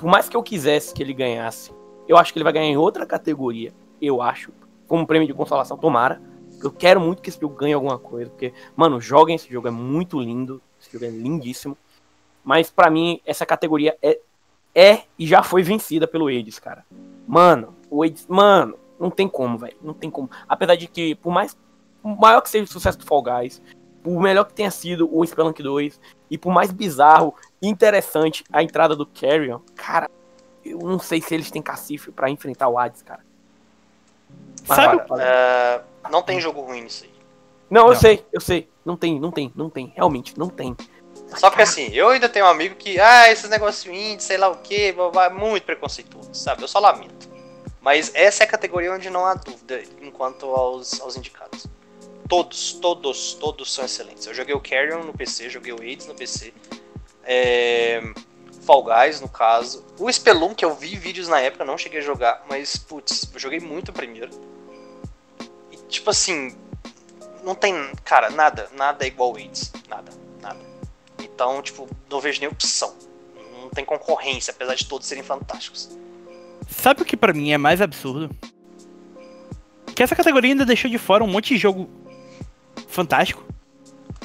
por 0.02 0.10
mais 0.10 0.28
que 0.28 0.36
eu 0.36 0.42
quisesse 0.42 0.92
que 0.92 1.00
ele 1.00 1.14
ganhasse, 1.14 1.72
eu 2.08 2.16
acho 2.16 2.32
que 2.32 2.38
ele 2.40 2.42
vai 2.42 2.52
ganhar 2.52 2.66
em 2.66 2.76
outra 2.76 3.06
categoria, 3.06 3.72
eu 4.00 4.20
acho, 4.20 4.50
como 4.88 5.06
prêmio 5.06 5.28
de 5.28 5.32
consolação, 5.32 5.78
tomara. 5.78 6.20
Eu 6.60 6.72
quero 6.72 7.00
muito 7.00 7.22
que 7.22 7.30
esse 7.30 7.40
jogo 7.40 7.54
ganhe 7.54 7.72
alguma 7.72 7.96
coisa, 8.00 8.28
porque, 8.28 8.52
mano, 8.74 9.00
joguem 9.00 9.36
esse 9.36 9.48
jogo, 9.48 9.68
é 9.68 9.70
muito 9.70 10.18
lindo, 10.18 10.60
esse 10.80 10.92
jogo 10.92 11.04
é 11.04 11.08
lindíssimo. 11.08 11.78
Mas 12.42 12.68
para 12.68 12.90
mim, 12.90 13.20
essa 13.24 13.46
categoria 13.46 13.96
é, 14.02 14.18
é 14.74 15.02
e 15.16 15.24
já 15.24 15.40
foi 15.40 15.62
vencida 15.62 16.08
pelo 16.08 16.26
Aids, 16.26 16.58
cara. 16.58 16.84
Mano, 17.24 17.72
o 17.88 18.02
Aids, 18.02 18.26
mano, 18.26 18.76
não 18.98 19.08
tem 19.08 19.28
como, 19.28 19.56
velho. 19.56 19.76
Não 19.80 19.94
tem 19.94 20.10
como. 20.10 20.28
Apesar 20.48 20.74
de 20.74 20.88
que, 20.88 21.14
por 21.14 21.32
mais 21.32 21.56
maior 22.02 22.40
que 22.40 22.50
seja 22.50 22.64
o 22.64 22.66
sucesso 22.66 22.98
do 22.98 23.06
Fall 23.06 23.22
Guys, 23.22 23.62
por 24.02 24.20
melhor 24.20 24.46
que 24.46 24.52
tenha 24.52 24.72
sido 24.72 25.08
o 25.16 25.24
Spelunk 25.24 25.62
2, 25.62 26.00
e 26.28 26.36
por 26.36 26.52
mais 26.52 26.72
bizarro 26.72 27.36
interessante 27.62 28.44
a 28.52 28.62
entrada 28.62 28.96
do 28.96 29.06
Carrion, 29.06 29.60
cara, 29.76 30.10
eu 30.64 30.78
não 30.78 30.98
sei 30.98 31.20
se 31.22 31.32
eles 31.34 31.50
têm 31.50 31.62
cacife 31.62 32.10
para 32.10 32.28
enfrentar 32.28 32.68
o 32.68 32.78
Hades, 32.78 33.02
cara. 33.02 33.20
Mas, 34.66 34.76
Sabe? 34.76 34.96
Uh, 34.96 36.10
não 36.10 36.22
tem 36.22 36.40
jogo 36.40 36.60
ruim 36.60 36.82
nisso 36.82 37.04
aí. 37.04 37.12
Não, 37.70 37.86
eu 37.86 37.94
não. 37.94 38.00
sei, 38.00 38.24
eu 38.32 38.40
sei. 38.40 38.68
Não 38.84 38.96
tem, 38.96 39.18
não 39.18 39.30
tem, 39.30 39.52
não 39.54 39.70
tem. 39.70 39.92
Realmente, 39.94 40.38
não 40.38 40.48
tem. 40.48 40.76
Só 41.36 41.50
que 41.50 41.62
assim, 41.62 41.88
eu 41.92 42.08
ainda 42.08 42.28
tenho 42.28 42.44
um 42.44 42.48
amigo 42.48 42.74
que, 42.74 43.00
ah, 43.00 43.30
esses 43.30 43.48
negócios 43.48 43.86
indie, 43.86 44.22
sei 44.22 44.36
lá 44.36 44.48
o 44.48 44.56
que, 44.56 44.94
muito 45.32 45.64
preconceituoso, 45.64 46.34
sabe? 46.34 46.62
Eu 46.62 46.68
só 46.68 46.78
lamento. 46.78 47.30
Mas 47.80 48.12
essa 48.14 48.44
é 48.44 48.46
a 48.46 48.48
categoria 48.50 48.92
onde 48.92 49.08
não 49.08 49.24
há 49.24 49.34
dúvida 49.34 49.82
enquanto 50.00 50.46
aos, 50.46 51.00
aos 51.00 51.16
indicados. 51.16 51.66
Todos, 52.28 52.74
todos, 52.74 53.34
todos 53.34 53.72
são 53.72 53.84
excelentes. 53.84 54.26
Eu 54.26 54.34
joguei 54.34 54.54
o 54.54 54.60
Carrion 54.60 55.02
no 55.02 55.12
PC, 55.12 55.50
joguei 55.50 55.72
o 55.72 55.80
Aids 55.80 56.06
no 56.06 56.14
PC. 56.14 56.52
É... 57.24 58.02
Fall 58.62 58.84
Guys, 58.84 59.20
no 59.20 59.28
caso. 59.28 59.84
O 59.98 60.10
Spelunk, 60.10 60.62
eu 60.62 60.74
vi 60.74 60.96
vídeos 60.96 61.28
na 61.28 61.40
época, 61.40 61.64
não 61.64 61.76
cheguei 61.76 61.98
a 61.98 62.02
jogar, 62.02 62.44
mas, 62.48 62.76
putz, 62.76 63.28
eu 63.32 63.40
joguei 63.40 63.58
muito 63.58 63.92
primeiro. 63.92 64.30
E, 65.70 65.76
tipo 65.88 66.10
assim, 66.10 66.56
não 67.42 67.54
tem, 67.54 67.74
cara, 68.04 68.30
nada, 68.30 68.68
nada 68.76 69.04
é 69.04 69.08
igual 69.08 69.36
Aids. 69.36 69.72
Nada, 69.88 70.12
nada. 70.40 70.60
Então, 71.18 71.60
tipo, 71.60 71.88
não 72.08 72.20
vejo 72.20 72.40
nem 72.40 72.48
opção. 72.48 72.94
Não 73.60 73.68
tem 73.68 73.84
concorrência, 73.84 74.52
apesar 74.52 74.74
de 74.74 74.86
todos 74.86 75.06
serem 75.06 75.24
fantásticos. 75.24 75.90
Sabe 76.68 77.02
o 77.02 77.04
que 77.04 77.16
para 77.16 77.32
mim 77.32 77.52
é 77.52 77.58
mais 77.58 77.80
absurdo? 77.80 78.30
Que 79.94 80.02
essa 80.02 80.16
categoria 80.16 80.52
ainda 80.52 80.64
deixou 80.64 80.90
de 80.90 80.98
fora 80.98 81.24
um 81.24 81.28
monte 81.28 81.54
de 81.54 81.60
jogo 81.60 81.90
fantástico. 82.88 83.44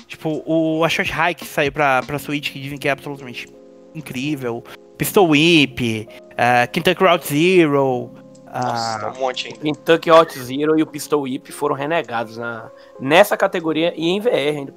Tipo, 0.08 0.44
o 0.46 0.84
A 0.84 0.90
Short 0.90 1.12
High 1.12 1.36
que 1.36 1.46
saiu 1.46 1.72
pra, 1.72 2.02
pra 2.04 2.20
Switch, 2.20 2.52
que 2.52 2.60
dizem 2.60 2.78
que 2.78 2.88
é 2.88 2.92
absolutamente 2.92 3.48
incrível. 3.96 4.64
Pistol 4.98 5.30
Whip, 5.30 6.08
uh, 6.12 6.72
Kentucky 6.72 7.04
Route 7.04 7.28
Zero. 7.28 8.12
Nossa, 8.54 9.10
uh, 9.10 9.12
um 9.12 9.20
monte 9.20 9.48
ainda. 9.48 9.60
Kentucky 9.60 10.12
Hot 10.12 10.40
Zero 10.40 10.80
e 10.80 10.82
o 10.82 10.88
Pistol 10.88 11.22
Whip 11.22 11.52
foram 11.52 11.76
renegados 11.76 12.38
na, 12.38 12.72
nessa 13.00 13.38
categoria 13.38 13.94
e 13.96 14.08
em 14.08 14.20
VR 14.20 14.58
ainda. 14.58 14.74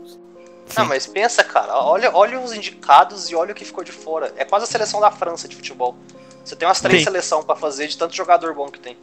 Não, 0.76 0.84
mas 0.86 1.06
pensa, 1.06 1.42
cara, 1.42 1.76
olha, 1.76 2.14
olha 2.14 2.38
os 2.38 2.52
indicados 2.52 3.30
e 3.30 3.34
olha 3.34 3.52
o 3.52 3.54
que 3.54 3.64
ficou 3.64 3.82
de 3.82 3.90
fora. 3.90 4.32
É 4.36 4.44
quase 4.44 4.64
a 4.64 4.68
seleção 4.68 5.00
da 5.00 5.10
França 5.10 5.48
de 5.48 5.56
futebol. 5.56 5.96
Você 6.44 6.54
tem 6.54 6.66
umas 6.66 6.80
três 6.80 7.02
seleções 7.02 7.44
para 7.44 7.56
fazer 7.56 7.88
de 7.88 7.96
tanto 7.96 8.14
jogador 8.14 8.54
bom 8.54 8.68
que 8.68 8.78
tem. 8.78 8.96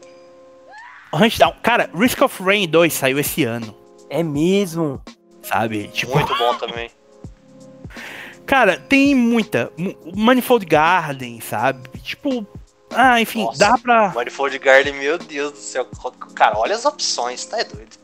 Hunchdown. 1.14 1.54
Cara, 1.62 1.90
Risk 1.94 2.22
of 2.22 2.42
Rain 2.44 2.68
2 2.68 2.94
saiu 2.94 3.20
esse 3.20 3.44
ano. 3.44 3.76
É 4.10 4.24
mesmo. 4.24 5.02
Sabe? 5.48 5.88
Tipo... 5.88 6.14
Muito 6.14 6.36
bom 6.38 6.56
também. 6.56 6.90
Cara, 8.46 8.78
tem 8.78 9.14
muita. 9.14 9.72
Manifold 10.16 10.66
Garden, 10.66 11.42
sabe? 11.42 11.90
Tipo. 12.00 12.46
Ah, 12.90 13.20
enfim, 13.20 13.44
Nossa, 13.44 13.60
dá 13.60 13.78
pra. 13.78 14.14
Manifold 14.14 14.58
Garden, 14.60 14.94
meu 14.94 15.18
Deus 15.18 15.52
do 15.52 15.58
céu. 15.58 15.86
Cara, 16.34 16.58
olha 16.58 16.74
as 16.74 16.86
opções, 16.86 17.44
tá 17.46 17.60
é 17.60 17.66
doido. 17.66 17.98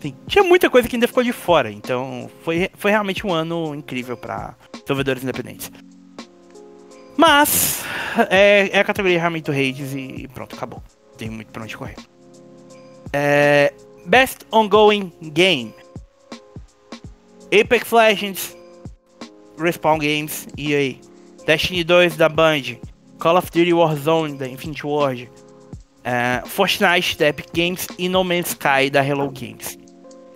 Sim, 0.00 0.16
tinha 0.26 0.42
muita 0.44 0.68
coisa 0.68 0.88
que 0.88 0.96
ainda 0.96 1.06
ficou 1.06 1.22
de 1.22 1.32
fora, 1.32 1.70
então 1.70 2.28
foi, 2.42 2.68
foi 2.76 2.90
realmente 2.90 3.24
um 3.24 3.32
ano 3.32 3.74
incrível 3.74 4.16
para 4.16 4.56
desenvolvedores 4.72 5.22
independentes. 5.22 5.70
Mas 7.16 7.84
é, 8.28 8.68
é 8.72 8.80
a 8.80 8.84
categoria 8.84 9.18
realmente 9.18 9.44
do 9.44 9.52
Hades 9.52 9.94
e 9.94 10.28
pronto, 10.34 10.56
acabou. 10.56 10.82
Tem 11.16 11.30
muito 11.30 11.52
pra 11.52 11.62
onde 11.62 11.76
correr. 11.76 11.94
É, 13.12 13.72
Best 14.04 14.40
Ongoing 14.50 15.12
Game. 15.22 15.72
Apex 17.52 17.92
Legends, 17.92 18.56
Respawn 19.58 19.98
Games, 19.98 20.48
EA. 20.56 20.96
Destiny 21.44 21.84
2 21.84 22.16
da 22.16 22.28
Band. 22.28 22.78
Call 23.18 23.36
of 23.36 23.50
Duty 23.50 23.74
Warzone 23.74 24.38
da 24.38 24.48
Infinity 24.48 24.86
Ward. 24.86 25.30
Uh, 26.04 26.48
Fortnite 26.48 27.18
da 27.18 27.26
Epic 27.26 27.48
Games 27.52 27.86
e 27.98 28.08
No 28.08 28.24
Man's 28.24 28.48
Sky 28.48 28.88
da 28.90 29.02
Hello 29.02 29.30
Games. 29.30 29.78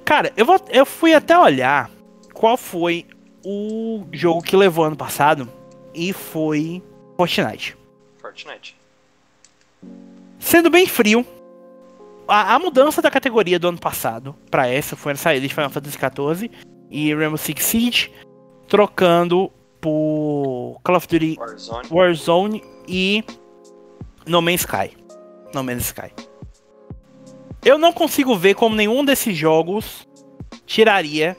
Cara, 0.04 0.30
eu, 0.36 0.44
vou, 0.44 0.60
eu 0.68 0.84
fui 0.84 1.14
até 1.14 1.36
olhar 1.36 1.90
qual 2.34 2.56
foi 2.56 3.06
o 3.42 4.04
jogo 4.12 4.42
que 4.42 4.54
levou 4.54 4.84
ano 4.84 4.96
passado 4.96 5.48
e 5.94 6.12
foi 6.12 6.82
Fortnite. 7.16 7.76
Fortnite. 8.20 8.76
Sendo 10.38 10.68
bem 10.68 10.86
frio, 10.86 11.26
a, 12.28 12.54
a 12.54 12.58
mudança 12.58 13.00
da 13.00 13.10
categoria 13.10 13.58
do 13.58 13.68
ano 13.68 13.78
passado 13.78 14.36
para 14.50 14.68
essa 14.68 14.94
foi 14.94 15.12
a 15.12 15.16
saída 15.16 15.48
de 15.48 15.54
Final 15.54 15.70
Fantasy 15.70 15.96
XIV 15.96 16.75
e 16.90 17.14
Rainbow 17.14 17.36
Six 17.36 17.64
Siege, 17.64 18.12
trocando 18.68 19.50
por 19.80 20.80
Call 20.82 20.96
of 20.96 21.06
Duty 21.06 21.36
Warzone. 21.38 21.88
Warzone 21.90 22.64
e 22.88 23.24
No 24.26 24.42
Man's 24.42 24.60
Sky. 24.60 24.96
No 25.54 25.62
Man's 25.62 25.86
Sky. 25.86 26.12
Eu 27.64 27.78
não 27.78 27.92
consigo 27.92 28.36
ver 28.36 28.54
como 28.54 28.76
nenhum 28.76 29.04
desses 29.04 29.36
jogos 29.36 30.06
tiraria 30.64 31.36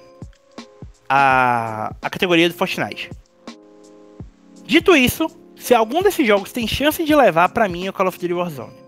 a, 1.10 1.94
a 2.02 2.10
categoria 2.10 2.50
do 2.50 2.56
Fortnite. 2.56 3.10
Dito 4.66 4.96
isso, 4.96 5.28
se 5.56 5.74
algum 5.74 6.02
desses 6.02 6.28
jogos 6.28 6.52
tem 6.52 6.68
chance 6.68 7.04
de 7.04 7.16
levar, 7.16 7.50
para 7.50 7.70
mim 7.70 7.86
é 7.86 7.90
o 7.90 7.94
Call 7.94 8.08
of 8.08 8.20
Duty 8.20 8.34
Warzone. 8.34 8.87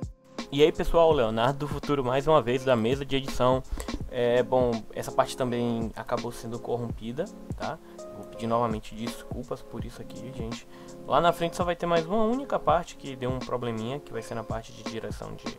E 0.52 0.64
aí 0.64 0.72
pessoal, 0.72 1.14
Leonardo 1.14 1.60
do 1.60 1.68
Futuro 1.68 2.04
mais 2.04 2.26
uma 2.26 2.42
vez 2.42 2.66
da 2.66 2.76
mesa 2.76 3.06
de 3.06 3.16
edição. 3.16 3.62
É, 4.10 4.42
bom, 4.42 4.72
essa 4.96 5.12
parte 5.12 5.38
também 5.38 5.92
acabou 5.96 6.32
sendo 6.32 6.58
corrompida, 6.58 7.26
tá? 7.56 7.78
Vou 8.18 8.26
pedir 8.26 8.48
novamente 8.48 8.96
desculpas 8.96 9.62
por 9.62 9.86
isso 9.86 10.02
aqui, 10.02 10.34
gente. 10.36 10.68
Lá 11.06 11.22
na 11.22 11.32
frente 11.32 11.56
só 11.56 11.64
vai 11.64 11.76
ter 11.76 11.86
mais 11.86 12.04
uma 12.08 12.24
única 12.24 12.58
parte 12.58 12.96
que 12.96 13.16
deu 13.16 13.30
um 13.30 13.38
probleminha, 13.38 14.00
que 14.00 14.12
vai 14.12 14.24
ser 14.24 14.34
na 14.34 14.44
parte 14.44 14.72
de 14.72 14.82
direção 14.86 15.36
de, 15.36 15.56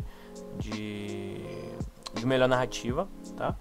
de, 0.58 1.36
de 2.12 2.26
melhor 2.26 2.48
narrativa, 2.48 3.08
tá? 3.36 3.54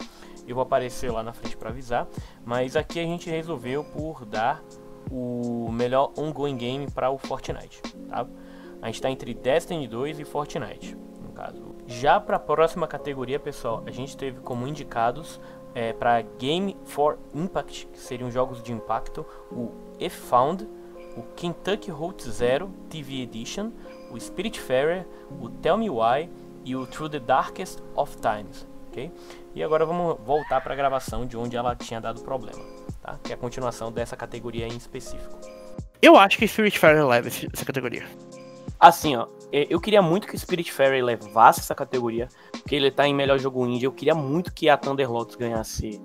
Eu 0.48 0.56
vou 0.56 0.64
aparecer 0.64 1.12
lá 1.12 1.22
na 1.22 1.32
frente 1.32 1.56
para 1.56 1.70
avisar. 1.70 2.08
Mas 2.44 2.76
aqui 2.76 3.00
a 3.00 3.04
gente 3.04 3.30
resolveu 3.30 3.84
por 3.84 4.26
dar 4.26 4.64
o 5.12 5.70
melhor 5.72 6.12
ongoing 6.18 6.58
game 6.58 6.90
para 6.90 7.12
o 7.12 7.20
Fortnite, 7.20 7.84
tá? 8.10 8.26
A 8.82 8.88
gente 8.88 8.96
está 8.96 9.12
entre 9.12 9.36
Destiny 9.36 9.88
2 9.88 10.22
e 10.22 10.26
Fortnite 10.26 10.98
caso. 11.40 11.76
Já 11.88 12.20
para 12.20 12.36
a 12.36 12.40
próxima 12.40 12.86
categoria, 12.86 13.40
pessoal, 13.40 13.82
a 13.86 13.92
gente 13.92 14.18
teve 14.18 14.42
como 14.42 14.68
indicados 14.68 15.40
é, 15.74 15.94
para 15.94 16.22
Game 16.38 16.76
for 16.84 17.18
Impact, 17.34 17.88
que 17.88 18.00
seriam 18.00 18.30
jogos 18.30 18.62
de 18.62 18.74
impacto, 18.74 19.26
o 19.50 19.72
If 20.00 20.14
Found, 20.30 20.68
o 21.16 21.24
Kentucky 21.36 21.90
Route 21.90 22.30
Zero 22.30 22.70
TV 22.90 23.22
Edition, 23.22 23.72
o 24.12 24.20
Spiritfarer, 24.20 25.08
o 25.40 25.50
Tell 25.50 25.78
Me 25.78 25.90
Why 25.90 26.30
e 26.66 26.76
o 26.76 26.86
Through 26.86 27.10
the 27.10 27.20
Darkest 27.20 27.80
of 27.96 28.18
Times, 28.18 28.68
ok? 28.90 29.12
E 29.56 29.64
agora 29.64 29.86
vamos 29.86 30.18
voltar 30.26 30.62
para 30.62 30.74
a 30.74 30.76
gravação 30.76 31.26
de 31.26 31.38
onde 31.38 31.56
ela 31.56 31.76
tinha 31.76 32.02
dado 32.02 32.22
problema, 32.22 32.62
tá? 33.02 33.18
Que 33.24 33.32
é 33.32 33.36
a 33.36 33.38
continuação 33.38 33.92
dessa 33.92 34.18
categoria 34.18 34.68
em 34.68 34.76
específico. 34.76 35.40
Eu 36.02 36.16
acho 36.18 36.38
que 36.38 36.48
Spiritfarer 36.48 37.06
leva 37.06 37.28
essa 37.28 37.66
categoria. 37.66 38.06
Assim, 38.80 39.16
ó, 39.16 39.28
é, 39.52 39.68
eu 39.70 39.80
queria 39.80 40.02
muito 40.02 40.28
que 40.28 40.36
o 40.36 40.40
Spirit 40.40 40.72
Fairy 40.72 41.02
levasse 41.02 41.60
essa 41.60 41.76
categoria, 41.76 42.28
porque 42.52 42.76
ele 42.76 42.90
tá 42.90 43.08
em 43.08 43.14
melhor 43.14 43.38
jogo 43.40 43.66
indie. 43.66 43.86
Eu 43.86 43.92
queria 43.92 44.16
muito 44.16 44.54
que 44.54 44.70
a 44.70 44.78
Thunder 44.78 45.12
Lotus 45.12 45.36
ganhasse 45.36 46.02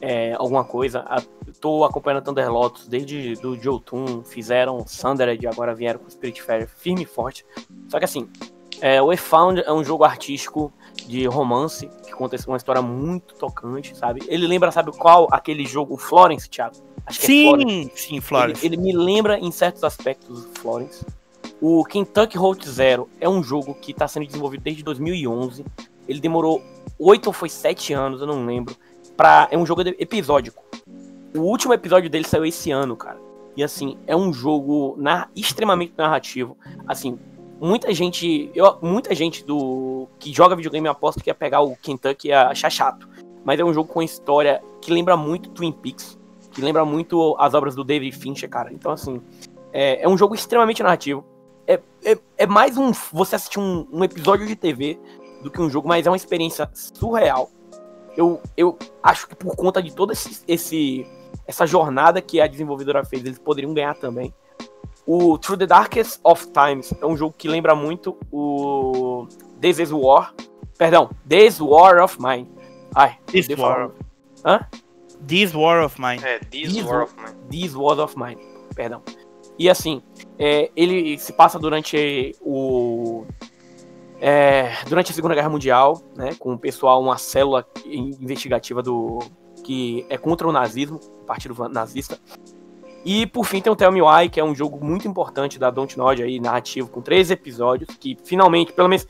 é, 0.00 0.32
alguma 0.34 0.64
coisa. 0.64 1.00
A, 1.00 1.22
tô 1.60 1.84
acompanhando 1.84 2.18
a 2.18 2.22
Thunder 2.22 2.52
Lotus 2.52 2.86
desde 2.86 3.34
do 3.34 3.56
Jotun, 3.60 4.22
fizeram 4.22 4.86
Sundered, 4.86 5.46
agora 5.46 5.74
vieram 5.74 6.00
com 6.00 6.06
o 6.06 6.10
Spirit 6.10 6.40
Fairy 6.40 6.66
firme 6.66 7.02
e 7.02 7.06
forte. 7.06 7.44
Só 7.88 7.98
que 7.98 8.04
assim, 8.04 8.28
é, 8.80 9.00
o 9.00 9.12
E-Found 9.12 9.62
é 9.64 9.72
um 9.72 9.84
jogo 9.84 10.04
artístico 10.04 10.72
de 11.06 11.26
romance, 11.26 11.88
que 12.04 12.12
conta 12.12 12.36
uma 12.46 12.56
história 12.56 12.82
muito 12.82 13.34
tocante, 13.34 13.96
sabe? 13.96 14.22
Ele 14.28 14.46
lembra, 14.46 14.70
sabe 14.70 14.92
qual? 14.92 15.28
Aquele 15.30 15.64
jogo 15.66 15.96
Florence, 15.96 16.48
Thiago? 16.48 16.76
Acho 17.06 17.20
que 17.20 17.26
sim, 17.26 17.46
é 17.46 17.50
Florence. 17.50 17.90
sim, 17.96 18.20
Florence. 18.20 18.66
Ele, 18.66 18.76
ele 18.76 18.82
me 18.82 18.92
lembra 18.92 19.38
em 19.38 19.50
certos 19.50 19.84
aspectos 19.84 20.46
Florence. 20.54 21.04
O 21.66 21.82
Kentucky 21.82 22.36
Route 22.36 22.68
Zero 22.68 23.08
é 23.18 23.26
um 23.26 23.42
jogo 23.42 23.72
que 23.72 23.92
está 23.92 24.06
sendo 24.06 24.26
desenvolvido 24.26 24.60
desde 24.60 24.82
2011. 24.82 25.64
Ele 26.06 26.20
demorou 26.20 26.62
oito 26.98 27.28
ou 27.28 27.32
foi 27.32 27.48
sete 27.48 27.94
anos, 27.94 28.20
eu 28.20 28.26
não 28.26 28.44
lembro. 28.44 28.76
Pra... 29.16 29.48
É 29.50 29.56
um 29.56 29.64
jogo 29.64 29.80
episódico. 29.80 30.62
O 31.34 31.40
último 31.40 31.72
episódio 31.72 32.10
dele 32.10 32.28
saiu 32.28 32.44
esse 32.44 32.70
ano, 32.70 32.94
cara. 32.94 33.18
E 33.56 33.64
assim, 33.64 33.96
é 34.06 34.14
um 34.14 34.30
jogo 34.30 34.94
na... 34.98 35.26
extremamente 35.34 35.94
narrativo. 35.96 36.54
Assim, 36.86 37.18
muita 37.58 37.94
gente. 37.94 38.50
Eu, 38.54 38.76
muita 38.82 39.14
gente 39.14 39.42
do 39.42 40.06
que 40.18 40.34
joga 40.34 40.54
videogame 40.54 40.86
aposta 40.86 41.22
que 41.22 41.30
ia 41.30 41.34
pegar 41.34 41.62
o 41.62 41.74
Kentucky 41.76 42.28
e 42.28 42.30
ia 42.30 42.48
achar 42.48 42.68
chato. 42.68 43.08
Mas 43.42 43.58
é 43.58 43.64
um 43.64 43.72
jogo 43.72 43.90
com 43.90 44.02
história 44.02 44.62
que 44.82 44.92
lembra 44.92 45.16
muito 45.16 45.48
Twin 45.48 45.72
Peaks. 45.72 46.18
Que 46.52 46.60
lembra 46.60 46.84
muito 46.84 47.34
as 47.38 47.54
obras 47.54 47.74
do 47.74 47.82
David 47.82 48.14
Fincher, 48.14 48.50
cara. 48.50 48.70
Então, 48.70 48.92
assim, 48.92 49.18
é, 49.72 50.02
é 50.02 50.06
um 50.06 50.18
jogo 50.18 50.34
extremamente 50.34 50.82
narrativo 50.82 51.32
é, 51.66 51.80
é, 52.04 52.18
é 52.38 52.46
mais 52.46 52.76
um. 52.76 52.92
Você 53.12 53.36
assistir 53.36 53.58
um, 53.58 53.86
um 53.92 54.04
episódio 54.04 54.46
de 54.46 54.56
TV 54.56 54.98
do 55.42 55.50
que 55.50 55.60
um 55.60 55.68
jogo, 55.68 55.88
mas 55.88 56.06
é 56.06 56.10
uma 56.10 56.16
experiência 56.16 56.68
surreal. 56.72 57.50
Eu, 58.16 58.40
eu 58.56 58.78
acho 59.02 59.26
que 59.26 59.34
por 59.34 59.56
conta 59.56 59.82
de 59.82 59.92
toda 59.92 60.12
esse, 60.12 60.42
esse, 60.46 61.06
essa 61.46 61.66
jornada 61.66 62.20
que 62.20 62.40
a 62.40 62.46
desenvolvedora 62.46 63.04
fez, 63.04 63.24
eles 63.24 63.38
poderiam 63.38 63.74
ganhar 63.74 63.94
também. 63.94 64.32
O 65.06 65.36
Through 65.36 65.58
the 65.58 65.66
Darkest 65.66 66.20
of 66.22 66.48
Times 66.50 66.94
é 67.00 67.04
um 67.04 67.16
jogo 67.16 67.34
que 67.36 67.48
lembra 67.48 67.74
muito 67.74 68.16
o 68.32 69.26
This 69.60 69.78
is 69.78 69.90
War. 69.92 70.34
Perdão, 70.78 71.10
This 71.28 71.60
War 71.60 72.02
of 72.02 72.16
Mine. 72.20 72.50
Ai, 72.94 73.18
This 73.26 73.48
War. 73.58 73.86
Of... 73.86 73.94
Hã? 74.44 74.66
This 75.26 75.54
War 75.54 75.84
of 75.84 76.00
Mine. 76.00 76.22
É, 76.24 76.38
This, 76.38 76.72
This 76.72 76.84
War 76.84 77.02
of 77.02 77.14
Mine. 77.16 77.34
This 77.50 77.74
War 77.74 77.98
of 77.98 78.18
Mine. 78.18 78.40
Perdão. 78.74 79.02
E 79.58 79.70
assim, 79.70 80.02
é, 80.38 80.70
ele 80.74 81.18
se 81.18 81.32
passa 81.32 81.58
durante 81.58 82.34
o. 82.40 83.24
É, 84.20 84.72
durante 84.88 85.12
a 85.12 85.14
Segunda 85.14 85.34
Guerra 85.34 85.48
Mundial, 85.48 86.02
né, 86.16 86.34
com 86.38 86.54
o 86.54 86.58
pessoal, 86.58 87.00
uma 87.02 87.18
célula 87.18 87.66
investigativa 87.84 88.82
do 88.82 89.18
que 89.62 90.06
é 90.08 90.16
contra 90.16 90.46
o 90.48 90.52
nazismo, 90.52 90.98
partido 91.26 91.68
nazista. 91.68 92.18
E 93.04 93.26
por 93.26 93.44
fim 93.44 93.60
tem 93.60 93.72
o 93.72 93.76
Tell 93.76 93.92
Me 93.92 94.00
Why, 94.00 94.30
que 94.30 94.40
é 94.40 94.44
um 94.44 94.54
jogo 94.54 94.82
muito 94.82 95.06
importante 95.06 95.58
da 95.58 95.70
Dontnod 95.70 96.22
aí, 96.22 96.40
narrativo, 96.40 96.88
com 96.88 97.02
três 97.02 97.30
episódios, 97.30 97.94
que 97.98 98.16
finalmente, 98.24 98.72
pelo 98.72 98.88
menos. 98.88 99.06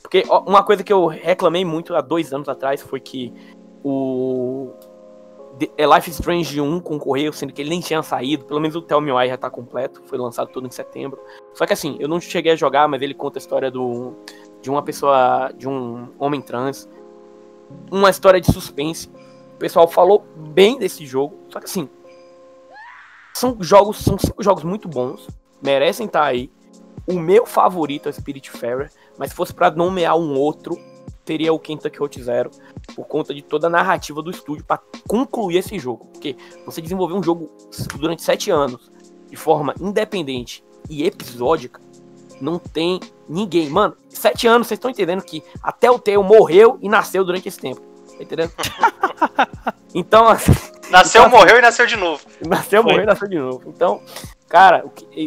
Porque 0.00 0.22
uma 0.46 0.62
coisa 0.62 0.84
que 0.84 0.92
eu 0.92 1.06
reclamei 1.06 1.64
muito 1.64 1.94
há 1.96 2.00
dois 2.00 2.32
anos 2.32 2.48
atrás 2.48 2.80
foi 2.80 3.00
que 3.00 3.32
o 3.82 4.70
é 5.76 5.86
Life 5.86 6.10
Strange 6.10 6.60
1 6.60 6.80
concorreu, 6.80 7.32
sendo 7.32 7.52
que 7.52 7.62
ele 7.62 7.70
nem 7.70 7.80
tinha 7.80 8.02
saído. 8.02 8.44
Pelo 8.44 8.60
menos 8.60 8.74
o 8.74 8.82
Tell 8.82 9.00
Me 9.00 9.12
Why 9.12 9.28
já 9.28 9.36
tá 9.36 9.48
completo. 9.48 10.02
Foi 10.06 10.18
lançado 10.18 10.48
todo 10.48 10.66
em 10.66 10.70
setembro. 10.70 11.20
Só 11.52 11.64
que 11.66 11.72
assim, 11.72 11.96
eu 12.00 12.08
não 12.08 12.20
cheguei 12.20 12.52
a 12.52 12.56
jogar, 12.56 12.88
mas 12.88 13.02
ele 13.02 13.14
conta 13.14 13.38
a 13.38 13.40
história 13.40 13.70
do, 13.70 14.14
de 14.60 14.70
uma 14.70 14.82
pessoa, 14.82 15.52
de 15.56 15.68
um 15.68 16.08
homem 16.18 16.40
trans. 16.40 16.88
Uma 17.90 18.10
história 18.10 18.40
de 18.40 18.52
suspense. 18.52 19.08
O 19.54 19.58
pessoal 19.58 19.86
falou 19.86 20.24
bem 20.36 20.78
desse 20.78 21.06
jogo. 21.06 21.38
Só 21.48 21.60
que 21.60 21.66
assim, 21.66 21.88
são 23.32 23.56
jogos, 23.60 23.98
são 23.98 24.18
cinco 24.18 24.42
jogos 24.42 24.64
muito 24.64 24.88
bons. 24.88 25.28
Merecem 25.62 26.06
estar 26.06 26.20
tá 26.20 26.26
aí. 26.26 26.50
O 27.06 27.18
meu 27.18 27.46
favorito 27.46 28.08
é 28.08 28.12
Spirit 28.12 28.50
Fairer. 28.50 28.90
Mas 29.16 29.30
se 29.30 29.36
fosse 29.36 29.54
para 29.54 29.70
nomear 29.70 30.16
um 30.16 30.34
outro, 30.34 30.76
teria 31.24 31.52
o 31.52 31.58
Kentucky 31.58 31.98
Road 31.98 32.22
Zero 32.22 32.50
por 32.94 33.06
conta 33.06 33.34
de 33.34 33.42
toda 33.42 33.66
a 33.66 33.70
narrativa 33.70 34.22
do 34.22 34.30
estúdio 34.30 34.64
para 34.64 34.80
concluir 35.06 35.58
esse 35.58 35.78
jogo. 35.78 36.06
Porque 36.06 36.36
você 36.64 36.80
desenvolver 36.80 37.14
um 37.14 37.22
jogo 37.22 37.50
durante 37.96 38.22
sete 38.22 38.50
anos 38.50 38.90
de 39.28 39.36
forma 39.36 39.74
independente 39.80 40.64
e 40.88 41.04
episódica, 41.04 41.80
não 42.40 42.58
tem 42.58 43.00
ninguém. 43.28 43.68
Mano, 43.68 43.96
sete 44.08 44.46
anos, 44.46 44.66
vocês 44.66 44.78
estão 44.78 44.90
entendendo 44.90 45.22
que 45.22 45.42
até 45.62 45.90
o 45.90 45.98
Theo 45.98 46.22
morreu 46.22 46.78
e 46.80 46.88
nasceu 46.88 47.24
durante 47.24 47.48
esse 47.48 47.58
tempo. 47.58 47.80
Tá 48.16 48.22
entendendo? 48.22 48.52
então, 49.94 50.28
assim, 50.28 50.52
Nasceu, 50.90 51.22
então, 51.22 51.38
morreu 51.38 51.58
e 51.58 51.60
nasceu 51.60 51.86
de 51.86 51.96
novo. 51.96 52.22
Nasceu, 52.46 52.82
Foi. 52.82 52.92
morreu 52.92 53.04
e 53.04 53.06
nasceu 53.06 53.28
de 53.28 53.38
novo. 53.38 53.62
Então, 53.66 54.02
cara, 54.48 54.84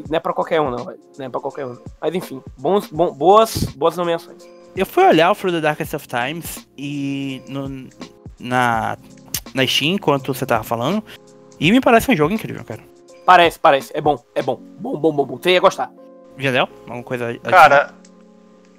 não 0.10 0.18
é 0.18 0.20
pra 0.20 0.34
qualquer 0.34 0.62
um, 0.62 0.70
não. 0.70 0.86
Não 0.86 1.26
é 1.26 1.30
pra 1.30 1.42
qualquer 1.42 1.66
um. 1.66 1.78
Mas 2.00 2.16
enfim, 2.16 2.42
bons, 2.58 2.88
bom, 2.88 3.12
boas, 3.12 3.56
boas 3.76 3.98
nomeações 3.98 4.57
eu 4.78 4.86
fui 4.86 5.04
olhar 5.04 5.32
o 5.32 5.36
Through 5.36 5.54
the 5.54 5.62
Darkest 5.62 5.94
of 5.94 6.08
Times 6.08 6.68
e 6.78 7.41
no, 7.48 7.90
na, 8.40 8.98
na 9.54 9.68
Steam, 9.68 9.95
enquanto 9.95 10.34
você 10.34 10.45
tava 10.45 10.64
falando, 10.64 11.04
e 11.60 11.72
me 11.72 11.82
parece 11.82 12.12
um 12.12 12.16
jogo 12.16 12.34
incrível, 12.34 12.64
cara. 12.64 12.84
Parece, 13.26 13.60
parece. 13.60 13.91
É 13.95 13.99
bom, 13.99 14.24
é 14.34 14.41
bom. 14.41 14.56
Bom, 14.80 14.98
bom, 14.98 15.12
bom, 15.12 15.26
bom. 15.26 15.38
Você 15.38 15.52
ia 15.52 15.60
gostar. 15.60 15.91
Jadel? 16.38 16.70
Alguma 16.82 17.04
coisa 17.04 17.30
adicional? 17.30 17.60
Cara, 17.60 17.94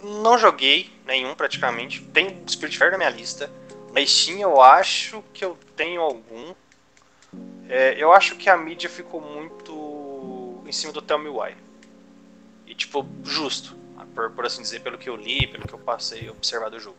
não 0.03 0.39
joguei 0.39 0.91
nenhum 1.07 1.35
praticamente. 1.35 2.03
Tem 2.03 2.43
Spiritfarer 2.49 2.93
na 2.93 2.99
minha 2.99 3.11
lista. 3.11 3.51
Na 3.93 4.05
Steam 4.07 4.39
eu 4.39 4.63
acho 4.63 5.23
que 5.35 5.45
eu 5.45 5.59
tenho 5.77 6.01
algum. 6.01 6.55
É, 7.69 7.95
eu 7.99 8.13
acho 8.13 8.37
que 8.37 8.49
a 8.49 8.57
mídia 8.57 8.89
ficou 8.89 9.21
muito 9.21 10.63
em 10.67 10.73
cima 10.73 10.93
do 10.93 11.03
Tell 11.03 11.19
Me 11.19 11.29
Why. 11.29 11.55
E 12.67 12.75
tipo, 12.75 13.07
justo. 13.25 13.77
Por, 14.19 14.29
por 14.33 14.45
assim 14.47 14.63
dizer, 14.63 14.81
pelo 14.81 14.99
que 14.99 15.09
eu 15.09 15.15
li, 15.15 15.47
pelo 15.47 15.65
que 15.65 15.73
eu 15.73 15.79
passei 15.79 16.29
observar 16.29 16.71
do 16.71 16.81
jogo. 16.81 16.97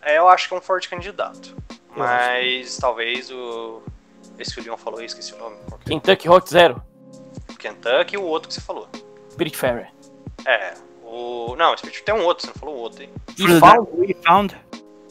É, 0.00 0.18
eu 0.18 0.28
acho 0.28 0.46
que 0.46 0.54
é 0.54 0.56
um 0.56 0.60
forte 0.60 0.88
candidato. 0.88 1.56
Mas 1.96 2.76
talvez 2.76 3.28
o. 3.32 3.82
Esse 4.38 4.54
que 4.54 4.60
o 4.60 4.62
Leon 4.64 4.76
falou, 4.76 5.00
eu 5.00 5.06
esqueci 5.06 5.34
o 5.34 5.38
nome. 5.38 5.56
é? 5.56 5.88
Kentucky 5.88 6.28
Hot 6.28 6.48
Zero. 6.48 6.80
Kentucky 7.58 8.14
e 8.14 8.18
o 8.18 8.22
outro 8.22 8.46
que 8.48 8.54
você 8.54 8.60
falou. 8.60 8.88
Spiritfarer. 9.32 9.90
É, 10.46 10.74
o. 11.02 11.56
Não, 11.56 11.76
Spirit 11.76 12.04
tem 12.04 12.14
um 12.14 12.22
outro, 12.24 12.42
você 12.46 12.52
não 12.52 12.54
falou 12.54 12.76
o 12.76 12.78
outro 12.78 13.02
aí. 13.02 13.10
Dark- 13.60 13.88
We 13.92 14.14
Found. 14.24 14.56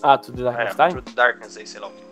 Ah, 0.02 0.18
tudo 0.18 0.45
da 0.45 0.52
É, 0.61 0.74
Darkness 1.14 1.57
aí, 1.57 1.68
sei 1.68 1.82
lá 1.82 1.88
o 1.88 1.91
que. 1.91 2.03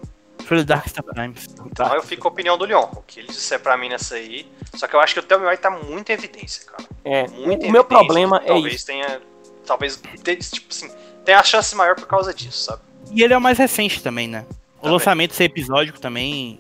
Of 0.60 1.14
Times. 1.16 1.48
Então 1.66 1.94
eu 1.96 2.04
fico 2.04 2.24
com 2.24 2.28
a 2.28 2.32
opinião 2.32 2.58
do 2.58 2.66
Leon. 2.66 2.84
O 2.94 3.02
que 3.02 3.20
ele 3.20 3.28
disser 3.28 3.60
pra 3.60 3.78
mim 3.78 3.90
nessa 3.90 4.16
aí. 4.16 4.46
Só 4.76 4.88
que 4.88 4.96
eu 4.96 5.00
acho 5.00 5.14
que 5.14 5.20
o 5.20 5.24
Tell 5.24 5.40
Me 5.40 5.48
Why 5.48 5.58
tá 5.58 5.70
muito 5.72 6.10
em 6.10 6.14
evidência, 6.14 6.66
cara. 6.66 6.84
É, 7.04 7.28
Muito 7.28 7.38
o, 7.38 7.44
o 7.44 7.46
meu 7.46 7.58
evidência, 7.82 7.84
problema 7.84 8.38
é 8.44 8.48
talvez 8.48 8.76
isso. 8.76 8.86
tenha. 8.86 9.22
Talvez. 9.66 10.02
te- 10.24 10.36
Tipo 10.38 10.68
assim. 10.70 10.92
Tenha 11.26 11.40
a 11.40 11.44
chance 11.44 11.76
maior 11.76 11.96
por 11.96 12.08
causa 12.08 12.34
disso, 12.34 12.64
sabe? 12.66 12.82
E 13.12 13.22
ele 13.24 13.34
é 13.34 13.38
o 13.38 13.42
mais 13.42 13.58
recente 13.58 14.02
também, 14.02 14.28
né? 14.28 14.46
O 14.50 14.82
Também. 14.82 14.92
lançamento 14.94 15.34
ser 15.34 15.44
episódico 15.46 16.00
também 16.00 16.60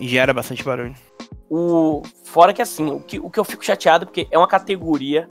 gera 0.00 0.32
bastante 0.34 0.62
barulho. 0.62 0.94
O, 1.48 2.02
fora 2.24 2.52
que 2.52 2.60
assim, 2.60 2.90
o 2.90 3.00
que, 3.00 3.18
o 3.18 3.30
que 3.30 3.38
eu 3.40 3.44
fico 3.44 3.64
chateado, 3.64 4.06
porque 4.06 4.26
é 4.30 4.36
uma 4.36 4.48
categoria 4.48 5.26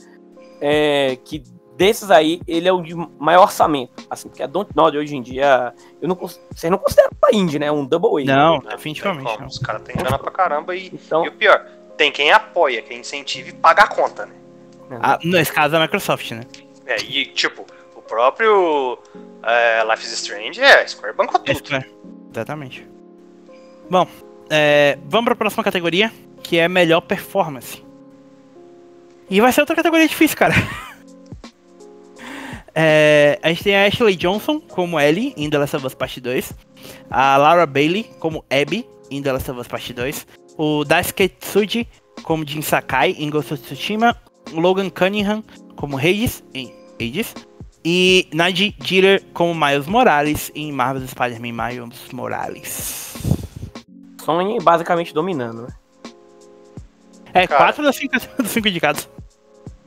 é, 0.60 1.16
que 1.24 1.42
desses 1.76 2.10
aí, 2.10 2.40
ele 2.46 2.68
é 2.68 2.72
o 2.72 2.80
de 2.82 2.94
maior 3.18 3.42
orçamento. 3.42 3.92
Assim, 4.08 4.28
porque 4.28 4.42
a 4.42 4.46
Dontnod 4.46 4.96
hoje 4.96 5.16
em 5.16 5.22
dia, 5.22 5.72
eu 6.00 6.08
não, 6.08 6.14
vocês 6.16 6.70
não 6.70 6.78
consideram 6.78 7.10
a 7.24 7.34
indie, 7.34 7.58
né? 7.58 7.70
Um 7.70 7.84
double 7.84 8.22
A. 8.30 8.36
Não, 8.36 8.58
Né? 8.60 8.70
definitivamente 8.70 9.38
não. 9.40 9.46
Os 9.46 9.58
caras 9.58 9.82
têm 9.82 9.96
grana 9.96 10.18
pra 10.18 10.30
caramba 10.30 10.74
e. 10.76 10.86
Então, 10.88 11.24
E 11.24 11.28
o 11.28 11.32
pior, 11.32 11.64
tem 11.96 12.10
quem 12.12 12.30
apoia, 12.30 12.82
quem 12.82 13.00
incentiva 13.00 13.48
e 13.48 13.52
paga 13.52 13.82
a 13.84 13.88
conta, 13.88 14.26
né? 14.26 14.34
Ah, 15.00 15.18
nesse 15.24 15.52
caso, 15.52 15.76
a 15.76 15.80
Microsoft, 15.80 16.30
né? 16.32 16.42
É, 16.86 17.00
e 17.02 17.26
tipo, 17.26 17.64
o 17.96 18.02
próprio 18.02 18.98
é, 19.42 19.82
Life 19.84 20.04
is 20.04 20.12
Strange 20.12 20.60
é, 20.60 20.82
a 20.82 20.86
Square 20.86 21.16
bancou 21.16 21.40
tudo. 21.40 21.50
Isso 21.52 21.74
é. 21.74 21.84
Exatamente. 22.32 22.86
Bom, 23.90 24.06
é, 24.50 24.98
vamos 25.06 25.24
pra 25.26 25.36
próxima 25.36 25.64
categoria, 25.64 26.12
que 26.42 26.58
é 26.58 26.68
melhor 26.68 27.00
performance. 27.00 27.82
E 29.30 29.40
vai 29.40 29.50
ser 29.52 29.62
outra 29.62 29.74
categoria 29.74 30.06
difícil, 30.06 30.36
cara. 30.36 30.52
É, 32.74 33.38
a 33.42 33.48
gente 33.48 33.62
tem 33.62 33.76
a 33.76 33.86
Ashley 33.86 34.16
Johnson 34.16 34.60
como 34.60 34.98
Ellie 34.98 35.32
em 35.36 35.48
The 35.48 35.58
Last 35.58 35.76
of 35.76 35.86
Us 35.86 35.94
Part 35.94 36.20
2. 36.20 36.52
A 37.10 37.36
Laura 37.36 37.66
Bailey 37.66 38.04
como 38.18 38.44
Abby 38.50 38.86
em 39.10 39.22
The 39.22 39.32
Last 39.32 39.50
of 39.50 39.60
Us 39.60 39.68
Part 39.68 39.92
2. 39.92 40.26
O 40.58 40.84
Daisuke 40.84 41.28
Tsuji 41.28 41.88
como 42.22 42.46
Jin 42.46 42.62
Sakai 42.62 43.12
em 43.12 43.30
Ghost 43.30 43.52
of 43.52 43.62
Tsushima. 43.62 44.16
O 44.52 44.60
Logan 44.60 44.90
Cunningham 44.90 45.42
como 45.76 45.96
Hades 45.96 46.42
em 46.52 46.74
Hades. 47.00 47.34
E 47.84 48.28
Naji 48.32 48.74
Jeter 48.82 49.22
como 49.34 49.54
Miles 49.54 49.86
Morales 49.86 50.50
em 50.54 50.72
Marvel's 50.72 51.10
Spider-Man 51.10 51.52
Miles 51.52 52.10
Morales. 52.12 53.14
Sony 54.24 54.58
basicamente 54.60 55.12
dominando, 55.12 55.62
né? 55.62 55.68
É, 57.34 57.46
Cara. 57.46 57.64
4 57.64 57.82
das 57.82 57.96
5 57.96 58.16
dos 58.38 58.50
cinco 58.50 58.68
indicados. 58.68 59.08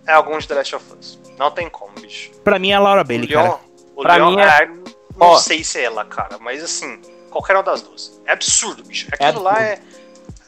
É 0.05 0.13
algum 0.13 0.37
de 0.37 0.47
The 0.47 0.53
Last 0.53 0.75
of 0.75 0.85
Us. 0.97 1.26
Não 1.37 1.51
tem 1.51 1.69
como, 1.69 1.93
bicho. 1.99 2.31
Pra 2.43 2.57
mim 2.59 2.71
é 2.71 2.75
a 2.75 2.79
Laura 2.79 3.03
Bailey, 3.03 3.27
Leon, 3.27 3.43
cara. 3.43 3.59
o 3.95 4.01
Pra 4.01 4.15
Leon 4.15 4.29
mim 4.31 4.39
é- 4.41 4.63
é, 4.63 4.65
não 4.67 5.27
Ó. 5.27 5.37
sei 5.37 5.63
se 5.63 5.79
é 5.79 5.83
ela, 5.83 6.03
cara, 6.05 6.37
mas 6.39 6.63
assim, 6.63 6.99
qualquer 7.29 7.55
uma 7.55 7.63
das 7.63 7.81
duas. 7.81 8.19
É 8.25 8.31
absurdo, 8.33 8.83
bicho. 8.83 9.07
É 9.19 9.27
Aquilo 9.27 9.43
lá 9.43 9.61
é, 9.61 9.79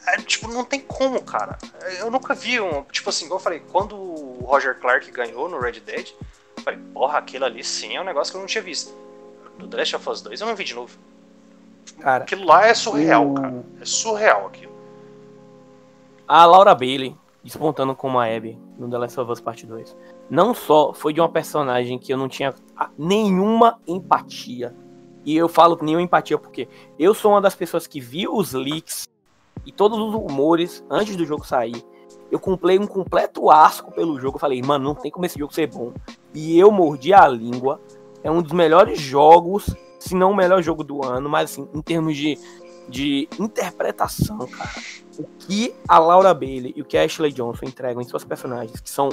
é, 0.06 0.16
Tipo, 0.18 0.48
não 0.48 0.64
tem 0.64 0.80
como, 0.80 1.22
cara. 1.22 1.56
Eu 1.98 2.10
nunca 2.10 2.34
vi 2.34 2.60
um. 2.60 2.82
Tipo 2.84 3.10
assim, 3.10 3.26
igual 3.26 3.38
eu 3.38 3.44
falei, 3.44 3.62
quando 3.70 3.94
o 3.96 4.44
Roger 4.44 4.78
Clark 4.80 5.08
ganhou 5.12 5.48
no 5.48 5.58
Red 5.60 5.80
Dead, 5.80 6.08
eu 6.56 6.62
falei, 6.64 6.80
porra, 6.92 7.18
aquilo 7.18 7.44
ali 7.44 7.62
sim 7.62 7.96
é 7.96 8.00
um 8.00 8.04
negócio 8.04 8.32
que 8.32 8.36
eu 8.36 8.40
não 8.40 8.46
tinha 8.48 8.62
visto. 8.62 8.92
No 9.58 9.68
The 9.68 9.76
Last 9.76 9.96
of 9.96 10.08
Us 10.08 10.20
2 10.22 10.40
eu 10.40 10.46
não 10.46 10.56
vi 10.56 10.64
de 10.64 10.74
novo. 10.74 10.96
Cara, 12.00 12.24
Aquilo 12.24 12.44
lá 12.46 12.66
é 12.66 12.74
surreal, 12.74 13.30
o- 13.30 13.34
cara. 13.34 13.64
É 13.80 13.84
surreal 13.84 14.46
aquilo. 14.46 14.72
a 16.26 16.46
Laura 16.46 16.74
Bailey, 16.74 17.14
despontando 17.44 17.94
como 17.94 18.18
a 18.18 18.24
Abby 18.26 18.58
no 18.78 18.88
The 18.88 18.98
Last 18.98 19.20
of 19.20 19.30
Us 19.32 19.40
Part 19.40 19.66
2, 19.66 19.94
não 20.30 20.54
só 20.54 20.92
foi 20.94 21.12
de 21.12 21.20
uma 21.20 21.28
personagem 21.28 21.98
que 21.98 22.12
eu 22.12 22.16
não 22.16 22.28
tinha 22.28 22.54
nenhuma 22.96 23.78
empatia. 23.86 24.74
E 25.24 25.36
eu 25.36 25.48
falo 25.48 25.76
nenhuma 25.82 26.02
empatia 26.02 26.38
porque 26.38 26.68
eu 26.98 27.12
sou 27.12 27.32
uma 27.32 27.40
das 27.40 27.54
pessoas 27.54 27.86
que 27.86 28.00
viu 28.00 28.34
os 28.34 28.52
leaks 28.52 29.08
e 29.66 29.72
todos 29.72 29.98
os 29.98 30.14
rumores 30.14 30.84
antes 30.88 31.16
do 31.16 31.26
jogo 31.26 31.44
sair. 31.44 31.84
Eu 32.30 32.38
comprei 32.38 32.78
um 32.78 32.86
completo 32.86 33.50
asco 33.50 33.90
pelo 33.90 34.18
jogo. 34.20 34.36
Eu 34.36 34.40
falei, 34.40 34.62
mano, 34.62 34.84
não 34.84 34.94
tem 34.94 35.10
como 35.10 35.26
esse 35.26 35.38
jogo 35.38 35.52
ser 35.52 35.66
bom. 35.66 35.92
E 36.32 36.58
eu 36.58 36.70
mordi 36.70 37.12
a 37.12 37.26
língua. 37.26 37.80
É 38.22 38.30
um 38.30 38.40
dos 38.40 38.52
melhores 38.52 39.00
jogos, 39.00 39.74
se 39.98 40.14
não 40.14 40.30
o 40.30 40.36
melhor 40.36 40.62
jogo 40.62 40.84
do 40.84 41.04
ano, 41.04 41.28
mas 41.28 41.50
assim, 41.50 41.68
em 41.74 41.82
termos 41.82 42.16
de, 42.16 42.38
de 42.88 43.28
interpretação, 43.38 44.38
cara 44.46 44.70
o 45.20 45.24
que 45.38 45.74
a 45.86 45.98
Laura 45.98 46.32
Bailey 46.32 46.72
e 46.74 46.80
o 46.80 46.84
que 46.84 46.96
a 46.96 47.04
Ashley 47.04 47.32
Johnson 47.32 47.66
entregam 47.66 48.00
em 48.00 48.04
suas 48.04 48.24
personagens, 48.24 48.80
que 48.80 48.88
são 48.88 49.10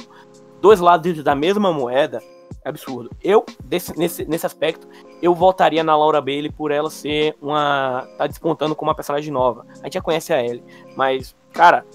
dois 0.61 0.79
lados 0.79 1.23
da 1.23 1.35
mesma 1.35 1.71
moeda, 1.71 2.21
é 2.63 2.69
absurdo. 2.69 3.09
Eu, 3.23 3.45
desse- 3.63 3.97
nesse, 3.97 4.25
nesse 4.25 4.45
aspecto, 4.45 4.87
eu 5.21 5.33
votaria 5.33 5.83
na 5.83 5.95
Laura 5.97 6.21
Bailey 6.21 6.51
por 6.51 6.71
ela 6.71 6.89
ser 6.89 7.35
uma. 7.41 8.07
tá 8.17 8.27
despontando 8.27 8.75
como 8.75 8.89
uma 8.89 8.95
personagem 8.95 9.31
nova. 9.31 9.65
A 9.81 9.85
gente 9.85 9.93
já 9.95 10.01
conhece 10.01 10.33
a 10.33 10.43
Ellie, 10.43 10.63
mas, 10.95 11.35
cara, 11.53 11.85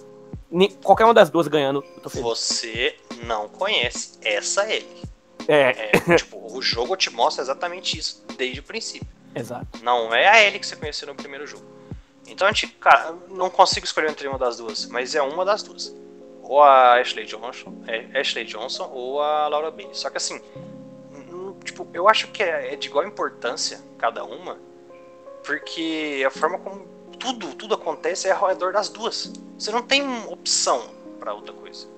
qualquer 0.83 1.05
uma 1.05 1.15
das 1.15 1.31
duas 1.31 1.49
ganhando, 1.49 1.85
eu 1.97 2.03
tô 2.03 2.11
feliz. 2.11 2.25
Você 2.27 2.97
não 3.25 3.49
conhece 3.49 4.19
essa 4.23 4.65
Ellie. 4.73 5.03
É, 5.49 5.91
É, 6.09 6.17
tipo, 6.17 6.39
o 6.57 6.63
jogo 6.63 6.97
te 6.97 7.11
mostra 7.11 7.43
exatamente 7.43 7.99
isso 7.99 8.25
desde 8.39 8.61
o 8.61 8.63
princípio. 8.63 9.09
exato. 9.35 9.67
Não 9.83 10.15
é 10.15 10.29
a 10.29 10.43
Ellie 10.45 10.61
que 10.61 10.67
você 10.67 10.77
conheceu 10.77 11.09
no 11.09 11.15
primeiro 11.15 11.47
jogo. 11.47 11.65
Então 12.29 12.47
a 12.47 12.53
gente, 12.53 12.69
cara, 12.69 13.15
não 13.29 13.51
consigo 13.51 13.85
escolher 13.85 14.09
entre 14.11 14.29
uma 14.29 14.39
das 14.39 14.57
duas, 14.59 14.87
mas 14.87 15.15
é 15.15 15.21
uma 15.23 15.45
das 15.45 15.63
duas. 15.63 15.93
Ou 16.53 16.63
a 16.63 17.01
Ashley 17.01 17.25
Johnson, 17.25 17.83
é, 17.87 18.21
Ashley 18.21 18.45
Johnson 18.45 18.91
ou 18.93 19.23
a 19.23 19.49
Laura 19.49 19.71
Bailey. 19.71 19.95
Só 19.95 20.11
que 20.11 20.19
assim, 20.19 20.39
hum, 21.11 21.55
tipo, 21.65 21.89
eu 21.95 22.07
acho 22.11 22.29
que 22.29 22.43
é 22.43 22.75
é 22.75 22.77
de 22.77 22.89
igual 22.89 23.07
importância 23.07 23.81
cada 23.97 24.23
uma, 24.23 24.59
porque 25.43 26.23
a 26.27 26.31
forma 26.31 26.59
como 26.59 26.87
tudo, 27.19 27.55
tudo 27.55 27.75
acontece 27.75 28.29
é 28.29 28.33
ao 28.33 28.47
redor 28.47 28.71
das 28.71 28.91
duas. 28.91 29.33
Você 29.57 29.73
não 29.73 29.81
tem 29.81 30.03
opção 30.29 30.91
pra 31.19 31.33
outra 31.33 31.55
coisa. 31.55 31.89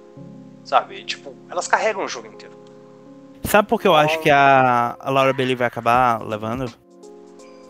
Sabe? 0.63 1.03
Tipo, 1.03 1.35
elas 1.51 1.67
carregam 1.67 2.05
o 2.05 2.09
jogo 2.09 2.29
inteiro. 2.29 2.57
Sabe 3.43 3.69
por 3.69 3.81
que 3.81 3.89
eu 3.89 3.97
acho 3.97 4.21
que 4.21 4.31
a, 4.31 4.97
a 5.01 5.11
Laura 5.11 5.33
Bailey 5.33 5.57
vai 5.57 5.67
acabar 5.67 6.23
levando? 6.23 6.73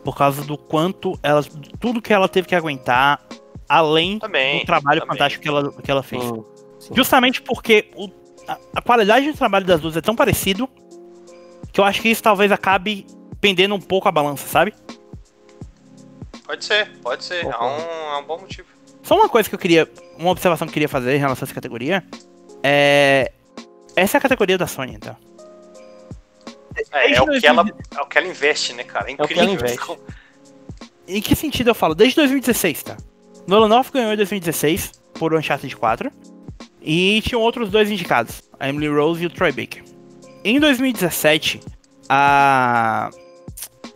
Por 0.04 0.14
causa 0.14 0.44
do 0.44 0.58
quanto 0.58 1.18
ela. 1.22 1.42
Tudo 1.80 2.02
que 2.02 2.12
ela 2.12 2.28
teve 2.28 2.46
que 2.46 2.54
aguentar, 2.54 3.24
além 3.66 4.18
Também. 4.18 4.60
do 4.60 4.66
trabalho 4.66 5.00
também. 5.00 5.16
fantástico 5.16 5.42
que 5.42 5.48
ela, 5.48 5.72
que 5.72 5.90
ela 5.90 6.02
fez. 6.02 6.22
Sim, 6.22 6.44
sim. 6.88 6.94
Justamente 6.94 7.40
porque 7.42 7.90
o- 7.96 8.10
a, 8.46 8.58
a 8.76 8.82
qualidade 8.82 9.30
do 9.30 9.36
trabalho 9.36 9.64
das 9.66 9.80
duas 9.80 9.96
é 9.96 10.00
tão 10.00 10.14
parecido 10.14 10.68
que 11.72 11.80
eu 11.80 11.84
acho 11.84 12.00
que 12.00 12.08
isso 12.08 12.22
talvez 12.22 12.52
acabe 12.52 13.06
pendendo 13.40 13.74
um 13.74 13.80
pouco 13.80 14.08
a 14.08 14.12
balança, 14.12 14.46
sabe? 14.46 14.74
Pode 16.46 16.64
ser, 16.64 16.90
pode 17.00 17.24
ser. 17.24 17.44
É 17.44 17.58
um, 17.58 18.14
é 18.14 18.16
um 18.18 18.24
bom 18.24 18.38
motivo. 18.38 18.68
Só 19.02 19.16
uma 19.16 19.28
coisa 19.28 19.48
que 19.48 19.54
eu 19.54 19.58
queria. 19.58 19.90
Uma 20.18 20.30
observação 20.30 20.66
que 20.66 20.70
eu 20.70 20.74
queria 20.74 20.88
fazer 20.88 21.14
em 21.14 21.18
relação 21.18 21.44
a 21.44 21.46
essa 21.46 21.54
categoria. 21.54 22.04
É. 22.62 23.32
Essa 23.96 24.16
é 24.16 24.18
a 24.18 24.20
categoria 24.20 24.58
da 24.58 24.66
Sony, 24.66 24.94
então. 24.94 25.16
É, 26.92 27.12
é 27.12 27.20
o 27.22 27.26
que 27.26 27.46
ela, 27.46 27.62
2000 27.64 27.76
é 27.96 28.00
o 28.00 28.06
que 28.06 28.18
ela 28.18 28.26
investe, 28.26 28.72
né, 28.72 28.82
cara? 28.84 29.10
É 29.10 29.14
o 29.14 29.16
que 29.16 29.22
incrível. 29.34 29.42
ela 29.44 29.52
investe. 29.52 29.98
Em 31.06 31.20
que 31.20 31.36
sentido 31.36 31.68
eu 31.70 31.74
falo? 31.74 31.94
Desde 31.94 32.16
2016, 32.16 32.82
tá? 32.82 32.96
Nolan 33.46 33.68
North 33.68 33.90
ganhou 33.92 34.10
em 34.12 34.16
2016 34.16 34.92
por 35.18 35.34
Uncharted 35.34 35.76
4. 35.76 36.10
E 36.84 37.22
tinham 37.22 37.40
outros 37.40 37.70
dois 37.70 37.90
indicados, 37.90 38.42
a 38.60 38.68
Emily 38.68 38.88
Rose 38.88 39.22
e 39.22 39.26
o 39.26 39.30
Troy 39.30 39.50
Baker. 39.50 39.82
Em 40.44 40.60
2017, 40.60 41.60
a 42.08 43.10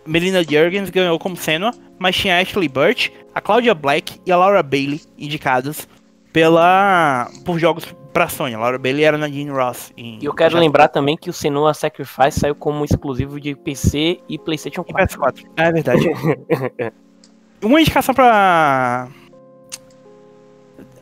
Melina 0.06 0.42
Jurgens 0.42 0.88
ganhou 0.88 1.18
como 1.18 1.36
Senua, 1.36 1.72
mas 1.98 2.16
tinha 2.16 2.36
a 2.36 2.40
Ashley 2.40 2.68
Burch, 2.68 3.12
a 3.34 3.40
Claudia 3.40 3.74
Black 3.74 4.18
e 4.24 4.32
a 4.32 4.36
Laura 4.36 4.62
Bailey 4.62 5.02
indicados 5.18 5.86
pela 6.32 7.30
por 7.44 7.58
jogos 7.58 7.84
pra 8.12 8.28
Sony. 8.28 8.54
A 8.54 8.58
Laura 8.58 8.78
Bailey 8.78 9.04
era 9.04 9.16
a 9.16 9.20
Nadine 9.20 9.50
Ross. 9.50 9.92
Em 9.96 10.18
E 10.20 10.24
eu 10.24 10.32
quero 10.32 10.50
Uncharted 10.50 10.60
lembrar 10.60 10.88
também 10.88 11.16
que 11.16 11.28
o 11.28 11.32
Senua 11.32 11.74
Sacrifice 11.74 12.40
saiu 12.40 12.54
como 12.54 12.84
exclusivo 12.84 13.38
de 13.40 13.54
PC 13.54 14.18
e 14.28 14.38
PlayStation 14.38 14.84
E 14.86 14.92
4. 14.92 15.20
PS4. 15.20 15.44
É 15.56 15.72
verdade. 15.72 16.04
Uma 17.62 17.80
indicação 17.80 18.14
pra. 18.14 19.08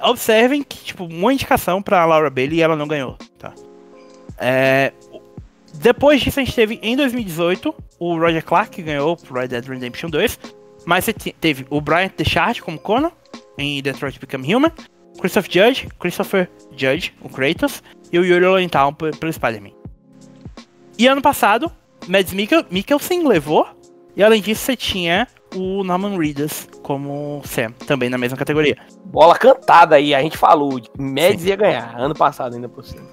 Observem 0.02 0.62
que, 0.62 0.78
tipo, 0.78 1.04
uma 1.04 1.32
indicação 1.32 1.82
pra 1.82 2.04
Laura 2.04 2.30
Bailey 2.30 2.58
e 2.58 2.62
ela 2.62 2.76
não 2.76 2.86
ganhou, 2.86 3.16
tá? 3.38 3.52
É, 4.38 4.92
depois 5.74 6.20
disso, 6.20 6.40
a 6.40 6.44
gente 6.44 6.54
teve 6.54 6.78
em 6.82 6.96
2018 6.96 7.74
o 7.98 8.18
Roger 8.18 8.44
Clark 8.44 8.70
que 8.70 8.82
ganhou 8.82 9.16
pro 9.16 9.38
Red 9.38 9.48
Dead 9.48 9.66
Redemption 9.66 10.10
2. 10.10 10.38
Mas 10.84 11.04
você 11.04 11.12
teve 11.12 11.66
o 11.68 11.80
Brian 11.80 12.10
Deschard 12.16 12.62
como 12.62 12.78
Conan 12.78 13.10
em 13.58 13.82
Detroit 13.82 14.20
Become 14.20 14.54
Human, 14.54 14.72
Christopher 15.18 15.50
Judge, 15.50 15.88
Christopher 15.98 16.50
Judge, 16.76 17.12
o 17.20 17.28
Kratos, 17.28 17.82
e 18.12 18.18
o 18.18 18.24
Yuri 18.24 18.44
Lowenthal 18.44 18.92
pelo 18.92 19.32
Spider-Man. 19.32 19.72
E 20.96 21.08
ano 21.08 21.20
passado, 21.20 21.70
Mads 22.06 22.32
Mikkel, 22.32 22.64
Mikkelsen 22.70 23.26
levou, 23.26 23.66
e 24.14 24.22
além 24.22 24.40
disso 24.40 24.62
você 24.62 24.76
tinha 24.76 25.26
o 25.56 25.82
Norman 25.82 26.18
Reedus 26.18 26.68
como 26.82 27.40
Sam, 27.44 27.72
também 27.86 28.08
na 28.08 28.18
mesma 28.18 28.36
categoria. 28.36 28.76
Bola 29.04 29.36
cantada 29.36 29.96
aí, 29.96 30.14
a 30.14 30.20
gente 30.20 30.36
falou, 30.36 30.80
Mads 30.98 31.44
ia 31.44 31.56
ganhar, 31.56 31.94
ano 31.98 32.14
passado 32.14 32.54
ainda 32.54 32.68
por 32.68 32.84
cima. 32.84 33.06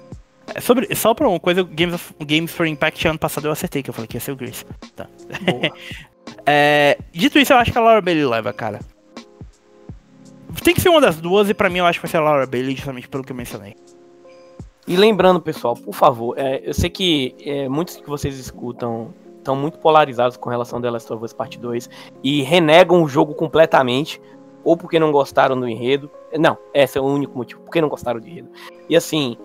É 0.54 0.60
sobre, 0.60 0.94
só 0.94 1.14
pra 1.14 1.28
uma 1.28 1.40
coisa, 1.40 1.62
Games, 1.62 1.94
of, 1.94 2.14
Games 2.20 2.52
for 2.52 2.66
Impact 2.66 3.08
ano 3.08 3.18
passado 3.18 3.46
eu 3.48 3.52
acertei, 3.52 3.82
que 3.82 3.90
eu 3.90 3.94
falei 3.94 4.06
que 4.06 4.16
ia 4.16 4.20
ser 4.20 4.32
o 4.32 4.36
Grace. 4.36 4.64
Tá. 4.94 5.08
é, 6.46 6.98
dito 7.12 7.38
isso, 7.38 7.52
eu 7.52 7.56
acho 7.56 7.72
que 7.72 7.78
a 7.78 7.80
Laura 7.80 8.00
Bailey 8.00 8.26
leva, 8.26 8.52
cara. 8.52 8.80
Tem 10.62 10.74
que 10.74 10.80
ser 10.80 10.90
uma 10.90 11.00
das 11.00 11.16
duas, 11.16 11.48
e 11.48 11.54
pra 11.54 11.68
mim 11.68 11.78
eu 11.78 11.86
acho 11.86 11.98
que 11.98 12.06
vai 12.06 12.10
ser 12.10 12.18
a 12.18 12.20
Laura 12.20 12.46
Bailey, 12.46 12.76
justamente 12.76 13.08
pelo 13.08 13.24
que 13.24 13.32
eu 13.32 13.36
mencionei. 13.36 13.74
E 14.86 14.96
lembrando, 14.96 15.40
pessoal, 15.40 15.74
por 15.74 15.94
favor, 15.94 16.38
é, 16.38 16.60
eu 16.62 16.74
sei 16.74 16.90
que 16.90 17.34
é, 17.40 17.68
muitos 17.68 17.96
que 17.96 18.08
vocês 18.08 18.38
escutam 18.38 19.14
estão 19.44 19.54
muito 19.54 19.78
polarizados 19.78 20.36
com 20.36 20.48
relação 20.48 20.78
a 20.78 20.82
The 20.82 20.90
Last 20.90 21.12
of 21.12 21.22
Us 21.22 21.32
Part 21.32 21.58
2 21.58 21.88
e 22.22 22.42
renegam 22.42 23.02
o 23.02 23.08
jogo 23.08 23.34
completamente, 23.34 24.20
ou 24.64 24.76
porque 24.76 24.98
não 24.98 25.12
gostaram 25.12 25.60
do 25.60 25.68
enredo. 25.68 26.10
Não, 26.38 26.56
esse 26.72 26.96
é 26.96 27.00
o 27.00 27.04
único 27.04 27.36
motivo, 27.36 27.60
porque 27.60 27.80
não 27.80 27.88
gostaram 27.88 28.18
do 28.18 28.26
enredo. 28.26 28.48
E 28.88 28.96
assim, 28.96 29.36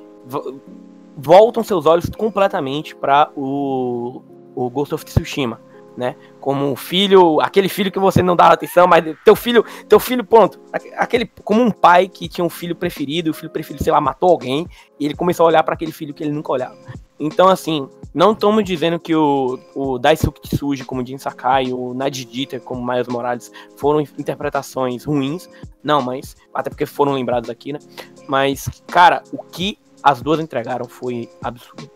voltam 1.15 1.63
seus 1.63 1.85
olhos 1.85 2.09
completamente 2.09 2.95
para 2.95 3.29
o, 3.35 4.21
o 4.55 4.69
Ghost 4.69 4.95
of 4.95 5.03
Tsushima, 5.03 5.59
né? 5.97 6.15
Como 6.39 6.65
um 6.65 6.75
filho, 6.75 7.41
aquele 7.41 7.67
filho 7.67 7.91
que 7.91 7.99
você 7.99 8.23
não 8.23 8.35
dava 8.35 8.53
atenção, 8.53 8.87
mas 8.87 9.03
teu 9.25 9.35
filho, 9.35 9.65
teu 9.89 9.99
filho, 9.99 10.23
ponto. 10.23 10.59
Aquele, 10.95 11.29
como 11.43 11.61
um 11.61 11.71
pai 11.71 12.07
que 12.07 12.29
tinha 12.29 12.45
um 12.45 12.49
filho 12.49 12.75
preferido, 12.75 13.31
o 13.31 13.33
filho 13.33 13.51
preferido, 13.51 13.83
sei 13.83 13.91
lá, 13.91 13.99
matou 13.99 14.29
alguém, 14.29 14.65
e 14.97 15.05
ele 15.05 15.15
começou 15.15 15.43
a 15.43 15.47
olhar 15.47 15.63
para 15.63 15.73
aquele 15.73 15.91
filho 15.91 16.13
que 16.13 16.23
ele 16.23 16.31
nunca 16.31 16.53
olhava. 16.53 16.77
Então, 17.19 17.49
assim, 17.49 17.87
não 18.13 18.31
estamos 18.31 18.63
dizendo 18.63 18.99
que 18.99 19.13
o, 19.13 19.59
o 19.75 19.99
Daisuke 19.99 20.41
Tsuji 20.41 20.83
como 20.83 21.05
Jin 21.05 21.17
Sakai, 21.17 21.71
o 21.71 21.93
Nadia 21.93 22.25
Dieter 22.25 22.61
como 22.61 22.85
Miles 22.85 23.07
Morales 23.07 23.51
foram 23.77 24.01
interpretações 24.01 25.03
ruins. 25.03 25.49
Não, 25.83 26.01
mas. 26.01 26.35
Até 26.53 26.69
porque 26.69 26.85
foram 26.85 27.13
lembrados 27.13 27.49
aqui, 27.49 27.73
né? 27.73 27.79
Mas, 28.27 28.69
cara, 28.87 29.23
o 29.31 29.43
que 29.43 29.77
as 30.01 30.21
duas 30.21 30.39
entregaram 30.39 30.85
foi 30.85 31.29
absurdo. 31.41 31.89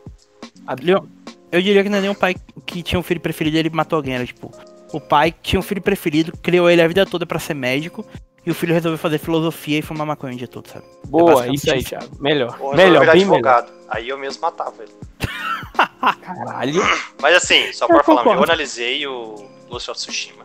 absurdo. 0.67 1.09
Eu, 1.51 1.61
diria 1.61 1.83
que 1.83 1.89
não 1.89 1.97
é 1.97 2.01
nem 2.01 2.09
um 2.09 2.15
pai 2.15 2.35
que 2.65 2.83
tinha 2.83 2.99
um 2.99 3.03
filho 3.03 3.21
preferido 3.21 3.57
ele 3.57 3.69
matou 3.69 3.97
alguém. 3.97 4.15
Era 4.15 4.25
tipo, 4.25 4.51
o 4.91 4.99
pai 4.99 5.33
tinha 5.41 5.59
um 5.59 5.63
filho 5.63 5.81
preferido, 5.81 6.33
criou 6.41 6.69
ele 6.69 6.81
a 6.81 6.87
vida 6.87 7.05
toda 7.05 7.25
para 7.25 7.39
ser 7.39 7.53
médico. 7.53 8.05
E 8.45 8.51
o 8.51 8.55
filho 8.55 8.73
resolveu 8.73 8.97
fazer 8.97 9.19
filosofia 9.19 9.79
e 9.79 9.81
fumar 9.81 10.05
maconha 10.05 10.33
o 10.33 10.37
dia 10.37 10.47
todo, 10.47 10.67
sabe? 10.67 10.85
Boa, 11.05 11.45
é 11.45 11.53
isso 11.53 11.71
aí, 11.71 11.83
Thiago. 11.83 12.09
Melhor. 12.19 12.57
Ou 12.59 12.75
melhor, 12.75 13.05
bem 13.05 13.21
advogado. 13.21 13.71
Melhor. 13.71 13.85
Aí 13.87 14.09
eu 14.09 14.17
mesmo 14.17 14.41
matava 14.41 14.83
ele. 14.83 14.91
Caralho. 16.21 16.81
Mas 17.21 17.35
assim, 17.35 17.71
só 17.71 17.87
pra 17.87 17.97
eu 17.97 18.03
falar, 18.03 18.25
eu 18.25 18.43
analisei 18.43 19.07
o 19.07 19.49
Ghost 19.69 19.89
of 19.89 19.99
Tsushima. 19.99 20.43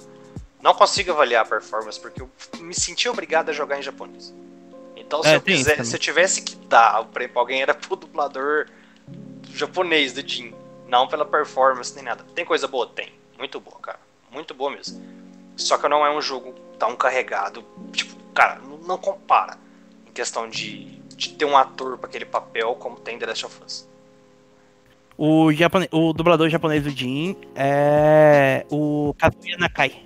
Não 0.63 0.75
consigo 0.75 1.11
avaliar 1.11 1.43
a 1.43 1.49
performance 1.49 1.99
porque 1.99 2.23
eu 2.23 2.31
me 2.61 2.75
senti 2.75 3.09
obrigado 3.09 3.51
a 3.51 3.53
jogar 3.53 3.79
em 3.79 3.83
japonês. 3.83 4.35
Então, 4.97 5.23
se, 5.23 5.31
é, 5.31 5.37
eu, 5.37 5.41
quiser, 5.41 5.85
se 5.85 5.97
eu 5.97 5.99
tivesse 5.99 6.43
que 6.43 6.55
dar 6.67 7.01
o 7.01 7.07
prêmio 7.07 7.33
pra 7.33 7.43
alguém, 7.43 7.63
era 7.63 7.75
pro 7.75 7.97
dublador 7.97 8.67
japonês 9.55 10.13
do 10.13 10.27
Jin. 10.27 10.55
Não 10.87 11.09
pela 11.09 11.25
performance 11.25 11.95
nem 11.95 12.05
nada. 12.05 12.25
Tem 12.35 12.45
coisa 12.45 12.69
boa? 12.69 12.87
Tem. 12.87 13.13
Muito 13.39 13.59
boa, 13.59 13.79
cara. 13.81 13.99
Muito 14.31 14.55
boa 14.55 14.71
mesmo. 14.71 15.01
Só 15.59 15.77
que 15.77 15.89
não 15.89 16.07
é 16.07 16.17
um 16.17 16.23
jogo 16.23 16.55
tão 16.79 16.97
carregado. 16.97 17.65
Tipo, 17.93 18.17
cara, 18.33 18.61
não, 18.87 18.97
compara. 18.97 19.59
Em 20.07 20.13
questão 20.13 20.49
de, 20.49 20.85
de 21.17 21.31
ter 21.35 21.45
um 21.45 21.57
ator 21.57 21.99
para 21.99 22.09
aquele 22.09 22.25
papel 22.25 22.75
como 22.77 22.99
tem 22.99 23.19
The 23.19 23.27
Last 23.27 23.45
of 23.45 23.61
Us. 23.67 23.89
O, 25.19 25.53
japone... 25.53 25.89
o 25.91 26.13
dublador 26.13 26.49
japonês 26.49 26.85
do 26.85 26.91
Jin 26.91 27.37
é 27.57 28.65
o 28.71 29.13
Kazuya 29.19 29.59
Nakai. 29.59 30.05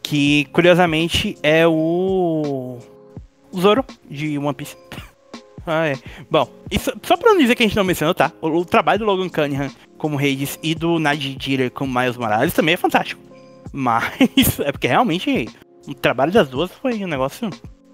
Que, 0.00 0.44
curiosamente, 0.46 1.36
é 1.42 1.66
o 1.66 2.78
o 3.52 3.60
Zoro 3.60 3.84
de 4.08 4.38
One 4.38 4.54
Piece. 4.54 4.76
ah, 5.66 5.88
é. 5.88 5.94
Bom, 6.30 6.48
isso, 6.70 6.92
só 7.02 7.16
pra 7.16 7.32
não 7.32 7.40
dizer 7.40 7.56
que 7.56 7.64
a 7.64 7.66
gente 7.66 7.76
não 7.76 7.84
mencionou, 7.84 8.14
tá? 8.14 8.32
O, 8.40 8.48
o 8.48 8.64
trabalho 8.64 9.00
do 9.00 9.04
Logan 9.04 9.28
Cunningham 9.28 9.70
como 9.98 10.16
Hades 10.16 10.58
e 10.62 10.74
do 10.74 10.98
Nadir 10.98 11.36
Jeter 11.38 11.70
como 11.70 11.98
Miles 11.98 12.16
Morales 12.16 12.54
também 12.54 12.74
é 12.74 12.76
fantástico. 12.76 13.29
Mas 13.72 14.58
é 14.60 14.72
porque 14.72 14.86
realmente 14.86 15.48
o 15.86 15.94
trabalho 15.94 16.32
das 16.32 16.48
duas 16.48 16.70
foi 16.70 17.04
um 17.04 17.08
negócio 17.08 17.50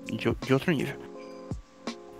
de, 0.07 0.35
de 0.35 0.53
outro 0.53 0.73
nível. 0.73 0.97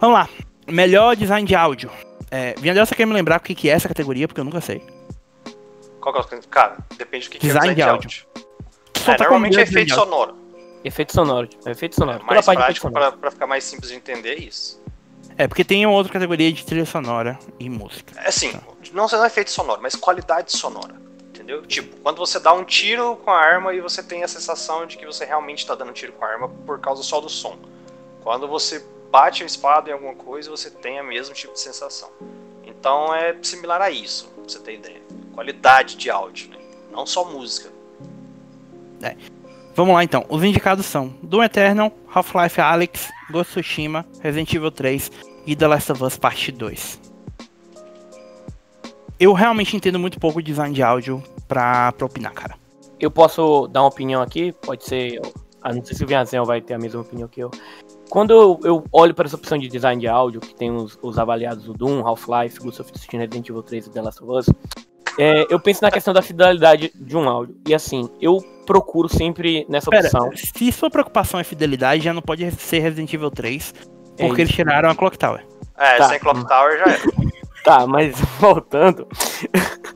Vamos 0.01 0.19
lá. 0.19 0.29
Melhor 0.69 1.17
design 1.17 1.47
de 1.47 1.55
áudio. 1.55 1.91
É, 2.31 2.55
Vinhadel, 2.59 2.85
você 2.85 2.95
quer 2.95 3.07
me 3.07 3.13
lembrar 3.13 3.39
o 3.39 3.43
que, 3.43 3.55
que 3.55 3.71
é 3.71 3.73
essa 3.73 3.89
categoria? 3.89 4.27
Porque 4.27 4.41
eu 4.41 4.45
nunca 4.45 4.61
sei. 4.61 4.83
Qual 6.01 6.13
que 6.13 6.35
é 6.35 6.39
o... 6.39 6.43
Cara, 6.49 6.79
depende 6.97 7.29
do 7.29 7.33
que, 7.33 7.39
design 7.39 7.75
que 7.75 7.81
é 7.81 7.85
design 7.85 8.01
de 8.01 8.07
áudio. 8.07 8.27
áudio. 8.27 9.15
É, 9.15 9.19
normalmente 9.19 9.59
é 9.59 9.63
efeito 9.63 9.95
sonoro. 9.95 10.47
Efeito 10.85 11.13
sonoro, 11.13 11.49
efeito 11.67 11.95
sonoro. 11.97 12.23
É 12.23 12.35
mais 12.35 12.47
prático 12.47 12.91
pra, 12.91 13.11
pra, 13.11 13.31
ficar 13.31 13.47
mais 13.47 13.65
simples 13.65 13.91
de 13.91 13.97
entender 13.97 14.35
é 14.35 14.39
isso. 14.39 14.81
É, 15.37 15.49
porque 15.49 15.65
tem 15.65 15.85
uma 15.85 15.95
outra 15.97 16.13
categoria 16.13 16.53
de 16.53 16.65
trilha 16.65 16.87
sonora 16.87 17.39
e 17.59 17.69
música. 17.69 18.19
É 18.21 18.29
assim, 18.29 18.53
tá. 18.53 18.61
não 18.93 19.09
só 19.09 19.25
efeito 19.27 19.51
sonoro, 19.51 19.81
mas 19.83 19.97
qualidade 19.97 20.57
sonora. 20.57 20.95
Entendeu? 21.47 21.65
Tipo, 21.65 21.97
quando 22.01 22.19
você 22.19 22.41
dá 22.41 22.53
um 22.53 22.65
tiro 22.65 23.15
com 23.25 23.31
a 23.31 23.39
arma 23.39 23.73
e 23.73 23.81
você 23.81 24.03
tem 24.03 24.25
a 24.25 24.29
sensação 24.29 24.85
de 24.85 24.97
que 24.97 25.07
você 25.07 25.25
realmente 25.25 25.61
está 25.61 25.77
dando 25.77 25.93
tiro 25.93 26.13
com 26.13 26.25
a 26.25 26.29
arma 26.29 26.49
por 26.49 26.81
causa 26.81 27.05
só 27.05 27.21
do 27.21 27.29
som. 27.29 27.57
Quando 28.25 28.49
você 28.49 28.85
bate 29.13 29.45
a 29.45 29.47
espada 29.47 29.89
em 29.89 29.93
alguma 29.93 30.17
coisa, 30.17 30.51
você 30.51 30.69
tem 30.69 31.01
o 31.01 31.05
mesmo 31.05 31.33
tipo 31.37 31.53
de 31.53 31.61
sensação. 31.61 32.11
Então 32.65 33.15
é 33.15 33.37
similar 33.43 33.81
a 33.81 33.89
isso, 33.89 34.29
pra 34.35 34.43
você 34.43 34.59
ter 34.59 34.75
ideia. 34.75 35.01
Qualidade 35.35 35.97
de 35.97 36.11
áudio, 36.11 36.51
né? 36.51 36.57
Não 36.91 37.07
só 37.07 37.25
música. 37.25 37.71
É. 39.01 39.15
Vamos 39.73 39.95
lá 39.95 40.03
então. 40.03 40.27
Os 40.29 40.43
indicados 40.43 40.85
são 40.85 41.15
Doom 41.23 41.45
Eternal, 41.45 41.93
Half-Life 42.13 42.61
Alyx, 42.61 43.09
Ghost 43.31 43.53
Tsushima, 43.53 44.05
Resident 44.21 44.53
Evil 44.53 44.73
3 44.73 45.13
e 45.47 45.55
The 45.55 45.69
Last 45.69 45.93
of 45.93 46.03
Us 46.03 46.19
Part 46.19 46.51
2. 46.51 47.01
Eu 49.21 49.33
realmente 49.33 49.77
entendo 49.77 49.99
muito 50.01 50.19
pouco 50.19 50.43
de 50.43 50.51
design 50.51 50.75
de 50.75 50.83
áudio 50.83 51.23
pra, 51.47 51.93
pra 51.93 52.07
opinar, 52.07 52.33
cara. 52.33 52.55
Eu 52.99 53.11
posso 53.11 53.67
dar 53.69 53.83
uma 53.83 53.89
opinião 53.89 54.23
aqui? 54.23 54.53
Pode 54.53 54.85
ser. 54.85 55.21
Ah, 55.63 55.73
não 55.73 55.85
sei 55.85 55.97
se 55.97 56.05
o 56.05 56.07
Viazel 56.07 56.45
vai 56.45 56.61
ter 56.61 56.75
a 56.75 56.79
mesma 56.79 57.01
opinião 57.01 57.29
que 57.29 57.41
eu. 57.41 57.51
Quando 58.09 58.33
eu, 58.33 58.61
eu 58.63 58.85
olho 58.93 59.15
para 59.15 59.27
essa 59.27 59.37
opção 59.37 59.59
de 59.59 59.69
design 59.69 60.01
de 60.01 60.07
áudio, 60.07 60.41
que 60.41 60.55
tem 60.55 60.71
os, 60.71 60.99
os 61.03 61.19
avaliados 61.19 61.65
do 61.65 61.75
Doom, 61.75 62.07
Half-Life, 62.07 62.61
Ghost 62.61 62.81
of 62.81 62.93
Tsushima, 62.93 63.23
Resident 63.23 63.49
Evil 63.49 63.63
3 63.63 63.87
e 63.87 63.91
The 63.91 64.03
Last 64.03 64.23
of 64.23 64.33
Us, 64.33 64.47
é, 65.19 65.47
eu 65.51 65.59
penso 65.59 65.83
na 65.83 65.91
questão 65.91 66.13
da 66.13 66.23
fidelidade 66.23 66.93
de 66.95 67.17
um 67.17 67.29
áudio. 67.29 67.57
E 67.67 67.75
assim, 67.75 68.09
eu 68.21 68.39
procuro 68.67 69.09
sempre 69.09 69.67
nessa 69.69 69.91
Pera, 69.91 70.05
opção. 70.05 70.31
Se 70.35 70.71
sua 70.73 70.91
preocupação 70.91 71.41
é 71.41 71.45
fidelidade, 71.45 72.05
já 72.05 72.13
não 72.13 72.23
pode 72.23 72.49
ser 72.53 72.81
Resident 72.81 73.13
Evil 73.13 73.31
3, 73.31 73.75
é 74.19 74.27
porque 74.27 74.43
é 74.43 74.45
eles 74.45 74.55
tiraram 74.55 74.91
a 74.91 74.95
Clock 74.95 75.19
Tower. 75.19 75.45
É, 75.77 75.97
tá. 75.97 76.09
sem 76.09 76.19
Clock 76.19 76.47
Tower 76.47 76.79
já 76.79 76.85
era. 76.85 77.03
Tá, 77.65 77.87
mas 77.87 78.17
voltando. 78.39 79.09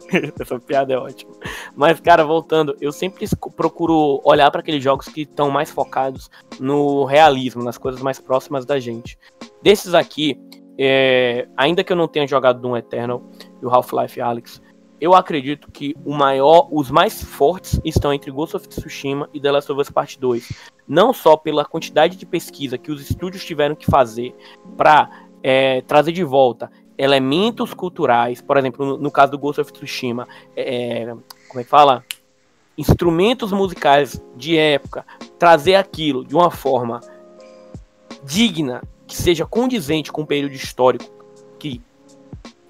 Essa 0.40 0.58
piada 0.58 0.92
é 0.92 0.96
ótima. 0.96 1.32
Mas, 1.74 2.00
cara, 2.00 2.24
voltando, 2.24 2.76
eu 2.80 2.92
sempre 2.92 3.26
procuro 3.56 4.20
olhar 4.24 4.50
para 4.50 4.60
aqueles 4.60 4.82
jogos 4.82 5.06
que 5.08 5.22
estão 5.22 5.50
mais 5.50 5.70
focados 5.70 6.30
no 6.58 7.04
realismo, 7.04 7.62
nas 7.62 7.78
coisas 7.78 8.00
mais 8.00 8.18
próximas 8.18 8.64
da 8.64 8.78
gente. 8.78 9.18
Desses 9.62 9.94
aqui, 9.94 10.38
é, 10.78 11.48
ainda 11.56 11.84
que 11.84 11.92
eu 11.92 11.96
não 11.96 12.08
tenha 12.08 12.26
jogado 12.26 12.60
Doom 12.60 12.76
Eternal 12.76 13.22
e 13.60 13.66
o 13.66 13.70
Half-Life 13.70 14.20
Alyx, 14.20 14.62
eu 15.00 15.14
acredito 15.14 15.70
que 15.72 15.94
o 16.04 16.12
maior, 16.12 16.68
os 16.70 16.90
mais 16.90 17.24
fortes 17.24 17.80
estão 17.84 18.12
entre 18.12 18.30
Ghost 18.30 18.56
of 18.56 18.68
Tsushima 18.68 19.28
e 19.32 19.40
The 19.40 19.50
Last 19.50 19.72
of 19.72 19.80
Us 19.80 19.90
Part 19.90 20.18
2. 20.18 20.52
Não 20.86 21.12
só 21.14 21.36
pela 21.36 21.64
quantidade 21.64 22.16
de 22.16 22.26
pesquisa 22.26 22.76
que 22.76 22.92
os 22.92 23.00
estúdios 23.08 23.44
tiveram 23.44 23.74
que 23.74 23.86
fazer 23.86 24.34
para 24.76 25.08
é, 25.42 25.80
trazer 25.82 26.12
de 26.12 26.22
volta 26.22 26.70
elementos 27.00 27.72
culturais, 27.72 28.42
por 28.42 28.58
exemplo, 28.58 28.84
no, 28.84 28.98
no 28.98 29.10
caso 29.10 29.32
do 29.32 29.38
Ghost 29.38 29.60
of 29.62 29.72
Tsushima, 29.72 30.28
é, 30.54 31.06
como 31.48 31.60
é 31.60 31.64
que 31.64 31.70
fala? 31.70 32.04
Instrumentos 32.76 33.52
musicais 33.52 34.22
de 34.36 34.58
época, 34.58 35.06
trazer 35.38 35.76
aquilo 35.76 36.24
de 36.24 36.34
uma 36.34 36.50
forma 36.50 37.00
digna, 38.22 38.82
que 39.06 39.16
seja 39.16 39.46
condizente 39.46 40.12
com 40.12 40.22
o 40.22 40.26
período 40.26 40.52
histórico 40.52 41.10
que 41.58 41.80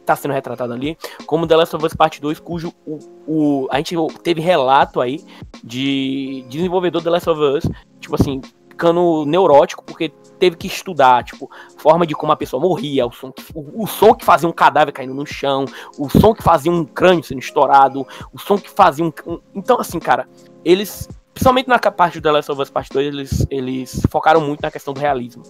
está 0.01 0.15
sendo 0.15 0.32
retratado 0.32 0.73
ali, 0.73 0.97
como 1.27 1.47
The 1.47 1.57
Last 1.57 1.74
of 1.74 1.85
Us 1.85 1.94
Part 1.94 2.20
2, 2.20 2.39
cujo 2.39 2.73
o, 2.86 2.98
o, 3.27 3.69
a 3.69 3.78
gente 3.78 3.97
teve 4.23 4.40
relato 4.40 5.01
aí 5.01 5.24
de 5.62 6.44
desenvolvedor 6.48 7.02
The 7.02 7.11
Last 7.11 7.28
of 7.28 7.40
Us, 7.40 7.65
tipo 8.01 8.15
assim, 8.15 8.40
ficando 8.69 9.24
neurótico, 9.27 9.85
porque 9.85 10.12
teve 10.41 10.57
que 10.57 10.67
estudar, 10.67 11.23
tipo, 11.23 11.49
forma 11.77 12.07
de 12.07 12.15
como 12.15 12.33
a 12.33 12.37
pessoa 12.37 12.61
morria, 12.61 13.07
o 13.07 13.12
som 13.12 13.31
que, 13.31 13.45
o, 13.55 13.85
o 13.85 13.87
som 13.87 14.15
que 14.15 14.25
fazia 14.25 14.49
um 14.49 14.53
cadáver 14.53 14.93
caindo 14.93 15.15
no 15.15 15.27
chão, 15.27 15.67
o 15.99 16.09
som 16.09 16.35
que 16.35 16.43
fazia 16.43 16.73
um 16.73 16.85
crânio 16.85 17.23
sendo 17.23 17.39
estourado, 17.39 18.07
o 18.33 18.39
som 18.39 18.59
que 18.59 18.71
fazia 18.71 19.05
um. 19.05 19.12
um 19.27 19.39
então, 19.55 19.79
assim, 19.79 20.01
cara, 20.01 20.27
eles. 20.65 21.09
Principalmente 21.33 21.69
na 21.69 21.79
parte 21.79 22.19
do 22.19 22.23
The 22.23 22.33
Last 22.33 22.51
of 22.51 22.61
Us 22.61 22.71
Part 22.71 22.91
2, 22.93 23.07
eles, 23.07 23.47
eles 23.49 24.03
focaram 24.11 24.41
muito 24.41 24.61
na 24.61 24.71
questão 24.71 24.93
do 24.93 25.01
realismo. 25.01 25.45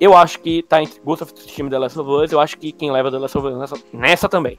Eu 0.00 0.16
acho 0.16 0.40
que 0.40 0.62
tá 0.62 0.82
entre 0.82 1.00
Ghost 1.00 1.22
of 1.22 1.32
Tsushima 1.32 1.68
e 1.68 1.70
The 1.70 1.78
Last 1.78 1.98
of 1.98 2.10
Us, 2.10 2.32
eu 2.32 2.40
acho 2.40 2.58
que 2.58 2.72
quem 2.72 2.90
leva 2.90 3.10
The 3.10 3.18
Last 3.18 3.38
of 3.38 3.46
Us 3.46 3.56
nessa, 3.56 3.84
nessa 3.92 4.28
também. 4.28 4.58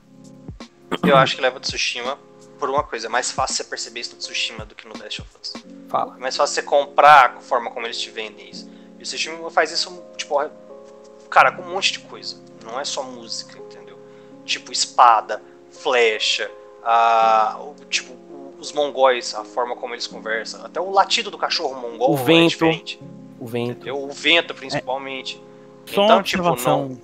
Eu 1.03 1.17
acho 1.17 1.35
que 1.35 1.41
leva 1.41 1.59
Tsushima 1.59 2.17
por 2.57 2.69
uma 2.69 2.83
coisa, 2.83 3.07
é 3.07 3.09
mais 3.09 3.31
fácil 3.31 3.57
você 3.57 3.63
perceber 3.63 3.99
isso 3.99 4.13
no 4.13 4.19
Tsushima 4.19 4.65
do 4.65 4.73
que 4.73 4.87
no 4.87 4.93
The 4.93 5.03
Last 5.03 5.21
of 5.21 5.29
Us. 5.41 5.53
Fala. 5.89 6.15
É 6.15 6.19
mais 6.19 6.37
fácil 6.37 6.55
você 6.55 6.61
comprar 6.61 7.35
a 7.37 7.41
forma 7.41 7.69
como 7.69 7.85
eles 7.85 7.99
te 7.99 8.09
vendem 8.09 8.49
isso. 8.49 8.69
E 9.01 9.29
o 9.31 9.49
faz 9.49 9.71
isso, 9.71 10.03
tipo, 10.15 10.39
cara, 11.29 11.51
com 11.51 11.63
um 11.63 11.73
monte 11.73 11.93
de 11.93 11.99
coisa. 11.99 12.37
Não 12.63 12.79
é 12.79 12.85
só 12.85 13.01
música, 13.01 13.57
entendeu? 13.57 13.97
Tipo, 14.45 14.71
espada, 14.71 15.41
flecha, 15.71 16.49
a, 16.83 17.59
tipo, 17.89 18.13
os 18.59 18.71
mongóis, 18.71 19.33
a 19.33 19.43
forma 19.43 19.75
como 19.75 19.95
eles 19.95 20.05
conversam. 20.05 20.63
Até 20.63 20.79
o 20.79 20.91
latido 20.91 21.31
do 21.31 21.37
cachorro 21.37 21.81
mongol 21.81 22.11
o 22.11 22.19
é 22.19 22.23
vento, 22.23 22.49
diferente. 22.49 22.99
O 23.39 23.47
vento. 23.47 23.71
Entendeu? 23.71 24.03
O 24.03 24.11
vento, 24.11 24.53
principalmente. 24.53 25.41
Só 25.87 26.03
Então, 26.03 26.17
uma 26.17 26.23
tipo, 26.23 26.43
observação 26.43 26.97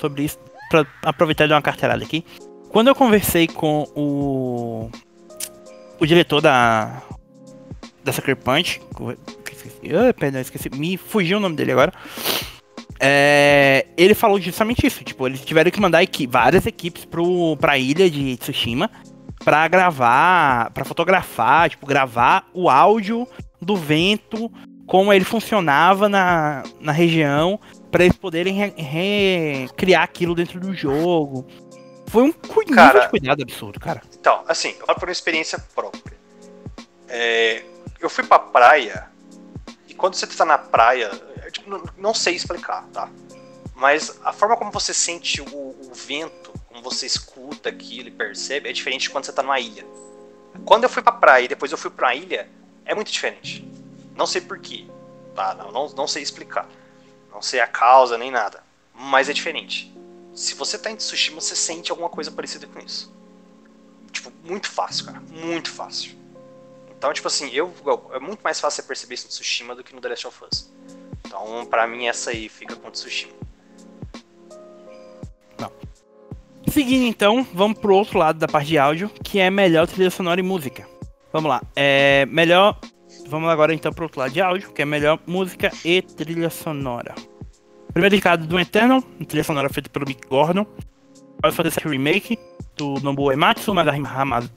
sobre 0.00 0.24
isso, 0.24 0.38
pra 0.68 0.84
aproveitar 1.02 1.44
e 1.44 1.48
dar 1.48 1.54
uma 1.54 1.62
carteirada 1.62 2.02
aqui. 2.02 2.24
Quando 2.68 2.88
eu 2.88 2.94
conversei 2.96 3.46
com 3.46 3.86
o. 3.94 4.90
o 6.00 6.06
diretor 6.06 6.40
da. 6.40 7.00
da 8.02 8.12
Sucker 8.12 8.36
Punch. 8.36 8.80
Ah, 9.92 10.12
perdão, 10.14 10.40
esqueci. 10.40 10.70
Me 10.70 10.96
fugiu 10.96 11.38
o 11.38 11.40
nome 11.40 11.56
dele 11.56 11.72
agora. 11.72 11.92
É, 13.00 13.86
ele 13.96 14.14
falou 14.14 14.40
justamente 14.40 14.86
isso. 14.86 15.04
Tipo, 15.04 15.26
eles 15.26 15.40
tiveram 15.44 15.70
que 15.70 15.80
mandar 15.80 16.02
equi 16.02 16.26
várias 16.26 16.66
equipes 16.66 17.04
pro, 17.04 17.56
pra 17.56 17.76
ilha 17.78 18.08
de 18.08 18.36
Tsushima 18.36 18.90
pra 19.44 19.68
gravar, 19.68 20.70
pra 20.70 20.84
fotografar, 20.84 21.68
tipo, 21.68 21.84
gravar 21.86 22.48
o 22.54 22.70
áudio 22.70 23.28
do 23.60 23.76
vento, 23.76 24.50
como 24.86 25.12
ele 25.12 25.24
funcionava 25.24 26.08
na, 26.08 26.62
na 26.80 26.92
região, 26.92 27.60
para 27.90 28.04
eles 28.04 28.16
poderem 28.16 28.54
re- 28.54 28.74
recriar 28.76 30.02
aquilo 30.02 30.34
dentro 30.34 30.58
do 30.58 30.72
jogo. 30.74 31.46
Foi 32.06 32.22
um 32.22 32.32
cu- 32.32 32.60
nível 32.60 32.76
Cara, 32.76 33.00
de 33.00 33.08
cuidado 33.10 33.42
absurdo, 33.42 33.78
cara. 33.80 34.00
Então, 34.18 34.44
assim, 34.48 34.74
eu 34.80 34.86
falo 34.86 34.98
por 34.98 35.08
experiência 35.10 35.58
própria. 35.74 36.16
É, 37.08 37.62
eu 38.00 38.08
fui 38.08 38.24
pra 38.24 38.38
praia, 38.38 39.08
quando 40.04 40.16
você 40.16 40.26
tá 40.26 40.44
na 40.44 40.58
praia, 40.58 41.10
eu, 41.42 41.50
tipo, 41.50 41.70
não, 41.70 41.82
não 41.96 42.12
sei 42.12 42.34
explicar, 42.34 42.84
tá? 42.92 43.08
Mas 43.74 44.20
a 44.22 44.34
forma 44.34 44.54
como 44.54 44.70
você 44.70 44.92
sente 44.92 45.40
o, 45.40 45.46
o 45.46 45.92
vento, 45.94 46.52
como 46.68 46.82
você 46.82 47.06
escuta 47.06 47.70
aquilo 47.70 48.08
e 48.08 48.10
percebe, 48.10 48.68
é 48.68 48.72
diferente 48.74 49.04
de 49.04 49.10
quando 49.10 49.24
você 49.24 49.32
tá 49.32 49.42
numa 49.42 49.58
ilha. 49.58 49.82
Quando 50.62 50.84
eu 50.84 50.90
fui 50.90 51.02
pra 51.02 51.10
praia 51.10 51.46
e 51.46 51.48
depois 51.48 51.72
eu 51.72 51.78
fui 51.78 51.90
pra 51.90 52.14
ilha, 52.14 52.50
é 52.84 52.94
muito 52.94 53.10
diferente. 53.10 53.66
Não 54.14 54.26
sei 54.26 54.42
porquê, 54.42 54.84
tá? 55.34 55.54
Não, 55.54 55.72
não, 55.72 55.88
não 55.88 56.06
sei 56.06 56.22
explicar. 56.22 56.68
Não 57.32 57.40
sei 57.40 57.60
a 57.60 57.66
causa 57.66 58.18
nem 58.18 58.30
nada. 58.30 58.62
Mas 58.92 59.30
é 59.30 59.32
diferente. 59.32 59.90
Se 60.34 60.52
você 60.52 60.76
tá 60.76 60.90
em 60.90 60.96
Tsushima, 60.96 61.40
você 61.40 61.56
sente 61.56 61.90
alguma 61.90 62.10
coisa 62.10 62.30
parecida 62.30 62.66
com 62.66 62.78
isso. 62.78 63.10
Tipo, 64.12 64.30
muito 64.44 64.68
fácil, 64.68 65.06
cara. 65.06 65.22
Muito 65.30 65.70
fácil. 65.70 66.14
Então, 67.04 67.12
tipo 67.12 67.28
assim, 67.28 67.50
eu, 67.52 67.70
é 68.14 68.18
muito 68.18 68.40
mais 68.40 68.58
fácil 68.58 68.80
você 68.80 68.88
perceber 68.88 69.12
isso 69.16 69.24
no 69.26 69.28
Tsushima 69.28 69.74
do 69.74 69.84
que 69.84 69.94
no 69.94 70.00
The 70.00 70.08
Last 70.08 70.26
of 70.26 70.38
Us. 70.50 70.72
Então, 71.26 71.66
pra 71.66 71.86
mim, 71.86 72.06
essa 72.06 72.30
aí 72.30 72.48
fica 72.48 72.74
com 72.76 72.88
o 72.88 72.90
Tsushima. 72.90 73.34
Seguindo 76.66 77.04
então, 77.04 77.46
vamos 77.52 77.78
pro 77.78 77.94
outro 77.94 78.18
lado 78.18 78.38
da 78.38 78.48
parte 78.48 78.68
de 78.68 78.78
áudio, 78.78 79.10
que 79.22 79.38
é 79.38 79.50
melhor 79.50 79.86
trilha 79.86 80.10
sonora 80.10 80.40
e 80.40 80.42
música. 80.42 80.88
Vamos 81.30 81.50
lá. 81.50 81.60
É 81.76 82.24
melhor. 82.24 82.80
Vamos 83.28 83.50
agora 83.50 83.74
então 83.74 83.92
pro 83.92 84.04
outro 84.04 84.20
lado 84.20 84.32
de 84.32 84.40
áudio, 84.40 84.72
que 84.72 84.80
é 84.80 84.86
melhor 84.86 85.18
música 85.26 85.70
e 85.84 86.00
trilha 86.00 86.48
sonora. 86.48 87.14
Primeiro 87.92 88.14
indicado 88.14 88.46
do 88.46 88.58
Eternal, 88.58 89.02
trilha 89.28 89.44
sonora 89.44 89.68
feita 89.68 89.90
pelo 89.90 90.06
Mick 90.06 90.26
Gordon. 90.26 90.64
Final 91.36 91.52
Fantasy 91.52 91.80
VII 91.80 91.90
Remake, 91.92 92.38
do 92.78 92.94
Nobuo 93.02 93.30
Ematsu, 93.30 93.74
Masahi, 93.74 94.02
Hama- 94.06 94.50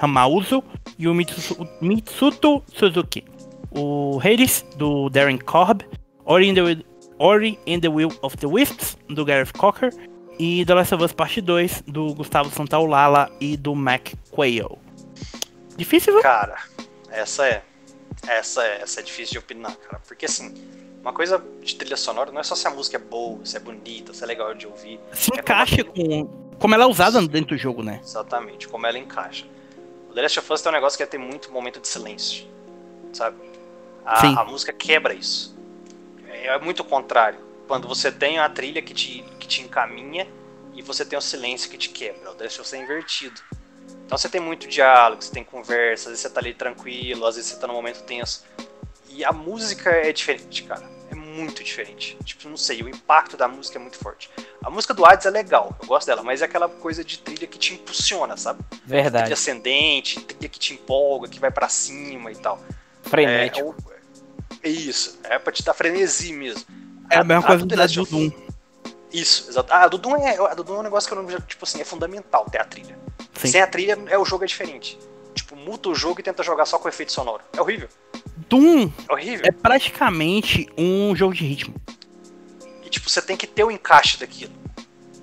Hamauzo 0.00 0.62
e 0.98 1.06
o 1.08 1.14
Mitsu- 1.14 1.68
Mitsuto 1.80 2.62
Suzuki. 2.74 3.24
O 3.70 4.18
Hades, 4.22 4.64
do 4.76 5.08
Darren 5.10 5.38
Korb. 5.38 5.82
Ori 6.24 6.50
and 6.50 6.54
the, 6.54 6.84
Ori 7.18 7.58
and 7.68 7.80
the 7.80 7.88
Will 7.88 8.12
of 8.22 8.36
the 8.36 8.46
Wisps, 8.46 8.96
do 9.08 9.24
Gareth 9.24 9.52
Cocker. 9.52 9.92
E 10.38 10.64
The 10.64 10.74
Last 10.74 10.94
of 10.94 11.04
Us 11.04 11.12
Parte 11.12 11.40
2, 11.42 11.82
do 11.86 12.14
Gustavo 12.14 12.50
Santaolala 12.50 13.30
e 13.40 13.56
do 13.58 13.74
Mac 13.74 14.08
Quayle. 14.30 14.78
Difícil, 15.76 16.14
viu? 16.14 16.22
Cara, 16.22 16.56
essa 17.10 17.46
é. 17.46 17.62
Essa 18.26 18.62
é, 18.64 18.82
essa 18.82 19.00
é 19.00 19.02
difícil 19.02 19.32
de 19.32 19.38
opinar, 19.38 19.74
cara. 19.76 20.00
Porque 20.06 20.26
assim, 20.26 20.54
uma 21.02 21.12
coisa 21.12 21.42
de 21.62 21.74
trilha 21.74 21.96
sonora 21.96 22.30
não 22.32 22.40
é 22.40 22.42
só 22.42 22.54
se 22.54 22.66
a 22.66 22.70
música 22.70 22.96
é 22.96 23.00
boa, 23.00 23.38
se 23.44 23.56
é 23.56 23.60
bonita, 23.60 24.12
se 24.12 24.22
é 24.22 24.26
legal 24.26 24.54
de 24.54 24.66
ouvir. 24.66 24.98
Se 25.12 25.30
é 25.34 25.38
encaixa 25.40 25.84
com. 25.84 26.24
Como 26.58 26.74
ela 26.74 26.84
é 26.84 26.86
usada 26.86 27.20
dentro 27.26 27.56
do 27.56 27.58
jogo, 27.58 27.82
né? 27.82 28.00
Exatamente, 28.02 28.68
como 28.68 28.86
ela 28.86 28.98
encaixa. 28.98 29.46
O 30.10 30.12
The 30.12 30.22
Last 30.22 30.38
of 30.40 30.52
Us 30.52 30.60
tem 30.60 30.70
um 30.70 30.74
negócio 30.74 30.96
que 30.96 31.02
é 31.04 31.06
ter 31.06 31.18
muito 31.18 31.52
momento 31.52 31.80
de 31.80 31.86
silêncio, 31.86 32.44
sabe? 33.12 33.36
A, 34.04 34.40
a 34.40 34.44
música 34.44 34.72
quebra 34.72 35.14
isso. 35.14 35.56
É, 36.26 36.48
é 36.48 36.58
muito 36.58 36.80
o 36.80 36.84
contrário. 36.84 37.38
Quando 37.68 37.86
você 37.86 38.10
tem 38.10 38.40
a 38.40 38.48
trilha 38.48 38.82
que 38.82 38.92
te, 38.92 39.24
que 39.38 39.46
te 39.46 39.62
encaminha 39.62 40.26
e 40.74 40.82
você 40.82 41.04
tem 41.04 41.16
o 41.16 41.22
silêncio 41.22 41.70
que 41.70 41.78
te 41.78 41.90
quebra. 41.90 42.32
O 42.32 42.34
The 42.34 42.44
Last 42.44 42.60
of 42.60 42.66
Us 42.66 42.72
é 42.74 42.82
invertido. 42.82 43.40
Então 44.04 44.18
você 44.18 44.28
tem 44.28 44.40
muito 44.40 44.66
diálogo, 44.66 45.22
você 45.22 45.30
tem 45.30 45.44
conversa, 45.44 46.08
às 46.08 46.10
vezes 46.10 46.20
você 46.20 46.30
tá 46.30 46.40
ali 46.40 46.54
tranquilo, 46.54 47.24
às 47.24 47.36
vezes 47.36 47.52
você 47.52 47.60
tá 47.60 47.68
num 47.68 47.74
momento 47.74 48.02
tenso. 48.02 48.44
E 49.08 49.24
a 49.24 49.30
música 49.32 49.90
é 49.90 50.12
diferente, 50.12 50.64
cara. 50.64 50.90
É 51.08 51.14
muito 51.14 51.62
diferente. 51.62 52.18
Tipo, 52.24 52.48
não 52.48 52.56
sei, 52.56 52.82
o 52.82 52.88
impacto 52.88 53.36
da 53.36 53.46
música 53.46 53.78
é 53.78 53.80
muito 53.80 53.98
forte. 53.98 54.28
A 54.62 54.68
música 54.70 54.92
do 54.92 55.04
Hades 55.06 55.24
é 55.24 55.30
legal, 55.30 55.74
eu 55.80 55.86
gosto 55.88 56.06
dela, 56.06 56.22
mas 56.22 56.42
é 56.42 56.44
aquela 56.44 56.68
coisa 56.68 57.02
de 57.02 57.18
trilha 57.18 57.46
que 57.46 57.58
te 57.58 57.74
impulsiona, 57.74 58.36
sabe? 58.36 58.62
Trilha 58.68 58.82
Verdade. 59.02 59.32
ascendente, 59.32 60.20
trilha 60.20 60.48
que 60.48 60.58
te 60.58 60.74
empolga, 60.74 61.28
que 61.28 61.40
vai 61.40 61.50
pra 61.50 61.68
cima 61.68 62.30
e 62.30 62.36
tal. 62.36 62.60
Frenético. 63.02 63.74
É, 64.62 64.68
é 64.68 64.70
isso, 64.70 65.18
é 65.24 65.38
pra 65.38 65.50
te 65.52 65.64
dar 65.64 65.72
frenesi 65.72 66.32
mesmo. 66.32 66.64
É 67.10 67.16
a 67.16 67.24
mesma 67.24 67.42
coisa 67.42 67.64
do 67.64 67.68
da 67.68 67.76
The 67.76 67.82
Last 67.82 67.94
do 67.96 68.02
of- 68.02 68.10
Doom. 68.10 68.30
Isso, 69.12 69.50
exato. 69.50 69.72
Ah, 69.72 69.84
a 69.84 69.88
do 69.88 69.96
Doom 69.98 70.16
é, 70.16 70.36
a 70.36 70.54
do 70.54 70.62
Doom 70.62 70.76
é 70.76 70.78
um 70.80 70.82
negócio 70.82 71.08
que 71.10 71.16
eu 71.16 71.22
não, 71.22 71.40
tipo 71.40 71.64
assim, 71.64 71.80
é 71.80 71.84
fundamental 71.84 72.44
ter 72.50 72.60
a 72.60 72.64
trilha. 72.64 72.96
Sim. 73.34 73.48
Sem 73.48 73.60
a 73.62 73.66
trilha, 73.66 73.98
é, 74.08 74.18
o 74.18 74.24
jogo 74.24 74.44
é 74.44 74.46
diferente. 74.46 74.98
Tipo, 75.34 75.56
muta 75.56 75.88
o 75.88 75.94
jogo 75.94 76.20
e 76.20 76.22
tenta 76.22 76.42
jogar 76.42 76.66
só 76.66 76.78
com 76.78 76.88
efeito 76.88 77.12
sonoro. 77.12 77.42
É 77.56 77.60
horrível. 77.60 77.88
Doom 78.48 78.90
É 79.08 79.12
horrível. 79.12 79.46
é 79.46 79.50
praticamente 79.50 80.68
um 80.76 81.16
jogo 81.16 81.34
de 81.34 81.44
ritmo. 81.46 81.74
E, 82.90 82.94
tipo, 82.94 83.08
você 83.08 83.22
tem 83.22 83.36
que 83.36 83.46
ter 83.46 83.62
o 83.62 83.70
encaixe 83.70 84.18
daquilo. 84.18 84.52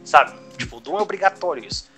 Sabe? 0.05 0.33
Tipo, 0.57 0.77
o 0.77 0.79
Doom 0.79 0.99
é 0.99 1.01
obrigatório 1.01 1.65
isso. 1.65 1.89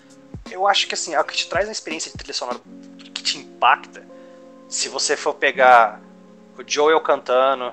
Eu 0.49 0.67
acho 0.67 0.87
que, 0.87 0.95
assim, 0.95 1.13
é 1.13 1.19
o 1.21 1.23
que 1.23 1.35
te 1.35 1.47
traz 1.47 1.67
uma 1.67 1.71
experiência 1.71 2.11
de 2.11 2.17
trilha 2.17 2.33
sonora 2.33 2.59
que 2.97 3.21
te 3.21 3.37
impacta. 3.37 4.03
Se 4.67 4.89
você 4.89 5.15
for 5.15 5.35
pegar 5.35 6.01
o 6.57 6.63
Joel 6.65 6.99
cantando, 7.01 7.71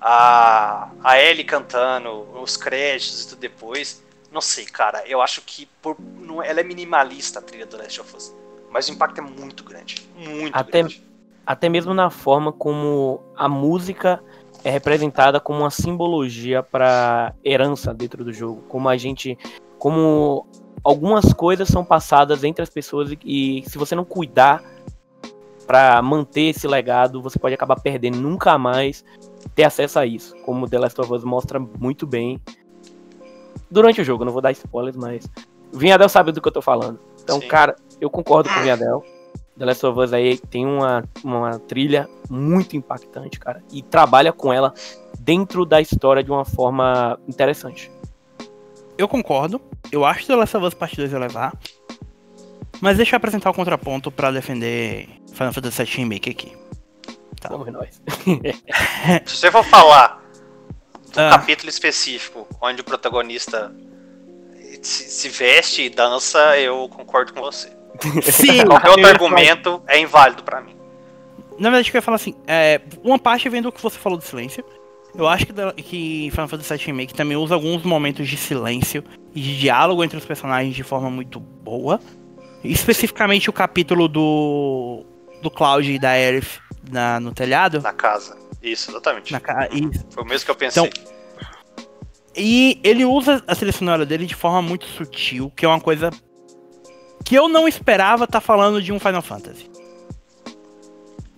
a, 0.00 0.88
a 1.02 1.20
Ellie 1.20 1.44
cantando, 1.44 2.10
os 2.40 2.56
créditos 2.56 3.24
e 3.24 3.28
tudo 3.28 3.40
depois. 3.40 4.02
Não 4.32 4.40
sei, 4.40 4.64
cara. 4.64 5.06
Eu 5.06 5.20
acho 5.20 5.42
que 5.42 5.66
por, 5.82 5.96
não, 6.00 6.42
ela 6.42 6.60
é 6.60 6.64
minimalista 6.64 7.40
a 7.40 7.42
trilha 7.42 7.66
do 7.66 7.76
Last 7.76 8.00
of 8.00 8.16
Us. 8.16 8.34
Mas 8.70 8.88
o 8.88 8.92
impacto 8.92 9.18
é 9.18 9.22
muito 9.22 9.62
grande. 9.62 10.08
Muito 10.16 10.56
Até- 10.56 10.78
grande. 10.78 11.04
Até 11.46 11.68
mesmo 11.68 11.92
na 11.92 12.08
forma 12.08 12.50
como 12.50 13.22
a 13.36 13.46
música 13.46 14.22
é 14.64 14.70
representada 14.70 15.38
como 15.38 15.60
uma 15.60 15.70
simbologia 15.70 16.62
para 16.62 17.34
herança 17.44 17.92
dentro 17.92 18.24
do 18.24 18.32
jogo, 18.32 18.62
como 18.68 18.88
a 18.88 18.96
gente, 18.96 19.38
como 19.78 20.46
algumas 20.82 21.32
coisas 21.34 21.68
são 21.68 21.84
passadas 21.84 22.42
entre 22.42 22.62
as 22.62 22.70
pessoas 22.70 23.12
e, 23.12 23.18
e 23.24 23.64
se 23.68 23.76
você 23.76 23.94
não 23.94 24.04
cuidar 24.04 24.64
para 25.66 26.00
manter 26.02 26.50
esse 26.50 26.66
legado, 26.66 27.22
você 27.22 27.38
pode 27.38 27.54
acabar 27.54 27.80
perdendo 27.80 28.18
nunca 28.18 28.58
mais 28.58 29.04
ter 29.54 29.64
acesso 29.64 29.98
a 29.98 30.06
isso, 30.06 30.34
como 30.44 30.68
The 30.68 30.78
Last 30.78 31.00
of 31.00 31.12
Us 31.12 31.24
mostra 31.24 31.58
muito 31.58 32.06
bem 32.06 32.40
durante 33.70 34.00
o 34.00 34.04
jogo. 34.04 34.24
Não 34.24 34.32
vou 34.32 34.42
dar 34.42 34.52
spoilers, 34.52 34.96
mas 34.96 35.28
o 35.72 35.78
Vinhadel 35.78 36.08
sabe 36.08 36.32
do 36.32 36.40
que 36.40 36.48
eu 36.48 36.52
tô 36.52 36.62
falando. 36.62 36.98
Então, 37.22 37.40
Sim. 37.40 37.48
cara, 37.48 37.76
eu 38.00 38.10
concordo 38.10 38.48
com 38.48 38.60
o 38.60 38.62
Vinhadel. 38.62 39.02
The 39.58 39.64
Last 39.64 39.86
of 39.86 40.00
Us 40.00 40.12
aí 40.12 40.36
tem 40.38 40.66
uma, 40.66 41.04
uma 41.22 41.58
trilha 41.60 42.08
muito 42.28 42.76
impactante, 42.76 43.38
cara. 43.38 43.62
E 43.72 43.82
trabalha 43.82 44.32
com 44.32 44.52
ela 44.52 44.74
dentro 45.20 45.64
da 45.64 45.80
história 45.80 46.22
de 46.24 46.30
uma 46.30 46.44
forma 46.44 47.18
interessante. 47.28 47.90
Eu 48.98 49.06
concordo. 49.08 49.60
Eu 49.92 50.04
acho 50.04 50.20
que 50.20 50.26
The 50.26 50.36
Last 50.36 50.56
of 50.56 50.66
Us 50.66 50.74
Parte 50.74 50.96
2 50.96 51.12
ia 51.12 51.18
levar. 51.18 51.52
Mas 52.80 52.96
deixa 52.96 53.14
eu 53.14 53.18
apresentar 53.18 53.50
o 53.50 53.54
contraponto 53.54 54.10
pra 54.10 54.30
defender 54.30 55.08
Final 55.32 55.52
Fantasy 55.52 55.84
VII 55.84 55.96
Remake 55.98 56.30
aqui. 56.30 56.52
Tá. 57.40 57.48
Somos 57.48 57.72
nós. 57.72 58.02
Se 59.26 59.36
você 59.36 59.50
for 59.50 59.64
falar 59.64 60.22
do 61.12 61.20
Ah. 61.20 61.30
capítulo 61.30 61.68
específico 61.68 62.46
onde 62.60 62.80
o 62.80 62.84
protagonista 62.84 63.72
se, 64.82 65.04
se 65.04 65.28
veste 65.28 65.82
e 65.82 65.88
dança, 65.90 66.58
eu 66.58 66.88
concordo 66.88 67.32
com 67.32 67.40
você. 67.40 67.70
Sim, 68.22 68.64
Qualquer 68.66 68.88
outro 68.90 69.02
eu- 69.02 69.08
argumento 69.08 69.82
é 69.86 69.98
inválido 70.00 70.42
pra 70.42 70.60
mim. 70.60 70.74
Na 71.58 71.70
verdade, 71.70 71.90
eu 71.90 71.94
ia 71.98 72.02
falar 72.02 72.16
assim, 72.16 72.34
é, 72.46 72.80
uma 73.02 73.18
parte 73.18 73.48
vem 73.48 73.62
do 73.62 73.70
que 73.70 73.80
você 73.80 73.98
falou 73.98 74.18
do 74.18 74.24
silêncio. 74.24 74.64
Eu 75.16 75.28
acho 75.28 75.46
que, 75.46 75.52
que 75.82 76.30
Final 76.32 76.48
Fantasy 76.48 76.74
VII 76.76 76.86
Remake 76.86 77.14
também 77.14 77.36
usa 77.36 77.54
alguns 77.54 77.84
momentos 77.84 78.28
de 78.28 78.36
silêncio 78.36 79.04
e 79.32 79.40
de 79.40 79.60
diálogo 79.60 80.02
entre 80.02 80.18
os 80.18 80.24
personagens 80.24 80.74
de 80.74 80.82
forma 80.82 81.08
muito 81.08 81.38
boa. 81.38 82.00
Especificamente 82.64 83.48
o 83.48 83.52
capítulo 83.52 84.08
do 84.08 85.04
do 85.40 85.50
Cloud 85.50 85.88
e 85.92 85.98
da 85.98 86.10
Aerith 86.10 86.58
na, 86.90 87.20
no 87.20 87.30
telhado. 87.32 87.80
Na 87.82 87.92
casa. 87.92 88.36
Isso, 88.62 88.90
exatamente. 88.90 89.30
Na, 89.32 89.38
ca- 89.38 89.68
e, 89.70 89.88
Foi 90.10 90.24
o 90.24 90.26
mesmo 90.26 90.46
que 90.46 90.50
eu 90.50 90.56
pensei. 90.56 90.90
e 92.36 92.80
ele 92.82 93.04
usa 93.04 93.44
a 93.46 93.54
trilha 93.54 93.70
sonora 93.72 94.04
dele 94.04 94.26
de 94.26 94.34
forma 94.34 94.60
muito 94.62 94.86
sutil, 94.86 95.52
que 95.54 95.64
é 95.64 95.68
uma 95.68 95.80
coisa 95.80 96.10
que 97.24 97.34
eu 97.34 97.48
não 97.48 97.66
esperava 97.66 98.24
estar 98.24 98.40
falando 98.40 98.82
de 98.82 98.92
um 98.92 98.98
Final 99.00 99.22
Fantasy. 99.22 99.70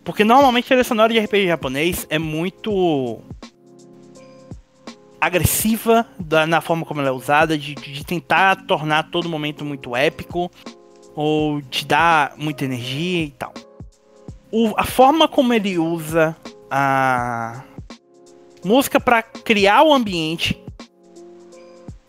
Porque 0.05 0.25
normalmente 0.25 0.73
a 0.73 0.85
sonora 0.85 1.13
de 1.13 1.19
RPG 1.19 1.47
japonês 1.49 2.07
é 2.11 2.19
muito 2.19 3.21
agressiva 5.21 6.07
da- 6.19 6.47
na 6.47 6.61
forma 6.61 6.85
como 6.85 7.01
ela 7.01 7.09
é 7.09 7.13
usada, 7.13 7.57
de, 7.57 7.75
de 7.75 8.05
tentar 8.05 8.67
tornar 8.67 9.11
todo 9.11 9.29
momento 9.29 9.65
muito 9.65 9.97
épico, 9.97 10.51
ou 11.15 11.63
te 11.63 11.87
dar 11.87 12.35
muita 12.37 12.65
energia 12.65 13.25
e 13.25 13.31
tal. 13.31 13.53
O- 14.53 14.75
a 14.77 14.85
forma 14.85 15.27
como 15.27 15.53
ele 15.53 15.79
usa 15.79 16.37
a 16.71 17.63
música 18.65 19.01
para 19.01 19.23
criar 19.23 19.83
o 19.83 19.93
ambiente 19.93 20.61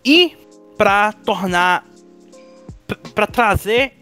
e 0.04 0.36
para 0.78 1.14
tornar 1.14 1.86
para 3.14 3.28
trazer 3.28 3.94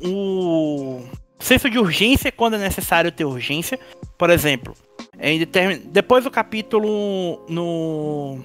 o 0.00 1.02
senso 1.38 1.68
de 1.70 1.78
urgência 1.78 2.32
quando 2.32 2.54
é 2.54 2.58
necessário 2.58 3.10
ter 3.12 3.24
urgência. 3.24 3.78
Por 4.18 4.30
exemplo, 4.30 4.74
em 5.20 5.38
determin... 5.38 5.82
depois 5.86 6.24
do 6.24 6.30
capítulo 6.30 7.44
no 7.48 8.38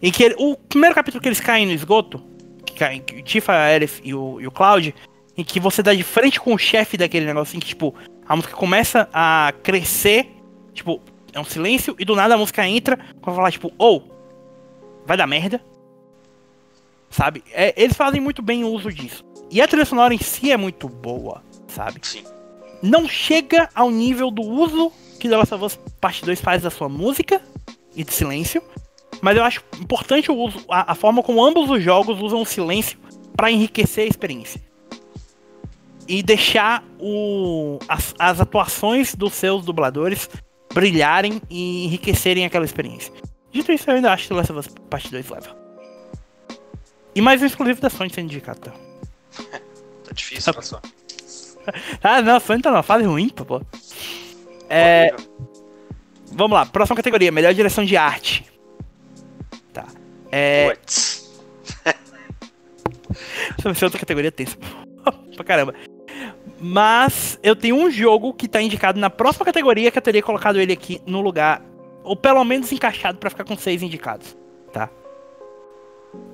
em 0.00 0.12
que 0.12 0.22
ele- 0.22 0.36
o 0.38 0.56
primeiro 0.56 0.94
capítulo 0.94 1.20
que 1.20 1.28
eles 1.28 1.40
caem 1.40 1.66
no 1.66 1.72
esgoto, 1.72 2.22
que 2.64 2.74
caem 2.74 3.00
que 3.00 3.22
Tifa, 3.22 3.52
a 3.52 3.64
Aerith 3.64 4.00
e 4.04 4.14
o, 4.14 4.40
e 4.40 4.46
o 4.46 4.50
Cloud, 4.50 4.94
em 5.36 5.44
que 5.44 5.58
você 5.58 5.82
dá 5.82 5.92
de 5.92 6.04
frente 6.04 6.38
com 6.40 6.54
o 6.54 6.58
chefe 6.58 6.96
daquele 6.96 7.26
negocinho 7.26 7.60
que 7.60 7.68
tipo 7.68 7.94
a 8.26 8.36
música 8.36 8.54
começa 8.54 9.08
a 9.12 9.52
crescer, 9.62 10.28
tipo 10.72 11.00
é 11.32 11.40
um 11.40 11.44
silêncio 11.44 11.96
e 11.98 12.04
do 12.04 12.14
nada 12.14 12.34
a 12.34 12.38
música 12.38 12.66
entra 12.66 12.96
pra 13.20 13.34
falar 13.34 13.50
tipo, 13.50 13.72
ou 13.76 14.04
vai 15.04 15.16
dar 15.16 15.26
merda. 15.26 15.60
Sabe? 17.10 17.42
É, 17.52 17.74
eles 17.76 17.96
fazem 17.96 18.20
muito 18.20 18.42
bem 18.42 18.64
o 18.64 18.68
uso 18.68 18.92
disso. 18.92 19.24
E 19.50 19.60
a 19.60 19.68
trilha 19.68 19.84
sonora 19.84 20.12
em 20.12 20.18
si 20.18 20.52
é 20.52 20.56
muito 20.56 20.88
boa, 20.88 21.42
sabe? 21.68 22.00
Sim. 22.02 22.24
Não 22.82 23.08
chega 23.08 23.68
ao 23.74 23.90
nível 23.90 24.30
do 24.30 24.42
uso 24.42 24.92
que 25.18 25.28
The 25.28 25.36
Last 25.36 25.54
of 25.54 25.64
Us 25.64 25.78
Parte 26.00 26.24
2 26.24 26.40
faz 26.40 26.62
da 26.62 26.70
sua 26.70 26.88
música 26.88 27.40
e 27.94 28.04
de 28.04 28.12
silêncio. 28.12 28.62
Mas 29.20 29.36
eu 29.36 29.42
acho 29.42 29.64
importante 29.80 30.30
o 30.30 30.36
uso, 30.36 30.64
a, 30.68 30.92
a 30.92 30.94
forma 30.94 31.22
como 31.22 31.44
ambos 31.44 31.68
os 31.70 31.82
jogos 31.82 32.20
usam 32.20 32.42
o 32.42 32.46
silêncio 32.46 32.98
para 33.36 33.50
enriquecer 33.50 34.04
a 34.04 34.08
experiência. 34.08 34.60
E 36.06 36.22
deixar 36.22 36.84
o, 37.00 37.78
as, 37.88 38.14
as 38.18 38.40
atuações 38.40 39.14
dos 39.14 39.34
seus 39.34 39.64
dubladores 39.64 40.28
brilharem 40.72 41.40
e 41.50 41.86
enriquecerem 41.86 42.44
aquela 42.44 42.64
experiência. 42.64 43.12
Dito 43.50 43.72
isso, 43.72 43.90
eu 43.90 43.96
ainda 43.96 44.12
acho 44.12 44.24
que 44.24 44.28
The 44.28 44.34
Last 44.34 44.52
of 44.52 44.60
Us 44.60 44.74
Parte 44.88 45.10
2 45.10 45.28
leva. 45.28 45.67
E 47.18 47.20
mais 47.20 47.42
um 47.42 47.46
exclusivo 47.46 47.80
da 47.80 47.90
Sony 47.90 48.10
sendo 48.10 48.26
indicado, 48.26 48.60
tá? 48.60 48.70
Tá 49.50 50.12
difícil, 50.14 50.54
pessoal. 50.54 50.80
Ah, 52.00 52.22
não, 52.22 52.36
a 52.36 52.40
Sony 52.40 52.62
tá 52.62 52.70
numa 52.70 52.82
fase 52.82 53.04
ruim, 53.04 53.28
pô. 53.28 53.60
É, 54.70 55.14
vamos 56.30 56.56
lá, 56.56 56.64
próxima 56.64 56.94
categoria, 56.94 57.32
melhor 57.32 57.52
direção 57.52 57.84
de 57.84 57.96
arte. 57.96 58.46
Tá. 59.72 59.84
É, 60.30 60.70
Puts. 60.70 61.28
essa 63.58 63.74
ser 63.74 63.84
outra 63.84 63.98
categoria 63.98 64.30
tensa. 64.30 64.56
pra 65.34 65.44
caramba. 65.44 65.74
Mas 66.60 67.36
eu 67.42 67.56
tenho 67.56 67.74
um 67.74 67.90
jogo 67.90 68.32
que 68.32 68.46
tá 68.46 68.62
indicado 68.62 69.00
na 69.00 69.10
próxima 69.10 69.44
categoria 69.44 69.90
que 69.90 69.98
eu 69.98 70.02
teria 70.02 70.22
colocado 70.22 70.60
ele 70.60 70.72
aqui 70.72 71.02
no 71.04 71.20
lugar, 71.20 71.60
ou 72.04 72.14
pelo 72.14 72.44
menos 72.44 72.70
encaixado 72.70 73.18
pra 73.18 73.28
ficar 73.28 73.44
com 73.44 73.56
seis 73.56 73.82
indicados, 73.82 74.36
tá? 74.72 74.88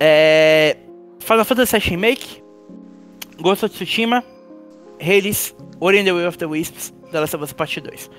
É, 0.01 0.77
Final 1.21 1.45
Fantasy 1.45 1.79
VII 1.79 1.91
Remake, 1.91 2.43
Ghost 3.41 3.65
of 3.65 3.75
Tsushima, 3.75 4.25
Hades, 5.01 5.55
Ori 5.81 6.01
and 6.01 6.05
the 6.05 6.13
of 6.13 6.39
the 6.39 6.47
Wisps, 6.47 6.93
The 7.11 7.21
Last 7.21 7.35
of 7.35 7.45
Us 7.45 7.53
Part 7.53 7.81
2. 7.81 8.11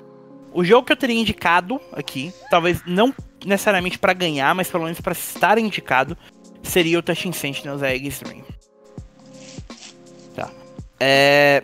O 0.52 0.64
jogo 0.64 0.86
que 0.86 0.92
eu 0.92 0.96
teria 0.96 1.20
indicado 1.20 1.80
aqui, 1.92 2.32
talvez 2.50 2.80
não 2.86 3.14
necessariamente 3.44 3.98
pra 3.98 4.12
ganhar, 4.12 4.54
mas 4.54 4.70
pelo 4.70 4.84
menos 4.84 5.00
pra 5.00 5.12
estar 5.12 5.58
indicado, 5.58 6.16
seria 6.62 6.98
o 6.98 7.02
Touching 7.02 7.32
Sentinels 7.32 7.80
da 7.80 7.94
Egg 7.94 8.08
Stream. 8.08 8.42
Tá. 10.34 10.50
É... 10.98 11.62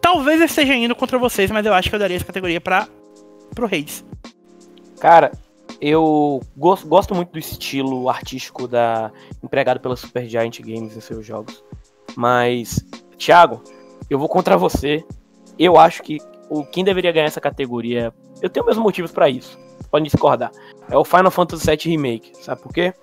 Talvez 0.00 0.40
eu 0.40 0.46
esteja 0.46 0.74
indo 0.74 0.96
contra 0.96 1.18
vocês, 1.18 1.50
mas 1.50 1.64
eu 1.64 1.72
acho 1.72 1.88
que 1.88 1.94
eu 1.94 2.00
daria 2.00 2.16
essa 2.16 2.26
categoria 2.26 2.60
pra 2.60 2.88
pro 3.54 3.66
Hades. 3.66 4.04
Cara, 4.98 5.32
eu 5.82 6.40
gosto, 6.56 6.86
gosto 6.86 7.12
muito 7.12 7.32
do 7.32 7.38
estilo 7.40 8.08
artístico 8.08 8.68
da 8.68 9.10
empregado 9.42 9.80
pela 9.80 9.96
Supergiant 9.96 10.60
Games 10.60 10.96
em 10.96 11.00
seus 11.00 11.26
jogos. 11.26 11.62
Mas, 12.16 12.78
Thiago, 13.18 13.60
eu 14.08 14.16
vou 14.16 14.28
contra 14.28 14.56
você. 14.56 15.04
Eu 15.58 15.76
acho 15.76 16.02
que 16.04 16.18
o 16.48 16.64
quem 16.64 16.84
deveria 16.84 17.10
ganhar 17.10 17.26
essa 17.26 17.40
categoria, 17.40 18.14
eu 18.40 18.48
tenho 18.48 18.64
meus 18.64 18.78
motivos 18.78 19.10
pra 19.10 19.28
isso. 19.28 19.58
Podem 19.90 20.04
discordar. 20.04 20.52
É 20.88 20.96
o 20.96 21.04
Final 21.04 21.30
Fantasy 21.32 21.66
VII 21.66 21.96
Remake, 21.96 22.32
sabe 22.40 22.62
por 22.62 22.72
quê? 22.72 22.94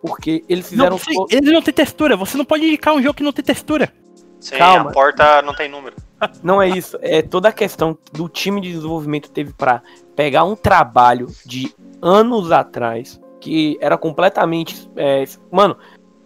Porque 0.00 0.44
eles 0.48 0.68
fizeram 0.68 0.90
Não, 0.90 0.98
sim, 0.98 1.14
to- 1.14 1.26
ele 1.30 1.50
não 1.50 1.60
tem 1.62 1.74
textura. 1.74 2.16
Você 2.16 2.36
não 2.38 2.44
pode 2.44 2.64
indicar 2.64 2.94
um 2.94 3.02
jogo 3.02 3.14
que 3.14 3.22
não 3.22 3.32
tem 3.32 3.44
textura. 3.44 3.92
Sim, 4.40 4.58
Calma. 4.58 4.90
a 4.90 4.92
porta 4.92 5.42
não 5.42 5.54
tem 5.54 5.68
número. 5.68 5.96
Não 6.42 6.62
é 6.62 6.68
isso, 6.68 6.96
é 7.00 7.20
toda 7.20 7.48
a 7.48 7.52
questão 7.52 7.98
do 8.12 8.28
time 8.28 8.60
de 8.60 8.72
desenvolvimento 8.72 9.28
teve 9.28 9.52
pra 9.52 9.82
pegar 10.14 10.44
um 10.44 10.54
trabalho 10.54 11.26
de 11.44 11.74
anos 12.02 12.50
atrás 12.52 13.20
que 13.40 13.78
era 13.80 13.96
completamente, 13.96 14.90
é, 14.96 15.24
mano, 15.50 15.76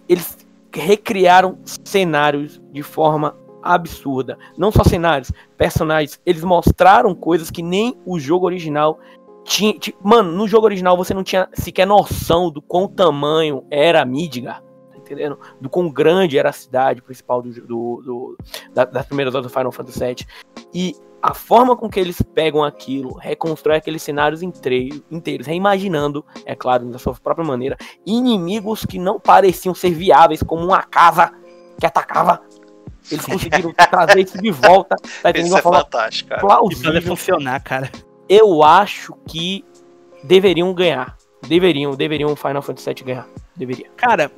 eles 0.09 0.37
recriaram 0.75 1.59
cenários 1.85 2.61
de 2.73 2.83
forma 2.83 3.37
absurda, 3.63 4.39
não 4.57 4.71
só 4.71 4.85
cenários, 4.85 5.33
personagens, 5.57 6.21
eles 6.25 6.45
mostraram 6.45 7.15
coisas 7.15 7.51
que 7.51 7.63
nem 7.63 7.97
o 8.05 8.19
jogo 8.19 8.47
original 8.47 8.99
tinha, 9.45 9.73
ti- 9.79 9.97
mano, 10.03 10.31
no 10.33 10.47
jogo 10.47 10.67
original 10.67 10.97
você 10.97 11.15
não 11.15 11.23
tinha 11.25 11.49
sequer 11.53 11.87
noção 11.87 12.51
do 12.51 12.61
quão 12.61 12.87
tamanho 12.87 13.65
era 13.71 14.05
Midgar, 14.05 14.61
tá 14.91 14.99
entendendo? 14.99 15.39
Do 15.61 15.71
quão 15.71 15.89
grande 15.89 16.37
era 16.39 16.51
a 16.51 16.53
cidade 16.53 17.01
principal 17.01 17.41
do, 17.43 17.51
do, 17.53 18.03
do 18.05 18.37
da- 18.75 18.85
das 18.85 19.07
primeiras 19.07 19.35
horas 19.35 19.47
do 19.47 19.53
Final 19.53 19.73
Fantasy 19.73 19.99
VII. 20.01 20.27
E 20.75 20.95
a 21.27 21.35
forma 21.35 21.77
com 21.77 21.91
que 21.91 21.99
eles 21.99 22.23
pegam 22.23 22.63
aquilo, 22.63 23.15
reconstrói 23.15 23.79
aqueles 23.79 24.01
cenários 24.01 24.43
inteiros, 24.43 25.03
inteiros, 25.11 25.45
reimaginando, 25.45 26.25
é 26.45 26.55
claro, 26.55 26.87
da 26.87 27.01
sua 27.01 27.15
própria 27.15 27.45
maneira, 27.45 27.77
inimigos 28.07 28.87
que 28.87 28.97
não 28.97 29.19
pareciam 29.19 29.75
ser 29.75 29.91
viáveis, 29.91 30.41
como 30.41 30.65
uma 30.65 30.85
casa 30.85 31.33
que 31.81 31.85
atacava. 31.85 32.41
Eles 33.11 33.27
conseguiram 33.27 33.73
trazer 33.73 34.21
isso 34.21 34.41
de 34.41 34.53
volta, 34.53 34.95
tá 35.21 35.31
Isso 35.35 35.49
uma 35.49 35.59
é 35.59 35.63
forma 35.63 35.81
fantástico, 35.81 36.29
cara. 36.29 36.41
Plausível. 36.41 37.03
funcionar, 37.03 37.61
cara. 37.61 37.91
Eu 38.29 38.63
acho 38.63 39.13
que 39.27 39.65
deveriam 40.23 40.73
ganhar. 40.73 41.17
Deveriam, 41.49 41.97
deveriam 41.97 42.33
o 42.33 42.37
Final 42.37 42.63
Fantasy 42.63 42.95
VII 42.95 43.05
ganhar. 43.05 43.29
Deveria. 43.57 43.91
Cara, 43.97 44.31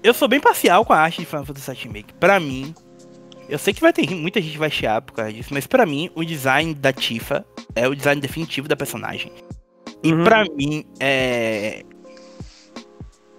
eu 0.00 0.14
sou 0.14 0.28
bem 0.28 0.38
parcial 0.38 0.84
com 0.84 0.92
a 0.92 0.98
arte 0.98 1.20
de 1.20 1.26
Final 1.26 1.44
Fantasy 1.44 1.72
VII 1.72 1.82
Remake. 1.84 2.14
Pra 2.14 2.38
mim, 2.38 2.72
eu 3.52 3.58
sei 3.58 3.72
que 3.74 3.80
vai 3.80 3.92
ter 3.92 4.10
muita 4.14 4.40
gente 4.40 4.56
vai 4.58 4.70
chiar 4.70 5.00
por 5.02 5.12
causa 5.12 5.32
disso, 5.32 5.50
mas 5.52 5.66
pra 5.66 5.84
mim, 5.86 6.10
o 6.14 6.24
design 6.24 6.74
da 6.74 6.92
Tifa 6.92 7.44
é 7.74 7.86
o 7.86 7.94
design 7.94 8.20
definitivo 8.20 8.66
da 8.68 8.74
personagem. 8.76 9.30
E 10.02 10.12
Uhum. 10.12 10.24
pra 10.24 10.44
mim, 10.56 10.84
é. 10.98 11.82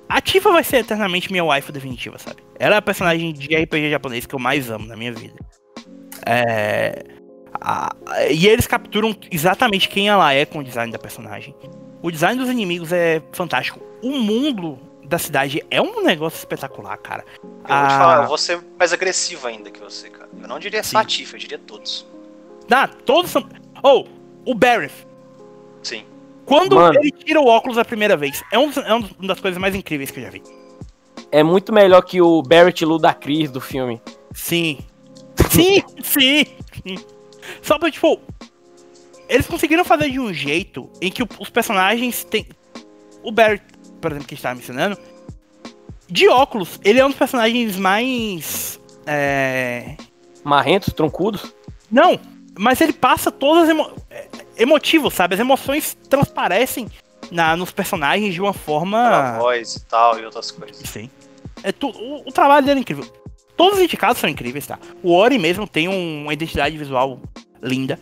A 0.07 0.22
Tifa 0.22 0.52
vai 0.52 0.64
ser 0.64 0.77
eternamente 0.77 1.31
minha 1.31 1.44
waifu 1.44 1.72
definitiva, 1.72 2.18
sabe? 2.19 2.44
Ela 2.60 2.76
é 2.76 2.77
a 2.77 2.81
personagem 2.81 3.34
de 3.34 3.56
RPG 3.56 3.90
japonês 3.90 4.26
que 4.26 4.35
eu 4.35 4.40
mais 4.40 4.69
amo 4.69 4.85
na 4.85 4.95
minha 4.95 5.11
vida. 5.14 5.35
É. 6.26 7.03
a- 7.61 7.95
E 8.30 8.48
eles 8.48 8.65
capturam 8.68 9.15
exatamente 9.31 9.88
quem 9.88 10.10
ela 10.10 10.34
é 10.34 10.45
com 10.45 10.60
o 10.60 10.64
design 10.64 10.91
da 10.91 10.98
personagem. 10.99 11.56
O 12.02 12.11
design 12.11 12.38
dos 12.40 12.49
inimigos 12.49 12.91
é 12.91 13.22
fantástico. 13.31 13.80
O 14.03 14.10
mundo 14.18 14.77
da 15.06 15.18
cidade 15.18 15.64
é 15.70 15.82
um 15.82 16.02
negócio 16.04 16.38
espetacular, 16.38 16.98
cara. 16.98 17.24
Eu 17.44 17.50
vou 17.50 17.58
te 17.62 17.64
Ah. 17.66 17.90
falar, 18.00 18.22
eu 18.24 18.28
vou 18.28 18.38
ser 18.38 18.60
mais 18.78 18.94
agressivo 18.94 19.48
ainda 19.48 19.70
que 19.72 19.80
você, 19.80 20.10
cara. 20.10 20.30
Eu 20.42 20.48
não 20.48 20.60
diria 20.60 20.84
só 20.84 21.00
Sim. 21.00 21.04
a 21.04 21.06
Tifa, 21.06 21.36
eu 21.36 21.40
diria 21.40 21.60
todos. 21.60 22.06
Ah, 22.72 22.88
todos 22.88 23.32
são. 23.32 23.48
Ou, 23.82 24.08
o 24.46 24.56
Barrett. 24.56 24.94
Sim. 25.82 26.06
Quando 26.46 26.76
Mano. 26.76 27.00
ele 27.00 27.12
tira 27.12 27.40
o 27.40 27.48
óculos 27.48 27.78
a 27.78 27.86
primeira 27.86 28.18
vez, 28.18 28.44
é, 28.52 28.58
um, 28.60 28.70
é 28.72 28.94
uma 28.94 29.10
das 29.28 29.40
coisas 29.40 29.60
mais 29.60 29.76
incríveis 29.76 30.12
que 30.12 30.20
eu 30.20 30.24
já 30.24 30.30
vi. 30.30 30.42
É 31.32 31.42
muito 31.44 31.72
melhor 31.74 32.02
que 32.02 32.22
o 32.22 32.42
Barrett 32.42 32.84
Ludacris 32.86 33.50
do 33.52 33.60
filme. 33.62 34.02
Sim. 34.34 34.80
Sim, 35.50 35.84
sim, 36.04 36.46
sim. 36.86 36.98
Só 37.62 37.78
pra, 37.80 37.90
tipo. 37.92 38.20
Eles 39.30 39.48
conseguiram 39.48 39.84
fazer 39.86 40.10
de 40.12 40.20
um 40.20 40.34
jeito 40.34 40.90
em 41.02 41.10
que 41.12 41.24
os 41.40 41.50
personagens 41.50 42.24
têm. 42.24 42.46
O 43.24 43.32
Barry, 43.32 43.62
por 44.04 44.12
exemplo, 44.12 44.28
que 44.28 44.34
a 44.34 44.36
gente 44.36 44.44
tava 44.44 44.56
mencionando. 44.56 44.98
De 46.10 46.28
óculos, 46.28 46.80
ele 46.84 47.00
é 47.00 47.06
um 47.06 47.10
dos 47.10 47.18
personagens 47.18 47.78
mais. 47.78 48.80
É. 49.08 49.96
Marrentos, 50.44 50.94
troncudos. 50.94 51.54
Não, 51.90 52.20
mas 52.60 52.82
ele 52.82 52.92
passa 52.94 53.32
todas 53.32 53.64
as 53.64 53.70
emo... 53.70 53.90
é, 54.12 54.28
emotivos, 54.58 55.14
sabe? 55.14 55.36
As 55.36 55.40
emoções 55.40 55.98
transparecem 56.10 56.90
na, 57.32 57.56
nos 57.56 57.72
personagens 57.72 58.34
de 58.34 58.42
uma 58.42 58.54
forma. 58.54 59.38
voz 59.40 59.76
e 59.76 59.86
tal 59.86 60.20
e 60.20 60.26
outras 60.26 60.52
coisas. 60.52 60.88
Sim. 60.88 61.10
É 61.64 61.72
tu... 61.72 61.88
o, 61.88 62.28
o 62.28 62.32
trabalho 62.32 62.66
dele 62.66 62.80
é 62.80 62.82
incrível. 62.82 63.06
Todos 63.56 63.78
os 63.78 63.84
indicados 63.84 64.18
são 64.20 64.30
incríveis, 64.30 64.68
tá? 64.68 64.78
O 65.02 65.14
Ori 65.16 65.40
mesmo 65.40 65.66
tem 65.66 65.88
um- 65.88 66.24
uma 66.24 66.34
identidade 66.34 66.78
visual 66.78 67.22
linda. 67.62 67.98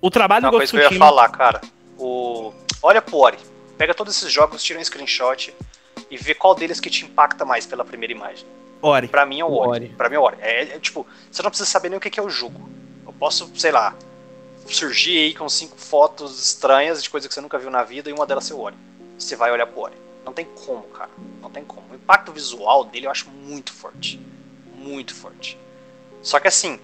O 0.00 0.10
trabalho 0.10 0.44
Uma 0.44 0.50
do 0.50 0.56
coisa 0.58 0.72
Ghost 0.72 0.88
que 0.88 0.94
eu 0.94 0.98
ia 0.98 0.98
falar, 0.98 1.28
cara. 1.30 1.60
O... 1.98 2.52
Olha 2.82 3.00
pro 3.00 3.16
Ori. 3.16 3.38
Pega 3.80 3.94
todos 3.94 4.14
esses 4.14 4.30
jogos, 4.30 4.62
tira 4.62 4.78
um 4.78 4.84
screenshot 4.84 5.54
e 6.10 6.16
vê 6.18 6.34
qual 6.34 6.54
deles 6.54 6.78
que 6.78 6.90
te 6.90 7.06
impacta 7.06 7.46
mais 7.46 7.64
pela 7.64 7.82
primeira 7.82 8.12
imagem. 8.12 8.46
Ori. 8.82 9.08
Pra 9.08 9.24
mim 9.24 9.40
é 9.40 9.44
o 9.44 9.50
Ori. 9.54 9.70
Ori. 9.70 9.88
Pra 9.96 10.10
mim 10.10 10.16
é 10.16 10.18
o 10.18 10.22
Ori. 10.22 10.36
É, 10.38 10.62
é, 10.64 10.78
tipo, 10.78 11.06
você 11.30 11.42
não 11.42 11.48
precisa 11.48 11.66
saber 11.66 11.88
nem 11.88 11.96
o 11.96 12.00
que 12.00 12.20
é 12.20 12.22
o 12.22 12.28
jogo. 12.28 12.68
Eu 13.06 13.12
posso, 13.14 13.50
sei 13.58 13.72
lá, 13.72 13.94
surgir 14.66 15.16
aí 15.16 15.34
com 15.34 15.48
cinco 15.48 15.78
fotos 15.78 16.38
estranhas 16.42 17.02
de 17.02 17.08
coisa 17.08 17.26
que 17.26 17.32
você 17.32 17.40
nunca 17.40 17.58
viu 17.58 17.70
na 17.70 17.82
vida 17.82 18.10
e 18.10 18.12
uma 18.12 18.26
delas 18.26 18.44
ser 18.44 18.52
o 18.52 18.60
Ori. 18.60 18.76
Você 19.18 19.34
vai 19.34 19.50
olhar 19.50 19.66
pro 19.66 19.80
Ori. 19.80 19.96
Não 20.26 20.34
tem 20.34 20.44
como, 20.44 20.82
cara. 20.88 21.10
Não 21.40 21.48
tem 21.50 21.64
como. 21.64 21.90
O 21.90 21.94
impacto 21.94 22.32
visual 22.32 22.84
dele 22.84 23.06
eu 23.06 23.10
acho 23.10 23.30
muito 23.30 23.72
forte. 23.72 24.20
Muito 24.76 25.14
forte. 25.14 25.56
Só 26.22 26.38
que 26.38 26.48
assim. 26.48 26.78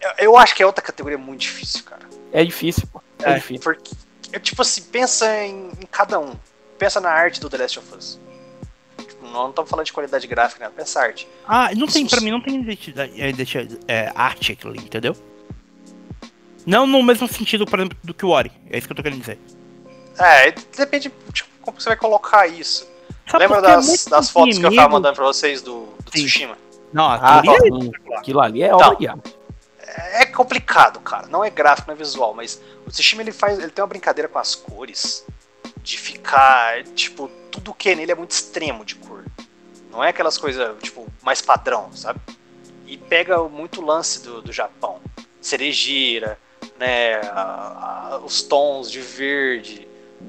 Eu, 0.00 0.10
eu 0.18 0.36
acho 0.38 0.54
que 0.54 0.62
é 0.62 0.66
outra 0.66 0.84
categoria 0.84 1.18
muito 1.18 1.40
difícil, 1.40 1.82
cara. 1.82 2.08
É 2.32 2.44
difícil, 2.44 2.86
pô. 2.92 3.02
É, 3.24 3.32
É. 3.32 3.34
difícil. 3.34 3.64
Porque, 3.64 3.90
é, 4.32 4.38
tipo 4.38 4.62
assim, 4.62 4.82
pensa 4.82 5.26
em, 5.44 5.68
em 5.80 5.86
cada 5.90 6.18
um. 6.18 6.34
Pensa 6.78 7.00
na 7.00 7.10
arte 7.10 7.40
do 7.40 7.48
The 7.48 7.56
Last 7.58 7.78
of 7.78 7.94
Us. 7.96 8.18
Tipo, 8.98 9.26
não 9.28 9.50
estamos 9.50 9.70
falando 9.70 9.86
de 9.86 9.92
qualidade 9.92 10.26
gráfica, 10.26 10.64
né? 10.66 10.72
Pensa 10.76 11.00
arte. 11.00 11.26
Ah, 11.46 11.70
não 11.74 11.86
tem, 11.86 12.06
pra 12.06 12.20
mim 12.20 12.30
não 12.30 12.40
tem 12.40 12.60
identidade, 12.60 13.20
é, 13.20 13.28
identidade- 13.30 13.78
é, 13.88 14.12
arte 14.14 14.52
aquilo 14.52 14.72
ali, 14.72 14.80
entendeu? 14.80 15.16
Não 16.66 16.86
no 16.86 17.02
mesmo 17.02 17.28
sentido, 17.28 17.64
por 17.64 17.78
exemplo, 17.78 17.96
do 18.02 18.12
que 18.12 18.26
o 18.26 18.30
Ori. 18.30 18.50
É 18.70 18.76
isso 18.78 18.86
que 18.86 18.92
eu 18.92 18.96
tô 18.96 19.02
querendo 19.02 19.20
dizer. 19.20 19.38
É, 20.18 20.50
depende 20.76 21.12
de 21.32 21.44
como 21.62 21.80
você 21.80 21.90
vai 21.90 21.96
colocar 21.96 22.46
isso. 22.46 22.88
Sabe 23.30 23.44
Lembra 23.44 23.58
é 23.58 23.62
das, 23.62 23.86
muito 23.86 24.10
das 24.10 24.30
fotos 24.30 24.58
que 24.58 24.66
eu 24.66 24.74
tava 24.74 24.88
mandando 24.88 25.14
pra 25.14 25.24
vocês 25.26 25.62
do, 25.62 25.86
do 25.86 26.10
Sim. 26.12 26.24
Tsushima? 26.26 26.58
Não, 26.92 27.04
Ah, 27.06 27.38
aquilo 27.38 27.54
ali 27.54 27.68
é 27.68 27.70
sim. 27.70 27.78
espetacular. 27.78 28.18
Aquilo 28.20 28.40
ali 28.40 28.62
é 28.62 28.66
Então. 28.66 28.78
obra 28.80 28.96
de 28.96 29.08
arte. 29.08 29.35
É 29.86 30.26
complicado, 30.26 31.00
cara. 31.00 31.26
Não 31.28 31.44
é 31.44 31.50
gráfico, 31.50 31.88
não 31.88 31.94
é 31.94 31.98
visual, 31.98 32.34
mas 32.34 32.60
o 32.86 32.90
Tsushima 32.90 33.22
ele 33.22 33.32
faz, 33.32 33.58
ele 33.58 33.70
tem 33.70 33.82
uma 33.82 33.88
brincadeira 33.88 34.28
com 34.28 34.38
as 34.38 34.54
cores 34.54 35.24
de 35.82 35.96
ficar, 35.98 36.82
tipo, 36.94 37.28
tudo 37.50 37.72
que 37.72 37.90
é 37.90 37.94
nele 37.94 38.12
é 38.12 38.14
muito 38.14 38.32
extremo 38.32 38.84
de 38.84 38.96
cor. 38.96 39.24
Não 39.90 40.02
é 40.02 40.08
aquelas 40.10 40.36
coisas, 40.36 40.76
tipo, 40.82 41.06
mais 41.22 41.40
padrão, 41.40 41.92
sabe? 41.92 42.20
E 42.86 42.96
pega 42.98 43.42
muito 43.44 43.80
lance 43.80 44.22
do, 44.22 44.42
do 44.42 44.52
Japão. 44.52 45.00
Cerejeira, 45.40 46.38
né? 46.78 47.14
a- 47.30 48.08
a- 48.14 48.18
os 48.24 48.42
tons 48.42 48.90
de 48.90 49.00
verde, 49.00 49.86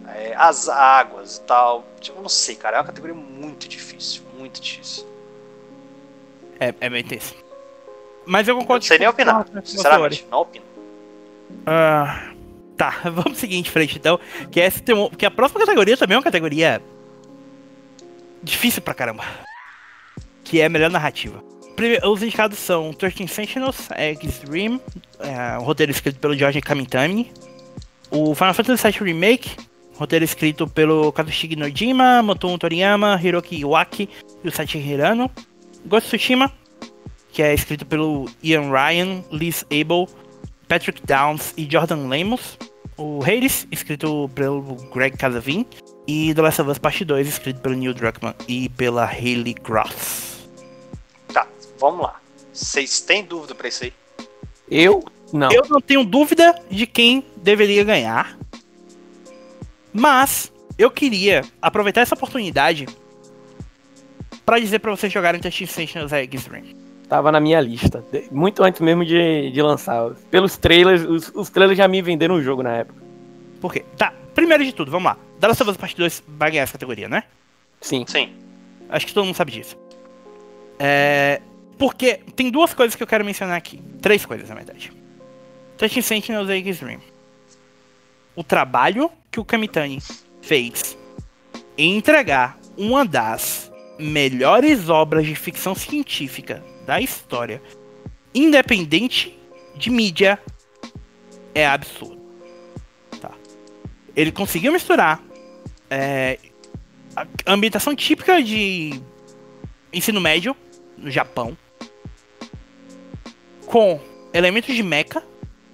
é, 0.09 0.33
as 0.35 0.69
águas 0.69 1.37
e 1.37 1.41
tal. 1.41 1.85
Tipo, 1.99 2.21
não 2.21 2.29
sei, 2.29 2.55
cara. 2.55 2.77
É 2.77 2.79
uma 2.79 2.85
categoria 2.85 3.15
muito 3.15 3.67
difícil. 3.67 4.21
Muito 4.37 4.61
difícil. 4.61 5.05
É, 6.59 6.73
é 6.79 6.89
bem 6.89 7.03
tenso. 7.03 7.35
Mas 8.27 8.47
eu 8.47 8.55
Eu 8.55 8.59
concordo 8.61 8.83
não 8.83 8.87
sei 8.87 8.99
nem 8.99 9.07
opinar, 9.07 9.45
sinceramente. 9.63 10.25
Não 10.29 10.41
opino. 10.41 10.65
Ah, 11.65 12.31
tá, 12.75 12.89
vamos 13.11 13.37
seguir 13.37 13.55
em 13.57 13.63
frente 13.63 13.97
então. 13.97 14.19
Que, 14.51 14.59
essa 14.59 14.81
tem 14.81 14.93
um- 14.95 15.09
que 15.09 15.25
a 15.25 15.31
próxima 15.31 15.59
categoria 15.61 15.95
também 15.97 16.15
é 16.15 16.17
uma 16.17 16.23
categoria 16.23 16.81
difícil 18.43 18.81
pra 18.81 18.93
caramba. 18.93 19.23
Que 20.43 20.61
é 20.61 20.65
a 20.65 20.69
melhor 20.69 20.89
narrativa. 20.89 21.43
Prime- 21.75 21.99
Os 22.05 22.21
indicados 22.23 22.57
são 22.57 22.91
13 22.93 23.27
Sentinels, 23.27 23.89
Dream, 24.45 24.79
é, 25.19 25.57
um 25.59 25.63
roteiro 25.63 25.91
escrito 25.91 26.19
pelo 26.19 26.35
George 26.35 26.61
Kamitani. 26.61 27.31
O 28.09 28.33
Final 28.33 28.53
Fantasy 28.53 28.89
VII 28.89 28.99
Remake, 29.11 29.51
roteiro 29.95 30.23
escrito 30.23 30.65
pelo 30.67 31.11
Kazushige 31.11 31.55
Nojima, 31.55 32.23
Motomo 32.23 32.57
Toriyama, 32.57 33.19
Hiroki 33.21 33.57
Iwaki 33.57 34.09
e 34.43 34.47
o 34.47 34.51
Seiichi 34.51 34.77
Hirano. 34.79 35.29
Ghost 35.85 36.07
Tsushima, 36.07 36.51
que 37.37 37.43
é 37.43 37.53
escrito 37.53 37.85
pelo 37.85 38.27
Ian 38.41 38.71
Ryan, 38.71 39.23
Liz 39.31 39.63
Abel, 39.65 40.09
Patrick 40.67 41.05
Downs 41.05 41.53
e 41.55 41.71
Jordan 41.71 42.07
Lemos. 42.07 42.57
O 42.97 43.21
Hades, 43.21 43.67
escrito 43.71 44.27
pelo 44.33 44.63
Greg 44.91 45.15
Casavin. 45.15 45.63
E 46.07 46.33
The 46.33 46.41
Last 46.41 46.63
of 46.63 46.71
Us 46.71 46.79
Part 46.79 47.05
2, 47.05 47.27
escrito 47.27 47.61
pelo 47.61 47.75
Neil 47.75 47.93
Druckmann 47.93 48.33
e 48.47 48.69
pela 48.69 49.05
Hayley 49.05 49.53
Gross. 49.53 50.49
Tá, 51.31 51.47
vamos 51.79 52.07
lá. 52.07 52.19
Vocês 52.51 53.01
têm 53.01 53.23
dúvida 53.23 53.53
pra 53.53 53.67
isso 53.67 53.83
aí? 53.83 53.93
Eu, 54.67 55.05
não. 55.31 55.51
Eu 55.51 55.61
não 55.69 55.79
tenho 55.79 56.03
dúvida 56.03 56.59
de 56.71 56.87
quem 56.87 57.23
deveria 57.35 57.83
ganhar. 57.83 58.35
Mas 59.93 60.51
eu 60.75 60.89
queria 60.89 61.43
aproveitar 61.61 62.01
essa 62.01 62.15
oportunidade 62.15 62.87
para 64.43 64.57
dizer 64.57 64.79
para 64.79 64.89
vocês 64.89 65.13
jogarem 65.13 65.39
Testing 65.39 65.67
Sentinels 65.67 66.11
Eggs 66.11 66.49
Dream. 66.49 66.86
Tava 67.07 67.31
na 67.31 67.39
minha 67.39 67.59
lista. 67.61 68.03
Muito 68.31 68.63
antes 68.63 68.81
mesmo 68.81 69.05
de, 69.05 69.49
de 69.51 69.61
lançar. 69.61 70.11
Pelos 70.29 70.57
trailers, 70.57 71.03
os, 71.03 71.31
os 71.33 71.49
trailers 71.49 71.77
já 71.77 71.87
me 71.87 72.01
venderam 72.01 72.35
o 72.35 72.41
jogo 72.41 72.61
na 72.61 72.77
época. 72.77 73.01
Por 73.61 73.71
quê? 73.71 73.85
Tá, 73.95 74.13
primeiro 74.35 74.63
de 74.63 74.73
tudo, 74.73 74.91
vamos 74.91 75.05
lá. 75.05 75.17
The 75.39 75.47
Last 75.47 75.63
of 75.63 75.71
Us 75.71 75.77
Part 75.77 75.95
2 75.95 76.23
vai 76.27 76.51
ganhar 76.51 76.63
essa 76.63 76.73
categoria, 76.73 77.07
né? 77.07 77.23
Sim. 77.79 78.05
Sim. 78.07 78.33
Acho 78.89 79.05
que 79.05 79.13
todo 79.13 79.25
mundo 79.25 79.35
sabe 79.35 79.51
disso. 79.51 79.77
É. 80.77 81.41
Porque 81.77 82.19
tem 82.35 82.51
duas 82.51 82.73
coisas 82.73 82.95
que 82.95 83.03
eu 83.03 83.07
quero 83.07 83.23
mencionar 83.23 83.55
aqui. 83.55 83.81
Três 84.01 84.25
coisas, 84.25 84.49
na 84.49 84.55
verdade. 84.55 84.91
Touching 85.77 86.01
Sentinels 86.01 86.49
e 86.49 86.73
Dream. 86.73 86.99
O 88.35 88.43
trabalho 88.43 89.11
que 89.31 89.39
o 89.39 89.45
Kamitani 89.45 89.99
fez 90.41 90.97
em 91.77 91.95
entregar 91.97 92.57
uma 92.75 93.05
das 93.05 93.71
melhores 93.99 94.89
obras 94.89 95.25
de 95.25 95.35
ficção 95.35 95.75
científica 95.75 96.63
da 96.87 97.01
história, 97.01 97.61
independente 98.33 99.37
de 99.75 99.89
mídia, 99.89 100.39
é 101.53 101.67
absurdo. 101.67 102.17
Tá. 103.19 103.31
Ele 104.15 104.31
conseguiu 104.31 104.71
misturar 104.71 105.21
é, 105.89 106.39
a 107.13 107.27
ambientação 107.45 107.93
típica 107.93 108.41
de 108.41 109.01
ensino 109.91 110.21
médio 110.21 110.55
no 110.97 111.11
Japão 111.11 111.57
com 113.65 113.99
elementos 114.33 114.73
de 114.73 114.81
mecha 114.81 115.21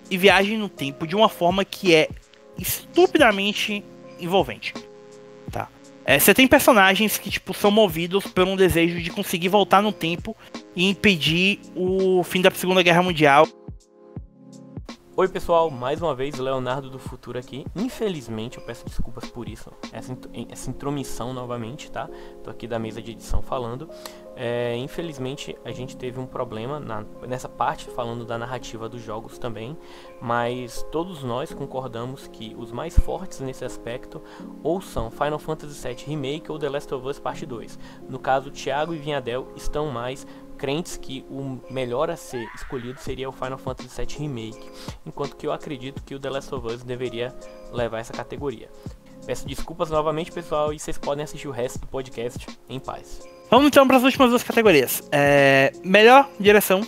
e 0.10 0.18
viagem 0.18 0.57
no 0.57 0.68
tempo 0.68 1.06
de 1.06 1.15
uma 1.15 1.30
forma 1.30 1.64
que 1.64 1.94
é 1.94 2.10
estupidamente 2.57 3.84
envolvente. 4.19 4.73
É, 6.05 6.19
Você 6.19 6.34
tem 6.34 6.47
personagens 6.47 7.17
que 7.17 7.30
tipo 7.30 7.53
são 7.53 7.71
movidos 7.71 8.27
por 8.27 8.45
um 8.45 8.55
desejo 8.55 9.01
de 9.01 9.09
conseguir 9.09 9.47
voltar 9.47 9.81
no 9.81 9.91
tempo 9.91 10.35
e 10.75 10.89
impedir 10.89 11.59
o 11.75 12.23
fim 12.23 12.41
da 12.41 12.51
Segunda 12.51 12.84
Guerra 12.84 13.01
Mundial. 13.01 13.47
Oi 15.15 15.27
pessoal, 15.27 15.69
mais 15.69 16.01
uma 16.01 16.15
vez 16.15 16.35
Leonardo 16.39 16.89
do 16.89 16.97
Futuro 16.97 17.38
aqui. 17.38 17.65
Infelizmente, 17.75 18.57
eu 18.57 18.65
peço 18.65 18.84
desculpas 18.84 19.30
por 19.30 19.47
isso, 19.47 19.71
essa, 19.91 20.17
essa 20.49 20.71
intromissão 20.71 21.31
novamente, 21.34 21.91
tá? 21.91 22.09
Tô 22.43 22.49
aqui 22.49 22.67
da 22.67 22.80
mesa 22.80 22.99
de 22.99 23.11
edição 23.11 23.41
falando. 23.43 23.88
É, 24.35 24.76
infelizmente, 24.77 25.55
a 25.64 25.72
gente 25.72 25.95
teve 25.95 26.19
um 26.19 26.26
problema 26.26 26.80
na- 26.80 27.05
nessa 27.27 27.47
parte, 27.47 27.88
falando 27.89 28.26
da 28.26 28.35
narrativa 28.38 28.89
dos 28.89 29.01
jogos 29.01 29.38
também, 29.38 29.77
mas 30.19 30.84
todos 30.91 31.23
nós 31.23 31.53
concordamos 31.53 32.27
que 32.27 32.55
os 32.57 32.72
mais 32.72 32.97
fortes 32.97 33.39
nesse 33.41 33.64
aspecto 33.64 34.22
ou 34.64 34.81
são 34.81 35.11
Final 35.11 35.38
Fantasy 35.38 35.88
VII 35.88 36.05
Remake 36.07 36.51
ou 36.51 36.57
The 36.57 36.69
Last 36.69 36.91
of 36.93 37.07
Us 37.07 37.19
Parte 37.19 37.45
2. 37.45 37.77
No 38.10 38.18
caso, 38.18 38.49
Thiago 38.49 38.93
e 38.93 38.97
Vinhadel 38.97 39.49
estão 39.55 39.91
mais 39.91 40.26
crentes 40.57 40.97
que 40.97 41.23
o 41.30 41.60
melhor 41.72 42.10
a 42.10 42.15
ser 42.15 42.47
escolhido 42.55 42.99
seria 42.99 43.30
o 43.30 43.31
Final 43.31 43.57
Fantasy 43.57 43.89
VII 44.03 44.18
Remake, 44.18 44.72
enquanto 45.05 45.35
que 45.35 45.45
eu 45.45 45.51
acredito 45.51 46.01
que 46.03 46.15
o 46.15 46.19
The 46.19 46.30
Last 46.30 46.53
of 46.55 46.65
Us 46.68 46.84
deveria 46.84 47.35
levar 47.72 47.99
essa 47.99 48.14
categoria. 48.14 48.69
Peço 49.26 49.47
desculpas 49.47 49.89
novamente, 49.89 50.31
pessoal, 50.31 50.73
e 50.73 50.80
vocês 50.80 50.97
podem 50.97 51.23
assistir 51.23 51.47
o 51.47 51.51
resto 51.51 51.80
do 51.80 51.88
podcast 51.88 52.47
em 52.68 52.80
paz. 52.80 53.22
Vamos 53.49 53.67
então 53.67 53.87
para 53.87 53.97
as 53.97 54.03
últimas 54.03 54.29
duas 54.29 54.43
categorias. 54.43 55.01
É, 55.11 55.71
melhor 55.83 56.29
direção 56.39 56.81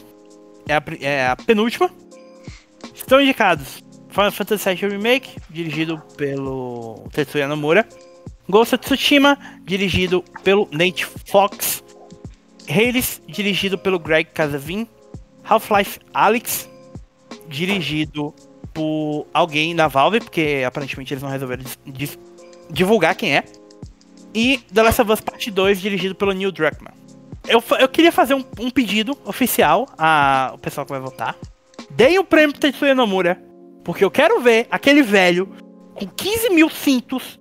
é 0.67 0.73
a, 0.73 0.83
é 0.99 1.27
a 1.27 1.35
penúltima. 1.35 1.89
Estão 2.93 3.21
indicados 3.21 3.83
Final 4.09 4.31
Fantasy 4.31 4.75
VII 4.75 4.89
Remake, 4.89 5.37
dirigido 5.49 6.01
pelo 6.17 7.07
Tetsuya 7.11 7.47
Nomura. 7.47 7.87
Ghost 8.47 8.75
of 8.75 8.83
Tsushima, 8.83 9.37
dirigido 9.63 10.23
pelo 10.43 10.67
Nate 10.71 11.05
Fox. 11.25 11.83
Hades, 12.69 13.21
dirigido 13.27 13.77
pelo 13.77 13.99
Greg 13.99 14.29
Casavin. 14.33 14.87
Half-Life 15.43 15.99
Alyx, 16.13 16.69
dirigido 17.47 18.33
por 18.73 19.27
alguém 19.33 19.75
da 19.75 19.87
Valve, 19.87 20.19
porque 20.19 20.63
aparentemente 20.65 21.13
eles 21.13 21.21
não 21.21 21.29
resolveram 21.29 21.63
divulgar 22.69 23.15
quem 23.15 23.35
é. 23.35 23.43
E 24.35 24.57
The 24.73 24.83
Last 24.83 25.01
of 25.01 25.11
Us 25.13 25.21
Part 25.21 25.49
2, 25.49 25.79
dirigido 25.79 26.13
pelo 26.13 26.33
Neil 26.33 26.51
Druckmann. 26.51 26.93
Eu, 27.47 27.63
eu 27.79 27.87
queria 27.87 28.11
fazer 28.11 28.33
um, 28.33 28.43
um 28.59 28.69
pedido 28.69 29.17
oficial 29.23 29.87
ao 29.97 30.57
pessoal 30.57 30.85
que 30.85 30.91
vai 30.91 30.99
votar. 30.99 31.35
Deem 31.91 32.19
o 32.19 32.23
prêmio 32.23 32.51
pro 32.51 32.59
Tetsuya 32.59 32.93
Nomura, 32.93 33.41
porque 33.83 34.03
eu 34.03 34.11
quero 34.11 34.41
ver 34.41 34.67
aquele 34.69 35.01
velho 35.01 35.47
com 35.93 36.05
15 36.05 36.49
mil 36.49 36.69
cintos 36.69 37.39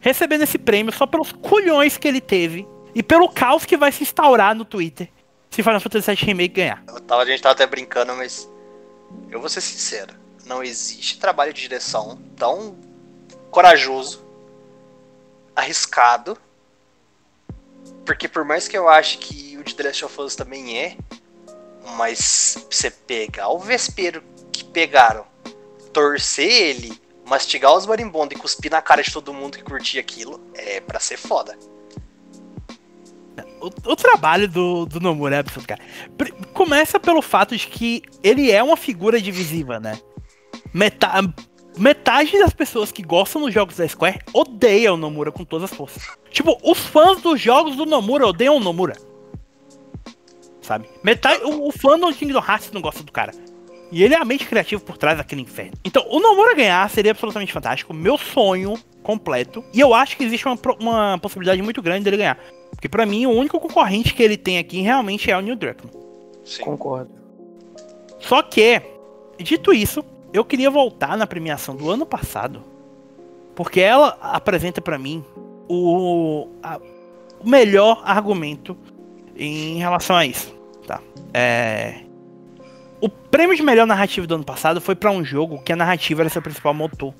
recebendo 0.00 0.42
esse 0.42 0.58
prêmio 0.58 0.92
só 0.92 1.06
pelos 1.06 1.32
colhões 1.32 1.96
que 1.96 2.06
ele 2.06 2.20
teve 2.20 2.68
e 2.94 3.02
pelo 3.02 3.28
caos 3.30 3.64
que 3.64 3.76
vai 3.76 3.90
se 3.90 4.02
instaurar 4.02 4.54
no 4.54 4.64
Twitter 4.64 5.08
se 5.50 5.62
Final 5.62 5.80
Fantasy 5.80 6.10
VII 6.10 6.26
Remake 6.26 6.54
ganhar. 6.54 6.82
Tava, 7.06 7.22
a 7.22 7.26
gente 7.26 7.40
tava 7.40 7.54
até 7.54 7.64
brincando, 7.64 8.12
mas 8.16 8.50
eu 9.30 9.38
vou 9.38 9.48
ser 9.48 9.60
sincero. 9.60 10.12
Não 10.44 10.62
existe 10.62 11.18
trabalho 11.18 11.52
de 11.52 11.60
direção 11.62 12.18
tão 12.36 12.76
corajoso, 13.52 14.23
arriscado, 15.54 16.36
porque 18.04 18.28
por 18.28 18.44
mais 18.44 18.68
que 18.68 18.76
eu 18.76 18.88
ache 18.88 19.18
que 19.18 19.56
o 19.56 19.64
de 19.64 19.74
The 19.74 19.82
Last 19.84 20.04
of 20.04 20.20
Us 20.20 20.34
também 20.34 20.78
é, 20.78 20.96
mas 21.96 22.66
você 22.70 22.90
pegar 22.90 23.48
o 23.48 23.58
vespeiro 23.58 24.22
que 24.52 24.64
pegaram, 24.64 25.26
torcer 25.92 26.50
ele, 26.50 26.98
mastigar 27.24 27.74
os 27.74 27.86
marimbondos 27.86 28.36
e 28.36 28.40
cuspir 28.40 28.70
na 28.70 28.82
cara 28.82 29.02
de 29.02 29.12
todo 29.12 29.32
mundo 29.32 29.56
que 29.56 29.64
curtia 29.64 30.00
aquilo, 30.00 30.40
é 30.54 30.80
para 30.80 31.00
ser 31.00 31.16
foda. 31.16 31.56
O, 33.60 33.66
o, 33.66 33.96
trabalho 33.96 34.46
do, 34.46 34.84
do 34.84 35.00
Nomura 35.00 35.36
é 35.36 35.38
absurdo, 35.38 35.66
cara. 35.66 35.80
Começa 36.52 37.00
pelo 37.00 37.22
fato 37.22 37.56
de 37.56 37.66
que 37.66 38.02
ele 38.22 38.50
é 38.50 38.62
uma 38.62 38.76
figura 38.76 39.20
divisiva, 39.20 39.80
né? 39.80 39.98
Meta 40.72 41.08
metade 41.76 42.38
das 42.38 42.52
pessoas 42.52 42.92
que 42.92 43.02
gostam 43.02 43.42
dos 43.42 43.52
jogos 43.52 43.76
da 43.76 43.88
Square 43.88 44.20
odeiam 44.32 44.94
o 44.94 44.98
Nomura 44.98 45.32
com 45.32 45.44
todas 45.44 45.70
as 45.70 45.76
forças. 45.76 46.06
Tipo, 46.30 46.58
os 46.62 46.78
fãs 46.78 47.20
dos 47.20 47.40
jogos 47.40 47.76
do 47.76 47.86
Nomura 47.86 48.26
odeiam 48.26 48.56
o 48.56 48.60
Nomura. 48.60 48.96
Sabe? 50.62 50.88
Metade, 51.02 51.44
o, 51.44 51.68
o 51.68 51.72
fã 51.72 51.98
do 51.98 52.12
Kingdom 52.12 52.38
Hearts 52.38 52.70
não 52.72 52.80
gosta 52.80 53.02
do 53.02 53.12
cara. 53.12 53.32
E 53.92 54.02
ele 54.02 54.14
é 54.14 54.18
a 54.18 54.24
mente 54.24 54.46
criativa 54.46 54.82
por 54.82 54.96
trás 54.96 55.18
daquele 55.18 55.42
inferno. 55.42 55.74
Então, 55.84 56.04
o 56.08 56.18
Nomura 56.18 56.54
ganhar 56.54 56.88
seria 56.90 57.12
absolutamente 57.12 57.52
fantástico. 57.52 57.92
Meu 57.92 58.16
sonho 58.16 58.74
completo. 59.02 59.62
E 59.72 59.78
eu 59.78 59.92
acho 59.94 60.16
que 60.16 60.24
existe 60.24 60.46
uma, 60.48 60.58
uma 60.80 61.18
possibilidade 61.18 61.60
muito 61.62 61.82
grande 61.82 62.04
dele 62.04 62.16
ganhar. 62.16 62.38
Porque 62.70 62.88
para 62.88 63.06
mim, 63.06 63.26
o 63.26 63.30
único 63.30 63.60
concorrente 63.60 64.14
que 64.14 64.22
ele 64.22 64.36
tem 64.36 64.58
aqui 64.58 64.80
realmente 64.80 65.30
é 65.30 65.36
o 65.36 65.40
Neil 65.40 65.54
Druckmann. 65.54 65.92
Sim. 66.44 66.62
Concordo. 66.62 67.10
Só 68.18 68.42
que, 68.42 68.80
dito 69.38 69.72
isso, 69.72 70.02
eu 70.34 70.44
queria 70.44 70.68
voltar 70.68 71.16
na 71.16 71.28
premiação 71.28 71.76
do 71.76 71.88
ano 71.88 72.04
passado. 72.04 72.60
Porque 73.54 73.80
ela 73.80 74.18
apresenta 74.20 74.80
para 74.80 74.98
mim 74.98 75.24
o, 75.68 76.48
a, 76.60 76.80
o 77.38 77.48
melhor 77.48 78.02
argumento 78.04 78.76
em 79.36 79.78
relação 79.78 80.16
a 80.16 80.26
isso. 80.26 80.52
Tá? 80.84 81.00
É, 81.32 82.00
o 83.00 83.08
prêmio 83.08 83.54
de 83.54 83.62
melhor 83.62 83.86
narrativa 83.86 84.26
do 84.26 84.34
ano 84.34 84.44
passado 84.44 84.80
foi 84.80 84.96
para 84.96 85.12
um 85.12 85.24
jogo 85.24 85.62
que 85.62 85.72
a 85.72 85.76
narrativa 85.76 86.22
era 86.22 86.28
seu 86.28 86.42
principal 86.42 86.74
motor. 86.74 87.14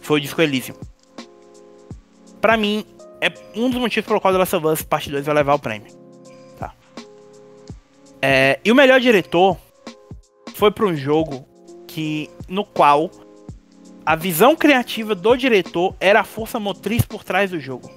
Foi 0.00 0.18
o 0.18 0.20
Disco 0.20 0.42
Elysium. 0.42 0.74
Pra 2.40 2.56
mim, 2.56 2.84
é 3.20 3.32
um 3.54 3.70
dos 3.70 3.78
motivos 3.78 4.08
pelo 4.08 4.20
qual 4.20 4.32
The 4.32 4.38
Last 4.40 4.56
of 4.56 4.66
Us 4.66 4.82
Parte 4.82 5.10
2 5.10 5.24
vai 5.24 5.34
levar 5.36 5.54
o 5.54 5.60
prêmio. 5.60 5.92
Tá. 6.58 6.74
É, 8.20 8.58
e 8.64 8.72
o 8.72 8.74
melhor 8.74 8.98
diretor 8.98 9.56
foi 10.56 10.72
para 10.72 10.86
um 10.86 10.96
jogo 10.96 11.51
que 11.92 12.30
no 12.48 12.64
qual 12.64 13.10
a 14.04 14.16
visão 14.16 14.56
criativa 14.56 15.14
do 15.14 15.36
diretor 15.36 15.94
era 16.00 16.20
a 16.20 16.24
força 16.24 16.58
motriz 16.58 17.04
por 17.04 17.22
trás 17.22 17.50
do 17.50 17.60
jogo. 17.60 17.90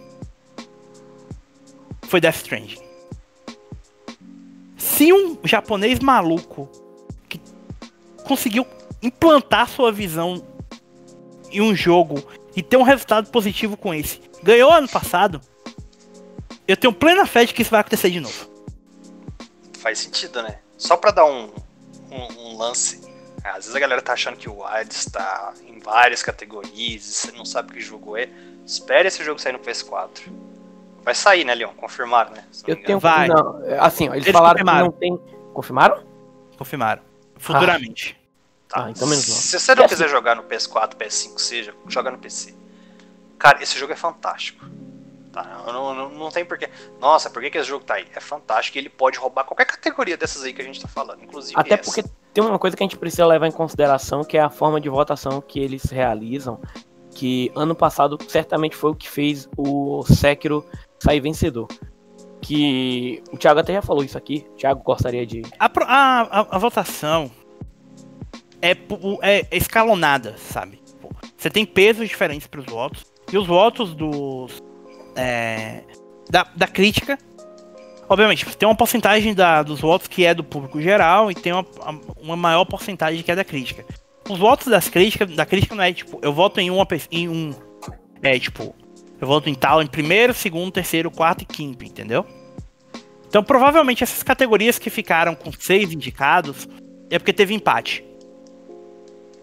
Foi 2.04 2.20
Death 2.20 2.36
Stranding. 2.36 2.84
Se 4.78 5.14
um 5.14 5.38
japonês 5.46 6.00
maluco 6.00 6.70
que 7.30 7.40
conseguiu 8.26 8.68
implantar 9.02 9.70
sua 9.70 9.94
visão 9.94 10.46
em 11.50 11.62
um 11.62 11.74
jogo 11.74 12.22
e 12.54 12.62
ter 12.62 12.76
um 12.76 12.84
resultado 12.84 13.32
positivo 13.32 13.78
com 13.78 13.94
esse, 13.94 14.20
ganhou 14.44 14.72
ano 14.72 14.90
passado, 14.90 15.40
eu 16.68 16.76
tenho 16.76 16.94
plena 16.94 17.26
fé 17.26 17.46
de 17.46 17.54
que 17.54 17.62
isso 17.62 17.72
vai 17.72 17.80
acontecer 17.80 18.10
de 18.10 18.20
novo. 18.20 18.50
Faz 19.80 20.00
sentido, 20.00 20.44
né? 20.44 20.60
Só 20.78 20.98
pra 20.98 21.12
dar 21.12 21.26
um, 21.26 21.50
um, 22.12 22.50
um 22.50 22.58
lance 22.58 23.05
às 23.50 23.58
vezes 23.58 23.76
a 23.76 23.80
galera 23.80 24.02
tá 24.02 24.14
achando 24.14 24.38
que 24.38 24.50
o 24.50 24.64
Hades 24.64 25.06
tá 25.06 25.54
em 25.68 25.80
várias 25.80 26.24
categorias, 26.24 27.04
você 27.04 27.32
não 27.32 27.46
sabe 27.46 27.74
que 27.74 27.80
jogo 27.80 28.18
é. 28.18 28.30
Espere 28.66 29.08
esse 29.08 29.24
jogo 29.24 29.40
sair 29.40 29.54
no 29.54 29.60
PS4. 29.60 30.24
Vai 31.04 31.14
sair, 31.14 31.46
né, 31.46 31.54
Leon? 31.54 31.74
Confirmaram, 31.76 32.32
né? 32.32 32.44
Eu 32.66 32.82
tenho. 32.82 33.00
Vai. 33.00 33.28
Não, 33.28 33.62
assim, 33.80 34.10
ó, 34.10 34.14
eles, 34.14 34.26
eles 34.26 34.36
falaram 34.36 34.54
confirmaram. 34.54 34.92
que 34.92 35.10
não 35.10 35.18
tem. 35.18 35.36
Confirmaram? 35.54 36.04
Confirmaram. 36.58 37.02
Futuramente. 37.38 38.18
Ah, 38.20 38.74
tá. 38.74 38.86
Ah, 38.86 38.92
então 38.92 39.08
menos 39.08 39.28
mal. 39.28 39.38
Se 39.38 39.60
você 39.60 39.76
não 39.76 39.88
quiser 39.88 40.06
assim... 40.06 40.14
jogar 40.14 40.36
no 40.36 40.44
PS4, 40.44 40.96
PS5, 40.96 41.40
seja, 41.40 41.76
joga 41.88 42.10
no 42.10 42.18
PC. 42.18 42.56
Cara, 43.38 43.62
esse 43.62 43.78
jogo 43.78 43.94
é 43.94 43.96
fantástico. 43.96 44.66
Tá? 45.36 45.44
Não, 45.68 45.94
não, 45.94 46.10
não 46.12 46.30
tem 46.30 46.45
porquê. 46.45 46.70
Nossa, 46.98 47.30
por 47.30 47.41
que, 47.41 47.49
que 47.49 47.57
esse 47.57 47.68
jogo 47.68 47.84
tá 47.84 47.95
aí? 47.95 48.06
É 48.16 48.22
fantástico 48.22 48.78
e 48.78 48.80
ele 48.80 48.88
pode 48.88 49.20
roubar 49.20 49.44
qualquer 49.44 49.66
categoria 49.66 50.16
dessas 50.16 50.44
aí 50.44 50.53
que 50.53 50.62
a 50.62 50.64
gente 50.64 50.82
tá 50.82 50.88
falando, 50.88 51.22
inclusive. 51.22 51.60
Até 51.60 51.74
essa. 51.74 51.84
porque 51.84 52.10
tem 52.34 52.41
uma 52.41 52.57
coisa 52.57 52.78
que 52.78 52.82
a 52.82 52.86
gente 52.86 52.98
precisa 52.98 53.26
levar 53.26 53.45
em 53.45 53.52
consideração, 53.52 54.24
que 54.24 54.38
é 54.38 54.40
a 54.40 54.49
forma 54.49 54.80
de 54.80 54.88
votação 54.88 55.41
que 55.41 55.60
eles 55.60 55.84
realizam. 55.91 56.62
Que 57.12 57.52
ano 57.53 57.76
passado 57.76 58.18
certamente 58.30 58.78
foi 58.78 58.91
o 58.91 58.95
que 58.95 59.10
fez 59.10 59.49
o 59.57 60.03
Sekiro 60.03 60.66
sair 60.99 61.20
vencedor. 61.20 61.68
Que 62.41 63.22
o 63.30 63.38
Thiago 63.38 63.60
até 63.60 63.74
já 63.74 63.82
falou 63.82 64.06
isso 64.06 64.18
aqui. 64.18 64.48
O 64.53 64.56
Thiago 64.56 64.84
gostaria 64.84 65.26
de. 65.26 65.41
A, 65.60 65.70
a, 65.82 66.56
a 66.56 66.57
votação 66.57 67.30
é, 68.62 68.78
é 69.22 69.48
escalonada, 69.52 70.38
sabe? 70.38 70.82
Você 71.36 71.49
tem 71.49 71.66
pesos 71.66 72.07
diferentes 72.07 72.48
para 72.48 72.62
os 72.62 72.66
votos. 72.66 73.06
E 73.34 73.38
os 73.38 73.45
votos 73.45 73.94
dos 73.94 74.64
é, 75.16 75.82
da, 76.30 76.46
da 76.56 76.68
crítica. 76.68 77.18
Obviamente, 78.08 78.46
tem 78.58 78.68
uma 78.68 78.76
porcentagem 78.76 79.34
da, 79.34 79.64
dos 79.64 79.80
votos 79.80 80.08
que 80.08 80.26
é 80.26 80.34
do 80.34 80.44
público 80.44 80.80
geral 80.80 81.32
e 81.32 81.36
tem 81.36 81.52
uma, 81.52 81.66
uma 82.22 82.36
maior 82.36 82.66
porcentagem 82.66 83.24
que 83.24 83.32
é 83.32 83.36
da 83.36 83.44
crítica. 83.44 83.86
Os 84.30 84.38
votos 84.38 84.68
das 84.68 84.90
críticas, 84.90 85.36
da 85.36 85.46
crítica 85.46 85.76
não 85.76 85.84
é 85.84 85.94
tipo, 85.94 86.20
eu 86.22 86.34
voto 86.34 86.60
em, 86.60 86.70
uma, 86.70 86.88
em 87.12 87.30
um. 87.30 87.54
É 88.22 88.38
tipo, 88.40 88.76
eu 89.20 89.28
voto 89.28 89.50
em 89.50 89.56
tal, 89.56 89.82
em 89.82 89.88
primeiro, 89.88 90.34
segundo, 90.34 90.72
terceiro, 90.72 91.10
quarto 91.10 91.42
e 91.42 91.46
quinto, 91.46 91.84
entendeu? 91.84 92.26
Então 93.28 93.44
provavelmente 93.44 94.04
essas 94.04 94.24
categorias 94.24 94.80
que 94.80 94.90
ficaram 94.90 95.36
com 95.36 95.52
seis 95.52 95.92
indicados 95.92 96.68
é 97.10 97.20
porque 97.20 97.34
teve 97.34 97.54
empate. 97.54 98.04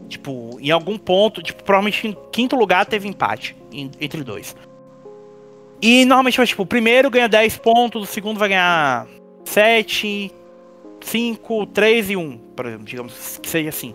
Tipo, 0.08 0.58
em 0.60 0.70
algum 0.70 0.98
ponto, 0.98 1.42
tipo, 1.42 1.62
provavelmente 1.62 2.06
em 2.06 2.16
quinto 2.32 2.56
lugar 2.56 2.86
teve 2.86 3.08
empate 3.08 3.56
entre 3.72 4.22
dois. 4.24 4.54
E 5.82 6.04
normalmente, 6.04 6.40
tipo, 6.46 6.62
o 6.62 6.66
primeiro 6.66 7.10
ganha 7.10 7.28
10 7.28 7.56
pontos, 7.56 8.02
o 8.04 8.06
segundo 8.06 8.38
vai 8.38 8.50
ganhar 8.50 9.04
7, 9.44 10.30
5, 11.00 11.66
3 11.66 12.10
e 12.10 12.16
1, 12.16 12.38
por 12.38 12.66
exemplo, 12.66 12.84
digamos 12.86 13.38
que 13.42 13.50
seja 13.50 13.68
assim. 13.68 13.92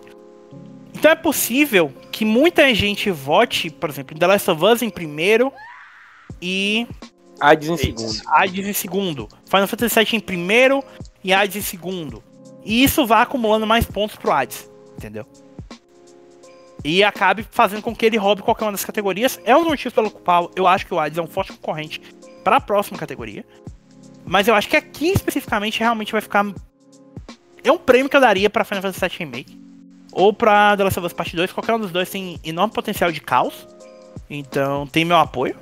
Então 0.93 1.09
é 1.09 1.15
possível 1.15 1.93
que 2.11 2.26
muita 2.26 2.73
gente 2.76 3.09
vote, 3.09 3.69
por 3.69 3.89
exemplo, 3.89 4.14
em 4.14 4.19
The 4.19 4.27
Last 4.27 4.51
of 4.51 4.65
Us 4.65 4.81
em 4.81 4.89
primeiro 4.89 5.53
e. 6.41 6.85
Hades 7.39 7.69
em 7.69 7.77
segundo. 7.77 8.22
Hades 8.27 8.68
em 8.68 8.73
segundo. 8.73 9.30
Final 9.45 9.68
Fantasy 9.68 9.99
VII 10.03 10.18
em 10.18 10.19
primeiro 10.19 10.84
e 11.23 11.31
Hades 11.31 11.55
em 11.55 11.61
segundo. 11.61 12.22
E 12.65 12.84
isso 12.84 13.05
vai 13.05 13.22
acumulando 13.22 13.65
mais 13.65 13.85
pontos 13.85 14.18
pro 14.18 14.31
Hades, 14.31 14.69
entendeu? 14.97 15.26
E 16.88 17.03
acabe 17.03 17.45
fazendo 17.51 17.81
com 17.81 17.93
que 17.93 18.05
ele 18.05 18.15
roube 18.15 18.41
qualquer 18.41 18.64
uma 18.64 18.72
das 18.72 18.85
categorias. 18.85 19.38
É 19.43 19.53
um 19.53 19.59
dos 19.59 19.68
motivos 19.68 19.93
pelo 19.93 20.09
qual 20.09 20.49
eu 20.55 20.65
acho 20.65 20.85
que 20.85 20.93
o 20.93 20.99
Hades 20.99 21.18
é 21.18 21.22
um 21.22 21.27
forte 21.27 21.51
concorrente 21.51 21.99
para 22.45 22.55
a 22.55 22.61
próxima 22.61 22.97
categoria. 22.97 23.45
Mas 24.26 24.47
eu 24.47 24.55
acho 24.55 24.69
que 24.69 24.77
aqui 24.77 25.09
especificamente 25.09 25.81
realmente 25.81 26.14
vai 26.14 26.22
ficar. 26.22 26.45
É 27.61 27.69
um 27.69 27.77
prêmio 27.77 28.09
que 28.09 28.15
eu 28.15 28.22
daria 28.22 28.49
para 28.49 28.64
Final 28.64 28.81
Fantasy 28.81 29.01
VII 29.01 29.19
Remake. 29.19 29.61
Ou 30.14 30.31
pra 30.31 30.77
The 30.77 30.85
Last 30.85 30.99
of 30.99 31.07
Us 31.07 31.14
Part 31.14 31.35
2. 31.35 31.51
Qualquer 31.51 31.76
um 31.76 31.80
dos 31.80 31.91
dois 31.91 32.09
tem 32.09 32.39
enorme 32.41 32.73
potencial 32.73 33.11
de 33.11 33.19
caos. 33.19 33.68
Então 34.30 34.88
tem 34.88 35.03
meu 35.03 35.18
apoio. 35.18 35.57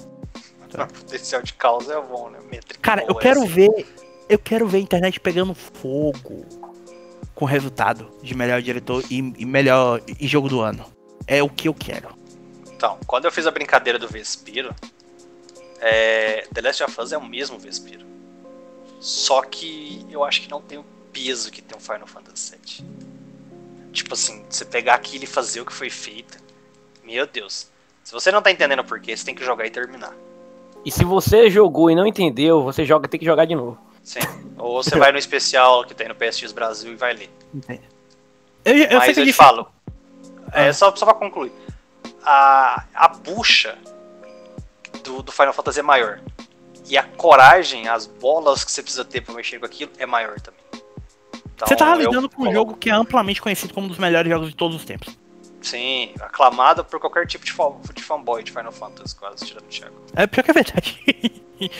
Então. 0.67 0.85
potencial 0.87 1.41
de 1.41 1.53
caos 1.53 1.89
é 1.89 1.99
bom, 1.99 2.29
né? 2.29 2.37
Métrica 2.51 2.79
Cara, 2.79 3.03
eu 3.07 3.15
quero 3.15 3.41
assim. 3.41 3.49
ver. 3.49 3.87
Eu 4.29 4.37
quero 4.37 4.67
ver 4.67 4.77
a 4.77 4.81
internet 4.81 5.19
pegando 5.19 5.55
fogo. 5.55 6.45
com 7.33 7.45
resultado 7.45 8.11
de 8.21 8.35
melhor 8.35 8.61
diretor 8.61 9.03
e, 9.09 9.17
e 9.17 9.45
melhor 9.45 10.01
e 10.19 10.27
jogo 10.27 10.47
do 10.47 10.61
ano. 10.61 10.94
É 11.27 11.41
o 11.41 11.49
que 11.49 11.67
eu 11.67 11.73
quero. 11.73 12.09
Então, 12.71 12.99
quando 13.07 13.25
eu 13.25 13.31
fiz 13.31 13.47
a 13.47 13.51
brincadeira 13.51 13.97
do 13.97 14.07
Vespiro, 14.07 14.73
é, 15.79 16.47
The 16.53 16.61
Last 16.61 16.83
of 16.83 17.01
Us 17.01 17.11
é 17.11 17.17
o 17.17 17.25
mesmo 17.25 17.57
Vespiro. 17.57 18.05
Só 18.99 19.41
que 19.41 20.05
eu 20.09 20.23
acho 20.23 20.41
que 20.41 20.49
não 20.49 20.61
tem 20.61 20.77
o 20.77 20.85
peso 21.11 21.51
que 21.51 21.61
tem 21.61 21.77
um 21.77 21.79
Final 21.79 22.07
Fantasy 22.07 22.51
VII. 22.51 22.85
Tipo 23.91 24.13
assim, 24.13 24.43
você 24.49 24.65
pegar 24.65 24.95
aquilo 24.95 25.23
e 25.23 25.27
fazer 25.27 25.61
o 25.61 25.65
que 25.65 25.73
foi 25.73 25.89
feito. 25.89 26.37
Meu 27.03 27.25
Deus. 27.25 27.67
Se 28.03 28.11
você 28.11 28.31
não 28.31 28.41
tá 28.41 28.51
entendendo 28.51 28.83
por 28.83 28.99
quê, 28.99 29.15
você 29.15 29.25
tem 29.25 29.33
que 29.33 29.43
jogar 29.43 29.65
e 29.65 29.69
terminar. 29.69 30.13
E 30.85 30.91
se 30.91 31.03
você 31.03 31.49
jogou 31.49 31.89
e 31.89 31.95
não 31.95 32.05
entendeu, 32.05 32.61
você 32.61 32.85
joga, 32.85 33.07
tem 33.07 33.19
que 33.19 33.25
jogar 33.25 33.45
de 33.45 33.55
novo. 33.55 33.77
Sim. 34.03 34.19
Ou 34.57 34.83
você 34.83 34.95
vai 34.97 35.11
no 35.11 35.17
especial 35.17 35.83
que 35.83 35.95
tem 35.95 36.07
no 36.07 36.13
PSX 36.13 36.51
Brasil 36.51 36.91
e 36.91 36.95
vai 36.95 37.13
ler. 37.13 37.29
Eu, 38.63 38.75
eu 38.75 38.87
sei 38.87 38.97
Mas 38.97 39.13
que 39.15 39.21
eu 39.21 39.25
te 39.25 39.33
falo. 39.33 39.67
É, 40.51 40.67
Ah. 40.69 40.73
só, 40.73 40.95
só 40.95 41.05
pra 41.05 41.13
concluir. 41.15 41.51
A, 42.23 42.83
a 42.93 43.07
bucha 43.07 43.77
do, 45.03 45.21
do 45.21 45.31
Final 45.31 45.53
Fantasy 45.53 45.79
é 45.79 45.83
maior. 45.83 46.19
E 46.87 46.97
a 46.97 47.03
coragem, 47.03 47.87
as 47.87 48.05
bolas 48.05 48.63
que 48.63 48.71
você 48.71 48.81
precisa 48.81 49.03
ter 49.05 49.21
pra 49.21 49.33
mexer 49.33 49.59
com 49.59 49.65
aquilo 49.65 49.91
é 49.97 50.05
maior 50.05 50.39
também. 50.39 50.59
Então, 51.55 51.67
Você 51.67 51.75
tava 51.75 51.95
lidando 51.95 52.29
com 52.29 52.35
um 52.35 52.45
coloco- 52.45 52.53
jogo 52.53 52.77
que 52.77 52.89
é 52.89 52.93
amplamente 52.93 53.41
conhecido 53.41 53.73
como 53.73 53.85
um 53.87 53.89
dos 53.89 53.97
melhores 53.97 54.29
jogos 54.31 54.49
de 54.49 54.55
todos 54.55 54.75
os 54.75 54.83
tempos. 54.85 55.17
Sim, 55.61 56.13
aclamado 56.19 56.83
por 56.85 56.99
qualquer 56.99 57.25
tipo 57.25 57.43
de, 57.45 57.51
fan, 57.51 57.73
de 57.93 58.03
fanboy 58.03 58.43
de 58.43 58.51
Final 58.51 58.71
Fantasy, 58.71 59.15
quase 59.15 59.45
tirando 59.45 59.63
o 59.65 59.67
Thiago. 59.69 59.95
É 60.15 60.27
pior 60.27 60.43
que 60.43 60.51
é 60.51 60.53
verdade. 60.53 61.31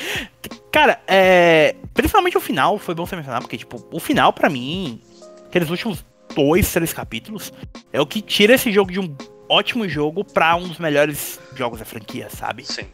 Cara, 0.71 1.01
é. 1.07 1.75
Principalmente 1.93 2.37
o 2.37 2.41
final 2.41 2.77
foi 2.79 2.95
bom 2.95 3.05
você 3.05 3.15
mencionar, 3.15 3.41
porque, 3.41 3.57
tipo, 3.57 3.85
o 3.91 3.99
final, 3.99 4.33
pra 4.33 4.49
mim, 4.49 5.01
aqueles 5.45 5.69
últimos 5.69 6.03
dois, 6.33 6.71
três 6.71 6.93
capítulos, 6.93 7.51
é 7.91 7.99
o 8.01 8.05
que 8.05 8.21
tira 8.21 8.53
esse 8.55 8.71
jogo 8.71 8.91
de 8.91 8.99
um 8.99 9.15
ótimo 9.49 9.87
jogo 9.87 10.23
pra 10.23 10.55
um 10.55 10.67
dos 10.67 10.79
melhores 10.79 11.39
jogos 11.55 11.79
da 11.79 11.85
franquia, 11.85 12.29
sabe? 12.29 12.65
Sim. 12.65 12.85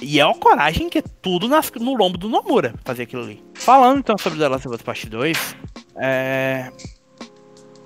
E 0.00 0.20
é 0.20 0.24
uma 0.26 0.34
coragem 0.34 0.88
que 0.88 0.98
é 0.98 1.02
tudo 1.22 1.48
nas- 1.48 1.72
no 1.72 1.94
lombo 1.94 2.16
do 2.18 2.28
Nomura 2.28 2.74
fazer 2.84 3.04
aquilo 3.04 3.22
ali. 3.22 3.42
Falando 3.54 3.98
então 3.98 4.16
sobre 4.18 4.38
The 4.38 4.48
Last 4.48 4.68
of 4.68 4.76
Us 4.76 4.82
Part 4.82 5.08
2, 5.08 5.56
é... 5.96 6.70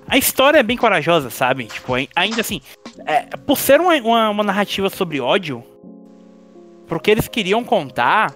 a 0.07 0.17
história 0.17 0.59
é 0.59 0.63
bem 0.63 0.77
corajosa, 0.77 1.29
sabe? 1.29 1.65
Tipo, 1.65 1.95
ai- 1.95 2.09
ainda 2.15 2.41
assim, 2.41 2.61
é, 3.05 3.21
por 3.37 3.57
ser 3.57 3.79
uma, 3.81 3.95
uma- 3.95 4.29
uma 4.29 4.43
narrativa 4.43 4.89
sobre 4.89 5.19
ódio, 5.19 5.63
pro 6.85 6.99
que 6.99 7.09
eles 7.09 7.27
queriam 7.27 7.63
contar, 7.63 8.35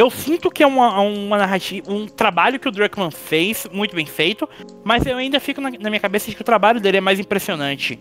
eu 0.00 0.10
sinto 0.10 0.50
que 0.50 0.62
é 0.62 0.66
uma, 0.66 0.98
uma 1.00 1.36
narrativa, 1.36 1.92
um 1.92 2.06
trabalho 2.06 2.58
que 2.58 2.66
o 2.68 2.70
Druckmann 2.72 3.10
fez, 3.10 3.66
muito 3.70 3.94
bem 3.94 4.06
feito, 4.06 4.48
mas 4.82 5.04
eu 5.04 5.16
ainda 5.16 5.38
fico 5.38 5.60
na, 5.60 5.70
na 5.70 5.90
minha 5.90 6.00
cabeça 6.00 6.32
que 6.32 6.40
o 6.40 6.44
trabalho 6.44 6.80
dele 6.80 6.96
é 6.96 7.00
mais 7.00 7.18
impressionante 7.20 7.98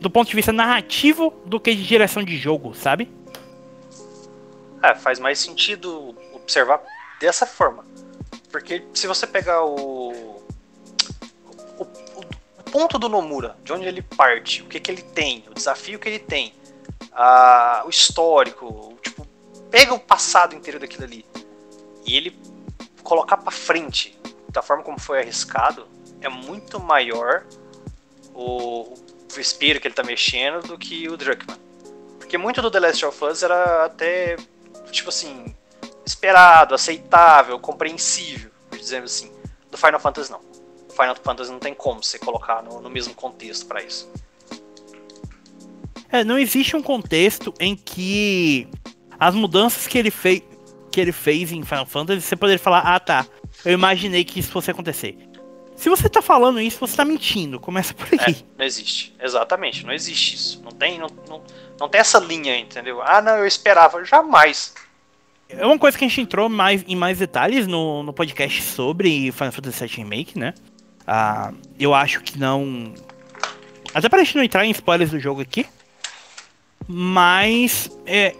do 0.00 0.10
ponto 0.10 0.28
de 0.28 0.34
vista 0.36 0.52
narrativo 0.52 1.32
do 1.46 1.60
que 1.60 1.74
de 1.74 1.82
direção 1.86 2.22
de 2.22 2.36
jogo, 2.36 2.74
sabe? 2.74 3.10
É, 4.82 4.94
faz 4.94 5.18
mais 5.18 5.38
sentido 5.38 6.14
observar 6.34 6.80
dessa 7.20 7.46
forma. 7.46 7.84
Porque 8.50 8.84
se 8.94 9.06
você 9.06 9.26
pegar 9.26 9.64
o. 9.64 10.12
O, 11.78 11.82
o- 11.82 12.24
o 12.58 12.62
ponto 12.70 12.98
do 12.98 13.08
Nomura, 13.08 13.56
de 13.64 13.72
onde 13.72 13.86
ele 13.86 14.02
parte, 14.02 14.62
o 14.62 14.66
que, 14.66 14.78
que 14.80 14.90
ele 14.90 15.02
tem, 15.02 15.44
o 15.50 15.54
desafio 15.54 15.98
que 15.98 16.08
ele 16.08 16.18
tem, 16.18 16.52
a- 17.12 17.82
o 17.86 17.88
histórico, 17.90 18.96
tipo, 19.02 19.26
pega 19.70 19.92
o 19.94 19.98
passado 19.98 20.54
inteiro 20.54 20.78
daquilo 20.78 21.04
ali 21.04 21.24
e 22.04 22.16
ele 22.16 22.38
colocar 23.02 23.36
pra 23.36 23.50
frente 23.50 24.18
da 24.50 24.62
forma 24.62 24.82
como 24.82 24.98
foi 24.98 25.20
arriscado, 25.20 25.86
é 26.20 26.28
muito 26.28 26.80
maior 26.80 27.44
o, 28.32 28.94
o 28.94 28.94
vespeiro 29.34 29.80
que 29.80 29.88
ele 29.88 29.94
tá 29.94 30.02
mexendo 30.02 30.66
do 30.66 30.78
que 30.78 31.08
o 31.08 31.16
Druckmann. 31.16 31.58
Porque 32.18 32.38
muito 32.38 32.62
do 32.62 32.70
The 32.70 32.80
Last 32.80 33.04
of 33.04 33.24
Us 33.24 33.42
era 33.42 33.84
até, 33.84 34.36
tipo 34.90 35.08
assim, 35.08 35.54
esperado, 36.06 36.74
aceitável, 36.74 37.58
compreensível, 37.58 38.50
por 38.70 38.78
dizer 38.78 39.02
assim. 39.02 39.30
Do 39.70 39.76
Final 39.76 40.00
Fantasy 40.00 40.30
não. 40.30 40.40
Final 40.90 41.16
Fantasy 41.16 41.50
não 41.50 41.58
tem 41.58 41.74
como 41.74 42.02
você 42.02 42.18
colocar 42.18 42.62
no, 42.62 42.80
no 42.80 42.88
mesmo 42.88 43.14
contexto 43.14 43.66
pra 43.66 43.82
isso. 43.82 44.10
É, 46.08 46.22
não 46.22 46.38
existe 46.38 46.76
um 46.76 46.82
contexto 46.82 47.52
em 47.58 47.74
que 47.74 48.68
as 49.18 49.34
mudanças 49.34 49.86
que 49.86 49.98
ele 49.98 50.12
fez 50.12 50.42
que 50.94 51.00
ele 51.00 51.10
fez 51.12 51.50
em 51.50 51.62
Final 51.64 51.86
Fantasy, 51.86 52.20
você 52.20 52.36
poderia 52.36 52.58
falar, 52.58 52.78
ah 52.80 53.00
tá, 53.00 53.26
eu 53.64 53.72
imaginei 53.72 54.24
que 54.24 54.38
isso 54.38 54.52
fosse 54.52 54.70
acontecer. 54.70 55.18
Se 55.74 55.88
você 55.88 56.08
tá 56.08 56.22
falando 56.22 56.60
isso, 56.60 56.78
você 56.78 56.96
tá 56.96 57.04
mentindo. 57.04 57.58
Começa 57.58 57.92
por 57.92 58.06
É, 58.14 58.26
aí. 58.28 58.46
não 58.56 58.64
existe. 58.64 59.12
Exatamente, 59.20 59.84
não 59.84 59.92
existe 59.92 60.36
isso. 60.36 60.62
Não 60.62 60.70
tem, 60.70 61.00
não, 61.00 61.08
não, 61.28 61.42
não 61.80 61.88
tem 61.88 62.00
essa 62.00 62.20
linha, 62.20 62.56
entendeu? 62.56 63.02
Ah, 63.02 63.20
não, 63.20 63.38
eu 63.38 63.44
esperava. 63.46 64.04
Jamais. 64.04 64.72
É 65.48 65.66
uma 65.66 65.76
coisa 65.76 65.98
que 65.98 66.04
a 66.04 66.08
gente 66.08 66.20
entrou 66.20 66.48
mais, 66.48 66.84
em 66.86 66.94
mais 66.94 67.18
detalhes 67.18 67.66
no, 67.66 68.04
no 68.04 68.12
podcast 68.12 68.62
sobre 68.62 69.32
Final 69.32 69.50
Fantasy 69.50 69.84
VII 69.84 69.96
Remake, 69.96 70.38
né? 70.38 70.54
Ah, 71.04 71.52
eu 71.76 71.92
acho 71.92 72.20
que 72.20 72.38
não. 72.38 72.94
Até 73.92 74.08
pra 74.08 74.22
gente 74.22 74.36
não 74.36 74.44
entrar 74.44 74.64
em 74.64 74.70
spoilers 74.70 75.10
do 75.10 75.18
jogo 75.18 75.40
aqui. 75.40 75.66
Mas. 76.86 77.90
É, 78.06 78.34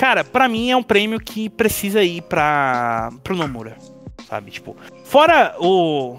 cara, 0.00 0.24
pra 0.24 0.48
mim 0.48 0.70
é 0.70 0.76
um 0.76 0.82
prêmio 0.82 1.20
que 1.20 1.50
precisa 1.50 2.02
ir 2.02 2.22
pra, 2.22 3.10
pro 3.22 3.36
Nomura. 3.36 3.76
Sabe? 4.26 4.50
Tipo, 4.50 4.74
fora 5.04 5.54
o. 5.58 6.18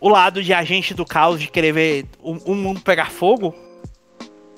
O 0.00 0.08
lado 0.08 0.42
de 0.44 0.54
agente 0.54 0.94
do 0.94 1.04
caos 1.04 1.40
de 1.40 1.48
querer 1.48 1.72
ver 1.72 2.06
o, 2.22 2.52
o 2.52 2.54
mundo 2.54 2.80
pegar 2.80 3.10
fogo. 3.10 3.52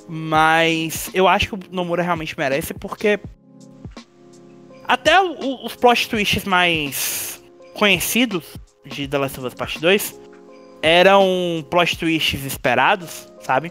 Mas 0.07 1.09
eu 1.15 1.27
acho 1.27 1.49
que 1.49 1.55
o 1.55 1.59
Nomura 1.75 2.03
realmente 2.03 2.37
merece, 2.37 2.75
porque 2.75 3.19
até 4.87 5.19
o- 5.21 5.65
os 5.65 5.75
plot 5.77 6.09
twists 6.09 6.45
mais 6.45 7.43
conhecidos 7.75 8.45
de 8.85 9.07
The 9.09 9.17
Last 9.19 9.39
of 9.39 9.47
Us 9.47 9.55
Part 9.55 9.79
2 9.81 10.21
eram 10.83 11.65
plot 11.71 11.97
twists 11.97 12.45
esperados, 12.45 13.33
sabe? 13.41 13.71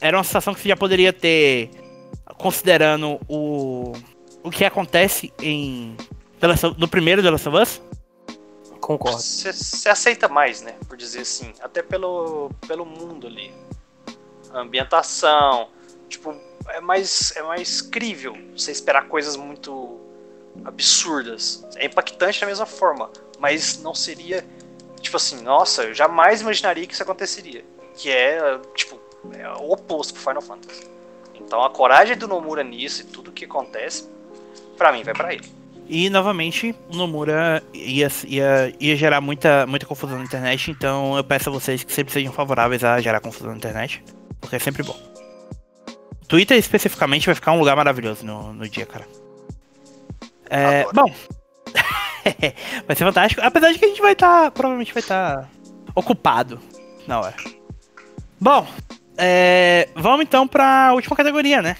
Era 0.00 0.16
uma 0.16 0.24
situação 0.24 0.54
que 0.54 0.60
você 0.60 0.68
já 0.70 0.76
poderia 0.76 1.12
ter 1.12 1.70
considerando 2.38 3.20
o, 3.28 3.92
o 4.42 4.50
que 4.50 4.64
acontece 4.64 5.32
em 5.40 5.96
no 6.78 6.88
primeiro 6.88 7.22
The 7.22 7.30
Last 7.30 7.48
of 7.48 7.58
Us. 7.58 7.82
Concordo. 8.80 9.18
Você 9.18 9.88
aceita 9.88 10.26
mais, 10.26 10.62
né? 10.62 10.74
Por 10.88 10.96
dizer 10.96 11.20
assim. 11.20 11.52
Até 11.60 11.82
pelo, 11.82 12.50
pelo 12.66 12.86
mundo 12.86 13.26
ali. 13.26 13.52
A 14.52 14.60
ambientação. 14.60 15.68
Tipo, 16.08 16.34
é 16.68 16.80
mais, 16.80 17.32
é 17.36 17.42
mais 17.42 17.80
crível 17.82 18.34
você 18.56 18.72
esperar 18.72 19.06
coisas 19.06 19.36
muito 19.36 20.00
absurdas. 20.64 21.64
É 21.76 21.84
impactante 21.84 22.40
da 22.40 22.46
mesma 22.46 22.66
forma. 22.66 23.10
Mas 23.38 23.80
não 23.82 23.94
seria. 23.94 24.44
Tipo 25.00 25.16
assim, 25.16 25.42
nossa, 25.42 25.84
eu 25.84 25.94
jamais 25.94 26.40
imaginaria 26.40 26.86
que 26.86 26.94
isso 26.94 27.02
aconteceria. 27.02 27.64
Que 27.94 28.10
é, 28.10 28.58
tipo, 28.74 28.98
é 29.32 29.48
o 29.60 29.72
oposto 29.72 30.14
pro 30.14 30.22
Final 30.22 30.42
Fantasy. 30.42 30.90
Então 31.50 31.64
a 31.64 31.68
coragem 31.68 32.16
do 32.16 32.28
Nomura 32.28 32.62
nisso 32.62 33.02
e 33.02 33.04
tudo 33.06 33.32
que 33.32 33.44
acontece, 33.44 34.08
pra 34.78 34.92
mim 34.92 35.02
vai 35.02 35.12
pra 35.12 35.34
ele. 35.34 35.50
E 35.88 36.08
novamente 36.08 36.72
o 36.88 36.94
Nomura 36.96 37.60
ia, 37.74 38.06
ia, 38.24 38.72
ia 38.78 38.94
gerar 38.94 39.20
muita, 39.20 39.66
muita 39.66 39.84
confusão 39.84 40.16
na 40.16 40.22
internet, 40.22 40.70
então 40.70 41.16
eu 41.16 41.24
peço 41.24 41.48
a 41.48 41.52
vocês 41.52 41.82
que 41.82 41.92
sempre 41.92 42.12
sejam 42.12 42.32
favoráveis 42.32 42.84
a 42.84 43.00
gerar 43.00 43.18
confusão 43.18 43.50
na 43.50 43.56
internet, 43.56 44.00
porque 44.40 44.54
é 44.54 44.58
sempre 44.60 44.84
bom. 44.84 44.96
Twitter 46.28 46.56
especificamente 46.56 47.26
vai 47.26 47.34
ficar 47.34 47.50
um 47.50 47.58
lugar 47.58 47.74
maravilhoso 47.74 48.24
no, 48.24 48.52
no 48.52 48.68
dia, 48.68 48.86
cara. 48.86 49.08
É, 50.48 50.84
bom. 50.92 51.12
vai 52.86 52.94
ser 52.94 53.04
fantástico. 53.04 53.42
Apesar 53.44 53.72
de 53.72 53.78
que 53.80 53.86
a 53.86 53.88
gente 53.88 54.00
vai 54.00 54.12
estar. 54.12 54.52
provavelmente 54.52 54.94
vai 54.94 55.00
estar 55.00 55.50
ocupado 55.96 56.60
na 57.08 57.18
hora. 57.18 57.34
Bom, 58.40 58.64
é, 59.20 59.88
vamos 59.94 60.22
então 60.22 60.48
pra 60.48 60.92
última 60.94 61.14
categoria, 61.14 61.60
né? 61.62 61.76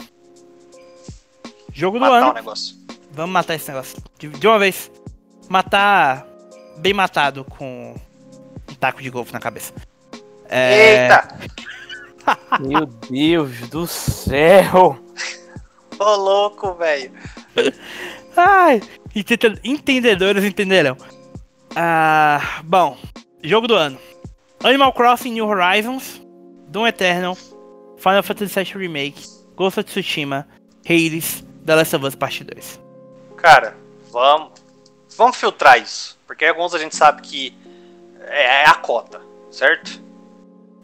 Jogo 1.72 1.98
do 1.98 2.02
Matar 2.02 2.16
ano. 2.18 2.30
o 2.30 2.34
negócio. 2.34 2.76
Vamos 3.12 3.32
matar 3.32 3.54
esse 3.54 3.68
negócio. 3.68 4.02
De, 4.18 4.28
de 4.28 4.46
uma 4.46 4.58
vez. 4.58 4.90
Matar. 5.48 6.26
Bem 6.78 6.92
matado 6.94 7.44
com 7.44 7.94
um 8.70 8.74
taco 8.74 9.02
de 9.02 9.10
golfe 9.10 9.32
na 9.32 9.40
cabeça. 9.40 9.72
É, 10.48 11.02
Eita! 11.04 11.28
Meu 12.60 12.86
Deus 12.86 13.68
do 13.68 13.86
céu! 13.86 14.98
Ô 15.98 16.16
louco, 16.16 16.74
velho. 16.74 17.12
Ai, 18.36 18.80
entende- 19.14 19.60
entendedores 19.62 20.44
entenderão. 20.44 20.96
Ah, 21.76 22.60
bom, 22.64 22.96
jogo 23.42 23.66
do 23.66 23.74
ano: 23.74 23.98
Animal 24.64 24.92
Crossing 24.94 25.32
New 25.32 25.46
Horizons, 25.46 26.20
Doom 26.70 26.86
Eternal, 26.86 27.36
Final 27.98 28.22
Fantasy 28.22 28.62
VII 28.62 28.72
Remake, 28.74 29.22
Ghost 29.56 29.78
of 29.78 29.90
Tsushima, 29.90 30.46
Hades, 30.84 31.44
The 31.66 31.74
Last 31.74 31.96
of 31.96 32.06
Us 32.06 32.14
Part 32.14 32.44
2. 32.44 32.80
Cara, 33.36 33.76
vamos. 34.10 34.60
Vamos 35.16 35.36
filtrar 35.36 35.80
isso. 35.80 36.18
Porque 36.26 36.44
alguns 36.46 36.72
a 36.74 36.78
gente 36.78 36.94
sabe 36.94 37.22
que 37.22 37.54
é 38.20 38.64
a 38.64 38.74
cota, 38.74 39.20
certo? 39.50 40.00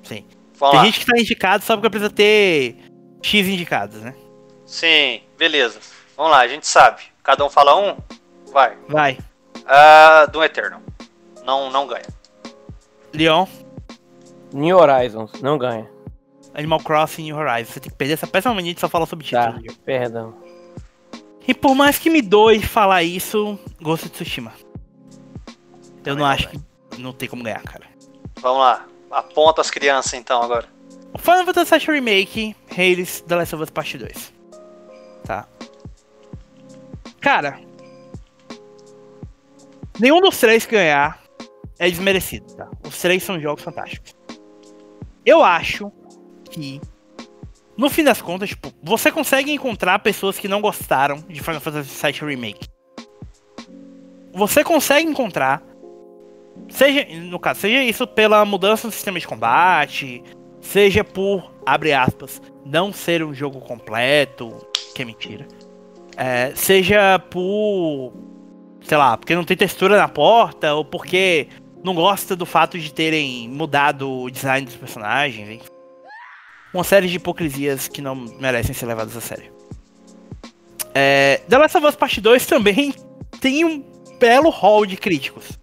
Sim. 0.02 0.26
Vamos 0.54 0.72
Tem 0.72 0.80
lá. 0.80 0.84
gente 0.86 1.00
que 1.00 1.06
tá 1.06 1.18
indicado 1.18 1.64
só 1.64 1.76
porque 1.76 1.90
precisa 1.90 2.10
ter 2.10 2.76
X 3.22 3.46
indicados, 3.46 4.00
né? 4.00 4.14
Sim, 4.64 5.22
beleza. 5.38 5.78
Vamos 6.16 6.32
lá, 6.32 6.40
a 6.40 6.48
gente 6.48 6.66
sabe. 6.66 7.02
Cada 7.22 7.44
um 7.44 7.48
fala 7.48 7.76
um? 7.76 7.96
Vai. 8.52 8.76
Vai. 8.88 9.18
Ah, 9.66 10.26
Doom 10.26 10.42
Eternal. 10.42 10.82
Não, 11.44 11.70
não 11.70 11.86
ganha. 11.86 12.06
Leon, 13.12 13.46
New 14.56 14.78
Horizons, 14.78 15.32
não 15.42 15.58
ganha. 15.58 15.86
Animal 16.54 16.80
Crossing 16.80 17.24
New 17.24 17.36
Horizons. 17.36 17.74
Você 17.74 17.80
tem 17.80 17.90
que 17.90 17.96
perder 17.96 18.14
essa 18.14 18.26
péssima 18.26 18.54
mania 18.54 18.72
de 18.72 18.80
só 18.80 18.88
falar 18.88 19.04
sobre 19.04 19.26
título. 19.26 19.62
Tá, 19.62 19.74
perdão. 19.84 20.34
E 21.46 21.52
por 21.52 21.74
mais 21.74 21.98
que 21.98 22.08
me 22.08 22.22
doe 22.22 22.62
falar 22.62 23.02
isso, 23.02 23.58
Ghost 23.80 24.06
of 24.06 24.14
Tsushima. 24.14 24.52
Eu 25.46 26.02
Também 26.02 26.14
não 26.14 26.16
não 26.16 26.26
acho 26.26 26.48
que 26.48 26.58
não 26.98 27.12
tem 27.12 27.28
como 27.28 27.42
ganhar, 27.42 27.62
cara. 27.62 27.84
Vamos 28.40 28.58
lá. 28.60 28.86
Aponta 29.10 29.60
as 29.60 29.70
crianças 29.70 30.14
então 30.14 30.42
agora. 30.42 30.66
O 31.12 31.18
Final 31.18 31.44
Fantasy 31.44 31.78
VII 31.78 31.94
Remake, 31.94 32.56
Hades, 32.70 33.20
The 33.20 33.36
Last 33.36 33.54
of 33.54 33.62
Us 33.62 33.70
Part 33.70 33.98
2. 33.98 34.32
Tá. 35.24 35.46
Cara, 37.20 37.60
nenhum 40.00 40.20
dos 40.20 40.38
três 40.38 40.64
que 40.64 40.74
ganhar 40.74 41.22
é 41.78 41.90
desmerecido, 41.90 42.54
tá? 42.54 42.70
Os 42.86 42.98
três 42.98 43.22
são 43.22 43.38
jogos 43.38 43.62
fantásticos. 43.62 44.15
Eu 45.26 45.42
acho 45.42 45.90
que, 46.48 46.80
no 47.76 47.90
fim 47.90 48.04
das 48.04 48.22
contas, 48.22 48.50
tipo, 48.50 48.72
você 48.80 49.10
consegue 49.10 49.50
encontrar 49.50 49.98
pessoas 49.98 50.38
que 50.38 50.46
não 50.46 50.60
gostaram 50.60 51.16
de 51.28 51.40
Final 51.40 51.60
Fantasy 51.60 52.06
VII 52.06 52.30
Remake. 52.30 52.68
Você 54.32 54.62
consegue 54.62 55.08
encontrar, 55.08 55.64
seja, 56.68 57.04
no 57.22 57.40
caso, 57.40 57.60
seja 57.60 57.82
isso 57.82 58.06
pela 58.06 58.44
mudança 58.44 58.86
no 58.86 58.92
sistema 58.92 59.18
de 59.18 59.26
combate, 59.26 60.22
seja 60.60 61.02
por, 61.02 61.52
abre 61.66 61.92
aspas, 61.92 62.40
não 62.64 62.92
ser 62.92 63.24
um 63.24 63.34
jogo 63.34 63.58
completo, 63.60 64.54
que 64.94 65.02
é 65.02 65.04
mentira. 65.04 65.48
É, 66.16 66.52
seja 66.54 67.18
por, 67.18 68.12
sei 68.82 68.96
lá, 68.96 69.16
porque 69.16 69.34
não 69.34 69.44
tem 69.44 69.56
textura 69.56 69.96
na 69.96 70.06
porta, 70.06 70.72
ou 70.72 70.84
porque 70.84 71.48
não 71.86 71.94
gosta 71.94 72.34
do 72.34 72.44
fato 72.44 72.76
de 72.76 72.92
terem 72.92 73.48
mudado 73.48 74.10
o 74.10 74.28
design 74.28 74.66
dos 74.66 74.74
personagens, 74.74 75.48
enfim. 75.48 75.70
Uma 76.74 76.82
série 76.82 77.06
de 77.06 77.14
hipocrisias 77.14 77.86
que 77.86 78.02
não 78.02 78.16
merecem 78.16 78.74
ser 78.74 78.86
levadas 78.86 79.16
a 79.16 79.20
sério. 79.20 79.52
É, 80.92 81.40
The 81.48 81.56
Last 81.56 81.78
of 81.78 81.86
Us 81.86 81.94
Part 81.94 82.20
2 82.20 82.44
também 82.44 82.92
tem 83.40 83.64
um 83.64 83.84
belo 84.18 84.50
hall 84.50 84.84
de 84.84 84.96
críticos. 84.96 85.56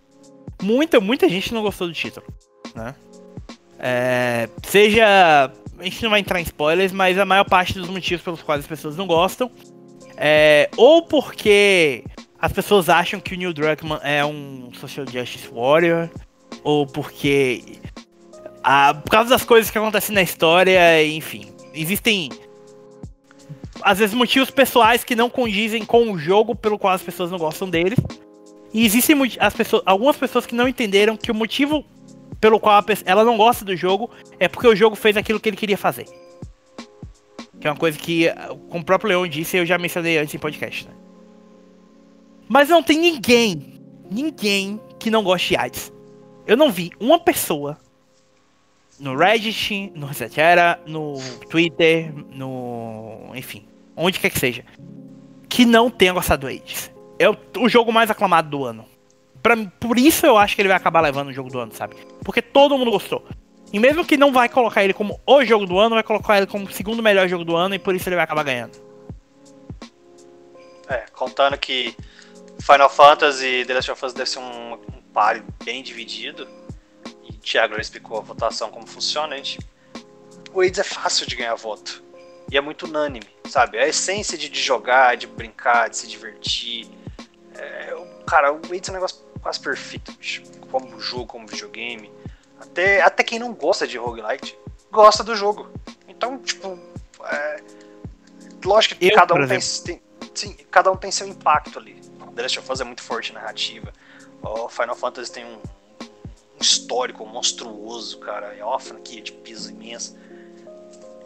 Muita, 0.62 1.02
muita 1.02 1.28
gente 1.28 1.54
não 1.54 1.62
gostou 1.62 1.88
do 1.88 1.94
título, 1.94 2.26
né? 2.74 2.96
É, 3.78 4.48
seja. 4.66 5.52
A 5.78 5.84
gente 5.84 6.02
não 6.04 6.12
vai 6.12 6.22
entrar 6.22 6.40
em 6.40 6.44
spoilers, 6.44 6.94
mas 6.94 7.20
a 7.20 7.26
maior 7.26 7.44
parte 7.44 7.74
dos 7.74 7.90
motivos 7.90 8.24
pelos 8.24 8.42
quais 8.42 8.62
as 8.62 8.68
pessoas 8.68 8.96
não 8.96 9.06
gostam 9.06 9.52
é 10.16 10.70
ou 10.78 11.02
porque 11.02 12.06
as 12.44 12.52
pessoas 12.52 12.90
acham 12.90 13.22
que 13.22 13.34
o 13.34 13.38
Neil 13.38 13.54
Druckmann 13.54 14.02
é 14.04 14.26
um 14.26 14.70
social 14.74 15.06
justice 15.10 15.48
warrior, 15.50 16.10
ou 16.62 16.86
porque. 16.86 17.80
ah, 18.62 18.94
por 18.94 19.10
causa 19.10 19.30
das 19.30 19.46
coisas 19.46 19.72
que 19.72 19.78
acontecem 19.78 20.14
na 20.14 20.22
história, 20.22 21.08
enfim. 21.08 21.54
Existem. 21.74 22.30
Às 23.82 24.00
vezes 24.00 24.14
motivos 24.14 24.50
pessoais 24.50 25.06
que 25.06 25.16
não 25.16 25.30
condizem 25.30 25.86
com 25.86 26.12
o 26.12 26.20
jogo 26.20 26.54
pelo 26.54 26.78
qual 26.78 26.94
as 26.94 27.02
pessoas 27.02 27.32
não 27.32 27.38
gostam 27.38 27.70
dele. 27.70 27.96
E 28.74 28.86
existem 28.86 29.16
as 29.40 29.54
pessoas, 29.54 29.82
algumas 29.86 30.18
pessoas 30.18 30.46
que 30.46 30.54
não 30.54 30.68
entenderam 30.68 31.16
que 31.16 31.32
o 31.32 31.36
motivo 31.36 31.86
pelo 32.42 32.60
qual 32.60 32.78
a 32.78 32.86
ela 33.06 33.24
não 33.24 33.38
gosta 33.38 33.64
do 33.64 33.74
jogo 33.74 34.10
é 34.38 34.50
porque 34.50 34.68
o 34.68 34.76
jogo 34.76 34.98
fez 34.98 35.16
aquilo 35.16 35.40
que 35.40 35.48
ele 35.48 35.56
queria 35.56 35.78
fazer. 35.78 36.08
Que 37.62 37.70
é 37.70 37.72
uma 37.72 37.80
coisa 37.80 37.98
que, 37.98 38.28
ah, 38.28 38.50
como 38.70 38.82
o 38.82 38.86
próprio 38.86 39.08
Leon 39.08 39.30
disse, 39.30 39.56
eu 39.56 39.66
já 39.66 39.78
mencionei 39.78 40.18
antes 40.18 40.36
em 40.36 40.40
podcast. 40.40 40.90
Né? 40.90 41.03
Mas 42.54 42.70
não 42.70 42.84
tem 42.84 43.00
ninguém, 43.00 43.82
ninguém 44.12 44.80
que 45.00 45.10
não 45.10 45.24
goste 45.24 45.50
de 45.50 45.58
AIDS. 45.58 45.92
Eu 46.46 46.56
não 46.56 46.72
vi 46.72 46.92
uma 47.00 47.18
pessoa 47.18 47.80
no 49.00 49.18
Reddit, 49.18 49.92
no 49.96 50.06
ResetEra, 50.06 50.80
no 50.86 51.16
Twitter, 51.50 52.14
no. 52.14 53.32
enfim, 53.34 53.66
onde 53.98 54.20
quer 54.20 54.30
que 54.30 54.38
seja, 54.38 54.64
que 55.50 55.66
não 55.66 55.90
tenha 55.90 56.14
gostado 56.14 56.42
do 56.42 56.48
AIDS. 56.48 56.92
É 57.18 57.28
o, 57.28 57.68
jogo 57.68 57.92
mais 57.92 58.12
aclamado 58.12 58.52
do 58.52 58.64
ano. 58.66 58.86
Pra, 59.42 59.58
por 59.80 59.98
isso 59.98 60.24
eu 60.24 60.38
acho 60.38 60.56
que 60.56 60.62
ele 60.62 60.70
vai 60.70 60.78
acabar 60.78 61.02
levando 61.02 61.30
o 61.30 61.34
jogo 61.34 61.50
do 61.50 61.58
ano, 61.58 61.74
sabe? 61.74 61.96
Porque 62.24 62.40
todo 62.40 62.78
mundo 62.78 62.92
gostou. 62.92 63.26
E 63.74 63.80
mesmo 63.80 64.06
que 64.06 64.16
não 64.16 64.32
vai 64.32 64.48
colocar 64.48 64.84
ele 64.84 64.94
como 64.94 65.20
o 65.26 65.44
jogo 65.44 65.66
do 65.66 65.80
ano, 65.80 65.96
vai 65.96 66.04
colocar 66.04 66.38
ele 66.38 66.46
como 66.46 66.66
o 66.66 66.72
segundo 66.72 67.02
melhor 67.02 67.28
jogo 67.28 67.44
do 67.44 67.56
ano 67.56 67.74
e 67.74 67.80
por 67.80 67.96
isso 67.96 68.08
ele 68.08 68.16
vai 68.16 68.26
acabar 68.26 68.44
ganhando. 68.44 68.78
É, 70.88 71.06
contando 71.12 71.58
que 71.58 71.96
Final 72.64 72.90
Fantasy 72.90 73.46
e 73.46 73.66
The 73.66 73.74
Last 73.74 73.92
of 73.92 74.06
Us 74.06 74.14
deve 74.14 74.30
ser 74.30 74.40
um, 74.40 74.74
um 74.74 75.02
páreo 75.14 75.44
bem 75.66 75.84
dividido. 75.84 76.48
E 77.24 77.32
o 77.32 77.34
Thiago 77.34 77.76
já 77.76 77.82
explicou 77.82 78.20
a 78.20 78.22
votação 78.22 78.72
como 78.72 78.88
funciona, 78.88 79.36
a 79.36 79.38
gente. 79.38 79.60
O 80.54 80.62
AIDS 80.62 80.80
é 80.80 80.84
fácil 80.84 81.28
de 81.28 81.36
ganhar 81.36 81.56
voto. 81.56 82.02
E 82.50 82.58
é 82.58 82.62
muito 82.62 82.86
unânime, 82.86 83.28
sabe? 83.50 83.78
A 83.78 83.88
essência 83.88 84.38
de, 84.38 84.48
de 84.48 84.62
jogar, 84.62 85.18
de 85.18 85.28
brincar, 85.28 85.90
de 85.90 85.98
se 85.98 86.08
divertir. 86.08 86.88
É, 87.56 87.94
cara, 88.26 88.54
o 88.54 88.62
AIDS 88.72 88.88
é 88.88 88.92
um 88.92 88.96
negócio 88.96 89.18
quase 89.42 89.60
perfeito, 89.60 90.14
bicho. 90.14 90.44
Como 90.72 91.00
jogo, 91.02 91.26
como 91.26 91.46
videogame. 91.46 92.10
Até, 92.62 93.02
até 93.02 93.24
quem 93.24 93.40
não 93.40 93.54
gosta 93.54 93.86
de 93.86 93.98
roguelite 93.98 94.58
gosta 94.90 95.22
do 95.22 95.36
jogo. 95.36 95.70
Então, 96.08 96.38
tipo. 96.38 96.80
É, 97.26 97.64
lógico 98.64 98.96
que 98.96 99.08
Eu, 99.08 99.16
cada 99.16 99.34
um 99.34 99.48
tem, 99.48 99.60
tem- 99.60 100.02
sim, 100.34 100.56
cada 100.72 100.90
um 100.92 100.96
tem 100.96 101.12
seu 101.12 101.28
impacto 101.28 101.78
ali. 101.78 102.03
The 102.36 102.42
Last 102.42 102.60
of 102.60 102.72
Us 102.72 102.82
é 102.82 102.84
muito 102.84 103.02
forte 103.02 103.34
narrativa. 103.34 103.94
O 104.42 104.68
Final 104.68 104.96
Fantasy 104.96 105.32
tem 105.32 105.46
um, 105.46 105.56
um 105.56 106.62
histórico 106.62 107.26
monstruoso, 107.26 108.20
cara. 108.20 108.56
É 108.56 108.64
uma 108.64 108.80
franquia 108.80 109.22
de 109.22 109.32
piso 109.32 109.72
imensa. 109.72 110.18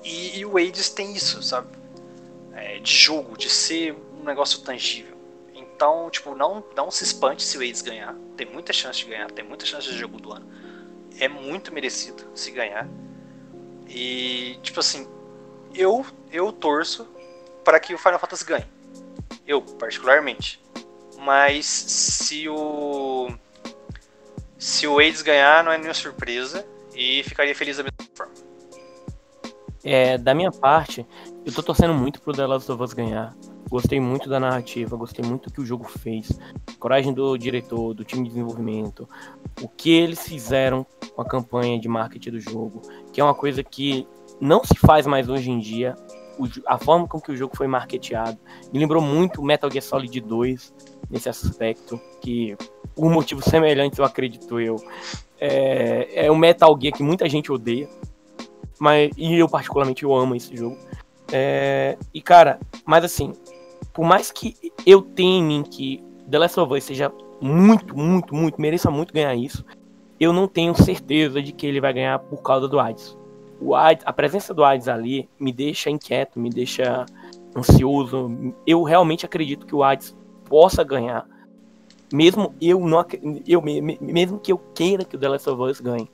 E, 0.03 0.39
e 0.39 0.45
o 0.45 0.57
Hades 0.57 0.89
tem 0.89 1.15
isso, 1.15 1.41
sabe? 1.41 1.67
É, 2.53 2.79
de 2.79 2.93
jogo, 2.93 3.38
de 3.38 3.49
ser 3.49 3.95
um 4.19 4.23
negócio 4.23 4.61
tangível. 4.61 5.17
Então, 5.53 6.09
tipo, 6.09 6.34
não, 6.35 6.63
não 6.75 6.89
se 6.89 7.03
espante 7.03 7.43
se 7.43 7.57
o 7.57 7.61
Hades 7.61 7.81
ganhar. 7.81 8.15
Tem 8.35 8.47
muita 8.47 8.73
chance 8.73 8.99
de 8.99 9.05
ganhar, 9.05 9.29
tem 9.31 9.45
muita 9.45 9.65
chance 9.65 9.88
de 9.88 9.97
jogo 9.97 10.19
do 10.19 10.31
ano. 10.31 10.47
É 11.19 11.27
muito 11.27 11.73
merecido 11.73 12.23
se 12.35 12.51
ganhar. 12.51 12.88
E, 13.88 14.59
tipo 14.61 14.79
assim, 14.79 15.07
eu, 15.73 16.05
eu 16.31 16.51
torço 16.51 17.07
para 17.63 17.79
que 17.79 17.93
o 17.93 17.97
Final 17.97 18.19
Fantasy 18.19 18.45
ganhe. 18.45 18.65
Eu, 19.45 19.61
particularmente. 19.61 20.61
Mas 21.18 21.65
se 21.65 22.48
o. 22.48 23.30
Se 24.57 24.88
o 24.88 24.99
Hades 24.99 25.22
ganhar, 25.22 25.64
não 25.64 25.72
é 25.72 25.77
nenhuma 25.77 25.94
surpresa. 25.94 26.65
E 26.95 27.22
ficaria 27.23 27.53
feliz 27.53 27.77
da 27.77 27.84
mesma 27.84 27.98
forma. 28.15 28.34
É, 29.84 30.18
da 30.18 30.34
minha 30.34 30.52
parte, 30.52 31.06
eu 31.45 31.53
tô 31.53 31.61
torcendo 31.61 31.94
muito 31.94 32.19
pro 32.19 32.34
The 32.34 32.45
Last 32.45 32.72
of 32.72 32.81
Us 32.81 32.94
ganhar. 32.94 33.35
Gostei 33.69 33.99
muito 33.99 34.30
da 34.30 34.39
narrativa, 34.39 34.95
gostei 34.95 35.23
muito 35.23 35.49
do 35.49 35.53
que 35.53 35.61
o 35.61 35.65
jogo 35.65 35.85
fez. 35.85 36.39
Coragem 36.80 37.14
do 37.14 37.38
diretor, 37.38 37.94
do 37.94 38.03
time 38.03 38.23
de 38.23 38.30
desenvolvimento. 38.30 39.07
O 39.61 39.68
que 39.68 39.91
eles 39.91 40.26
fizeram 40.26 40.85
com 41.14 41.22
a 41.22 41.26
campanha 41.26 41.80
de 41.80 41.88
marketing 41.88 42.31
do 42.31 42.39
jogo. 42.39 42.81
Que 43.11 43.22
é 43.22 43.23
uma 43.23 43.35
coisa 43.35 43.64
que 43.64 44.07
não 44.39 44.64
se 44.64 44.76
faz 44.76 45.06
mais 45.06 45.30
hoje 45.30 45.52
em 45.52 45.60
dia. 45.60 45.95
O 46.38 46.47
a 46.65 46.77
forma 46.77 47.07
com 47.07 47.19
que 47.19 47.31
o 47.31 47.35
jogo 47.35 47.55
foi 47.55 47.68
marketeado. 47.68 48.38
Me 48.72 48.80
lembrou 48.80 49.01
muito 49.01 49.41
Metal 49.43 49.69
Gear 49.72 49.84
Solid 49.84 50.19
2 50.19 50.73
nesse 51.09 51.30
aspecto. 51.30 51.99
Que 52.22 52.55
por 52.95 53.09
motivos 53.09 53.45
semelhantes, 53.45 53.99
eu 53.99 54.05
acredito 54.05 54.59
eu. 54.59 54.76
É, 55.39 56.26
é 56.26 56.31
um 56.31 56.35
Metal 56.35 56.77
Gear 56.80 56.93
que 56.95 57.03
muita 57.03 57.27
gente 57.30 57.51
odeia. 57.51 57.88
Mas, 58.80 59.11
e 59.18 59.35
eu 59.35 59.49
particularmente 59.49 60.03
eu 60.03 60.14
amo 60.14 60.35
esse 60.35 60.55
jogo. 60.55 60.77
É, 61.31 61.97
e 62.14 62.22
cara, 62.22 62.59
mas 62.85 63.03
assim, 63.03 63.34
por 63.93 64.05
mais 64.05 64.31
que 64.31 64.55
eu 64.85 65.01
tenha 65.01 65.39
em 65.39 65.43
mim 65.43 65.64
que 65.64 66.03
The 66.30 66.38
Last 66.38 66.59
of 66.59 66.73
Us 66.73 66.84
seja 66.84 67.11
muito, 67.41 67.97
muito, 67.97 68.35
muito, 68.35 68.61
mereça 68.61 68.89
muito 68.89 69.14
ganhar 69.14 69.35
isso, 69.35 69.65
eu 70.19 70.34
não 70.34 70.47
tenho 70.47 70.76
certeza 70.76 71.41
de 71.41 71.51
que 71.51 71.65
ele 71.65 71.81
vai 71.81 71.93
ganhar 71.93 72.19
por 72.19 72.41
causa 72.41 72.68
do 72.68 72.80
Hades. 72.80 73.18
O 73.59 73.75
Hades, 73.75 74.03
a 74.05 74.13
presença 74.13 74.53
do 74.53 74.63
Hades 74.63 74.88
ali 74.88 75.27
me 75.39 75.51
deixa 75.51 75.89
inquieto, 75.89 76.39
me 76.39 76.49
deixa 76.49 77.05
ansioso. 77.55 78.53
Eu 78.65 78.84
realmente 78.84 79.25
acredito 79.25 79.65
que 79.65 79.75
o 79.75 79.84
Hades 79.84 80.15
possa 80.45 80.84
ganhar, 80.84 81.27
mesmo 82.13 82.53
eu 82.61 82.79
não 82.79 83.03
eu 83.45 83.61
me- 83.61 83.81
me- 83.81 83.97
mesmo 83.99 84.39
que 84.39 84.51
eu 84.51 84.57
queira 84.57 85.03
que 85.03 85.15
o 85.15 85.19
The 85.19 85.27
Last 85.29 85.49
of 85.49 85.61
Us 85.61 85.81
ganhe. 85.81 86.09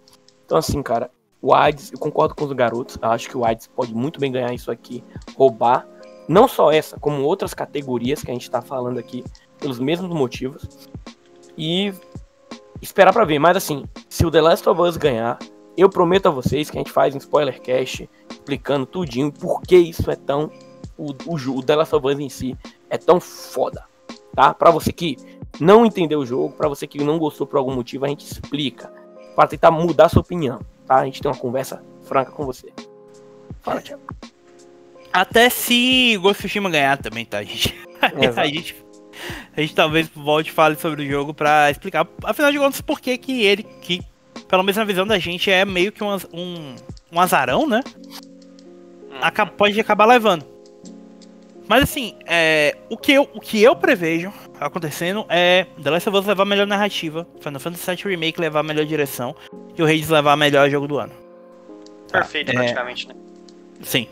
Então 0.45 0.57
assim, 0.57 0.81
cara, 0.81 1.11
o 1.41 1.53
Hades, 1.53 1.91
eu 1.91 1.99
concordo 1.99 2.33
com 2.33 2.45
os 2.45 2.53
garotos, 2.53 2.97
acho 3.01 3.29
que 3.29 3.37
o 3.37 3.45
Hades 3.45 3.67
pode 3.67 3.93
muito 3.93 4.19
bem 4.19 4.31
ganhar 4.31 4.53
isso 4.53 4.71
aqui, 4.71 5.03
roubar 5.35 5.85
não 6.27 6.47
só 6.47 6.71
essa, 6.71 6.97
como 6.97 7.21
outras 7.23 7.53
categorias 7.53 8.23
que 8.23 8.31
a 8.31 8.33
gente 8.33 8.49
tá 8.49 8.61
falando 8.61 8.97
aqui, 8.97 9.23
pelos 9.59 9.77
mesmos 9.77 10.09
motivos. 10.09 10.87
E 11.57 11.93
esperar 12.81 13.13
pra 13.13 13.25
ver. 13.25 13.39
Mas 13.39 13.57
assim, 13.57 13.83
se 14.09 14.25
o 14.25 14.31
The 14.31 14.41
Last 14.41 14.67
of 14.67 14.81
Us 14.81 14.97
ganhar, 14.97 15.37
eu 15.77 15.89
prometo 15.89 16.27
a 16.27 16.31
vocês 16.31 16.69
que 16.69 16.77
a 16.77 16.81
gente 16.81 16.91
faz 16.91 17.15
um 17.15 17.17
spoiler 17.17 17.59
cast 17.61 18.09
explicando 18.29 18.85
tudinho 18.85 19.31
por 19.31 19.61
que 19.61 19.75
isso 19.75 20.09
é 20.09 20.15
tão. 20.15 20.51
O, 20.97 21.11
o, 21.25 21.57
o 21.57 21.63
The 21.63 21.75
Last 21.75 21.95
of 21.95 22.05
Us 22.05 22.19
em 22.19 22.29
si 22.29 22.57
é 22.89 22.97
tão 22.97 23.19
foda. 23.19 23.83
Tá? 24.35 24.53
Pra 24.53 24.71
você 24.71 24.91
que 24.91 25.17
não 25.59 25.85
entendeu 25.85 26.19
o 26.19 26.25
jogo, 26.25 26.55
pra 26.55 26.67
você 26.67 26.85
que 26.85 27.03
não 27.03 27.17
gostou 27.17 27.47
por 27.47 27.57
algum 27.57 27.73
motivo, 27.73 28.05
a 28.05 28.07
gente 28.07 28.25
explica. 28.25 28.91
Pra 29.35 29.47
tentar 29.47 29.71
mudar 29.71 30.09
sua 30.09 30.21
opinião. 30.21 30.59
Tá? 30.85 30.97
A 30.97 31.05
gente 31.05 31.21
tem 31.21 31.31
uma 31.31 31.37
conversa 31.37 31.83
franca 32.03 32.31
com 32.31 32.45
você. 32.45 32.71
Fala, 33.61 33.81
Thiago. 33.81 34.03
Até 35.11 35.49
se 35.49 36.17
Ghost 36.17 36.31
of 36.31 36.39
Tsushima 36.39 36.69
ganhar 36.69 36.97
também, 36.97 37.25
tá, 37.25 37.43
gente? 37.43 37.75
a 38.01 38.45
gente? 38.47 38.83
A 39.55 39.61
gente 39.61 39.75
talvez 39.75 40.09
volte 40.09 40.49
e 40.49 40.51
fale 40.51 40.75
sobre 40.75 41.03
o 41.03 41.09
jogo 41.09 41.33
pra 41.33 41.69
explicar, 41.69 42.07
afinal 42.23 42.51
de 42.51 42.57
contas, 42.57 42.81
por 42.81 42.99
que 42.99 43.15
que 43.17 43.43
ele, 43.45 43.63
que 43.63 44.01
pelo 44.47 44.63
menos 44.63 44.77
na 44.77 44.83
visão 44.83 45.05
da 45.05 45.17
gente, 45.17 45.49
é 45.49 45.65
meio 45.65 45.91
que 45.91 46.03
um, 46.03 46.15
um, 46.33 46.75
um 47.11 47.19
azarão, 47.19 47.67
né? 47.67 47.81
Acaba, 49.21 49.51
pode 49.51 49.79
acabar 49.79 50.05
levando. 50.05 50.45
Mas 51.67 51.83
assim, 51.83 52.15
é, 52.25 52.77
o, 52.89 52.97
que 52.97 53.13
eu, 53.13 53.29
o 53.33 53.39
que 53.39 53.61
eu 53.61 53.75
prevejo 53.75 54.33
acontecendo 54.59 55.25
é 55.29 55.65
The 55.81 55.89
Last 55.89 56.09
of 56.09 56.17
Us 56.17 56.25
levar 56.25 56.43
a 56.43 56.45
melhor 56.45 56.67
narrativa, 56.67 57.27
Final 57.39 57.59
Fantasy 57.59 57.95
VII 57.95 58.15
Remake 58.15 58.39
levar 58.39 58.59
a 58.59 58.63
melhor 58.63 58.85
direção 58.85 59.35
e 59.75 59.81
o 59.81 59.85
Hades 59.85 60.09
levar 60.09 60.33
a 60.33 60.37
melhor 60.37 60.69
jogo 60.69 60.87
do 60.87 60.97
ano. 60.97 61.13
Perfeito, 62.11 62.51
é. 62.51 62.53
praticamente, 62.53 63.07
né? 63.07 63.15
Sim. 63.81 64.07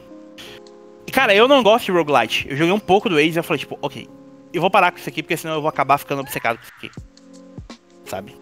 E, 1.06 1.12
cara, 1.12 1.36
eu 1.36 1.48
não 1.48 1.62
gosto 1.62 1.86
de 1.86 1.92
roguelite. 1.92 2.48
Eu 2.50 2.56
joguei 2.56 2.74
um 2.74 2.80
pouco 2.80 3.10
do 3.10 3.18
Hades 3.18 3.36
e 3.36 3.40
eu 3.40 3.44
falei, 3.44 3.60
tipo, 3.60 3.78
ok, 3.82 4.08
eu 4.54 4.62
vou 4.62 4.72
parar 4.72 4.92
com 4.92 4.98
isso 4.98 5.10
aqui 5.10 5.22
porque 5.22 5.38
senão 5.38 5.56
eu 5.56 5.62
vou 5.62 5.70
acabar 5.70 5.98
ficando 5.98 6.22
obcecado 6.22 6.58
com 6.58 6.64
isso 6.64 6.74
aqui. 6.78 6.92
Sabe? 8.06 8.36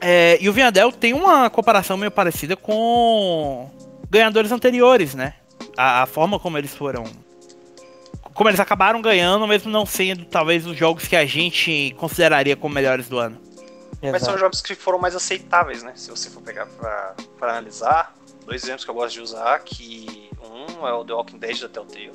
É, 0.00 0.38
e 0.40 0.48
o 0.48 0.52
Vinadel 0.52 0.92
tem 0.92 1.12
uma 1.12 1.50
comparação 1.50 1.96
meio 1.96 2.10
parecida 2.10 2.56
com 2.56 3.70
ganhadores 4.08 4.52
anteriores, 4.52 5.14
né? 5.14 5.34
A, 5.76 6.02
a, 6.02 6.06
forma 6.06 6.38
como 6.38 6.56
eles 6.56 6.74
foram. 6.74 7.04
Como 8.34 8.48
eles 8.48 8.60
acabaram 8.60 9.02
ganhando, 9.02 9.46
mesmo 9.46 9.70
não 9.70 9.84
sendo 9.84 10.24
talvez 10.24 10.66
os 10.66 10.76
jogos 10.76 11.08
que 11.08 11.16
a 11.16 11.26
gente 11.26 11.94
consideraria 11.98 12.56
como 12.56 12.74
melhores 12.74 13.08
do 13.08 13.18
ano. 13.18 13.40
Mas 14.00 14.22
são 14.22 14.38
jogos 14.38 14.60
que 14.60 14.76
foram 14.76 14.98
mais 14.98 15.16
aceitáveis, 15.16 15.82
né? 15.82 15.92
Se 15.96 16.08
você 16.08 16.30
for 16.30 16.40
pegar 16.40 16.66
pra, 16.66 17.16
pra 17.36 17.50
analisar, 17.50 18.14
dois 18.46 18.62
exemplos 18.62 18.84
que 18.84 18.90
eu 18.90 18.94
gosto 18.94 19.14
de 19.14 19.20
usar, 19.20 19.58
que 19.60 20.30
um 20.40 20.86
é 20.86 20.92
o 20.92 21.04
The 21.04 21.12
Walking 21.12 21.38
Dead 21.38 21.60
da 21.60 21.68
Telltale 21.68 22.12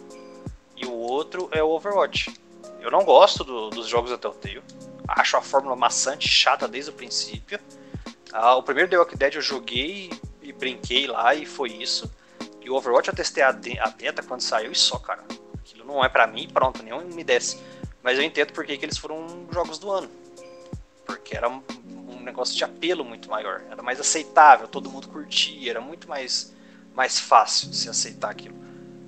e 0.77 0.85
o 0.85 0.93
outro 0.93 1.49
é 1.51 1.61
o 1.61 1.69
Overwatch. 1.69 2.33
Eu 2.79 2.89
não 2.89 3.03
gosto 3.03 3.43
do, 3.43 3.69
dos 3.69 3.87
jogos 3.87 4.11
da 4.11 4.17
Telltale. 4.17 4.63
Acho 5.07 5.37
a 5.37 5.41
fórmula 5.41 5.75
maçante, 5.75 6.27
chata 6.27 6.67
desde 6.67 6.91
o 6.91 6.93
princípio. 6.93 7.59
Ah, 8.31 8.55
o 8.55 8.63
primeiro 8.63 8.89
The 8.89 8.97
Walking 8.97 9.17
Dead 9.17 9.35
eu 9.35 9.41
joguei 9.41 10.09
e 10.41 10.51
brinquei 10.51 11.07
lá 11.07 11.35
e 11.35 11.45
foi 11.45 11.69
isso. 11.71 12.11
E 12.61 12.69
o 12.69 12.75
Overwatch 12.75 13.09
eu 13.09 13.15
testei 13.15 13.43
a, 13.43 13.49
a 13.49 13.89
beta 13.89 14.23
quando 14.23 14.41
saiu 14.41 14.71
e 14.71 14.75
só, 14.75 14.97
cara. 14.97 15.23
Aquilo 15.59 15.85
não 15.85 16.03
é 16.03 16.09
para 16.09 16.25
mim, 16.25 16.47
pronto, 16.51 16.81
nenhum 16.81 17.03
me 17.05 17.23
desce. 17.23 17.59
Mas 18.01 18.17
eu 18.17 18.23
entendo 18.23 18.51
porque 18.53 18.77
que 18.77 18.85
eles 18.85 18.97
foram 18.97 19.47
jogos 19.51 19.77
do 19.77 19.91
ano. 19.91 20.09
Porque 21.05 21.35
era 21.35 21.49
um, 21.49 21.61
um 22.09 22.21
negócio 22.21 22.55
de 22.55 22.63
apelo 22.63 23.03
muito 23.03 23.29
maior. 23.29 23.61
Era 23.69 23.81
mais 23.83 23.99
aceitável, 23.99 24.67
todo 24.67 24.89
mundo 24.89 25.07
curtia, 25.09 25.69
era 25.69 25.81
muito 25.81 26.07
mais, 26.07 26.53
mais 26.93 27.19
fácil 27.19 27.73
se 27.73 27.89
aceitar 27.89 28.31
aquilo. 28.31 28.55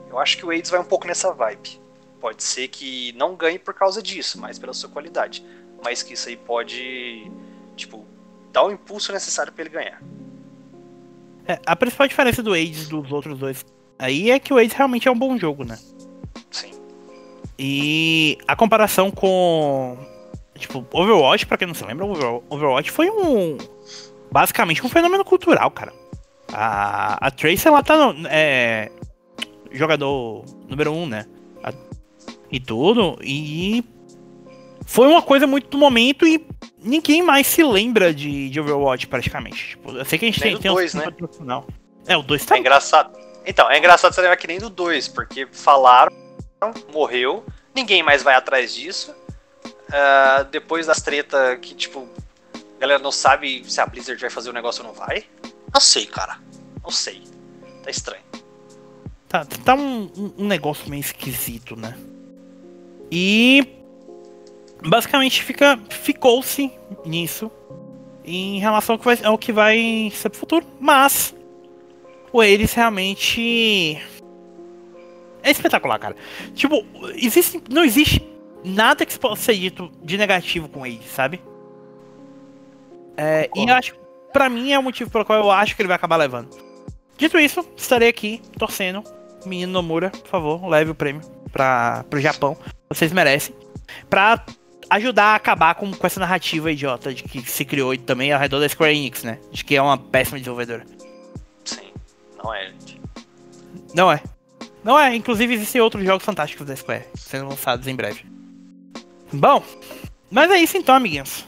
Eu 0.10 0.20
acho 0.20 0.38
que 0.38 0.46
o 0.46 0.50
AIDS 0.50 0.70
vai 0.70 0.80
um 0.80 0.86
pouco 0.86 1.08
nessa 1.08 1.34
vibe. 1.34 1.80
Pode 2.20 2.44
ser 2.44 2.68
que 2.70 3.12
não 3.14 3.36
ganhe 3.36 3.60
por 3.60 3.74
causa 3.74 4.02
disso, 4.02 4.40
mas 4.40 4.58
pela 4.58 4.74
sua 4.74 4.90
qualidade. 4.90 5.46
Mas 5.86 6.02
que 6.02 6.16
isso 6.16 6.28
aí 6.28 6.36
pode, 6.36 7.32
tipo, 7.76 8.04
dar 8.52 8.64
o 8.66 8.72
impulso 8.72 9.14
necessário 9.14 9.54
para 9.54 9.62
ele 9.64 9.70
ganhar. 9.70 10.02
É, 11.48 11.60
a 11.64 11.76
principal 11.76 12.08
diferença 12.08 12.42
do 12.42 12.54
AIDS 12.54 12.90
dos 12.90 13.12
outros 13.12 13.38
dois 13.38 13.64
aí 14.00 14.32
é 14.32 14.40
que 14.40 14.52
o 14.52 14.58
AIDS 14.58 14.76
realmente 14.76 15.08
é 15.08 15.12
um 15.12 15.18
bom 15.18 15.38
jogo, 15.38 15.64
né? 15.64 15.78
Sim. 16.50 16.72
E 17.58 18.38
a 18.48 18.56
comparação 18.56 19.12
com. 19.12 19.96
Tipo, 20.56 20.86
Overwatch, 20.92 21.46
pra 21.46 21.58
quem 21.58 21.68
não 21.68 21.76
se 21.76 21.86
lembra, 21.86 22.06
Overwatch 22.50 22.90
foi 22.90 23.12
um. 23.12 23.58
Basicamente 24.32 24.84
um 24.84 24.90
fenômeno 24.90 25.24
cultural, 25.24 25.70
cara. 25.70 25.94
A, 26.52 27.28
a 27.28 27.32
Tracer 27.32 27.72
lá 27.72 27.84
tá 27.84 27.96
no. 27.96 28.28
É, 28.28 28.92
jogador 29.72 30.44
número 30.68 30.92
um, 30.92 31.06
né? 31.06 31.28
e 32.52 32.60
tudo. 32.60 33.18
E 33.22 33.84
foi 34.86 35.08
uma 35.08 35.22
coisa 35.22 35.48
muito 35.48 35.68
do 35.70 35.78
momento 35.78 36.28
e 36.28 36.46
ninguém 36.80 37.24
mais 37.24 37.48
se 37.48 37.64
lembra 37.64 38.14
de, 38.14 38.50
de 38.50 38.60
Overwatch 38.60 39.08
praticamente. 39.08 39.70
Tipo, 39.70 39.92
eu 39.92 40.06
sei 40.06 40.20
que 40.20 40.26
a 40.26 40.28
gente 40.32 40.42
nem 40.42 40.54
tem, 40.54 40.62
tem 40.62 40.72
dois, 40.72 40.94
um 40.94 41.00
né? 41.00 41.64
É, 42.08 42.16
o 42.16 42.22
2 42.22 42.46
tá. 42.46 42.56
É 42.56 42.60
engraçado. 42.60 43.18
Então, 43.46 43.70
é 43.70 43.78
engraçado 43.78 44.14
você 44.14 44.22
lembrar 44.22 44.38
que 44.38 44.48
nem 44.48 44.60
do 44.60 44.70
2, 44.70 45.08
porque 45.08 45.48
falaram, 45.52 46.14
morreu, 46.94 47.44
ninguém 47.74 48.04
mais 48.04 48.22
vai 48.22 48.36
atrás 48.36 48.74
disso. 48.74 49.14
Uh, 49.88 50.44
depois 50.52 50.88
das 50.88 51.02
treta 51.02 51.58
que, 51.58 51.74
tipo, 51.74 52.08
a 52.78 52.80
galera 52.80 53.02
não 53.02 53.12
sabe 53.12 53.64
se 53.68 53.82
a 53.82 53.86
Blizzard 53.86 54.20
vai 54.20 54.30
fazer 54.30 54.50
o 54.50 54.54
negócio 54.54 54.84
ou 54.84 54.90
não 54.90 54.96
vai. 54.96 55.26
Não 55.74 55.82
sei, 55.82 56.06
cara. 56.06 56.40
Não 56.84 56.92
sei. 56.92 57.24
Tá 57.84 57.90
estranho. 57.90 58.24
Tá, 59.28 59.46
tá 59.46 59.76
um, 59.76 60.34
um 60.38 60.48
negócio 60.48 60.90
meio 60.90 61.02
esquisito, 61.02 61.76
né? 61.76 61.98
E 63.12 63.68
basicamente 64.86 65.44
fica 65.44 65.80
ficou-se 65.90 66.72
nisso 67.06 67.52
em 68.24 68.60
relação 68.60 68.96
ao 68.96 69.00
que 69.00 69.06
vai, 69.06 69.18
ao 69.24 69.38
que 69.38 69.52
vai 69.52 70.12
ser 70.14 70.30
pro 70.30 70.40
futuro, 70.40 70.66
mas 70.80 71.36
o 72.32 72.44
eles 72.44 72.74
realmente 72.74 74.02
é 75.44 75.52
espetacular, 75.52 76.00
cara. 76.00 76.16
Tipo, 76.56 76.84
existe, 77.16 77.62
não 77.70 77.84
existe 77.84 78.28
nada 78.64 79.06
que 79.06 79.18
possa 79.20 79.44
ser 79.44 79.56
dito 79.56 79.92
de 80.04 80.18
negativo 80.18 80.68
com 80.68 80.86
ele, 80.86 81.02
sabe? 81.08 81.40
É, 83.16 83.50
e 83.56 83.70
acho, 83.70 83.96
para 84.34 84.50
mim 84.50 84.72
é 84.72 84.80
o 84.80 84.84
motivo 84.84 85.10
pelo 85.10 85.24
qual 85.24 85.40
eu 85.40 85.52
acho 85.52 85.76
que 85.76 85.82
ele 85.82 85.88
vai 85.88 85.96
acabar 85.96 86.18
levando. 86.18 86.50
Dito 87.18 87.40
isso, 87.40 87.66
estarei 87.78 88.10
aqui 88.10 88.42
torcendo. 88.58 89.04
Menino 89.46 89.72
Nomura, 89.72 90.10
por 90.10 90.28
favor, 90.28 90.68
leve 90.68 90.92
o 90.92 90.96
prêmio 90.96 91.22
para 91.52 92.04
pro 92.10 92.20
Japão. 92.20 92.58
Vocês 92.90 93.14
merecem. 93.14 93.56
Pra 94.10 94.44
ajudar 94.90 95.26
a 95.26 95.36
acabar 95.36 95.76
com, 95.76 95.92
com 95.92 96.08
essa 96.08 96.20
narrativa 96.20 96.72
idiota 96.72 97.14
de 97.14 97.24
que 97.24 97.42
se 97.42 97.66
criou 97.66 97.98
também 97.98 98.32
ao 98.32 98.40
redor 98.40 98.60
da 98.60 98.70
Square 98.70 98.96
Enix, 98.96 99.24
né? 99.24 99.40
De 99.52 99.64
que 99.64 99.76
é 99.76 99.82
uma 99.82 99.98
péssima 99.98 100.38
desenvolvedora. 100.38 100.86
Sim, 101.64 101.92
não 102.44 102.54
é, 102.54 102.66
gente. 102.66 103.02
Não 103.94 104.12
é. 104.12 104.22
Não 104.84 105.00
é, 105.00 105.16
inclusive 105.16 105.54
existem 105.54 105.82
outros 105.82 106.04
jogos 106.04 106.24
fantásticos 106.24 106.68
da 106.68 106.76
Square 106.76 107.06
sendo 107.16 107.50
lançados 107.50 107.88
em 107.88 107.96
breve. 107.96 108.26
Bom, 109.34 109.64
mas 110.30 110.52
é 110.52 110.58
isso 110.58 110.78
então, 110.78 110.96
amiguinhos. 110.96 111.46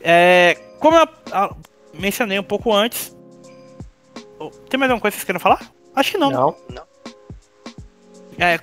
É, 0.00 0.58
como 0.80 0.96
eu 0.96 1.08
mencionei 1.94 2.38
um 2.38 2.44
pouco 2.44 2.72
antes. 2.72 3.16
Oh, 4.38 4.50
tem 4.50 4.78
mais 4.78 4.90
alguma 4.90 5.00
coisa 5.00 5.14
que 5.14 5.20
vocês 5.20 5.26
querem 5.26 5.40
falar? 5.40 5.70
Acho 5.94 6.12
que 6.12 6.18
não. 6.18 6.30
Não. 6.30 6.56
Não. 6.68 6.82
É, 8.38 8.58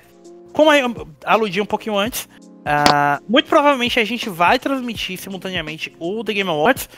como 0.52 0.72
eu 0.72 1.08
aludi 1.24 1.60
um 1.60 1.66
pouquinho 1.66 1.96
antes, 1.96 2.28
uh, 2.60 3.24
muito 3.28 3.48
provavelmente 3.48 3.98
a 3.98 4.04
gente 4.04 4.28
vai 4.28 4.58
transmitir 4.58 5.18
simultaneamente 5.18 5.94
o 5.98 6.22
The 6.24 6.32
Game 6.32 6.50
Awards, 6.50 6.88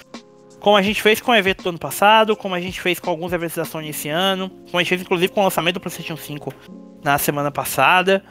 como 0.60 0.76
a 0.76 0.82
gente 0.82 1.02
fez 1.02 1.20
com 1.20 1.32
o 1.32 1.34
evento 1.34 1.62
do 1.62 1.70
ano 1.70 1.78
passado, 1.78 2.36
como 2.36 2.54
a 2.54 2.60
gente 2.60 2.80
fez 2.80 3.00
com 3.00 3.10
alguns 3.10 3.32
eventos 3.32 3.56
da 3.56 3.64
Sony 3.64 3.88
esse 3.88 4.08
ano, 4.08 4.48
como 4.48 4.78
a 4.78 4.80
gente 4.80 4.90
fez 4.90 5.02
inclusive 5.02 5.32
com 5.32 5.40
o 5.40 5.44
lançamento 5.44 5.74
do 5.74 5.80
PlayStation 5.80 6.16
5 6.16 6.54
na 7.02 7.18
semana 7.18 7.50
passada. 7.50 8.24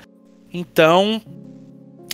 Então, 0.53 1.21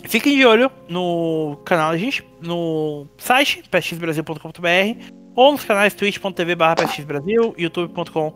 fiquem 0.05 0.35
de 0.35 0.45
olho 0.45 0.71
no 0.89 1.59
canal 1.65 1.91
da 1.91 1.97
gente, 1.97 2.23
no 2.41 3.07
site 3.17 3.63
psxbrasil.com.br 3.69 5.13
ou 5.35 5.51
nos 5.51 5.63
canais 5.63 5.93
twitch.tv 5.93 6.55
psxbrasil, 6.55 7.53
youtube.com 7.57 8.33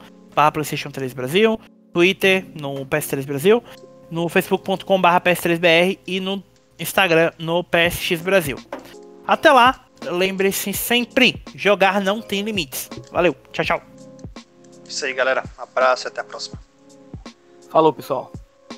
PlayStation 0.54 0.92
3 0.92 1.14
Brasil, 1.14 1.60
Twitter 1.94 2.46
no 2.60 2.86
PS3 2.86 3.26
Brasil 3.26 3.64
no 4.12 4.28
facebook.com.br 4.28 5.08
PS3BR 5.24 5.98
e 6.06 6.20
no 6.20 6.44
Instagram 6.82 7.32
no 7.38 7.64
PSX 7.64 8.22
Brasil. 8.22 8.58
Até 9.26 9.52
lá, 9.52 9.86
lembre-se 10.04 10.74
sempre, 10.74 11.42
jogar 11.56 12.02
não 12.02 12.22
tem 12.22 12.42
limites. 12.42 12.90
Valeu, 13.12 13.36
tchau, 13.52 13.64
tchau. 13.64 13.82
Isso 14.88 15.06
aí, 15.06 15.14
galera. 15.14 15.44
Um 15.58 15.64
abraço 15.64 16.08
e 16.08 16.10
até 16.10 16.22
a 16.22 16.24
próxima. 16.24 16.60
Falou, 17.70 17.94
pessoal. 17.94 18.32